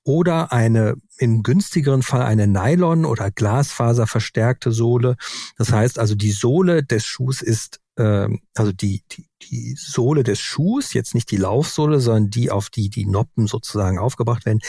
oder 0.03 0.51
eine 0.51 0.95
im 1.17 1.43
günstigeren 1.43 2.03
Fall 2.03 2.23
eine 2.23 2.47
Nylon- 2.47 3.05
oder 3.05 3.31
Glasfaser 3.31 4.07
verstärkte 4.07 4.71
Sohle. 4.71 5.15
Das 5.57 5.71
heißt 5.71 5.99
also, 5.99 6.15
die 6.15 6.31
Sohle 6.31 6.83
des 6.83 7.05
Schuhs 7.05 7.41
ist 7.41 7.79
ähm, 7.97 8.41
also 8.55 8.71
die, 8.71 9.03
die, 9.11 9.27
die 9.43 9.75
Sohle 9.77 10.23
des 10.23 10.39
Schuhs, 10.39 10.93
jetzt 10.93 11.13
nicht 11.13 11.29
die 11.31 11.37
Laufsohle, 11.37 11.99
sondern 11.99 12.29
die, 12.29 12.51
auf 12.51 12.69
die 12.69 12.89
die 12.89 13.05
Noppen 13.05 13.47
sozusagen 13.47 13.99
aufgebracht 13.99 14.45
werden, 14.45 14.59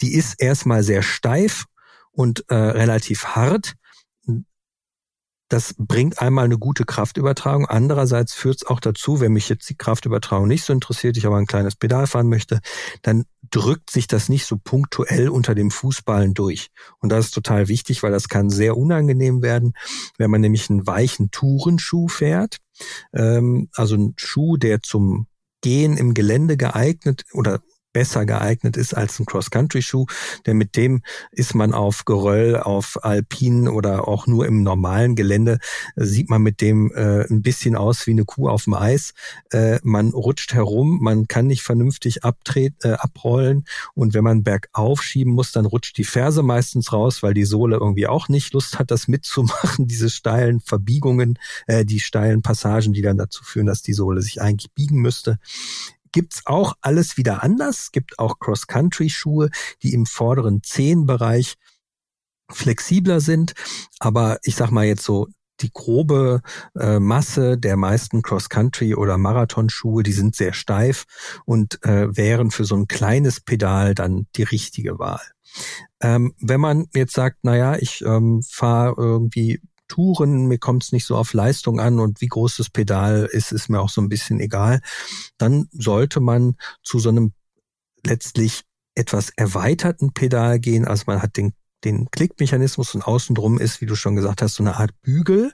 die 0.00 0.14
ist 0.14 0.40
erstmal 0.40 0.82
sehr 0.82 1.02
steif 1.02 1.64
und 2.10 2.44
äh, 2.48 2.54
relativ 2.54 3.24
hart. 3.26 3.74
Das 5.52 5.74
bringt 5.76 6.18
einmal 6.18 6.46
eine 6.46 6.56
gute 6.56 6.86
Kraftübertragung. 6.86 7.66
Andererseits 7.66 8.32
führt 8.32 8.62
es 8.62 8.66
auch 8.66 8.80
dazu, 8.80 9.20
wenn 9.20 9.34
mich 9.34 9.50
jetzt 9.50 9.68
die 9.68 9.76
Kraftübertragung 9.76 10.48
nicht 10.48 10.64
so 10.64 10.72
interessiert, 10.72 11.18
ich 11.18 11.26
aber 11.26 11.36
ein 11.36 11.46
kleines 11.46 11.76
Pedal 11.76 12.06
fahren 12.06 12.30
möchte, 12.30 12.62
dann 13.02 13.26
drückt 13.50 13.90
sich 13.90 14.06
das 14.06 14.30
nicht 14.30 14.46
so 14.46 14.56
punktuell 14.56 15.28
unter 15.28 15.54
dem 15.54 15.70
Fußballen 15.70 16.32
durch. 16.32 16.68
Und 17.00 17.10
das 17.10 17.26
ist 17.26 17.34
total 17.34 17.68
wichtig, 17.68 18.02
weil 18.02 18.12
das 18.12 18.30
kann 18.30 18.48
sehr 18.48 18.78
unangenehm 18.78 19.42
werden, 19.42 19.74
wenn 20.16 20.30
man 20.30 20.40
nämlich 20.40 20.70
einen 20.70 20.86
weichen 20.86 21.30
Tourenschuh 21.30 22.08
fährt. 22.08 22.56
Ähm, 23.12 23.68
also 23.74 23.96
ein 23.96 24.14
Schuh, 24.16 24.56
der 24.56 24.80
zum 24.80 25.26
Gehen 25.60 25.98
im 25.98 26.14
Gelände 26.14 26.56
geeignet 26.56 27.26
oder 27.34 27.60
besser 27.92 28.26
geeignet 28.26 28.76
ist 28.76 28.94
als 28.94 29.18
ein 29.18 29.26
Cross-Country-Schuh, 29.26 30.06
denn 30.46 30.56
mit 30.56 30.76
dem 30.76 31.02
ist 31.30 31.54
man 31.54 31.74
auf 31.74 32.04
Geröll, 32.04 32.56
auf 32.56 32.98
Alpinen 33.02 33.68
oder 33.68 34.08
auch 34.08 34.26
nur 34.26 34.46
im 34.46 34.62
normalen 34.62 35.14
Gelände, 35.16 35.58
äh, 35.96 36.04
sieht 36.04 36.30
man 36.30 36.42
mit 36.42 36.60
dem 36.60 36.92
äh, 36.92 37.26
ein 37.28 37.42
bisschen 37.42 37.76
aus 37.76 38.06
wie 38.06 38.12
eine 38.12 38.24
Kuh 38.24 38.48
auf 38.48 38.64
dem 38.64 38.74
Eis. 38.74 39.14
Äh, 39.50 39.78
man 39.82 40.10
rutscht 40.10 40.54
herum, 40.54 40.98
man 41.02 41.28
kann 41.28 41.46
nicht 41.46 41.62
vernünftig 41.62 42.24
abtreten, 42.24 42.76
äh, 42.82 42.94
abrollen 42.94 43.64
und 43.94 44.14
wenn 44.14 44.24
man 44.24 44.42
bergauf 44.42 45.02
schieben 45.02 45.32
muss, 45.32 45.52
dann 45.52 45.66
rutscht 45.66 45.98
die 45.98 46.04
Ferse 46.04 46.42
meistens 46.42 46.92
raus, 46.92 47.22
weil 47.22 47.34
die 47.34 47.44
Sohle 47.44 47.76
irgendwie 47.76 48.06
auch 48.06 48.28
nicht 48.28 48.52
Lust 48.54 48.78
hat, 48.78 48.90
das 48.90 49.08
mitzumachen, 49.08 49.86
diese 49.86 50.10
steilen 50.10 50.60
Verbiegungen, 50.60 51.38
äh, 51.66 51.84
die 51.84 52.00
steilen 52.00 52.42
Passagen, 52.42 52.92
die 52.92 53.02
dann 53.02 53.18
dazu 53.18 53.44
führen, 53.44 53.66
dass 53.66 53.82
die 53.82 53.92
Sohle 53.92 54.22
sich 54.22 54.40
eigentlich 54.40 54.72
biegen 54.72 55.00
müsste 55.00 55.38
gibt's 56.12 56.42
auch 56.44 56.74
alles 56.80 57.16
wieder 57.16 57.42
anders. 57.42 57.80
Es 57.80 57.92
gibt 57.92 58.18
auch 58.18 58.38
Cross-Country-Schuhe, 58.38 59.50
die 59.82 59.94
im 59.94 60.06
vorderen 60.06 60.62
Zehenbereich 60.62 61.56
flexibler 62.50 63.20
sind. 63.20 63.54
Aber 63.98 64.38
ich 64.42 64.54
sag 64.54 64.70
mal 64.70 64.84
jetzt 64.84 65.04
so, 65.04 65.28
die 65.60 65.72
grobe 65.72 66.42
äh, 66.78 66.98
Masse 66.98 67.56
der 67.56 67.76
meisten 67.76 68.22
Cross-Country- 68.22 68.94
oder 68.94 69.16
Marathonschuhe, 69.18 70.02
die 70.02 70.12
sind 70.12 70.34
sehr 70.34 70.52
steif 70.52 71.04
und 71.44 71.82
äh, 71.84 72.14
wären 72.16 72.50
für 72.50 72.64
so 72.64 72.74
ein 72.74 72.88
kleines 72.88 73.40
Pedal 73.40 73.94
dann 73.94 74.26
die 74.36 74.42
richtige 74.42 74.98
Wahl. 74.98 75.22
Ähm, 76.00 76.34
wenn 76.40 76.60
man 76.60 76.86
jetzt 76.94 77.14
sagt, 77.14 77.44
naja, 77.44 77.76
ich 77.76 78.02
ähm, 78.02 78.42
fahre 78.42 78.94
irgendwie 78.96 79.60
Touren, 79.88 80.46
mir 80.46 80.58
kommt 80.58 80.84
es 80.84 80.92
nicht 80.92 81.06
so 81.06 81.16
auf 81.16 81.32
Leistung 81.32 81.80
an 81.80 82.00
und 82.00 82.20
wie 82.20 82.28
groß 82.28 82.56
das 82.56 82.70
Pedal 82.70 83.28
ist, 83.30 83.52
ist 83.52 83.68
mir 83.68 83.80
auch 83.80 83.90
so 83.90 84.00
ein 84.00 84.08
bisschen 84.08 84.40
egal, 84.40 84.80
dann 85.38 85.68
sollte 85.72 86.20
man 86.20 86.56
zu 86.82 86.98
so 86.98 87.10
einem 87.10 87.32
letztlich 88.04 88.62
etwas 88.94 89.30
erweiterten 89.36 90.12
Pedal 90.12 90.58
gehen. 90.60 90.86
Also 90.86 91.04
man 91.06 91.22
hat 91.22 91.36
den 91.36 91.52
den 91.84 92.10
Klickmechanismus 92.10 92.94
und 92.94 93.02
außen 93.02 93.34
drum 93.34 93.58
ist, 93.58 93.80
wie 93.80 93.86
du 93.86 93.94
schon 93.94 94.16
gesagt 94.16 94.42
hast, 94.42 94.54
so 94.54 94.62
eine 94.62 94.76
Art 94.76 94.92
Bügel. 95.02 95.52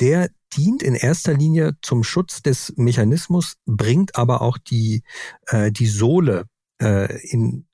Der 0.00 0.30
dient 0.56 0.82
in 0.82 0.94
erster 0.94 1.34
Linie 1.34 1.76
zum 1.82 2.04
Schutz 2.04 2.42
des 2.42 2.72
Mechanismus, 2.76 3.56
bringt 3.66 4.16
aber 4.16 4.42
auch 4.42 4.58
die, 4.58 5.02
äh, 5.46 5.72
die 5.72 5.86
Sohle 5.86 6.46
äh, 6.80 7.20
in, 7.28 7.65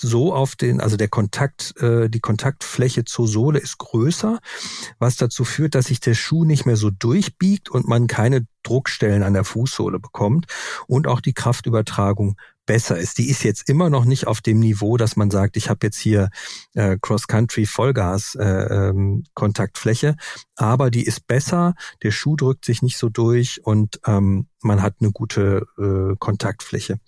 so 0.00 0.34
auf 0.34 0.56
den, 0.56 0.80
also 0.80 0.96
der 0.96 1.08
Kontakt, 1.08 1.74
äh, 1.80 2.08
die 2.08 2.20
Kontaktfläche 2.20 3.04
zur 3.04 3.28
Sohle 3.28 3.58
ist 3.58 3.78
größer, 3.78 4.38
was 4.98 5.16
dazu 5.16 5.44
führt, 5.44 5.74
dass 5.74 5.86
sich 5.86 6.00
der 6.00 6.14
Schuh 6.14 6.44
nicht 6.44 6.66
mehr 6.66 6.76
so 6.76 6.90
durchbiegt 6.90 7.70
und 7.70 7.86
man 7.86 8.06
keine 8.06 8.46
Druckstellen 8.62 9.22
an 9.22 9.34
der 9.34 9.44
Fußsohle 9.44 9.98
bekommt 9.98 10.46
und 10.86 11.06
auch 11.06 11.20
die 11.20 11.34
Kraftübertragung 11.34 12.36
besser 12.64 12.96
ist. 12.96 13.18
Die 13.18 13.28
ist 13.28 13.42
jetzt 13.42 13.68
immer 13.68 13.90
noch 13.90 14.04
nicht 14.04 14.26
auf 14.26 14.40
dem 14.40 14.60
Niveau, 14.60 14.96
dass 14.96 15.16
man 15.16 15.30
sagt, 15.30 15.56
ich 15.56 15.68
habe 15.68 15.86
jetzt 15.86 15.98
hier 15.98 16.30
äh, 16.74 16.96
Cross-Country 17.00 17.66
Vollgas 17.66 18.36
äh, 18.36 18.44
ähm, 18.44 19.24
aber 20.54 20.90
die 20.90 21.04
ist 21.04 21.26
besser, 21.26 21.74
der 22.02 22.12
Schuh 22.12 22.36
drückt 22.36 22.64
sich 22.64 22.82
nicht 22.82 22.96
so 22.96 23.08
durch 23.08 23.64
und 23.64 24.00
ähm, 24.06 24.46
man 24.62 24.80
hat 24.80 24.96
eine 25.00 25.10
gute 25.10 25.66
äh, 25.76 26.16
Kontaktfläche. 26.18 27.00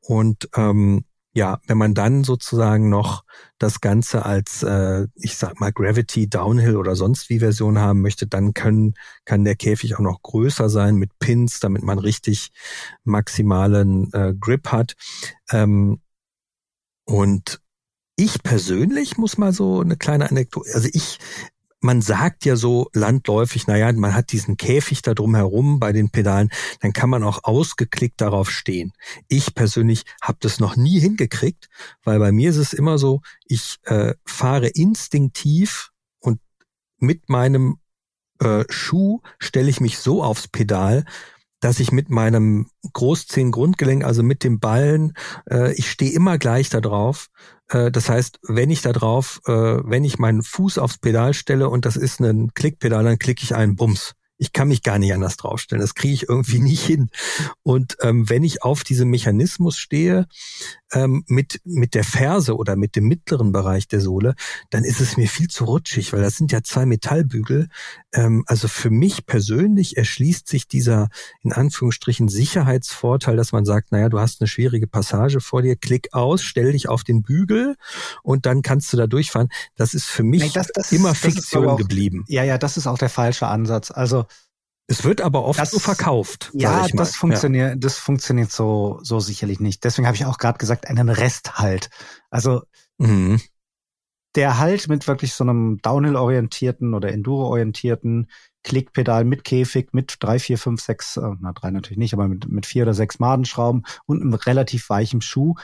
Und 0.00 0.48
ähm, 0.56 1.04
ja, 1.34 1.60
wenn 1.66 1.78
man 1.78 1.94
dann 1.94 2.22
sozusagen 2.22 2.88
noch 2.88 3.24
das 3.58 3.80
Ganze 3.80 4.24
als, 4.24 4.62
äh, 4.62 5.08
ich 5.16 5.36
sag 5.36 5.58
mal, 5.58 5.72
Gravity 5.72 6.28
Downhill 6.28 6.76
oder 6.76 6.94
sonst 6.94 7.28
wie 7.28 7.40
Version 7.40 7.78
haben 7.78 8.02
möchte, 8.02 8.28
dann 8.28 8.54
können, 8.54 8.94
kann 9.24 9.44
der 9.44 9.56
Käfig 9.56 9.96
auch 9.96 10.00
noch 10.00 10.22
größer 10.22 10.70
sein 10.70 10.94
mit 10.94 11.18
Pins, 11.18 11.58
damit 11.58 11.82
man 11.82 11.98
richtig 11.98 12.52
maximalen 13.02 14.12
äh, 14.12 14.32
Grip 14.38 14.68
hat. 14.68 14.94
Ähm, 15.50 16.00
und 17.04 17.60
ich 18.16 18.42
persönlich 18.44 19.18
muss 19.18 19.36
mal 19.36 19.52
so 19.52 19.80
eine 19.80 19.96
kleine 19.96 20.30
Anekdote, 20.30 20.70
also 20.72 20.88
ich 20.92 21.18
man 21.84 22.00
sagt 22.00 22.46
ja 22.46 22.56
so 22.56 22.88
landläufig, 22.94 23.66
naja, 23.66 23.92
man 23.92 24.14
hat 24.14 24.32
diesen 24.32 24.56
Käfig 24.56 25.02
da 25.02 25.12
drum 25.12 25.34
herum 25.34 25.78
bei 25.80 25.92
den 25.92 26.08
Pedalen, 26.08 26.48
dann 26.80 26.94
kann 26.94 27.10
man 27.10 27.22
auch 27.22 27.44
ausgeklickt 27.44 28.22
darauf 28.22 28.50
stehen. 28.50 28.92
Ich 29.28 29.54
persönlich 29.54 30.04
habe 30.22 30.38
das 30.40 30.60
noch 30.60 30.76
nie 30.76 30.98
hingekriegt, 30.98 31.68
weil 32.02 32.18
bei 32.18 32.32
mir 32.32 32.48
ist 32.48 32.56
es 32.56 32.72
immer 32.72 32.96
so, 32.96 33.20
ich 33.44 33.76
äh, 33.82 34.14
fahre 34.24 34.68
instinktiv 34.68 35.90
und 36.20 36.40
mit 36.96 37.28
meinem 37.28 37.76
äh, 38.40 38.64
Schuh 38.70 39.20
stelle 39.38 39.68
ich 39.68 39.80
mich 39.82 39.98
so 39.98 40.22
aufs 40.22 40.48
Pedal, 40.48 41.04
dass 41.60 41.80
ich 41.80 41.92
mit 41.92 42.08
meinem 42.08 42.70
Großzehen-Grundgelenk, 42.94 44.04
also 44.04 44.22
mit 44.22 44.42
dem 44.42 44.58
Ballen, 44.58 45.12
äh, 45.50 45.74
ich 45.74 45.90
stehe 45.90 46.12
immer 46.12 46.38
gleich 46.38 46.70
da 46.70 46.80
drauf 46.80 47.28
das 47.68 48.08
heißt, 48.08 48.40
wenn 48.42 48.70
ich 48.70 48.82
da 48.82 48.92
drauf, 48.92 49.40
äh, 49.46 49.52
wenn 49.52 50.04
ich 50.04 50.18
meinen 50.18 50.42
Fuß 50.42 50.78
aufs 50.78 50.98
Pedal 50.98 51.34
stelle 51.34 51.68
und 51.68 51.86
das 51.86 51.96
ist 51.96 52.20
ein 52.20 52.52
Klickpedal, 52.54 53.04
dann 53.04 53.18
klicke 53.18 53.42
ich 53.42 53.54
einen 53.54 53.76
Bums 53.76 54.14
ich 54.36 54.52
kann 54.52 54.68
mich 54.68 54.82
gar 54.82 54.98
nicht 54.98 55.12
anders 55.12 55.36
draufstellen. 55.36 55.80
Das 55.80 55.94
kriege 55.94 56.14
ich 56.14 56.28
irgendwie 56.28 56.58
nicht 56.60 56.84
hin. 56.84 57.10
Und 57.62 57.96
ähm, 58.00 58.28
wenn 58.28 58.44
ich 58.44 58.62
auf 58.62 58.84
diesem 58.84 59.10
Mechanismus 59.10 59.78
stehe, 59.78 60.26
ähm, 60.94 61.24
mit, 61.26 61.60
mit 61.64 61.94
der 61.94 62.04
Ferse 62.04 62.56
oder 62.56 62.76
mit 62.76 62.96
dem 62.96 63.06
mittleren 63.06 63.52
Bereich 63.52 63.88
der 63.88 64.00
Sohle, 64.00 64.34
dann 64.70 64.84
ist 64.84 65.00
es 65.00 65.16
mir 65.16 65.28
viel 65.28 65.48
zu 65.48 65.64
rutschig, 65.64 66.12
weil 66.12 66.22
das 66.22 66.36
sind 66.36 66.52
ja 66.52 66.62
zwei 66.62 66.86
Metallbügel. 66.86 67.68
Ähm, 68.12 68.44
also 68.46 68.68
für 68.68 68.90
mich 68.90 69.26
persönlich 69.26 69.96
erschließt 69.96 70.48
sich 70.48 70.68
dieser 70.68 71.08
in 71.42 71.52
Anführungsstrichen 71.52 72.28
Sicherheitsvorteil, 72.28 73.36
dass 73.36 73.52
man 73.52 73.64
sagt, 73.64 73.92
naja, 73.92 74.08
du 74.08 74.20
hast 74.20 74.40
eine 74.40 74.48
schwierige 74.48 74.86
Passage 74.86 75.40
vor 75.40 75.62
dir, 75.62 75.76
klick 75.76 76.14
aus, 76.14 76.42
stell 76.42 76.72
dich 76.72 76.88
auf 76.88 77.02
den 77.02 77.22
Bügel 77.22 77.74
und 78.22 78.46
dann 78.46 78.62
kannst 78.62 78.92
du 78.92 78.96
da 78.96 79.06
durchfahren. 79.06 79.48
Das 79.76 79.94
ist 79.94 80.04
für 80.04 80.22
mich 80.22 80.42
nee, 80.42 80.50
das, 80.54 80.68
das 80.72 80.92
immer 80.92 81.12
ist, 81.12 81.18
Fiktion 81.18 81.68
auch, 81.68 81.76
geblieben. 81.76 82.24
Ja, 82.28 82.44
ja, 82.44 82.56
das 82.56 82.76
ist 82.76 82.86
auch 82.86 82.98
der 82.98 83.10
falsche 83.10 83.48
Ansatz. 83.48 83.90
Also 83.90 84.26
es 84.86 85.04
wird 85.04 85.20
aber 85.22 85.44
oft 85.44 85.58
das, 85.58 85.70
so 85.70 85.78
verkauft. 85.78 86.50
Ja, 86.52 86.86
das 86.92 87.16
funktioniert, 87.16 87.70
ja. 87.70 87.76
das 87.76 87.98
funktioniert 87.98 88.52
so, 88.52 88.98
so 89.02 89.18
sicherlich 89.18 89.60
nicht. 89.60 89.82
Deswegen 89.84 90.06
habe 90.06 90.16
ich 90.16 90.26
auch 90.26 90.38
gerade 90.38 90.58
gesagt, 90.58 90.88
einen 90.88 91.08
Resthalt. 91.08 91.88
Also 92.30 92.62
mhm. 92.98 93.40
der 94.34 94.58
Halt 94.58 94.88
mit 94.88 95.08
wirklich 95.08 95.32
so 95.32 95.44
einem 95.44 95.78
Downhill-orientierten 95.80 96.92
oder 96.92 97.10
Enduro-orientierten 97.12 98.28
Klickpedal 98.62 99.24
mit 99.24 99.44
Käfig, 99.44 99.88
mit 99.92 100.16
drei, 100.20 100.38
vier, 100.38 100.58
fünf, 100.58 100.82
sechs, 100.82 101.16
äh, 101.16 101.30
na 101.40 101.52
drei 101.52 101.70
natürlich 101.70 101.98
nicht, 101.98 102.12
aber 102.12 102.28
mit, 102.28 102.48
mit 102.48 102.66
vier 102.66 102.82
oder 102.82 102.94
sechs 102.94 103.18
Madenschrauben 103.18 103.84
und 104.06 104.20
einem 104.20 104.34
relativ 104.34 104.90
weichen 104.90 105.22
Schuh 105.22 105.54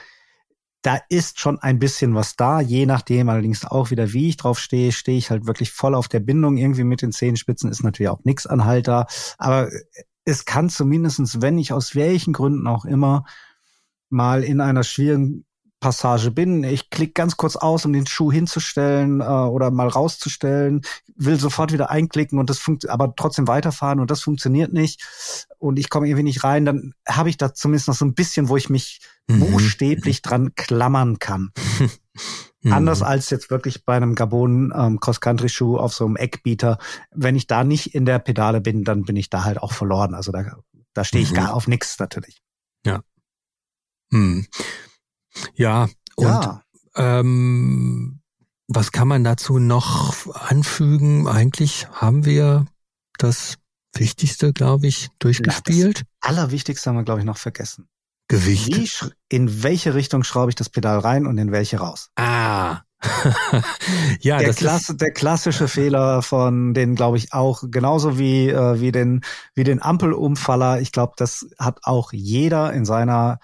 da 0.83 0.99
ist 1.09 1.41
schon 1.41 1.59
ein 1.59 1.79
bisschen 1.79 2.15
was 2.15 2.37
da, 2.37 2.61
je 2.61 2.87
nachdem 2.87 3.29
allerdings 3.29 3.65
auch 3.65 3.91
wieder, 3.91 4.13
wie 4.13 4.29
ich 4.29 4.37
drauf 4.37 4.59
stehe, 4.59 4.93
stehe 4.93 5.19
ich 5.19 5.31
halt 5.31 5.47
wirklich 5.47 5.73
voll 5.73 5.95
auf 5.95 6.09
der 6.09 6.21
Bindung 6.21 6.57
irgendwie 6.57 6.85
mit 6.85 7.03
den 7.03 7.13
Zehenspitzen, 7.13 7.71
ist 7.71 7.83
natürlich 7.83 8.11
auch 8.11 8.25
nix 8.25 8.47
Anhalter, 8.47 9.07
aber 9.39 9.69
es 10.25 10.45
kann 10.45 10.71
zumindestens, 10.71 11.43
wenn 11.43 11.59
ich 11.59 11.73
aus 11.73 11.95
welchen 11.95 12.33
Gründen 12.33 12.67
auch 12.67 12.85
immer 12.85 13.25
mal 14.09 14.43
in 14.43 14.61
einer 14.61 14.83
schwierigen 14.83 15.45
Passage 15.81 16.31
bin. 16.31 16.63
Ich 16.63 16.91
klicke 16.91 17.15
ganz 17.15 17.37
kurz 17.37 17.57
aus, 17.57 17.85
um 17.85 17.93
den 17.93 18.07
Schuh 18.07 18.31
hinzustellen 18.31 19.21
äh, 19.21 19.25
oder 19.25 19.71
mal 19.71 19.89
rauszustellen, 19.89 20.83
will 21.17 21.41
sofort 21.41 21.73
wieder 21.73 21.91
einklicken 21.91 22.39
und 22.39 22.51
das 22.51 22.59
funktioniert, 22.59 22.95
aber 22.95 23.15
trotzdem 23.17 23.49
weiterfahren 23.49 23.99
und 23.99 24.11
das 24.11 24.21
funktioniert 24.21 24.73
nicht 24.73 25.03
und 25.59 25.79
ich 25.79 25.89
komme 25.89 26.07
irgendwie 26.07 26.25
nicht 26.25 26.45
rein, 26.45 26.65
dann 26.65 26.95
habe 27.09 27.29
ich 27.29 27.37
da 27.37 27.55
zumindest 27.55 27.89
noch 27.89 27.95
so 27.95 28.05
ein 28.05 28.15
bisschen, 28.15 28.49
wo 28.49 28.57
ich 28.57 28.69
mich 28.71 29.01
mhm. 29.27 29.41
buchstäblich 29.41 30.23
dran 30.23 30.55
klammern 30.55 31.19
kann. 31.19 31.53
mhm. 32.63 32.73
Anders 32.73 33.03
als 33.03 33.31
jetzt 33.31 33.51
wirklich 33.51 33.85
bei 33.85 33.97
einem 33.97 34.15
Gabon 34.15 34.73
ähm, 34.77 35.01
Cross-Country-Schuh 35.01 35.79
auf 35.79 35.95
so 35.95 36.07
einem 36.07 36.17
Eckbieter. 36.17 36.79
Wenn 37.11 37.37
ich 37.37 37.47
da 37.47 37.65
nicht 37.65 37.95
in 37.95 38.05
der 38.05 38.19
Pedale 38.19 38.61
bin, 38.61 38.85
dann 38.85 39.05
bin 39.05 39.17
ich 39.17 39.31
da 39.31 39.45
halt 39.45 39.59
auch 39.59 39.73
verloren. 39.73 40.15
Also 40.15 40.33
da, 40.33 40.45
da 40.93 41.05
stehe 41.05 41.25
ich 41.25 41.31
mhm. 41.33 41.37
gar 41.37 41.55
auf 41.55 41.69
nichts 41.69 41.99
natürlich. 41.99 42.43
Ja. 42.85 43.03
Hm. 44.13 44.47
Ja, 45.55 45.89
und 46.17 46.27
ja. 46.27 46.63
Ähm, 46.97 48.21
was 48.69 48.93
kann 48.93 49.09
man 49.09 49.25
dazu 49.25 49.59
noch 49.59 50.35
anfügen? 50.35 51.27
Eigentlich 51.27 51.89
haben 51.93 52.25
wir 52.25 52.67
das 53.19 53.57
Wichtigste, 53.95 54.53
glaube 54.53 54.87
ich, 54.87 55.09
durchgespielt. 55.19 56.03
Na, 56.05 56.07
das 56.21 56.31
Allerwichtigste 56.31 56.91
haben 56.91 56.97
wir, 56.97 57.05
glaube 57.05 57.21
ich, 57.21 57.27
noch 57.27 57.37
vergessen. 57.37 57.89
Gewicht. 58.29 59.03
Wie, 59.03 59.11
in 59.29 59.65
welche 59.65 59.95
Richtung 59.95 60.23
schraube 60.23 60.51
ich 60.51 60.55
das 60.55 60.71
Pedal 60.71 61.01
rein 61.01 61.27
und 61.27 61.37
in 61.39 61.51
welche 61.51 61.79
raus? 61.79 62.11
Ah. 62.15 62.83
ja, 64.21 64.39
der, 64.39 64.49
das 64.49 64.57
Klasse, 64.57 64.95
der 64.95 65.11
klassische 65.11 65.67
Fehler 65.67 66.23
von 66.23 66.75
den, 66.75 66.95
glaube 66.95 67.17
ich, 67.17 67.33
auch 67.33 67.65
genauso 67.71 68.19
wie 68.19 68.51
äh, 68.51 68.81
wie 68.81 68.93
den 68.93 69.23
wie 69.55 69.65
den 69.65 69.83
Ampelumfaller. 69.83 70.81
Ich 70.81 70.93
glaube, 70.93 71.15
das 71.17 71.47
hat 71.59 71.81
auch 71.83 72.13
jeder 72.13 72.73
in 72.73 72.85
seiner 72.85 73.41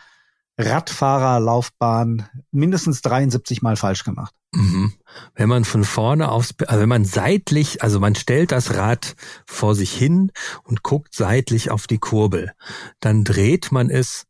Radfahrerlaufbahn 0.58 2.28
mindestens 2.50 3.02
73 3.02 3.62
Mal 3.62 3.76
falsch 3.76 4.04
gemacht. 4.04 4.34
Mhm. 4.52 4.94
Wenn 5.34 5.48
man 5.48 5.64
von 5.64 5.84
vorne 5.84 6.30
aufs, 6.30 6.54
also 6.66 6.80
wenn 6.80 6.88
man 6.88 7.04
seitlich, 7.04 7.82
also 7.82 8.00
man 8.00 8.14
stellt 8.14 8.52
das 8.52 8.74
Rad 8.74 9.16
vor 9.46 9.74
sich 9.74 9.92
hin 9.92 10.32
und 10.62 10.82
guckt 10.82 11.14
seitlich 11.14 11.70
auf 11.70 11.86
die 11.86 11.98
Kurbel, 11.98 12.52
dann 13.00 13.24
dreht 13.24 13.70
man 13.70 13.90
es 13.90 14.24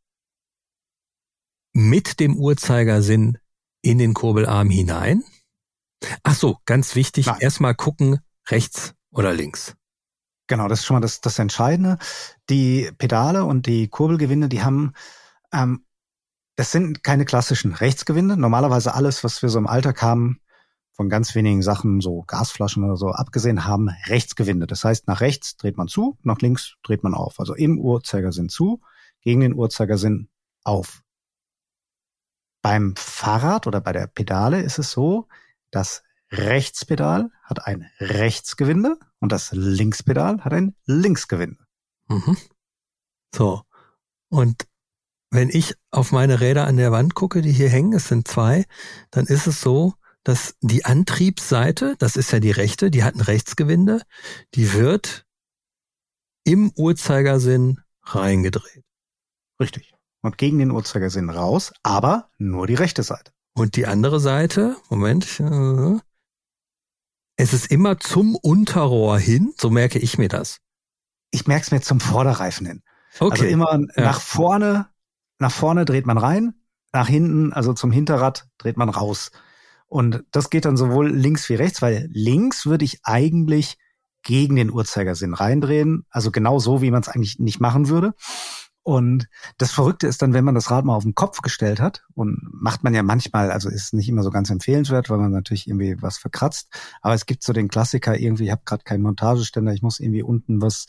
mit 1.72 2.18
dem 2.20 2.36
Uhrzeigersinn 2.36 3.38
in 3.82 3.98
den 3.98 4.14
Kurbelarm 4.14 4.70
hinein. 4.70 5.22
Ach 6.22 6.34
so, 6.34 6.58
ganz 6.66 6.94
wichtig, 6.94 7.28
erstmal 7.38 7.74
gucken, 7.74 8.20
rechts 8.48 8.94
oder 9.10 9.32
links. 9.32 9.76
Genau, 10.48 10.68
das 10.68 10.80
ist 10.80 10.86
schon 10.86 10.94
mal 10.94 11.00
das, 11.00 11.20
das 11.20 11.38
Entscheidende. 11.38 11.98
Die 12.48 12.90
Pedale 12.98 13.44
und 13.44 13.66
die 13.66 13.88
Kurbelgewinde, 13.88 14.48
die 14.48 14.62
haben, 14.62 14.92
ähm, 15.52 15.84
das 16.56 16.72
sind 16.72 17.04
keine 17.04 17.24
klassischen 17.24 17.74
Rechtsgewinde. 17.74 18.36
Normalerweise 18.36 18.94
alles, 18.94 19.22
was 19.22 19.42
wir 19.42 19.48
so 19.48 19.58
im 19.58 19.66
Alltag 19.66 20.02
haben, 20.02 20.40
von 20.92 21.10
ganz 21.10 21.34
wenigen 21.34 21.60
Sachen, 21.60 22.00
so 22.00 22.22
Gasflaschen 22.26 22.82
oder 22.82 22.96
so, 22.96 23.10
abgesehen 23.10 23.66
haben 23.66 23.90
Rechtsgewinde. 24.06 24.66
Das 24.66 24.82
heißt, 24.82 25.06
nach 25.06 25.20
rechts 25.20 25.58
dreht 25.58 25.76
man 25.76 25.88
zu, 25.88 26.16
nach 26.22 26.38
links 26.38 26.76
dreht 26.82 27.02
man 27.02 27.12
auf. 27.12 27.38
Also 27.38 27.54
im 27.54 27.78
Uhrzeigersinn 27.78 28.48
zu, 28.48 28.80
gegen 29.20 29.42
den 29.42 29.54
Uhrzeigersinn 29.54 30.30
auf. 30.64 31.02
Beim 32.62 32.96
Fahrrad 32.96 33.66
oder 33.66 33.82
bei 33.82 33.92
der 33.92 34.06
Pedale 34.06 34.62
ist 34.62 34.78
es 34.78 34.90
so, 34.90 35.28
das 35.70 36.02
Rechtspedal 36.32 37.30
hat 37.42 37.66
ein 37.66 37.88
Rechtsgewinde 38.00 38.98
und 39.20 39.32
das 39.32 39.52
Linkspedal 39.52 40.42
hat 40.42 40.54
ein 40.54 40.74
Linksgewinde. 40.86 41.62
Mhm. 42.08 42.36
So. 43.34 43.62
Und 44.28 44.66
wenn 45.30 45.48
ich 45.48 45.74
auf 45.90 46.12
meine 46.12 46.40
Räder 46.40 46.66
an 46.66 46.76
der 46.76 46.92
Wand 46.92 47.14
gucke, 47.14 47.42
die 47.42 47.52
hier 47.52 47.68
hängen, 47.68 47.92
es 47.92 48.08
sind 48.08 48.28
zwei, 48.28 48.64
dann 49.10 49.26
ist 49.26 49.46
es 49.46 49.60
so, 49.60 49.94
dass 50.24 50.56
die 50.60 50.84
Antriebsseite, 50.84 51.94
das 51.98 52.16
ist 52.16 52.32
ja 52.32 52.40
die 52.40 52.50
rechte, 52.50 52.90
die 52.90 53.04
hat 53.04 53.14
ein 53.14 53.20
Rechtsgewinde, 53.20 54.02
die 54.54 54.72
wird 54.72 55.24
im 56.44 56.72
Uhrzeigersinn 56.74 57.80
reingedreht. 58.02 58.84
Richtig. 59.60 59.94
Und 60.22 60.38
gegen 60.38 60.58
den 60.58 60.70
Uhrzeigersinn 60.70 61.30
raus, 61.30 61.72
aber 61.82 62.30
nur 62.38 62.66
die 62.66 62.74
rechte 62.74 63.02
Seite. 63.02 63.32
Und 63.54 63.76
die 63.76 63.86
andere 63.86 64.20
Seite, 64.20 64.76
Moment, 64.90 65.40
äh, 65.40 65.98
es 67.36 67.52
ist 67.52 67.70
immer 67.70 67.98
zum 67.98 68.34
Unterrohr 68.34 69.18
hin, 69.18 69.54
so 69.56 69.70
merke 69.70 69.98
ich 69.98 70.18
mir 70.18 70.28
das. 70.28 70.58
Ich 71.30 71.46
merke 71.46 71.64
es 71.64 71.70
mir 71.70 71.80
zum 71.80 72.00
Vorderreifen 72.00 72.66
hin. 72.66 72.82
Okay. 73.18 73.30
Also 73.30 73.44
immer 73.44 73.72
ja. 73.72 74.02
nach 74.02 74.20
vorne, 74.20 74.88
nach 75.38 75.52
vorne 75.52 75.84
dreht 75.84 76.06
man 76.06 76.18
rein, 76.18 76.54
nach 76.92 77.08
hinten, 77.08 77.52
also 77.52 77.72
zum 77.72 77.90
Hinterrad 77.90 78.46
dreht 78.58 78.76
man 78.76 78.88
raus. 78.88 79.30
Und 79.86 80.24
das 80.32 80.50
geht 80.50 80.64
dann 80.64 80.76
sowohl 80.76 81.10
links 81.10 81.48
wie 81.48 81.54
rechts, 81.54 81.82
weil 81.82 82.08
links 82.12 82.66
würde 82.66 82.84
ich 82.84 83.00
eigentlich 83.04 83.78
gegen 84.22 84.56
den 84.56 84.72
Uhrzeigersinn 84.72 85.34
reindrehen, 85.34 86.04
also 86.10 86.32
genau 86.32 86.58
so, 86.58 86.82
wie 86.82 86.90
man 86.90 87.02
es 87.02 87.08
eigentlich 87.08 87.38
nicht 87.38 87.60
machen 87.60 87.88
würde. 87.88 88.14
Und 88.86 89.28
das 89.58 89.72
Verrückte 89.72 90.06
ist 90.06 90.22
dann, 90.22 90.32
wenn 90.32 90.44
man 90.44 90.54
das 90.54 90.70
Rad 90.70 90.84
mal 90.84 90.94
auf 90.94 91.02
den 91.02 91.16
Kopf 91.16 91.42
gestellt 91.42 91.80
hat, 91.80 92.04
und 92.14 92.38
macht 92.52 92.84
man 92.84 92.94
ja 92.94 93.02
manchmal, 93.02 93.50
also 93.50 93.68
ist 93.68 93.92
nicht 93.92 94.08
immer 94.08 94.22
so 94.22 94.30
ganz 94.30 94.48
empfehlenswert, 94.48 95.10
weil 95.10 95.18
man 95.18 95.32
natürlich 95.32 95.66
irgendwie 95.66 96.00
was 96.00 96.18
verkratzt. 96.18 96.68
Aber 97.02 97.12
es 97.12 97.26
gibt 97.26 97.42
so 97.42 97.52
den 97.52 97.66
Klassiker 97.66 98.16
irgendwie, 98.16 98.44
ich 98.44 98.52
habe 98.52 98.62
gerade 98.64 98.84
keinen 98.84 99.02
Montageständer, 99.02 99.72
ich 99.72 99.82
muss 99.82 99.98
irgendwie 99.98 100.22
unten 100.22 100.62
was 100.62 100.86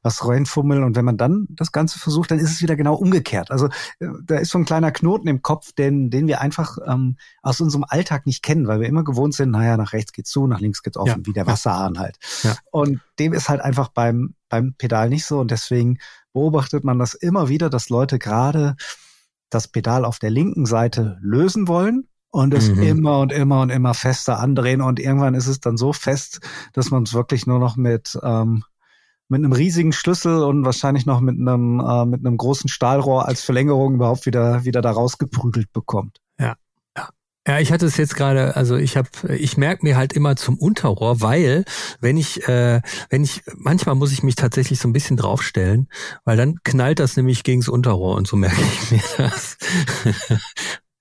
was 0.00 0.24
reinfummeln. 0.24 0.84
Und 0.84 0.94
wenn 0.94 1.04
man 1.04 1.16
dann 1.16 1.48
das 1.50 1.72
Ganze 1.72 1.98
versucht, 1.98 2.30
dann 2.30 2.38
ist 2.38 2.52
es 2.52 2.62
wieder 2.62 2.76
genau 2.76 2.94
umgekehrt. 2.94 3.50
Also 3.50 3.66
äh, 3.98 4.06
da 4.22 4.36
ist 4.36 4.50
so 4.50 4.58
ein 4.58 4.64
kleiner 4.64 4.92
Knoten 4.92 5.26
im 5.26 5.42
Kopf, 5.42 5.72
den 5.72 6.08
den 6.08 6.28
wir 6.28 6.40
einfach 6.40 6.78
ähm, 6.86 7.16
aus 7.42 7.60
unserem 7.60 7.84
Alltag 7.88 8.26
nicht 8.26 8.44
kennen, 8.44 8.68
weil 8.68 8.78
wir 8.78 8.88
immer 8.88 9.02
gewohnt 9.02 9.34
sind, 9.34 9.50
naja, 9.50 9.76
nach 9.76 9.92
rechts 9.92 10.12
geht's 10.12 10.30
zu, 10.30 10.46
nach 10.46 10.60
links 10.60 10.84
geht's 10.84 10.96
offen, 10.96 11.22
ja. 11.22 11.26
wie 11.26 11.32
der 11.32 11.48
Wasserhahn 11.48 11.98
halt. 11.98 12.16
Ja. 12.44 12.54
Und 12.70 13.00
dem 13.18 13.32
ist 13.32 13.48
halt 13.48 13.60
einfach 13.60 13.88
beim 13.88 14.36
beim 14.50 14.74
Pedal 14.74 15.08
nicht 15.08 15.24
so 15.24 15.40
und 15.40 15.50
deswegen 15.50 15.98
beobachtet 16.32 16.84
man 16.84 16.98
das 16.98 17.14
immer 17.14 17.48
wieder, 17.48 17.70
dass 17.70 17.88
Leute 17.88 18.18
gerade 18.18 18.76
das 19.50 19.68
Pedal 19.68 20.04
auf 20.04 20.18
der 20.18 20.30
linken 20.30 20.66
Seite 20.66 21.18
lösen 21.20 21.68
wollen 21.68 22.08
und 22.30 22.54
es 22.54 22.70
mhm. 22.70 22.82
immer 22.82 23.18
und 23.18 23.32
immer 23.32 23.60
und 23.62 23.70
immer 23.70 23.94
fester 23.94 24.38
andrehen 24.38 24.80
und 24.80 25.00
irgendwann 25.00 25.34
ist 25.34 25.48
es 25.48 25.60
dann 25.60 25.76
so 25.76 25.92
fest, 25.92 26.40
dass 26.72 26.90
man 26.90 27.02
es 27.02 27.14
wirklich 27.14 27.46
nur 27.46 27.58
noch 27.58 27.76
mit 27.76 28.18
ähm, 28.22 28.62
mit 29.28 29.38
einem 29.38 29.52
riesigen 29.52 29.92
Schlüssel 29.92 30.42
und 30.42 30.64
wahrscheinlich 30.64 31.06
noch 31.06 31.20
mit 31.20 31.38
einem 31.38 31.80
äh, 31.80 32.04
mit 32.04 32.26
einem 32.26 32.36
großen 32.36 32.68
Stahlrohr 32.68 33.26
als 33.26 33.42
Verlängerung 33.42 33.94
überhaupt 33.94 34.26
wieder 34.26 34.64
wieder 34.64 34.82
da 34.82 34.90
rausgeprügelt 34.90 35.72
bekommt. 35.72 36.18
Ja, 37.50 37.58
ich 37.58 37.72
hatte 37.72 37.84
es 37.84 37.96
jetzt 37.96 38.14
gerade, 38.14 38.54
also 38.54 38.76
ich 38.76 38.96
habe, 38.96 39.08
ich 39.36 39.56
merke 39.56 39.84
mir 39.84 39.96
halt 39.96 40.12
immer 40.12 40.36
zum 40.36 40.56
Unterrohr, 40.56 41.20
weil 41.20 41.64
wenn 42.00 42.16
ich, 42.16 42.46
äh, 42.46 42.80
wenn 43.08 43.24
ich, 43.24 43.42
manchmal 43.56 43.96
muss 43.96 44.12
ich 44.12 44.22
mich 44.22 44.36
tatsächlich 44.36 44.78
so 44.78 44.86
ein 44.86 44.92
bisschen 44.92 45.16
draufstellen, 45.16 45.88
weil 46.24 46.36
dann 46.36 46.60
knallt 46.62 47.00
das 47.00 47.16
nämlich 47.16 47.42
gegens 47.42 47.68
Unterrohr 47.68 48.14
und 48.14 48.28
so 48.28 48.36
merke 48.36 48.62
ich 48.62 48.92
mir 48.92 49.02
das. 49.16 49.56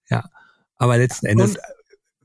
ja, 0.09 0.23
aber 0.77 0.97
letzten 0.97 1.27
Endes. 1.27 1.51
Und, 1.51 1.59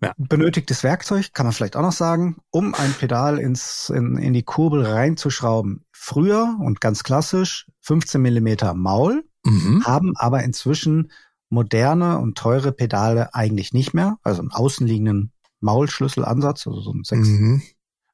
ja. 0.01 0.15
Benötigtes 0.17 0.83
Werkzeug 0.85 1.35
kann 1.35 1.45
man 1.45 1.53
vielleicht 1.53 1.77
auch 1.77 1.83
noch 1.83 1.93
sagen, 1.93 2.39
um 2.49 2.75
ein 2.75 2.95
Pedal 2.95 3.39
ins, 3.39 3.91
in, 3.91 4.17
in 4.17 4.33
die 4.33 4.43
Kurbel 4.43 4.87
reinzuschrauben. 4.87 5.85
Früher 5.93 6.57
und 6.63 6.81
ganz 6.81 7.05
klassisch 7.05 7.67
15 7.83 8.23
Millimeter 8.23 8.73
Maul, 8.73 9.23
mhm. 9.45 9.85
haben 9.85 10.17
aber 10.17 10.43
inzwischen 10.45 11.11
moderne 11.49 12.19
und 12.19 12.37
teure 12.37 12.73
Pedale 12.73 13.35
eigentlich 13.35 13.73
nicht 13.73 13.95
mehr. 13.95 14.19
Also 14.23 14.41
einen 14.41 14.51
außenliegenden 14.51 15.33
Maulschlüsselansatz, 15.61 16.67
also 16.67 16.81
so 16.81 16.93
ein 16.93 17.05
sechs, 17.05 17.29
mhm. 17.29 17.63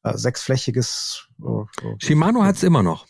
äh, 0.02 0.16
sechsflächiges. 0.16 1.28
Äh, 1.42 1.96
Shimano 1.98 2.42
hat's 2.44 2.62
immer 2.62 2.82
noch. 2.82 3.06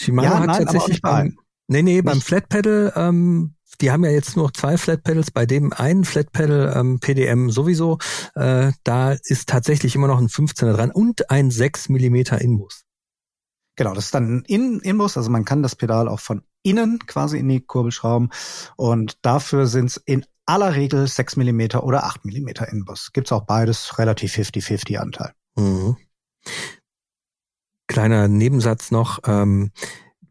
Shimano 0.00 0.28
ja, 0.28 0.38
hat 0.40 0.46
nein, 0.46 0.64
tatsächlich 0.64 1.02
beim, 1.02 1.38
nee, 1.68 1.82
nee, 1.82 1.94
nicht. 1.94 2.04
beim 2.04 2.20
Flatpedal, 2.20 2.92
ähm, 2.96 3.54
die 3.80 3.90
haben 3.90 4.04
ja 4.04 4.10
jetzt 4.10 4.36
nur 4.36 4.46
noch 4.46 4.52
zwei 4.52 4.78
Flatpedals, 4.78 5.30
bei 5.30 5.46
dem 5.46 5.72
einen 5.72 6.04
Flatpedal 6.04 6.74
ähm, 6.76 7.00
PDM 7.00 7.50
sowieso, 7.50 7.98
äh, 8.34 8.72
da 8.84 9.12
ist 9.12 9.48
tatsächlich 9.48 9.94
immer 9.94 10.08
noch 10.08 10.18
ein 10.18 10.28
15er 10.28 10.72
dran 10.72 10.90
und 10.90 11.30
ein 11.30 11.50
6 11.50 11.88
Millimeter 11.88 12.40
Inbus. 12.40 12.84
Genau, 13.76 13.94
das 13.94 14.06
ist 14.06 14.14
dann 14.14 14.38
ein 14.38 14.44
In 14.46 14.80
Inbus, 14.80 15.16
also 15.16 15.30
man 15.30 15.44
kann 15.44 15.62
das 15.62 15.76
Pedal 15.76 16.08
auch 16.08 16.20
von 16.20 16.42
innen 16.62 16.98
quasi 17.06 17.38
in 17.38 17.48
die 17.48 17.60
Kurbel 17.60 17.92
schrauben 17.92 18.30
und 18.76 19.18
dafür 19.22 19.66
sind 19.66 19.86
es 19.86 19.96
in 19.96 20.24
aller 20.46 20.74
Regel 20.74 21.06
6 21.06 21.36
Millimeter 21.36 21.84
oder 21.84 22.04
8 22.04 22.24
Millimeter 22.24 22.68
Inbus. 22.68 23.12
Gibt's 23.12 23.32
auch 23.32 23.44
beides, 23.44 23.98
relativ 23.98 24.34
50-50 24.34 24.96
Anteil. 24.96 25.32
Mhm. 25.56 25.96
Kleiner 27.86 28.28
Nebensatz 28.28 28.90
noch, 28.90 29.20
ähm, 29.26 29.70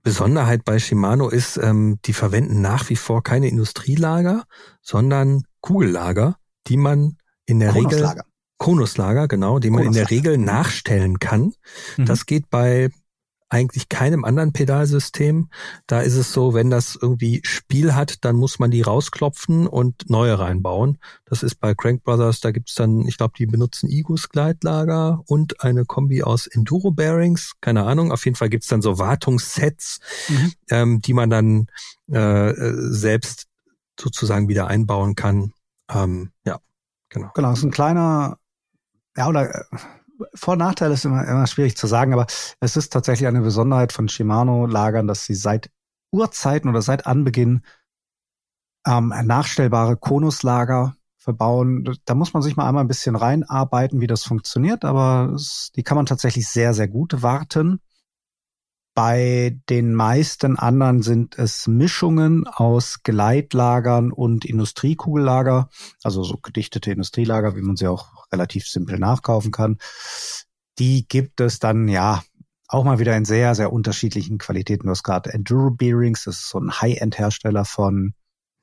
Besonderheit 0.04 0.66
bei 0.66 0.80
Shimano 0.80 1.30
ist, 1.30 1.58
ähm, 1.58 2.00
die 2.06 2.14
verwenden 2.14 2.62
nach 2.62 2.90
wie 2.90 2.96
vor 2.96 3.22
keine 3.22 3.48
Industrielager, 3.48 4.46
sondern 4.82 5.44
Kugellager, 5.62 6.38
die 6.68 6.78
man 6.78 7.18
in 7.46 7.60
der 7.60 7.76
Regel 7.76 8.16
Konuslager, 8.58 9.28
genau, 9.28 9.58
die 9.58 9.72
man 9.72 9.84
in 9.84 9.94
der 9.94 10.12
Regel 10.12 10.38
nachstellen 10.38 11.18
kann. 11.20 11.54
Mhm. 11.98 12.06
Das 12.06 12.28
geht 12.28 12.50
bei 12.52 12.90
eigentlich 13.52 13.90
keinem 13.90 14.24
anderen 14.24 14.54
Pedalsystem. 14.54 15.50
Da 15.86 16.00
ist 16.00 16.16
es 16.16 16.32
so, 16.32 16.54
wenn 16.54 16.70
das 16.70 16.98
irgendwie 17.00 17.42
Spiel 17.44 17.94
hat, 17.94 18.24
dann 18.24 18.38
muss 18.38 18.60
man 18.60 18.72
die 18.72 18.82
rausklopfen 18.82 19.68
und 19.68 20.10
neue 20.10 20.40
reinbauen. 20.40 20.98
Das 21.26 21.44
ist 21.44 21.56
bei 21.56 21.76
Crank 21.76 22.04
Brothers, 22.04 22.40
da 22.40 22.52
gibt's 22.52 22.76
dann, 22.76 23.06
ich 23.08 23.18
glaube, 23.18 23.34
die 23.38 23.46
benutzen 23.46 23.90
Igus 23.90 24.30
Gleitlager 24.30 25.22
und 25.28 25.62
eine 25.64 25.84
Kombi 25.84 26.24
aus 26.24 26.48
Enduro 26.48 26.92
Bearings. 26.92 27.54
Keine 27.60 27.84
Ahnung, 27.84 28.14
auf 28.14 28.24
jeden 28.24 28.38
Fall 28.38 28.50
gibt's 28.50 28.68
dann 28.68 28.82
so 28.82 28.98
Wartungssets, 29.00 30.00
mhm. 30.30 30.54
ähm, 30.70 31.02
die 31.02 31.14
man 31.14 31.30
dann 31.30 31.68
äh, 32.10 32.54
selbst 32.56 33.48
sozusagen 34.00 34.48
wieder 34.48 34.68
einbauen 34.68 35.16
kann. 35.16 35.52
Ähm, 35.90 36.32
ja, 36.46 36.60
genau. 37.10 37.32
Genau, 37.36 37.50
das 37.50 37.60
ist 37.60 37.66
ein 37.66 37.72
kleiner, 37.72 38.38
ja, 39.18 39.28
oder 39.28 39.54
äh, 39.54 39.64
vor- 40.34 40.54
und 40.54 40.60
Nachteil 40.60 40.92
ist 40.92 41.06
immer, 41.06 41.28
immer 41.28 41.48
schwierig 41.48 41.78
zu 41.78 41.88
sagen, 41.88 42.14
aber 42.14 42.28
es 42.60 42.78
ist 42.78 42.92
tatsächlich 42.92 43.28
eine 43.28 43.42
Besonderheit 43.42 43.92
von 43.92 44.10
Shimano-Lagern, 44.10 45.08
dass 45.08 45.26
sie 45.26 45.36
seit 45.36 45.70
Urzeiten 46.12 46.70
oder 46.70 46.82
seit 46.82 47.06
Anbeginn 47.06 47.62
ähm, 48.86 49.14
nachstellbare 49.24 49.98
Konuslager 49.98 50.96
verbauen. 51.18 51.98
Da 52.06 52.16
muss 52.16 52.34
man 52.34 52.42
sich 52.42 52.56
mal 52.56 52.68
einmal 52.68 52.84
ein 52.84 52.88
bisschen 52.88 53.16
reinarbeiten, 53.16 54.02
wie 54.02 54.08
das 54.08 54.24
funktioniert, 54.24 54.84
aber 54.84 55.34
es, 55.36 55.72
die 55.76 55.84
kann 55.84 55.96
man 55.96 56.06
tatsächlich 56.06 56.48
sehr, 56.48 56.74
sehr 56.74 56.88
gut 56.88 57.22
warten. 57.22 57.80
Bei 58.94 59.58
den 59.70 59.94
meisten 59.94 60.58
anderen 60.58 61.02
sind 61.02 61.38
es 61.38 61.66
Mischungen 61.66 62.46
aus 62.46 63.04
Gleitlagern 63.04 64.12
und 64.12 64.44
Industriekugellager, 64.44 65.70
also 66.04 66.24
so 66.24 66.38
gedichtete 66.38 66.92
Industrielager, 66.92 67.56
wie 67.56 67.62
man 67.62 67.78
sie 67.78 67.88
auch 67.88 68.28
relativ 68.34 68.68
simpel 68.68 69.00
nachkaufen 69.00 69.52
kann. 69.52 69.78
Die 70.78 71.08
gibt 71.08 71.40
es 71.40 71.60
dann, 71.60 71.88
ja, 71.88 72.22
auch 72.68 72.84
mal 72.84 73.00
wieder 73.00 73.16
in 73.16 73.26
sehr, 73.26 73.56
sehr 73.56 73.72
unterschiedlichen 73.72 74.38
Qualitäten. 74.38 74.88
Du 74.88 74.92
hast 74.92 75.04
gerade 75.04 75.34
Enduro 75.34 75.72
Bearings, 75.72 76.24
das 76.26 76.38
ist 76.38 76.50
so 76.50 76.60
ein 76.60 76.72
High-End-Hersteller 76.72 77.64
von, 77.64 78.14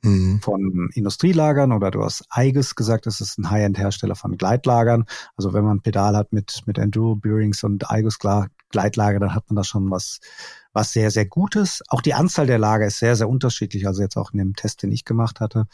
mhm. 0.03 0.41
von 0.43 0.91
Industrielagern 0.95 1.73
oder 1.73 1.91
du 1.91 2.03
hast 2.03 2.25
Eiges 2.29 2.75
gesagt, 2.75 3.07
das 3.07 3.21
ist 3.21 3.39
ein 3.39 3.51
High-End-Hersteller 3.51 4.15
von 4.15 4.37
Gleitlagern. 4.37 5.05
Also 5.37 5.53
wenn 5.53 5.65
man 5.65 5.79
ein 5.79 5.83
Pedal 5.83 6.17
hat 6.17 6.33
mit, 6.33 6.63
mit 6.67 6.77
Enduro 6.79 7.17
Bearings 7.17 7.65
und 7.65 7.91
Eiges 7.91 8.19
Gleitlager, 8.71 9.19
dann 9.19 9.35
hat 9.35 9.49
man 9.49 9.57
da 9.57 9.65
schon 9.65 9.91
was, 9.91 10.21
was 10.73 10.93
sehr, 10.93 11.11
sehr 11.11 11.27
Gutes. 11.27 11.83
Auch 11.89 12.03
die 12.03 12.15
Anzahl 12.15 12.47
der 12.47 12.59
Lager 12.59 12.87
ist 12.87 12.99
sehr, 12.99 13.17
sehr 13.17 13.29
unterschiedlich. 13.29 13.87
Also 13.87 14.03
jetzt 14.03 14.17
auch 14.17 14.33
in 14.33 14.39
dem 14.39 14.55
Test, 14.55 14.83
den 14.83 14.93
ich 14.93 15.05
gemacht 15.05 15.41
hatte. 15.41 15.67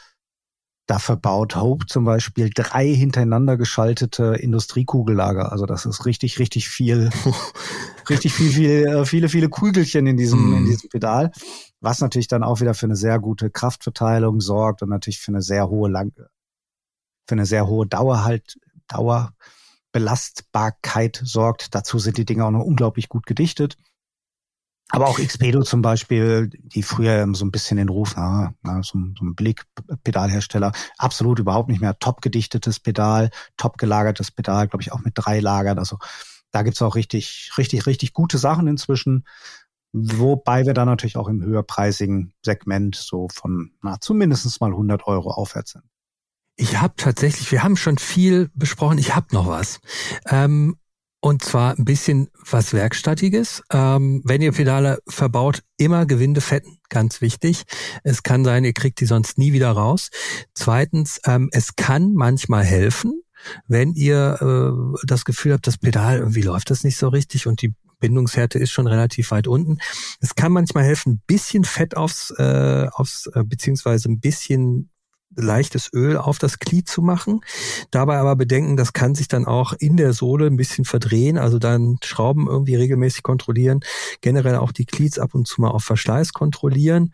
Dafür 0.86 1.16
baut 1.16 1.56
Hope 1.56 1.86
zum 1.86 2.04
Beispiel 2.04 2.50
drei 2.54 2.86
hintereinander 2.86 3.56
geschaltete 3.56 4.34
Industriekugellager. 4.34 5.50
Also 5.50 5.64
das 5.64 5.86
ist 5.86 6.04
richtig, 6.04 6.38
richtig 6.38 6.68
viel, 6.68 7.10
richtig 8.10 8.34
viel, 8.34 8.50
viel, 8.50 8.86
äh, 8.86 9.04
viele, 9.06 9.30
viele 9.30 9.48
Kugelchen 9.48 10.06
in 10.06 10.18
diesem, 10.18 10.50
mm. 10.50 10.54
in 10.58 10.64
diesem 10.66 10.90
Pedal. 10.90 11.32
Was 11.80 12.00
natürlich 12.00 12.28
dann 12.28 12.42
auch 12.42 12.60
wieder 12.60 12.74
für 12.74 12.86
eine 12.86 12.96
sehr 12.96 13.18
gute 13.18 13.50
Kraftverteilung 13.50 14.40
sorgt 14.40 14.82
und 14.82 14.90
natürlich 14.90 15.20
für 15.20 15.32
eine 15.32 15.40
sehr 15.40 15.70
hohe 15.70 15.90
Lang 15.90 16.12
für 17.26 17.34
eine 17.34 17.46
sehr 17.46 17.66
hohe 17.66 17.86
Dauer 17.86 18.24
halt, 18.24 18.58
Dauerbelastbarkeit 19.94 21.20
sorgt. 21.24 21.74
Dazu 21.74 21.98
sind 21.98 22.18
die 22.18 22.24
Dinge 22.24 22.44
auch 22.44 22.50
noch 22.50 22.64
unglaublich 22.64 23.08
gut 23.08 23.26
gedichtet. 23.26 23.76
Aber 24.90 25.08
auch 25.08 25.18
Xpedo 25.18 25.62
zum 25.62 25.80
Beispiel, 25.80 26.50
die 26.50 26.82
früher 26.82 27.26
so 27.32 27.44
ein 27.44 27.50
bisschen 27.50 27.78
den 27.78 27.88
Ruf, 27.88 28.14
na, 28.16 28.54
na, 28.62 28.82
so, 28.82 28.98
so 29.18 29.24
ein 29.24 29.34
Blickpedalhersteller, 29.34 30.72
absolut 30.98 31.38
überhaupt 31.38 31.70
nicht 31.70 31.80
mehr 31.80 31.98
top 31.98 32.20
gedichtetes 32.20 32.80
Pedal, 32.80 33.30
top 33.56 33.78
gelagertes 33.78 34.30
Pedal, 34.30 34.68
glaube 34.68 34.82
ich 34.82 34.92
auch 34.92 35.00
mit 35.00 35.14
drei 35.14 35.40
Lagern. 35.40 35.78
Also 35.78 35.98
da 36.50 36.62
gibt's 36.62 36.82
auch 36.82 36.96
richtig, 36.96 37.52
richtig, 37.56 37.86
richtig 37.86 38.12
gute 38.12 38.36
Sachen 38.36 38.66
inzwischen. 38.68 39.24
Wobei 39.92 40.66
wir 40.66 40.74
da 40.74 40.84
natürlich 40.84 41.16
auch 41.16 41.28
im 41.28 41.42
höherpreisigen 41.42 42.34
Segment 42.44 42.94
so 42.94 43.28
von 43.32 43.72
na, 43.80 44.00
zumindest 44.00 44.60
mal 44.60 44.70
100 44.70 45.06
Euro 45.06 45.30
aufwärts 45.30 45.72
sind. 45.72 45.84
Ich 46.56 46.80
habe 46.80 46.94
tatsächlich, 46.96 47.50
wir 47.50 47.62
haben 47.62 47.76
schon 47.76 47.98
viel 47.98 48.50
besprochen, 48.54 48.98
ich 48.98 49.14
habe 49.14 49.26
noch 49.32 49.48
was. 49.48 49.80
Ähm, 50.28 50.76
und 51.20 51.42
zwar 51.42 51.76
ein 51.78 51.86
bisschen 51.86 52.28
was 52.50 52.74
Werkstattiges. 52.74 53.62
Ähm, 53.72 54.20
wenn 54.24 54.42
ihr 54.42 54.52
Pedale 54.52 54.98
verbaut, 55.08 55.62
immer 55.78 56.04
Gewinde 56.04 56.42
fetten, 56.42 56.78
ganz 56.90 57.22
wichtig. 57.22 57.62
Es 58.02 58.22
kann 58.22 58.44
sein, 58.44 58.62
ihr 58.64 58.74
kriegt 58.74 59.00
die 59.00 59.06
sonst 59.06 59.38
nie 59.38 59.54
wieder 59.54 59.70
raus. 59.70 60.10
Zweitens, 60.52 61.20
ähm, 61.24 61.48
es 61.50 61.76
kann 61.76 62.12
manchmal 62.12 62.62
helfen, 62.62 63.22
wenn 63.66 63.94
ihr 63.94 64.38
äh, 64.40 65.06
das 65.06 65.24
Gefühl 65.24 65.54
habt, 65.54 65.66
das 65.66 65.78
Pedal, 65.78 66.18
irgendwie 66.18 66.42
läuft 66.42 66.70
das 66.70 66.84
nicht 66.84 66.98
so 66.98 67.08
richtig 67.08 67.46
und 67.46 67.62
die 67.62 67.74
Bindungshärte 68.00 68.58
ist 68.58 68.70
schon 68.70 68.86
relativ 68.86 69.30
weit 69.30 69.46
unten. 69.46 69.78
Es 70.20 70.34
kann 70.34 70.52
manchmal 70.52 70.84
helfen, 70.84 71.14
ein 71.14 71.22
bisschen 71.26 71.64
Fett 71.64 71.96
aufs, 71.96 72.34
äh, 72.36 72.86
aufs 72.92 73.28
äh, 73.34 73.44
beziehungsweise 73.44 74.10
ein 74.10 74.20
bisschen 74.20 74.90
leichtes 75.36 75.90
Öl 75.92 76.16
auf 76.16 76.38
das 76.38 76.58
Glied 76.58 76.88
zu 76.88 77.02
machen. 77.02 77.40
Dabei 77.90 78.18
aber 78.18 78.36
bedenken, 78.36 78.76
das 78.76 78.92
kann 78.92 79.14
sich 79.14 79.28
dann 79.28 79.46
auch 79.46 79.72
in 79.72 79.96
der 79.96 80.12
Sohle 80.12 80.46
ein 80.46 80.56
bisschen 80.56 80.84
verdrehen, 80.84 81.38
also 81.38 81.58
dann 81.58 81.98
Schrauben 82.02 82.46
irgendwie 82.46 82.76
regelmäßig 82.76 83.22
kontrollieren, 83.22 83.80
generell 84.20 84.56
auch 84.56 84.72
die 84.72 84.86
Glieds 84.86 85.18
ab 85.18 85.34
und 85.34 85.46
zu 85.46 85.60
mal 85.60 85.70
auf 85.70 85.84
Verschleiß 85.84 86.32
kontrollieren. 86.32 87.12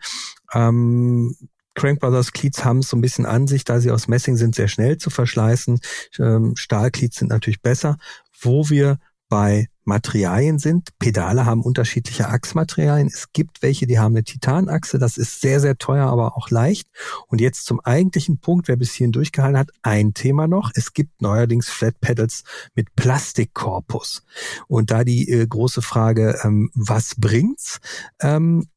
Ähm, 0.53 1.35
Crank 1.73 1.99
Brothers 1.99 2.33
Cleats 2.33 2.65
haben 2.65 2.79
es 2.79 2.89
so 2.89 2.97
ein 2.97 3.01
bisschen 3.01 3.25
an 3.25 3.47
sich, 3.47 3.63
da 3.63 3.79
sie 3.79 3.91
aus 3.91 4.07
Messing 4.07 4.35
sind, 4.35 4.55
sehr 4.55 4.67
schnell 4.67 4.97
zu 4.97 5.09
verschleißen. 5.09 5.79
Ähm, 6.19 6.55
Stahlcleats 6.55 7.17
sind 7.17 7.29
natürlich 7.29 7.61
besser. 7.61 7.97
Wo 8.41 8.69
wir 8.69 8.97
bei 9.29 9.69
Materialien 9.83 10.59
sind. 10.59 10.89
Pedale 10.99 11.45
haben 11.45 11.61
unterschiedliche 11.61 12.29
Achsmaterialien. 12.29 13.07
Es 13.07 13.31
gibt 13.33 13.61
welche, 13.61 13.87
die 13.87 13.99
haben 13.99 14.15
eine 14.15 14.23
Titanachse. 14.23 14.99
Das 14.99 15.17
ist 15.17 15.41
sehr, 15.41 15.59
sehr 15.59 15.77
teuer, 15.77 16.07
aber 16.07 16.37
auch 16.37 16.49
leicht. 16.49 16.87
Und 17.27 17.41
jetzt 17.41 17.65
zum 17.65 17.79
eigentlichen 17.79 18.39
Punkt, 18.39 18.67
wer 18.67 18.75
bis 18.75 18.93
hierhin 18.93 19.11
durchgehalten 19.11 19.57
hat, 19.57 19.71
ein 19.81 20.13
Thema 20.13 20.47
noch. 20.47 20.71
Es 20.75 20.93
gibt 20.93 21.21
neuerdings 21.21 21.69
Flat 21.69 21.99
Pedals 21.99 22.43
mit 22.75 22.95
Plastikkorpus. 22.95 24.23
Und 24.67 24.91
da 24.91 25.03
die 25.03 25.29
äh, 25.29 25.47
große 25.47 25.81
Frage, 25.81 26.39
ähm, 26.43 26.69
was 26.73 27.15
bringt's? 27.17 27.79
Ähm, 28.21 28.67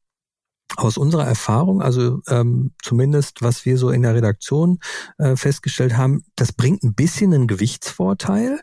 aus 0.77 0.97
unserer 0.97 1.25
Erfahrung, 1.25 1.81
also 1.81 2.21
ähm, 2.27 2.71
zumindest 2.81 3.41
was 3.41 3.65
wir 3.65 3.77
so 3.77 3.91
in 3.91 4.01
der 4.01 4.15
Redaktion 4.15 4.79
äh, 5.17 5.35
festgestellt 5.35 5.95
haben, 5.95 6.23
das 6.35 6.51
bringt 6.51 6.83
ein 6.83 6.95
bisschen 6.95 7.33
einen 7.33 7.47
Gewichtsvorteil. 7.47 8.59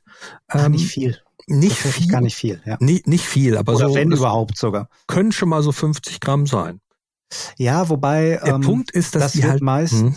Ähm, 0.50 0.72
nicht 0.72 0.90
viel. 0.90 1.18
Nicht 1.46 1.76
viel. 1.76 2.10
Gar 2.10 2.20
nicht 2.20 2.36
viel, 2.36 2.62
ja. 2.64 2.76
Nicht, 2.80 3.06
nicht 3.06 3.26
viel, 3.26 3.56
aber 3.56 3.74
Oder 3.74 3.88
so. 3.88 3.94
wenn 3.94 4.12
überhaupt 4.12 4.56
sogar. 4.56 4.88
Können 5.06 5.32
schon 5.32 5.48
mal 5.48 5.62
so 5.62 5.72
50 5.72 6.20
Gramm 6.20 6.46
sein. 6.46 6.80
Ja, 7.56 7.88
wobei. 7.88 8.40
Der 8.44 8.54
ähm, 8.54 8.60
Punkt 8.60 8.90
ist, 8.90 9.14
dass 9.14 9.22
das 9.22 9.32
die 9.32 9.42
wird 9.42 9.52
halt, 9.52 9.62
meist, 9.62 9.94
hm. 9.94 10.14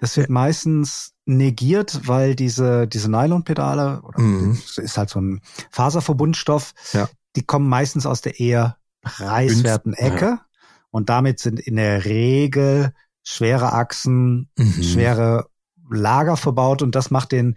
das 0.00 0.16
wird 0.16 0.30
meistens 0.30 1.12
negiert, 1.24 2.00
weil 2.06 2.34
diese, 2.34 2.86
diese 2.86 3.10
Nylonpedale, 3.10 4.02
oder 4.02 4.20
mhm. 4.20 4.60
ist 4.76 4.98
halt 4.98 5.10
so 5.10 5.20
ein 5.20 5.40
Faserverbundstoff, 5.70 6.74
ja. 6.92 7.08
die 7.36 7.42
kommen 7.42 7.68
meistens 7.68 8.04
aus 8.04 8.20
der 8.20 8.40
eher 8.40 8.76
preiswerten 9.02 9.94
Ecke. 9.94 10.24
Ja. 10.24 10.46
Und 10.90 11.08
damit 11.08 11.38
sind 11.38 11.60
in 11.60 11.76
der 11.76 12.04
Regel 12.04 12.92
schwere 13.22 13.72
Achsen, 13.72 14.50
mhm. 14.56 14.82
schwere 14.82 15.46
Lager 15.88 16.36
verbaut 16.36 16.82
und 16.82 16.94
das 16.94 17.10
macht 17.10 17.32
den 17.32 17.56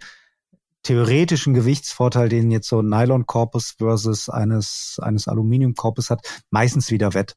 theoretischen 0.84 1.54
Gewichtsvorteil, 1.54 2.28
den 2.28 2.50
jetzt 2.50 2.68
so 2.68 2.80
ein 2.80 2.88
Nylon-Korpus 2.88 3.74
versus 3.78 4.28
eines, 4.28 4.98
eines 5.02 5.26
Aluminium-Korpus 5.26 6.10
hat, 6.10 6.20
meistens 6.50 6.90
wieder 6.90 7.14
wett. 7.14 7.34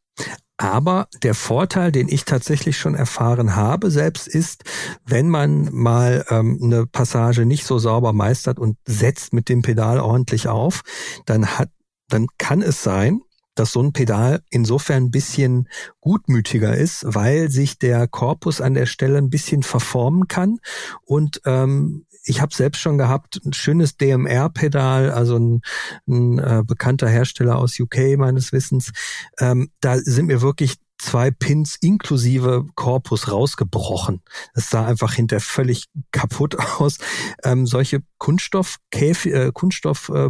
Aber 0.58 1.08
der 1.22 1.36
Vorteil, 1.36 1.92
den 1.92 2.08
ich 2.08 2.26
tatsächlich 2.26 2.78
schon 2.78 2.96
erfahren 2.96 3.56
habe, 3.56 3.92
selbst 3.92 4.28
ist, 4.28 4.64
wenn 5.06 5.30
man 5.30 5.70
mal 5.72 6.26
ähm, 6.30 6.60
eine 6.62 6.88
Passage 6.88 7.46
nicht 7.46 7.66
so 7.66 7.78
sauber 7.78 8.12
meistert 8.12 8.58
und 8.60 8.78
setzt 8.86 9.34
mit 9.34 9.50
dem 9.50 9.62
Pedal 9.62 10.00
ordentlich 10.00 10.48
auf, 10.48 10.82
dann 11.26 11.58
hat, 11.58 11.70
dann 12.10 12.28
kann 12.40 12.64
es 12.64 12.82
sein, 12.82 13.22
dass 13.58 13.72
so 13.72 13.82
ein 13.82 13.94
Pedal 13.94 14.42
insofern 14.50 15.06
ein 15.06 15.12
bisschen 15.12 15.68
gutmütiger 16.00 16.76
ist, 16.76 17.04
weil 17.08 17.50
sich 17.50 17.78
der 17.78 18.08
Korpus 18.08 18.62
an 18.62 18.74
der 18.74 18.86
Stelle 18.86 19.18
ein 19.18 19.30
bisschen 19.30 19.64
verformen 19.64 20.28
kann 20.28 20.60
und 21.06 21.42
ähm, 21.46 22.06
ich 22.28 22.42
habe 22.42 22.54
selbst 22.54 22.80
schon 22.82 22.98
gehabt, 22.98 23.40
ein 23.46 23.54
schönes 23.54 23.98
DMR-Pedal, 23.98 25.12
also 25.12 25.38
ein, 25.38 25.62
ein 26.08 26.40
äh, 26.40 26.64
bekannter 26.66 27.08
Hersteller 27.08 27.58
aus 27.58 27.80
UK 27.80 28.18
meines 28.18 28.52
Wissens. 28.52 28.92
Ähm, 29.40 29.72
da 29.80 29.98
sind 29.98 30.28
mir 30.28 30.42
wirklich 30.42 30.76
zwei 30.98 31.32
Pins 31.32 31.78
inklusive 31.80 32.66
Korpus 32.76 33.32
rausgebrochen. 33.32 34.22
Das 34.54 34.70
sah 34.70 34.86
einfach 34.86 35.14
hinter 35.14 35.40
völlig 35.40 35.86
kaputt 36.12 36.58
aus. 36.80 36.98
Ähm, 37.44 37.66
solche 37.66 38.02
Kunststoff 38.18 38.78
äh, 38.94 39.52
Kunststoff 39.54 40.10
äh, 40.10 40.30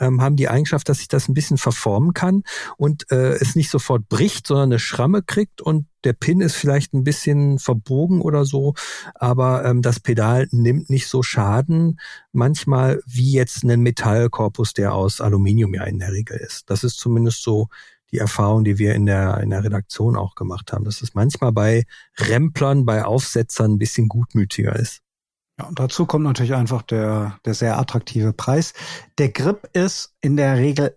ähm, 0.00 0.20
haben 0.20 0.36
die 0.36 0.48
Eigenschaft, 0.48 0.88
dass 0.88 0.98
sich 0.98 1.08
das 1.08 1.28
ein 1.28 1.34
bisschen 1.34 1.58
verformen 1.58 2.12
kann 2.12 2.42
und 2.76 3.10
äh, 3.10 3.34
es 3.34 3.54
nicht 3.54 3.70
sofort 3.70 4.08
bricht, 4.08 4.46
sondern 4.46 4.70
eine 4.70 4.78
Schramme 4.78 5.22
kriegt 5.22 5.60
und 5.60 5.86
der 6.04 6.14
Pin 6.14 6.40
ist 6.40 6.56
vielleicht 6.56 6.94
ein 6.94 7.04
bisschen 7.04 7.60
verbogen 7.60 8.20
oder 8.20 8.44
so, 8.44 8.74
aber 9.14 9.64
ähm, 9.64 9.82
das 9.82 10.00
Pedal 10.00 10.48
nimmt 10.50 10.90
nicht 10.90 11.06
so 11.06 11.22
Schaden 11.22 12.00
manchmal 12.32 13.00
wie 13.06 13.32
jetzt 13.32 13.62
ein 13.62 13.80
Metallkorpus, 13.80 14.72
der 14.72 14.94
aus 14.94 15.20
Aluminium 15.20 15.74
ja 15.74 15.84
in 15.84 16.00
der 16.00 16.12
Regel 16.12 16.38
ist. 16.38 16.68
Das 16.70 16.82
ist 16.82 16.98
zumindest 16.98 17.42
so 17.42 17.68
die 18.12 18.18
Erfahrung, 18.18 18.64
die 18.64 18.78
wir 18.78 18.94
in 18.94 19.06
der, 19.06 19.38
in 19.38 19.50
der 19.50 19.64
Redaktion 19.64 20.16
auch 20.16 20.34
gemacht 20.34 20.72
haben, 20.72 20.84
dass 20.84 21.02
es 21.02 21.14
manchmal 21.14 21.52
bei 21.52 21.84
Remplern, 22.18 22.84
bei 22.84 23.04
Aufsetzern 23.04 23.72
ein 23.72 23.78
bisschen 23.78 24.08
gutmütiger 24.08 24.76
ist. 24.76 25.00
Ja, 25.58 25.66
und 25.66 25.78
dazu 25.78 26.06
kommt 26.06 26.24
natürlich 26.24 26.54
einfach 26.54 26.82
der, 26.82 27.38
der 27.44 27.54
sehr 27.54 27.78
attraktive 27.78 28.32
Preis. 28.32 28.74
Der 29.18 29.30
Grip 29.30 29.68
ist 29.72 30.14
in 30.20 30.36
der 30.36 30.56
Regel 30.56 30.96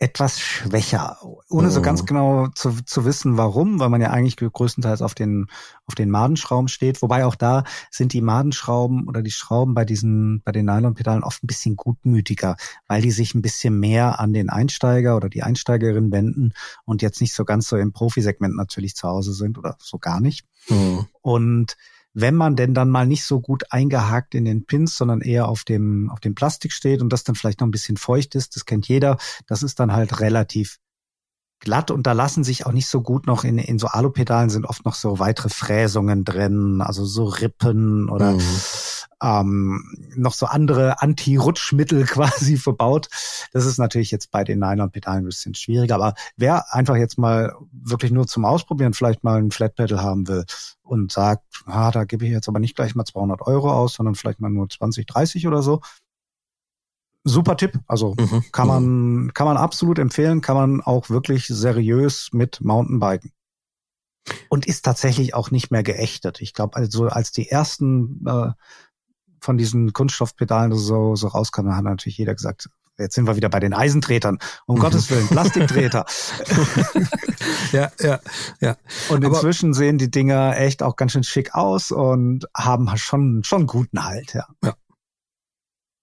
etwas 0.00 0.38
schwächer, 0.38 1.18
ohne 1.48 1.70
so 1.70 1.82
ganz 1.82 2.02
mhm. 2.02 2.06
genau 2.06 2.46
zu, 2.54 2.84
zu 2.84 3.04
wissen, 3.04 3.36
warum, 3.36 3.80
weil 3.80 3.88
man 3.88 4.00
ja 4.00 4.10
eigentlich 4.10 4.36
größtenteils 4.36 5.02
auf 5.02 5.14
den, 5.14 5.46
auf 5.86 5.96
den 5.96 6.08
Madenschrauben 6.08 6.68
steht. 6.68 7.02
Wobei 7.02 7.24
auch 7.24 7.34
da 7.34 7.64
sind 7.90 8.12
die 8.12 8.20
Madenschrauben 8.20 9.08
oder 9.08 9.22
die 9.22 9.32
Schrauben 9.32 9.74
bei 9.74 9.84
diesen, 9.84 10.40
bei 10.44 10.52
den 10.52 10.66
Nylonpedalen 10.66 11.24
oft 11.24 11.42
ein 11.42 11.48
bisschen 11.48 11.74
gutmütiger, 11.74 12.56
weil 12.86 13.02
die 13.02 13.10
sich 13.10 13.34
ein 13.34 13.42
bisschen 13.42 13.80
mehr 13.80 14.20
an 14.20 14.32
den 14.32 14.50
Einsteiger 14.50 15.16
oder 15.16 15.28
die 15.28 15.42
Einsteigerin 15.42 16.12
wenden 16.12 16.52
und 16.84 17.02
jetzt 17.02 17.20
nicht 17.20 17.34
so 17.34 17.44
ganz 17.44 17.66
so 17.66 17.76
im 17.76 17.92
Profisegment 17.92 18.54
natürlich 18.54 18.94
zu 18.94 19.08
Hause 19.08 19.32
sind 19.32 19.58
oder 19.58 19.76
so 19.80 19.98
gar 19.98 20.20
nicht. 20.20 20.46
Mhm. 20.68 21.06
Und 21.22 21.76
wenn 22.14 22.34
man 22.34 22.56
denn 22.56 22.74
dann 22.74 22.90
mal 22.90 23.06
nicht 23.06 23.24
so 23.24 23.40
gut 23.40 23.64
eingehakt 23.70 24.34
in 24.34 24.44
den 24.44 24.64
Pins, 24.64 24.96
sondern 24.96 25.20
eher 25.20 25.48
auf 25.48 25.64
dem, 25.64 26.10
auf 26.10 26.20
dem 26.20 26.34
Plastik 26.34 26.72
steht 26.72 27.00
und 27.00 27.12
das 27.12 27.24
dann 27.24 27.34
vielleicht 27.34 27.60
noch 27.60 27.66
ein 27.66 27.72
bisschen 27.72 27.96
feucht 27.96 28.34
ist, 28.34 28.56
das 28.56 28.64
kennt 28.64 28.88
jeder, 28.88 29.18
das 29.46 29.62
ist 29.62 29.78
dann 29.78 29.92
halt 29.92 30.20
relativ 30.20 30.78
glatt 31.60 31.90
und 31.90 32.06
da 32.06 32.12
lassen 32.12 32.44
sich 32.44 32.66
auch 32.66 32.72
nicht 32.72 32.86
so 32.86 33.02
gut 33.02 33.26
noch 33.26 33.44
in, 33.44 33.58
in 33.58 33.78
so 33.78 33.88
Alupedalen 33.88 34.50
sind 34.50 34.64
oft 34.64 34.84
noch 34.84 34.94
so 34.94 35.18
weitere 35.18 35.48
Fräsungen 35.48 36.24
drin, 36.24 36.80
also 36.80 37.04
so 37.04 37.24
Rippen 37.24 38.08
oder 38.08 38.32
mhm. 38.32 38.40
Ähm, 39.22 39.82
noch 40.16 40.34
so 40.34 40.46
andere 40.46 41.02
Anti-Rutschmittel 41.02 42.04
quasi 42.06 42.56
verbaut. 42.56 43.08
Das 43.52 43.66
ist 43.66 43.78
natürlich 43.78 44.10
jetzt 44.10 44.30
bei 44.30 44.44
den 44.44 44.60
Nylon-Pedalen 44.60 45.22
ein 45.22 45.26
bisschen 45.26 45.54
schwieriger, 45.54 45.96
aber 45.96 46.14
wer 46.36 46.72
einfach 46.74 46.96
jetzt 46.96 47.18
mal 47.18 47.54
wirklich 47.72 48.10
nur 48.12 48.26
zum 48.26 48.44
Ausprobieren 48.44 48.94
vielleicht 48.94 49.24
mal 49.24 49.38
ein 49.38 49.50
Flat 49.50 49.74
Pedal 49.74 50.02
haben 50.02 50.28
will 50.28 50.44
und 50.82 51.12
sagt, 51.12 51.44
ah, 51.66 51.90
da 51.90 52.04
gebe 52.04 52.24
ich 52.24 52.32
jetzt 52.32 52.48
aber 52.48 52.60
nicht 52.60 52.76
gleich 52.76 52.94
mal 52.94 53.04
200 53.04 53.42
Euro 53.42 53.72
aus, 53.72 53.94
sondern 53.94 54.14
vielleicht 54.14 54.40
mal 54.40 54.50
nur 54.50 54.68
20, 54.68 55.06
30 55.06 55.46
oder 55.46 55.62
so, 55.62 55.80
super 57.24 57.56
Tipp. 57.56 57.78
Also 57.86 58.14
mhm. 58.18 58.44
kann 58.52 58.68
man, 58.68 58.84
mhm. 58.84 59.34
kann 59.34 59.46
man 59.46 59.56
absolut 59.56 59.98
empfehlen, 59.98 60.40
kann 60.40 60.56
man 60.56 60.80
auch 60.80 61.10
wirklich 61.10 61.46
seriös 61.46 62.30
mit 62.32 62.60
Mountainbiken. 62.60 63.32
und 64.48 64.66
ist 64.66 64.84
tatsächlich 64.84 65.34
auch 65.34 65.50
nicht 65.50 65.70
mehr 65.70 65.82
geächtet. 65.82 66.40
Ich 66.40 66.54
glaube, 66.54 66.76
also 66.76 67.06
als 67.06 67.32
die 67.32 67.48
ersten 67.48 68.26
äh, 68.26 68.52
von 69.40 69.58
diesen 69.58 69.92
Kunststoffpedalen 69.92 70.74
so, 70.74 71.16
so 71.16 71.28
rauskamen, 71.28 71.76
hat 71.76 71.84
natürlich 71.84 72.18
jeder 72.18 72.34
gesagt, 72.34 72.68
jetzt 72.98 73.14
sind 73.14 73.26
wir 73.26 73.36
wieder 73.36 73.48
bei 73.48 73.60
den 73.60 73.74
Eisentretern. 73.74 74.38
Um 74.66 74.76
mhm. 74.76 74.80
Gottes 74.80 75.10
Willen, 75.10 75.28
Plastiktreter. 75.28 76.04
ja, 77.72 77.90
ja, 78.00 78.20
ja. 78.60 78.76
Und 79.08 79.24
inzwischen 79.24 79.70
Aber, 79.70 79.78
sehen 79.78 79.98
die 79.98 80.10
Dinger 80.10 80.56
echt 80.56 80.82
auch 80.82 80.96
ganz 80.96 81.12
schön 81.12 81.24
schick 81.24 81.54
aus 81.54 81.90
und 81.90 82.46
haben 82.56 82.90
schon, 82.96 83.42
schon 83.44 83.66
guten 83.66 84.04
Halt, 84.04 84.34
ja. 84.34 84.46
Ja. 84.64 84.74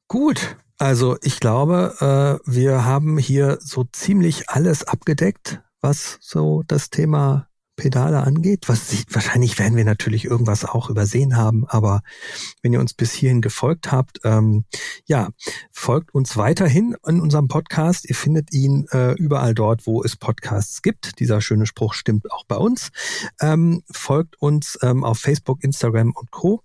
Gut. 0.08 0.58
Also 0.78 1.18
ich 1.22 1.40
glaube, 1.40 2.42
äh, 2.46 2.52
wir 2.52 2.84
haben 2.86 3.18
hier 3.18 3.58
so 3.62 3.86
ziemlich 3.86 4.50
alles 4.50 4.84
abgedeckt, 4.84 5.62
was 5.82 6.18
so 6.22 6.64
das 6.68 6.90
Thema 6.90 7.48
Pedale 7.76 8.22
angeht. 8.22 8.68
Was 8.68 8.90
sich, 8.90 9.06
wahrscheinlich 9.10 9.60
werden 9.60 9.76
wir 9.76 9.86
natürlich 9.86 10.26
irgendwas 10.26 10.66
auch 10.66 10.90
übersehen 10.90 11.38
haben, 11.38 11.66
aber 11.68 12.02
wenn 12.62 12.74
ihr 12.74 12.80
uns 12.80 12.94
bis 12.94 13.14
hierhin 13.14 13.42
gefolgt 13.42 13.92
habt, 13.92 14.20
ähm, 14.24 14.66
ja, 15.06 15.30
folgt 15.72 16.14
uns 16.14 16.38
weiterhin 16.38 16.96
in 17.08 17.22
unserem 17.22 17.48
Podcast. 17.48 18.08
Ihr 18.10 18.16
findet 18.16 18.54
ihn 18.54 18.88
äh, 18.92 19.14
überall 19.14 19.54
dort, 19.54 19.86
wo 19.86 20.04
es 20.04 20.16
Podcasts 20.16 20.82
gibt. 20.82 21.20
Dieser 21.20 21.42
schöne 21.42 21.66
Spruch 21.66 21.94
stimmt 21.94 22.32
auch 22.32 22.46
bei 22.46 22.58
uns. 22.58 22.90
Ähm, 23.40 23.84
folgt 23.92 24.42
uns 24.42 24.78
ähm, 24.82 25.04
auf 25.04 25.20
Facebook, 25.20 25.64
Instagram 25.64 26.14
und 26.16 26.32
Co. 26.32 26.62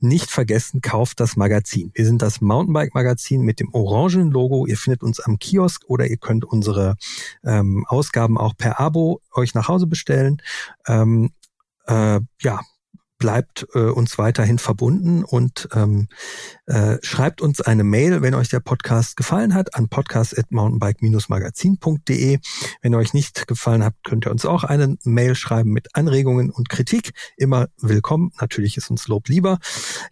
Nicht 0.00 0.30
vergessen, 0.30 0.80
kauft 0.80 1.20
das 1.20 1.36
Magazin. 1.36 1.90
Wir 1.94 2.04
sind 2.04 2.22
das 2.22 2.40
Mountainbike-Magazin 2.40 3.42
mit 3.42 3.60
dem 3.60 3.72
orangenen 3.72 4.30
Logo. 4.30 4.66
Ihr 4.66 4.76
findet 4.76 5.02
uns 5.02 5.20
am 5.20 5.38
Kiosk 5.38 5.84
oder 5.88 6.06
ihr 6.06 6.16
könnt 6.16 6.44
unsere 6.44 6.96
ähm, 7.44 7.84
Ausgaben 7.88 8.38
auch 8.38 8.56
per 8.56 8.80
Abo 8.80 9.20
euch 9.34 9.54
nach 9.54 9.68
Hause 9.68 9.86
bestellen. 9.86 10.42
Ähm, 10.86 11.30
äh, 11.86 12.20
ja, 12.40 12.60
bleibt 13.24 13.66
äh, 13.74 13.78
uns 13.78 14.18
weiterhin 14.18 14.58
verbunden 14.58 15.24
und 15.24 15.66
ähm, 15.72 16.08
äh, 16.66 16.98
schreibt 17.00 17.40
uns 17.40 17.62
eine 17.62 17.82
Mail, 17.82 18.20
wenn 18.20 18.34
euch 18.34 18.50
der 18.50 18.60
Podcast 18.60 19.16
gefallen 19.16 19.54
hat, 19.54 19.74
an 19.76 19.88
podcast.mountainbike-magazin.de. 19.88 22.38
Wenn 22.82 22.94
euch 22.94 23.14
nicht 23.14 23.46
gefallen 23.46 23.82
hat, 23.82 23.94
könnt 24.04 24.26
ihr 24.26 24.30
uns 24.30 24.44
auch 24.44 24.64
eine 24.64 24.98
Mail 25.04 25.34
schreiben 25.36 25.70
mit 25.70 25.96
Anregungen 25.96 26.50
und 26.50 26.68
Kritik. 26.68 27.12
Immer 27.38 27.68
willkommen. 27.78 28.30
Natürlich 28.42 28.76
ist 28.76 28.90
uns 28.90 29.08
Lob 29.08 29.28
lieber. 29.28 29.58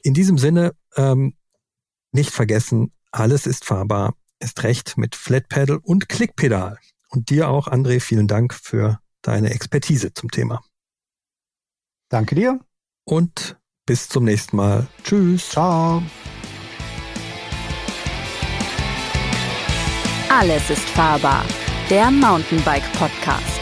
In 0.02 0.14
diesem 0.14 0.38
Sinne, 0.38 0.72
ähm, 0.96 1.34
nicht 2.12 2.30
vergessen, 2.30 2.92
alles 3.10 3.46
ist 3.46 3.66
fahrbar, 3.66 4.14
ist 4.38 4.62
recht 4.62 4.96
mit 4.96 5.16
Flatpedal 5.16 5.80
und 5.82 6.08
Klickpedal. 6.08 6.78
Und 7.10 7.28
dir 7.28 7.50
auch, 7.50 7.68
André, 7.68 8.00
vielen 8.00 8.26
Dank 8.26 8.54
für 8.54 9.01
deine 9.22 9.50
Expertise 9.50 10.12
zum 10.12 10.30
Thema. 10.30 10.62
Danke 12.08 12.34
dir. 12.34 12.60
Und 13.04 13.56
bis 13.86 14.08
zum 14.08 14.24
nächsten 14.24 14.56
Mal. 14.56 14.86
Tschüss. 15.02 15.48
Ciao. 15.50 16.02
Alles 20.28 20.70
ist 20.70 20.88
fahrbar. 20.90 21.44
Der 21.90 22.10
Mountainbike 22.10 22.90
Podcast. 22.94 23.61